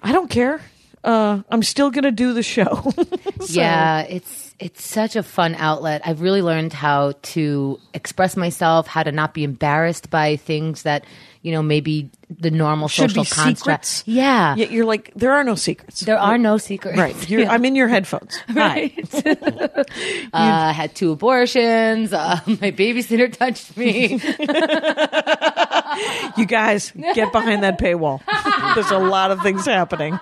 "I 0.01 0.11
don't 0.11 0.27
care. 0.27 0.59
uh, 1.03 1.43
I'm 1.51 1.61
still 1.61 1.91
to 1.91 2.11
do 2.11 2.33
the 2.33 2.41
show. 2.41 2.91
So- 3.41 3.61
Yeah, 3.61 3.99
it's 4.09 4.55
it's 4.57 4.83
such 4.83 5.15
a 5.15 5.21
fun 5.21 5.53
outlet. 5.53 6.01
I've 6.03 6.19
really 6.21 6.41
learned 6.41 6.73
how 6.73 7.13
to 7.33 7.79
express 7.93 8.35
myself, 8.35 8.87
how 8.87 9.03
to 9.03 9.11
not 9.11 9.35
be 9.35 9.43
embarrassed 9.43 10.09
by 10.09 10.37
things 10.37 10.81
that 10.81 11.05
you 11.43 11.51
know 11.51 11.61
maybe 11.61 12.09
the 12.29 12.51
normal 12.51 12.87
should 12.89 13.09
social 13.11 13.23
be 13.23 13.29
construct. 13.29 13.85
secrets. 13.85 14.03
Yeah, 14.05 14.55
Yet 14.55 14.71
you're 14.71 14.85
like, 14.85 15.11
there 15.15 15.31
are 15.31 15.43
no 15.45 15.55
secrets. 15.55 16.01
there 16.01 16.19
are 16.19 16.37
no 16.37 16.57
secrets. 16.57 16.97
Right. 16.97 17.15
You're, 17.29 17.47
I'm 17.47 17.63
in 17.63 17.75
your 17.75 17.87
headphones. 17.87 18.37
right. 18.53 18.93
uh, 19.25 19.83
I 20.33 20.71
had 20.73 20.93
two 20.93 21.11
abortions. 21.13 22.11
Uh, 22.11 22.39
my 22.45 22.71
babysitter 22.71 23.31
touched 23.31 23.77
me. 23.77 24.19
You 26.37 26.45
guys, 26.45 26.91
get 27.15 27.31
behind 27.31 27.63
that 27.63 27.79
paywall. 27.79 28.21
There's 28.75 28.91
a 28.91 28.99
lot 28.99 29.31
of 29.31 29.41
things 29.41 29.65
happening. 29.65 30.19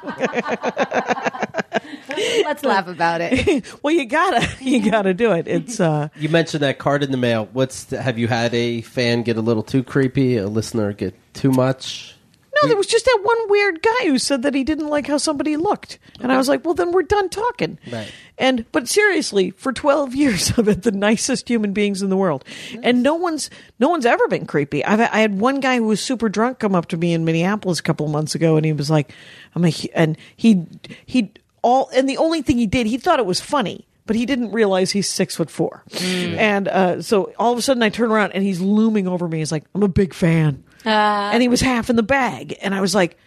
Let's 2.45 2.63
laugh 2.63 2.87
about 2.87 3.21
it. 3.21 3.65
Well, 3.83 3.93
you 3.93 4.05
gotta, 4.05 4.47
you 4.61 4.89
gotta 4.89 5.13
do 5.13 5.31
it. 5.33 5.47
It's, 5.47 5.79
uh, 5.79 6.09
You 6.17 6.29
mentioned 6.29 6.63
that 6.63 6.77
card 6.79 7.03
in 7.03 7.11
the 7.11 7.17
mail. 7.17 7.49
What's 7.51 7.85
the, 7.85 8.01
have 8.01 8.17
you 8.17 8.27
had 8.27 8.53
a 8.53 8.81
fan 8.81 9.23
get 9.23 9.37
a 9.37 9.41
little 9.41 9.63
too 9.63 9.83
creepy, 9.83 10.37
a 10.37 10.47
listener 10.47 10.93
get 10.93 11.13
too 11.35 11.51
much? 11.51 12.15
no, 12.61 12.69
there 12.69 12.77
was 12.77 12.87
just 12.87 13.03
that 13.03 13.19
one 13.21 13.49
weird 13.49 13.81
guy 13.81 14.05
who 14.05 14.17
said 14.17 14.43
that 14.43 14.53
he 14.55 14.63
didn't 14.63 14.87
like 14.87 15.07
how 15.07 15.17
somebody 15.17 15.57
looked. 15.57 15.99
And 16.21 16.31
I 16.31 16.37
was 16.37 16.47
like, 16.47 16.63
well, 16.63 16.73
then 16.73 16.93
we're 16.93 17.03
done 17.03 17.27
talking. 17.27 17.77
Right. 17.91 18.09
And, 18.37 18.65
but 18.71 18.87
seriously, 18.87 19.51
for 19.51 19.73
12 19.73 20.15
years, 20.21 20.57
I've 20.57 20.67
had 20.67 20.83
the 20.83 20.93
nicest 20.93 21.49
human 21.49 21.73
beings 21.73 22.01
in 22.01 22.09
the 22.09 22.15
world. 22.15 22.45
And 22.81 23.03
no 23.03 23.15
one's, 23.15 23.49
no 23.77 23.89
one's 23.89 24.05
ever 24.05 24.25
been 24.29 24.45
creepy. 24.45 24.85
I've, 24.85 25.01
I 25.01 25.19
had 25.19 25.37
one 25.37 25.59
guy 25.59 25.75
who 25.77 25.83
was 25.83 25.99
super 25.99 26.29
drunk 26.29 26.59
come 26.59 26.75
up 26.75 26.85
to 26.87 26.97
me 26.97 27.13
in 27.13 27.25
Minneapolis 27.25 27.79
a 27.79 27.83
couple 27.83 28.05
of 28.05 28.13
months 28.13 28.35
ago 28.35 28.55
and 28.55 28.65
he 28.65 28.71
was 28.71 28.89
like, 28.89 29.13
I'm 29.53 29.65
a, 29.65 29.69
hu- 29.69 29.89
and 29.93 30.17
he, 30.37 30.65
he, 31.05 31.33
all, 31.61 31.89
and 31.93 32.07
the 32.07 32.17
only 32.17 32.41
thing 32.41 32.57
he 32.57 32.67
did, 32.67 32.87
he 32.87 32.97
thought 32.97 33.19
it 33.19 33.25
was 33.25 33.41
funny. 33.41 33.85
But 34.07 34.15
he 34.15 34.27
didn't 34.27 34.51
realize 34.51 34.91
he's 34.91 35.09
six 35.09 35.35
foot 35.35 35.49
four, 35.49 35.83
and 35.99 36.67
uh, 36.67 37.01
so 37.01 37.33
all 37.39 37.51
of 37.51 37.57
a 37.57 37.61
sudden 37.63 37.81
I 37.81 37.89
turn 37.89 38.11
around 38.11 38.33
and 38.33 38.43
he's 38.43 38.61
looming 38.61 39.07
over 39.07 39.27
me. 39.27 39.39
He's 39.39 39.51
like, 39.51 39.63
"I'm 39.73 39.81
a 39.81 39.87
big 39.87 40.13
fan," 40.13 40.63
and 40.85 41.41
he 41.41 41.47
was 41.47 41.61
half 41.61 41.89
in 41.89 41.95
the 41.95 42.03
bag, 42.03 42.57
and 42.61 42.73
I 42.75 42.81
was 42.81 42.93
like, 42.95 43.17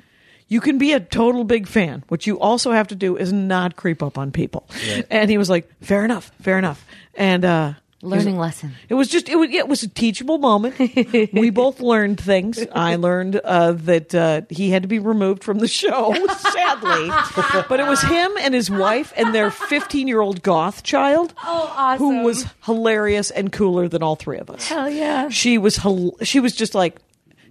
you 0.50 0.61
can 0.61 0.78
be 0.78 0.92
a 0.94 1.00
total 1.00 1.44
big 1.44 1.66
fan. 1.68 2.04
What 2.09 2.26
you 2.26 2.40
also 2.40 2.72
have 2.72 2.88
to 2.88 2.94
do 2.94 3.16
is 3.16 3.32
not 3.32 3.76
creep 3.76 4.02
up 4.02 4.16
on 4.16 4.30
people. 4.32 4.66
And 5.11 5.28
he 5.30 5.36
was 5.36 5.50
like, 5.50 5.68
fair 5.82 6.04
enough, 6.06 6.30
fair 6.40 6.59
enough. 6.59 6.86
And 7.14 7.44
uh, 7.44 7.72
Learning 8.00 8.38
lesson. 8.38 8.72
it 8.88 8.94
was 8.94 9.09
just 9.09 9.28
it 9.28 9.34
was 9.36 9.50
it 9.50 9.66
was 9.68 9.82
a 9.82 9.88
teachable 9.88 10.38
moment. 10.38 10.78
we 11.34 11.50
both 11.50 11.80
learned 11.80 12.18
things. 12.20 12.64
I 12.72 12.94
learned 12.94 13.36
uh, 13.36 13.72
that 13.72 14.14
uh, 14.14 14.42
he 14.48 14.70
had 14.70 14.82
to 14.84 14.88
be 14.88 15.00
removed 15.00 15.42
from 15.44 15.59
the 15.59 15.66
show, 15.68 16.14
sadly. 16.38 17.11
but 17.68 17.80
it 17.80 17.86
was 17.88 18.00
him 18.00 18.32
and 18.40 18.54
his 18.54 18.70
wife 18.70 19.12
and 19.16 19.34
their 19.34 19.50
15 19.50 20.06
year 20.09 20.20
old 20.20 20.42
goth 20.42 20.82
child, 20.84 21.34
Oh, 21.44 21.74
awesome. 21.76 21.98
who 22.06 22.22
was 22.22 22.46
hilarious 22.64 23.30
and 23.32 23.52
cooler 23.52 23.88
than 23.88 24.02
all 24.02 24.16
three 24.16 24.38
of 24.38 24.48
us. 24.48 24.66
Hell 24.68 24.88
yeah. 24.88 25.28
She 25.28 25.59
was 25.59 25.76
hel- 25.76 26.16
she 26.22 26.40
was 26.40 26.54
just 26.54 26.74
like. 26.74 26.96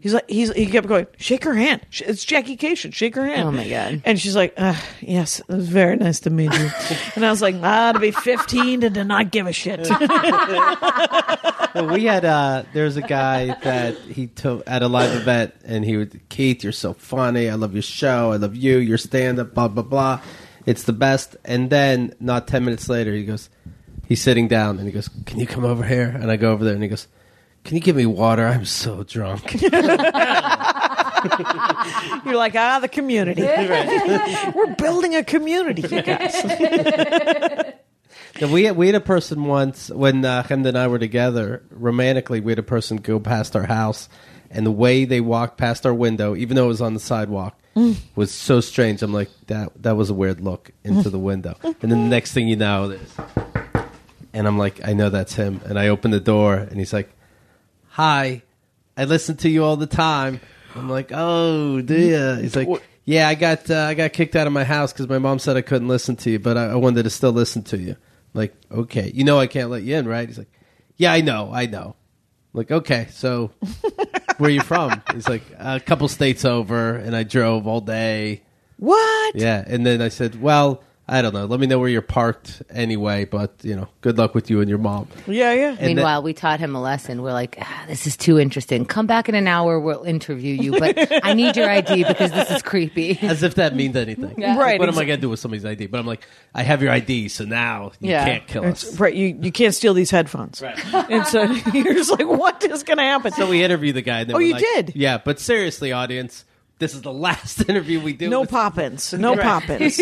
He's 0.08 0.14
like 0.14 0.30
he's 0.30 0.54
he 0.54 0.68
kept 0.68 0.88
going. 0.88 1.06
Shake 1.18 1.44
her 1.44 1.54
hand. 1.54 1.82
It's 1.92 2.24
Jackie 2.24 2.56
Kashian. 2.56 2.94
Shake 2.94 3.14
her 3.16 3.26
hand. 3.26 3.50
Oh, 3.50 3.52
my 3.52 3.68
God. 3.68 4.02
And 4.06 4.18
she's 4.18 4.38
like, 4.38 4.54
uh, 4.56 4.74
"Yes, 5.02 5.42
it 5.42 5.50
was 5.50 5.68
very 5.68 5.98
nice 5.98 6.22
to 6.22 6.30
meet 6.30 6.54
you." 6.54 6.72
and 7.16 7.26
I 7.26 7.30
was 7.30 7.42
like, 7.42 7.56
"Ah, 7.62 7.92
to 7.92 8.00
be 8.00 8.12
15 8.12 8.84
and 8.84 8.96
to 8.96 9.04
not 9.04 9.32
give 9.32 9.48
a 9.48 9.52
shit." 9.52 9.86
Well, 11.76 11.94
we 11.94 12.06
had 12.06 12.26
uh 12.26 12.64
there's 12.74 12.96
a 12.96 13.02
guy 13.02 13.48
that 13.62 13.98
he 13.98 14.28
took 14.28 14.64
at 14.66 14.82
a 14.82 14.88
live 14.88 15.14
event 15.14 15.54
and 15.64 15.86
he 15.86 15.98
would 15.98 16.28
Keith, 16.30 16.64
you're 16.64 16.72
so 16.72 16.94
funny. 16.94 17.50
I 17.50 17.56
love 17.56 17.74
your 17.74 17.84
show. 17.84 18.32
I 18.32 18.38
love 18.38 18.56
you. 18.56 18.78
Your 18.78 18.98
stand 18.98 19.38
up, 19.38 19.54
blah 19.54 19.68
blah 19.68 19.84
blah. 19.84 20.22
It's 20.66 20.84
the 20.84 20.94
best. 20.94 21.36
And 21.46 21.70
then 21.70 22.16
not 22.20 22.48
ten 22.48 22.66
minutes 22.66 22.90
later 22.90 23.14
he 23.14 23.26
goes 23.26 23.50
he's 24.08 24.22
sitting 24.22 24.48
down 24.48 24.80
and 24.80 24.88
he 24.88 24.92
goes, 24.92 25.10
Can 25.26 25.40
you 25.40 25.46
come 25.46 25.66
over 25.66 25.84
here? 25.84 26.10
And 26.10 26.32
I 26.32 26.38
go 26.38 26.52
over 26.52 26.64
there 26.64 26.74
and 26.74 26.82
he 26.82 26.90
goes, 26.90 27.08
Can 27.68 27.76
you 27.76 27.82
give 27.82 27.98
me 27.98 28.06
water? 28.06 28.48
I'm 28.48 28.64
so 28.64 29.04
drunk. 29.04 29.62
You're 29.62 29.70
like, 32.36 32.56
ah, 32.56 32.80
the 32.80 32.88
community. 32.90 33.42
We're 34.56 34.74
building 34.76 35.16
a 35.16 35.24
community, 35.26 35.82
you 35.82 36.02
guys. 36.02 36.34
Yeah, 38.40 38.52
we 38.52 38.66
had, 38.66 38.78
we 38.78 38.86
had 38.86 38.96
a 38.96 39.00
person 39.02 39.46
once 39.46 39.90
when 39.90 40.24
uh, 40.24 40.44
Chemda 40.44 40.68
and 40.68 40.78
I 40.78 40.88
were 40.88 41.00
together 41.00 41.64
romantically. 41.72 42.40
We 42.40 42.52
had 42.52 42.60
a 42.60 42.64
person 42.64 42.98
go 42.98 43.20
past 43.20 43.56
our 43.56 43.66
house, 43.66 44.10
and 44.52 44.64
the 44.64 44.72
way 44.72 45.06
they 45.06 45.22
walked 45.22 45.58
past 45.58 45.88
our 45.88 45.94
window, 45.94 46.36
even 46.36 46.56
though 46.56 46.66
it 46.66 46.68
was 46.68 46.82
on 46.82 46.94
the 46.94 47.00
sidewalk, 47.00 47.60
was 48.16 48.32
so 48.32 48.62
strange. 48.62 49.02
I'm 49.02 49.12
like, 49.12 49.30
that 49.48 49.72
that 49.82 49.98
was 49.98 50.12
a 50.12 50.14
weird 50.14 50.40
look 50.40 50.72
into 50.84 51.10
the 51.10 51.18
window. 51.18 51.58
And 51.64 51.76
then 51.82 51.90
the 51.90 51.98
next 51.98 52.34
thing 52.34 52.48
you 52.48 52.56
know, 52.58 52.90
there's, 52.90 53.12
and 54.34 54.48
I'm 54.48 54.60
like, 54.60 54.88
I 54.88 54.94
know 54.94 55.10
that's 55.10 55.34
him. 55.34 55.60
And 55.66 55.80
I 55.80 55.88
open 55.88 56.12
the 56.12 56.20
door, 56.20 56.58
and 56.58 56.78
he's 56.78 56.94
like, 56.94 57.10
"Hi, 57.98 58.44
I 58.96 59.06
listen 59.06 59.38
to 59.38 59.50
you 59.50 59.64
all 59.64 59.76
the 59.76 59.88
time." 59.88 60.40
I'm 60.76 60.88
like, 60.88 61.12
"Oh, 61.12 61.82
do 61.82 62.00
ya?" 62.00 62.36
He's 62.36 62.56
like. 62.56 62.70
Yeah, 63.10 63.30
I 63.30 63.36
got 63.36 63.72
uh, 63.72 63.86
I 63.86 63.94
got 63.94 64.12
kicked 64.12 64.36
out 64.36 64.48
of 64.48 64.54
my 64.54 64.66
house 64.66 64.92
because 64.92 65.08
my 65.08 65.18
mom 65.18 65.40
said 65.40 65.56
I 65.56 65.62
couldn't 65.62 65.88
listen 65.88 66.18
to 66.18 66.30
you, 66.30 66.40
but 66.40 66.58
I, 66.58 66.72
I 66.72 66.76
wanted 66.76 67.04
to 67.04 67.10
still 67.10 67.32
listen 67.32 67.64
to 67.64 67.78
you. 67.78 67.96
Like, 68.34 68.54
okay, 68.70 69.10
you 69.16 69.24
know 69.24 69.40
I 69.40 69.48
can't 69.48 69.70
let 69.70 69.84
you 69.84 69.96
in, 69.96 70.10
right? 70.10 70.28
He's 70.28 70.38
like, 70.38 70.52
yeah, 70.98 71.14
I 71.14 71.22
know, 71.22 71.50
I 71.54 71.68
know. 71.68 71.96
I'm 72.54 72.58
like, 72.58 72.70
okay, 72.70 73.08
so 73.12 73.52
where 74.38 74.50
are 74.50 74.54
you 74.54 74.60
from? 74.60 75.02
He's 75.14 75.30
like, 75.30 75.44
a 75.58 75.80
couple 75.80 76.10
states 76.10 76.44
over, 76.44 76.96
and 76.96 77.16
I 77.16 77.24
drove 77.24 77.66
all 77.66 77.80
day. 77.80 78.44
What? 78.76 79.36
Yeah, 79.36 79.64
and 79.66 79.86
then 79.86 80.02
I 80.02 80.10
said, 80.10 80.42
well, 80.42 80.84
I 81.10 81.22
don't 81.22 81.34
know. 81.34 81.46
Let 81.46 81.62
me 81.62 81.68
know 81.68 81.80
where 81.80 81.88
you're 81.88 82.02
parked 82.02 82.62
anyway, 82.70 83.24
but 83.24 83.54
you 83.64 83.76
know, 83.78 83.88
good 84.02 84.18
luck 84.18 84.36
with 84.36 84.50
you 84.50 84.60
and 84.60 84.68
your 84.70 84.78
mom. 84.78 85.08
Yeah, 85.26 85.54
yeah. 85.54 85.76
And 85.80 85.96
Meanwhile, 85.96 86.22
we 86.22 86.34
taught 86.34 86.60
him 86.60 86.76
a 86.76 86.82
lesson. 86.82 87.22
We're 87.22 87.32
like, 87.32 87.58
ah, 87.62 87.86
this 87.88 88.06
is 88.06 88.18
too 88.18 88.38
interesting. 88.38 88.86
Come 88.86 89.08
back 89.08 89.30
in 89.30 89.36
an 89.36 89.48
hour. 89.48 89.80
We'll 89.80 90.04
interview 90.04 90.54
you, 90.54 90.78
but 90.78 90.98
I 91.26 91.34
need 91.34 91.56
your 91.56 91.70
ID 91.70 92.04
because 92.04 92.32
this 92.32 92.52
is 92.52 92.62
creepy. 92.62 93.18
As 93.22 93.42
if 93.42 93.56
that 93.56 93.74
means 93.74 93.96
anything. 93.96 94.36
Yeah. 94.38 94.58
Right, 94.58 94.80
What 94.80 94.90
am 94.90 94.98
I 95.00 95.06
going 95.06 95.18
to 95.18 95.22
do 95.22 95.30
with 95.30 95.40
somebody's 95.40 95.64
ID? 95.66 95.88
But 95.88 96.00
I'm 96.02 96.06
like, 96.08 96.28
I 96.54 96.64
have 96.64 96.82
your 96.82 96.92
ID, 96.92 97.30
so 97.30 97.46
now 97.46 97.94
you 98.02 98.10
Yeah. 98.10 98.26
can't 98.26 98.48
kill 98.48 98.66
us. 98.66 99.00
Right, 99.00 99.14
you, 99.16 99.38
you 99.42 99.52
can't 99.54 99.74
steal 99.74 99.94
these 99.94 100.12
headphones. 100.12 100.62
Right. 100.62 100.78
And 101.10 101.26
so 101.26 101.44
you're 101.74 101.94
just 101.94 102.12
like, 102.12 102.28
what 102.28 102.62
is 102.66 102.84
going 102.84 102.98
to 102.98 103.04
happen? 103.04 103.32
So 103.32 103.48
we 103.50 103.64
interviewed 103.64 103.96
the 103.96 104.02
guy. 104.02 104.20
And 104.22 104.30
they 104.30 104.34
Oh, 104.34 104.38
were 104.38 104.42
you 104.42 104.54
like- 104.54 104.62
did? 104.76 104.94
Yeah, 104.96 105.20
but 105.24 105.40
seriously, 105.40 105.94
audience, 105.94 106.44
this 106.80 106.94
is 106.94 107.02
the 107.02 107.12
last 107.14 107.62
interview 107.70 108.00
we 108.02 108.14
do. 108.14 108.30
no 108.30 108.42
with- 108.42 108.50
pop-ins. 108.52 109.14
No 109.18 109.36
pop-ins. 109.36 110.00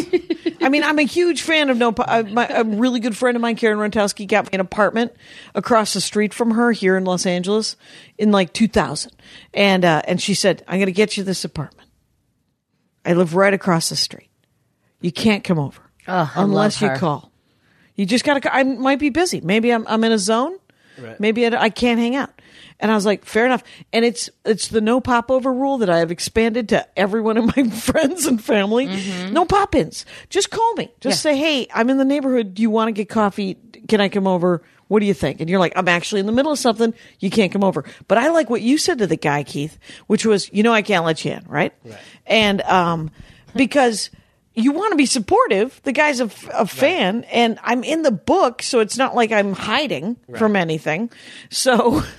I 0.61 0.69
mean, 0.69 0.83
I'm 0.83 0.97
a 0.99 1.03
huge 1.03 1.41
fan 1.43 1.69
of 1.69 1.77
no. 1.77 1.91
Po- 1.91 2.03
uh, 2.03 2.23
my, 2.31 2.47
a 2.47 2.63
really 2.63 2.99
good 2.99 3.15
friend 3.15 3.35
of 3.35 3.41
mine, 3.41 3.55
Karen 3.55 3.77
Rontowski, 3.77 4.27
got 4.27 4.45
me 4.45 4.49
an 4.53 4.59
apartment 4.59 5.13
across 5.53 5.93
the 5.93 6.01
street 6.01 6.33
from 6.33 6.51
her 6.51 6.71
here 6.71 6.97
in 6.97 7.03
Los 7.05 7.25
Angeles 7.25 7.75
in 8.17 8.31
like 8.31 8.51
2000, 8.53 9.11
and 9.53 9.85
uh, 9.85 10.01
and 10.07 10.19
she 10.21 10.33
said, 10.33 10.63
"I'm 10.67 10.77
going 10.79 10.87
to 10.87 10.91
get 10.91 11.17
you 11.17 11.23
this 11.23 11.45
apartment. 11.45 11.87
I 13.05 13.13
live 13.13 13.35
right 13.35 13.53
across 13.53 13.89
the 13.89 13.95
street. 13.95 14.29
You 15.01 15.11
can't 15.11 15.43
come 15.43 15.59
over 15.59 15.81
Oh, 16.07 16.31
unless 16.35 16.81
you 16.81 16.89
call. 16.91 17.31
You 17.95 18.05
just 18.07 18.25
got 18.25 18.41
to. 18.41 18.55
I 18.55 18.63
might 18.63 18.97
be 18.99 19.09
busy. 19.09 19.41
Maybe 19.41 19.71
I'm 19.71 19.85
I'm 19.87 20.03
in 20.03 20.11
a 20.11 20.17
zone. 20.19 20.57
Maybe 21.19 21.45
I, 21.45 21.63
I 21.63 21.69
can't 21.69 21.99
hang 21.99 22.15
out." 22.15 22.31
And 22.79 22.91
I 22.91 22.95
was 22.95 23.05
like, 23.05 23.23
fair 23.25 23.45
enough. 23.45 23.63
And 23.93 24.03
it's 24.03 24.29
it's 24.43 24.67
the 24.67 24.81
no 24.81 24.99
popover 24.99 25.51
rule 25.53 25.77
that 25.77 25.89
I 25.89 25.99
have 25.99 26.11
expanded 26.11 26.69
to 26.69 26.85
every 26.99 27.21
one 27.21 27.37
of 27.37 27.55
my 27.55 27.63
friends 27.69 28.25
and 28.25 28.43
family. 28.43 28.87
No 29.31 29.45
pop 29.45 29.75
ins. 29.75 30.05
Just 30.29 30.49
call 30.51 30.73
me. 30.75 30.91
Just 30.99 31.23
Yeah. 31.23 31.31
say, 31.31 31.37
hey, 31.37 31.67
I'm 31.73 31.89
in 31.89 31.97
the 31.97 32.05
neighborhood. 32.05 32.53
Do 32.53 32.61
you 32.61 32.69
want 32.69 32.89
to 32.89 32.91
get 32.91 33.07
coffee? 33.09 33.57
Can 33.87 34.01
I 34.01 34.09
come 34.09 34.27
over? 34.27 34.61
What 34.87 34.99
do 34.99 35.05
you 35.05 35.13
think? 35.15 35.39
And 35.41 35.49
you're 35.49 35.59
like, 35.59 35.73
I'm 35.75 35.87
actually 35.87 36.19
in 36.19 36.25
the 36.27 36.31
middle 36.31 36.51
of 36.51 36.59
something. 36.59 36.93
You 37.19 37.29
can't 37.31 37.51
come 37.51 37.63
over. 37.63 37.85
But 38.07 38.17
I 38.19 38.29
like 38.29 38.49
what 38.49 38.61
you 38.61 38.77
said 38.77 38.99
to 38.99 39.07
the 39.07 39.15
guy, 39.15 39.43
Keith, 39.43 39.79
which 40.07 40.25
was, 40.25 40.51
you 40.53 40.61
know, 40.61 40.73
I 40.73 40.81
can't 40.83 41.05
let 41.05 41.23
you 41.25 41.31
in, 41.31 41.45
right? 41.47 41.73
And 42.27 42.61
um, 42.63 43.09
because 43.55 44.11
you 44.53 44.73
want 44.73 44.91
to 44.91 44.95
be 44.97 45.05
supportive. 45.07 45.81
The 45.83 45.91
guy's 45.91 46.19
a, 46.19 46.25
f- 46.25 46.49
a 46.53 46.65
fan, 46.67 47.23
and 47.25 47.57
I'm 47.63 47.83
in 47.83 48.03
the 48.03 48.11
book, 48.11 48.61
so 48.61 48.79
it's 48.79 48.97
not 48.97 49.15
like 49.15 49.31
I'm 49.31 49.53
hiding 49.53 50.17
from 50.37 50.55
anything. 50.55 51.09
So. 51.49 52.03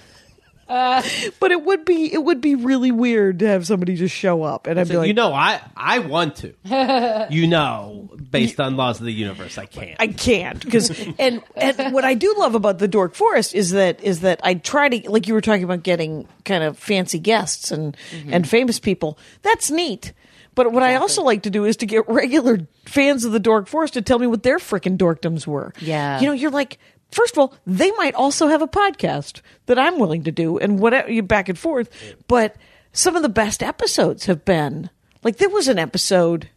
but 1.41 1.53
it 1.53 1.65
would 1.65 1.85
be 1.85 2.13
it 2.13 2.23
would 2.23 2.41
be 2.41 2.57
really 2.57 2.91
weird 2.91 3.39
to 3.39 3.47
have 3.47 3.67
somebody 3.67 3.95
just 3.95 4.15
show 4.15 4.43
up 4.43 4.67
and 4.67 4.81
I'd 4.81 4.89
be 4.89 4.95
So 4.95 4.99
like, 4.99 5.09
you 5.09 5.15
know, 5.15 5.33
I 5.33 5.61
I 5.77 6.01
want 6.01 6.37
to. 6.37 6.55
you 7.31 7.47
know, 7.47 8.11
based 8.31 8.59
on 8.59 8.77
laws 8.77 8.99
of 8.99 9.07
the 9.07 9.13
universe, 9.13 9.59
I 9.59 9.67
can't. 9.67 9.97
I 10.01 10.09
can't 10.09 10.59
because 10.59 10.91
and 11.19 11.41
and 11.55 11.95
what 11.95 12.05
I 12.05 12.15
do 12.15 12.35
love 12.37 12.57
about 12.57 12.79
the 12.79 12.89
Dork 12.89 13.15
Forest 13.15 13.55
is 13.55 13.71
that 13.71 14.03
is 14.03 14.21
that 14.21 14.41
I 14.43 14.55
try 14.55 14.89
to 14.89 15.11
like 15.11 15.29
you 15.29 15.35
were 15.35 15.41
talking 15.41 15.63
about 15.63 15.85
getting 15.85 16.27
kind 16.45 16.65
of 16.65 16.77
fancy 16.79 17.21
guests 17.21 17.71
and 17.71 17.97
mm-hmm. 18.11 18.35
and 18.35 18.49
famous 18.49 18.81
people. 18.81 19.19
That's 19.43 19.71
neat. 19.71 20.13
But 20.57 20.73
what 20.73 20.83
I 20.83 20.97
also 20.97 21.23
like 21.23 21.43
to 21.43 21.51
do 21.51 21.67
is 21.67 21.77
to 21.77 21.87
get 21.87 22.09
regular 22.09 22.67
fans 22.87 23.27
of 23.27 23.33
the 23.33 23.39
Dork 23.39 23.69
Forest 23.69 23.95
to 23.95 24.03
tell 24.03 24.19
me 24.19 24.27
what 24.27 24.43
their 24.43 24.59
freaking 24.59 24.97
dorkdoms 24.97 25.47
were. 25.47 25.73
Yeah. 25.81 26.19
you 26.19 26.27
know, 26.27 26.33
you're 26.33 26.51
like. 26.51 26.79
First 27.13 27.35
of 27.35 27.39
all, 27.39 27.55
they 27.67 27.91
might 27.93 28.15
also 28.15 28.49
have 28.49 28.63
a 28.63 28.67
podcast 28.69 29.41
that 29.67 29.79
I'm 29.79 29.99
willing 29.99 30.25
to 30.25 30.33
do, 30.33 30.59
and 30.59 30.79
whatever 30.81 31.11
you 31.11 31.23
back 31.23 31.49
and 31.49 31.59
forth. 31.59 31.89
But 32.29 32.57
some 32.93 33.17
of 33.17 33.23
the 33.23 33.29
best 33.29 33.63
episodes 33.63 34.27
have 34.27 34.45
been 34.45 34.91
like 35.23 35.37
there 35.37 35.49
was 35.49 35.69
an 35.69 35.79
episode 35.79 36.49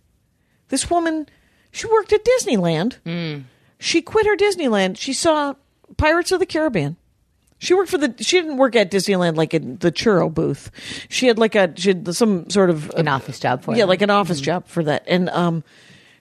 This 0.70 0.89
woman, 0.89 1.28
she 1.72 1.88
worked 1.88 2.14
at 2.14 2.26
Disneyland. 2.26 3.43
She 3.80 4.02
quit 4.02 4.26
her 4.26 4.36
Disneyland. 4.36 4.97
She 4.97 5.14
saw 5.14 5.54
Pirates 5.97 6.32
of 6.32 6.39
the 6.39 6.45
Caribbean. 6.45 6.97
She 7.62 7.74
worked 7.74 7.89
for 7.89 7.97
the. 7.97 8.14
She 8.24 8.39
didn't 8.39 8.58
work 8.58 8.76
at 8.76 8.89
Disneyland 8.91 9.36
like 9.36 9.54
in 9.54 9.78
the 9.78 9.91
churro 9.91 10.34
booth. 10.34 10.72
She 11.10 11.28
had 11.28 11.38
like 11.38 11.56
a 11.56 11.74
she 11.76 11.89
had 11.89 12.16
some 12.16 12.50
sort 12.50 12.70
of 12.70 12.89
An 12.91 13.08
office 13.08 13.39
job 13.39 13.64
for 13.64 13.72
yeah, 13.74 13.80
them. 13.80 13.89
like 13.89 14.02
an 14.02 14.10
office 14.10 14.39
job 14.41 14.68
for 14.68 14.84
that. 14.84 15.04
And 15.08 15.30
um, 15.30 15.64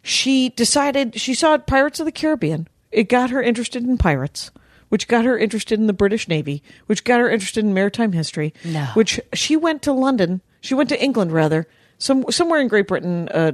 she 0.03 0.49
decided 0.51 1.19
she 1.21 1.35
saw 1.35 1.57
Pirates 1.59 2.01
of 2.01 2.07
the 2.07 2.13
Caribbean. 2.13 2.67
It 2.91 3.09
got 3.09 3.31
her 3.31 3.43
interested 3.43 3.85
in 3.85 3.99
pirates, 3.99 4.51
which 4.89 5.09
got 5.09 5.25
her 5.25 5.39
interested 5.39 5.79
in 5.79 5.87
the 5.87 5.93
British 5.93 6.29
Navy, 6.29 6.63
which 6.87 7.05
got 7.05 7.21
her 7.21 7.31
interested 7.31 7.65
in 7.65 7.75
maritime 7.75 8.13
history. 8.13 8.55
No. 8.65 8.85
Which 8.95 9.21
she 9.35 9.57
went 9.57 9.83
to 9.83 9.93
London. 9.93 10.41
She 10.61 10.75
went 10.75 10.89
to 10.89 11.03
England 11.03 11.33
rather, 11.33 11.67
some 11.99 12.25
somewhere 12.31 12.61
in 12.61 12.69
Great 12.69 12.89
Britain, 12.89 13.29
uh, 13.29 13.53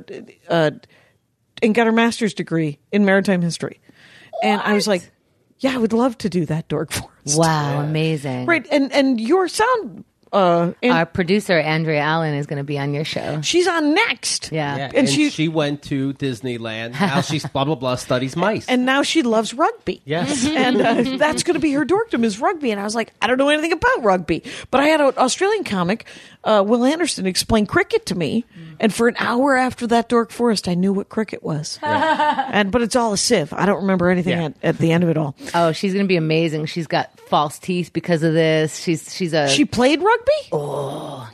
uh, 0.49 0.71
and 1.63 1.75
got 1.75 1.87
her 1.87 1.93
master's 1.93 2.35
degree 2.35 2.79
in 2.93 3.05
maritime 3.05 3.43
history. 3.43 3.81
And 4.43 4.61
I 4.61 4.75
was 4.75 4.87
like, 4.87 5.11
yeah, 5.59 5.75
I 5.75 5.79
would 5.79 5.93
love 5.93 6.19
to 6.19 6.29
do 6.29 6.47
that, 6.47 6.69
Dork 6.69 6.93
Forest. 6.93 7.39
Wow, 7.39 7.81
amazing. 7.81 8.47
Right, 8.47 8.67
and 8.71 8.93
and 8.93 9.21
your 9.21 9.49
sound, 9.49 10.05
uh, 10.35 10.73
and 10.83 10.93
Our 10.93 11.07
producer 11.07 11.57
Andrea 11.59 12.01
Allen 12.01 12.35
is 12.35 12.47
going 12.47 12.59
to 12.59 12.65
be 12.65 12.79
on 12.79 12.93
your 12.93 13.05
show. 13.05 13.41
she's 13.41 13.67
on 13.69 13.95
next. 13.95 14.51
Yeah. 14.53 14.77
Yeah, 14.77 14.85
And 14.87 14.95
and, 14.97 15.09
she- 15.09 15.31
she, 15.31 15.49
went 15.49 15.83
to 15.85 16.13
Disneyland. 16.15 16.93
Now 17.01 17.21
she's 17.21 17.47
blah 17.53 17.65
blah 17.65 17.77
blah 17.77 17.95
studies 17.95 18.35
mice. 18.37 18.67
and 18.69 18.85
now 18.85 19.03
she 19.03 19.23
loves 19.23 19.55
rugby. 19.55 20.03
Yes. 20.05 20.45
and 20.47 20.81
uh, 20.81 21.17
that's 21.17 21.43
going 21.45 21.55
to 21.55 21.61
be 21.61 21.73
her 21.73 21.87
dorkdom 21.87 22.25
is 22.25 22.41
rugby. 22.41 22.71
And 22.73 22.81
I 22.81 22.85
was 22.85 22.95
like, 22.95 23.13
I 23.23 23.27
don't 23.29 23.39
know 23.39 23.49
anything 23.49 23.73
about 23.73 24.03
rugby, 24.03 24.43
but 24.71 24.81
I 24.81 24.87
had 24.89 25.01
an 25.01 25.15
Australian 25.17 25.65
comic, 25.65 26.07
uh, 26.43 26.63
Wil 26.67 26.85
Anderson, 26.85 27.27
explain 27.27 27.67
cricket 27.67 28.07
to 28.07 28.15
me, 28.15 28.45
and 28.81 28.93
for 28.93 29.07
an 29.09 29.15
hour 29.19 29.57
after 29.57 29.87
that 29.87 30.09
Dork 30.09 30.31
Forest, 30.33 30.67
I 30.69 30.75
knew 30.75 30.93
what 30.93 31.09
cricket 31.09 31.43
was. 31.45 31.79
and 31.83 32.71
but 32.73 32.83
it's 32.83 32.97
all 32.97 33.13
a 33.13 33.17
sieve. 33.17 33.53
I 33.53 33.67
don't 33.67 33.83
remember 33.83 34.11
anything 34.11 34.37
Yeah. 34.39 34.45
at, 34.47 34.55
at 34.63 34.79
the 34.79 34.91
end 34.93 35.05
of 35.05 35.11
it 35.11 35.17
all. 35.17 35.37
Oh, 35.55 35.71
she's 35.73 35.93
going 35.93 36.05
to 36.05 36.09
be 36.09 36.17
amazing. 36.17 36.67
She's 36.67 36.87
got 36.89 37.17
false 37.29 37.59
teeth 37.59 37.93
because 37.93 38.23
of 38.23 38.33
this. 38.35 38.77
She's 38.79 39.15
she's 39.15 39.33
a 39.33 39.49
She 39.49 39.65
played 39.65 40.03
rugby. 40.03 40.24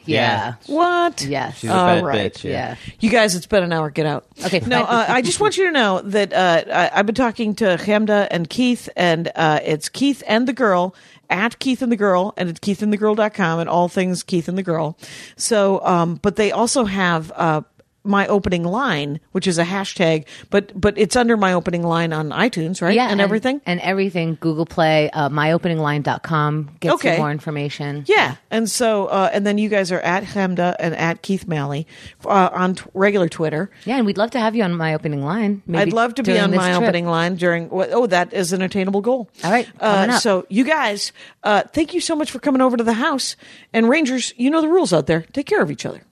Yeah. 0.05 0.55
What? 0.67 1.23
Yes. 1.23 1.59
She's 1.59 1.71
a 1.71 1.75
All 1.75 1.87
bad 1.87 2.05
right. 2.05 2.33
bitch. 2.35 2.45
Yeah. 2.45 2.77
You 3.01 3.11
guys, 3.11 3.35
it's 3.35 3.47
been 3.47 3.63
an 3.63 3.73
hour. 3.73 3.91
Get 3.91 4.07
out. 4.07 4.27
Okay, 4.45 4.61
No, 4.61 4.85
fine. 4.85 4.95
uh, 5.01 5.07
I 5.09 5.23
just 5.23 5.41
want 5.41 5.57
you 5.57 5.67
to 5.67 5.73
know 5.73 6.01
that 6.03 6.33
uh, 6.33 6.65
I, 6.73 6.91
I've 6.99 7.07
been 7.07 7.15
talking 7.15 7.55
to 7.57 7.65
Chemda 7.77 8.27
and 8.31 8.49
Keith, 8.49 8.89
and 8.97 9.31
uh, 9.37 9.61
it's 9.63 9.89
Keith 9.89 10.23
and 10.27 10.49
the 10.49 10.53
girl 10.53 10.95
at 11.29 11.59
Keith 11.61 11.83
and 11.83 11.93
the 11.93 11.97
girl, 11.97 12.35
and 12.37 12.49
it's 12.49 12.59
keithandthegirl.com 12.61 13.61
and 13.61 13.69
all 13.69 13.89
things 13.89 14.23
Keith 14.23 14.49
and 14.49 14.59
the 14.59 14.63
girl. 14.63 14.97
So, 15.37 15.85
um, 15.85 16.17
but 16.17 16.37
they 16.37 16.51
also 16.53 16.85
have. 16.85 17.31
Uh, 17.35 17.63
my 18.03 18.27
opening 18.29 18.65
line, 18.65 19.21
which 19.33 19.47
is 19.47 19.59
a 19.59 19.65
hashtag, 19.65 20.25
but 20.49 20.73
but 20.81 20.97
it's 20.97 21.17
under 21.17 21.37
my 21.37 21.53
opening 21.53 21.83
line 21.83 22.13
on 22.13 22.31
iTunes, 22.31 22.81
right? 22.81 22.95
Yeah, 22.95 23.09
and, 23.11 23.21
everything. 23.21 23.61
and 23.67 23.79
everything. 23.81 24.39
Google 24.41 24.65
Play, 24.67 25.11
uh, 25.11 25.29
myopeningline.com 25.29 26.77
gets 26.81 26.95
Okay. 26.95 27.13
you 27.15 27.19
more 27.19 27.31
information. 27.31 28.05
Yeah, 28.07 28.37
and 28.51 28.69
so 28.71 29.07
uh, 29.07 29.31
and 29.33 29.47
then 29.47 29.59
you 29.59 29.69
guys 29.69 29.93
are 29.93 30.01
at 30.01 30.25
Chemda 30.25 30.77
and 30.79 30.95
at 30.97 31.23
Keith 31.23 31.47
Malley 31.47 31.87
uh, 32.25 32.51
on 32.53 32.75
t- 32.77 32.85
regular 32.95 33.29
Twitter. 33.29 33.71
Yeah, 33.85 33.97
and 33.97 34.07
we'd 34.07 34.19
love 34.19 34.31
to 34.33 34.41
have 34.41 34.55
you 34.57 34.63
on 34.63 34.75
my 34.77 34.95
opening 34.95 35.25
line. 35.25 35.63
maybe 35.67 35.83
I'd 35.83 35.93
love 35.93 36.15
to 36.17 36.23
be 36.23 36.39
on 36.39 36.51
my 36.55 36.71
trip. 36.71 36.83
opening 36.83 37.07
line 37.07 37.37
during. 37.37 37.69
what- 37.69 37.91
Oh, 37.93 38.07
that 38.07 38.33
is 38.33 38.53
an 38.53 38.63
attainable 38.63 39.01
goal. 39.01 39.29
All 39.45 39.51
right, 39.51 39.69
Uh, 39.81 40.19
so 40.19 40.47
you 40.49 40.65
guys, 40.65 41.13
uh, 41.43 41.63
thank 41.73 41.93
you 41.93 42.01
so 42.01 42.15
much 42.15 42.31
for 42.31 42.39
coming 42.39 42.61
over 42.63 42.77
to 42.77 42.85
the 42.85 42.93
house. 42.95 43.37
And 43.73 43.89
Rangers, 43.89 44.33
you 44.37 44.49
know 44.51 44.61
the 44.61 44.69
rules 44.69 44.93
out 44.93 45.07
there. 45.07 45.23
Take 45.33 45.47
care 45.47 45.61
of 45.61 45.71
each 45.71 45.85
other. 45.85 46.03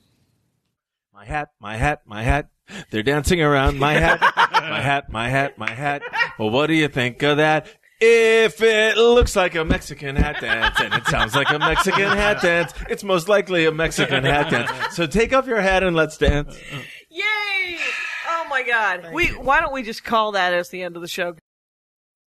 Hat, 1.28 1.50
my 1.60 1.76
hat, 1.76 2.00
my 2.06 2.22
hat. 2.22 2.48
They're 2.90 3.02
dancing 3.02 3.42
around 3.42 3.78
my 3.78 3.92
hat, 3.92 4.20
my 4.20 4.80
hat, 4.80 5.10
my 5.10 5.28
hat, 5.28 5.58
my 5.58 5.70
hat. 5.70 6.02
Well, 6.38 6.48
what 6.48 6.68
do 6.68 6.74
you 6.74 6.88
think 6.88 7.22
of 7.22 7.36
that? 7.36 7.66
If 8.00 8.62
it 8.62 8.96
looks 8.96 9.36
like 9.36 9.54
a 9.54 9.64
Mexican 9.64 10.16
hat 10.16 10.40
dance 10.40 10.80
and 10.80 10.94
it 10.94 11.06
sounds 11.06 11.34
like 11.34 11.50
a 11.50 11.58
Mexican 11.58 12.08
hat 12.08 12.40
dance, 12.40 12.72
it's 12.88 13.04
most 13.04 13.28
likely 13.28 13.66
a 13.66 13.72
Mexican 13.72 14.24
hat 14.24 14.50
dance. 14.50 14.96
So 14.96 15.06
take 15.06 15.34
off 15.34 15.46
your 15.46 15.60
hat 15.60 15.82
and 15.82 15.94
let's 15.94 16.16
dance. 16.16 16.58
Yay! 17.10 17.78
Oh 18.28 18.46
my 18.48 18.62
God! 18.62 19.12
We 19.12 19.28
why 19.28 19.60
don't 19.60 19.72
we 19.72 19.82
just 19.82 20.04
call 20.04 20.32
that 20.32 20.54
as 20.54 20.70
the 20.70 20.82
end 20.82 20.96
of 20.96 21.02
the 21.02 21.08
show? 21.08 21.34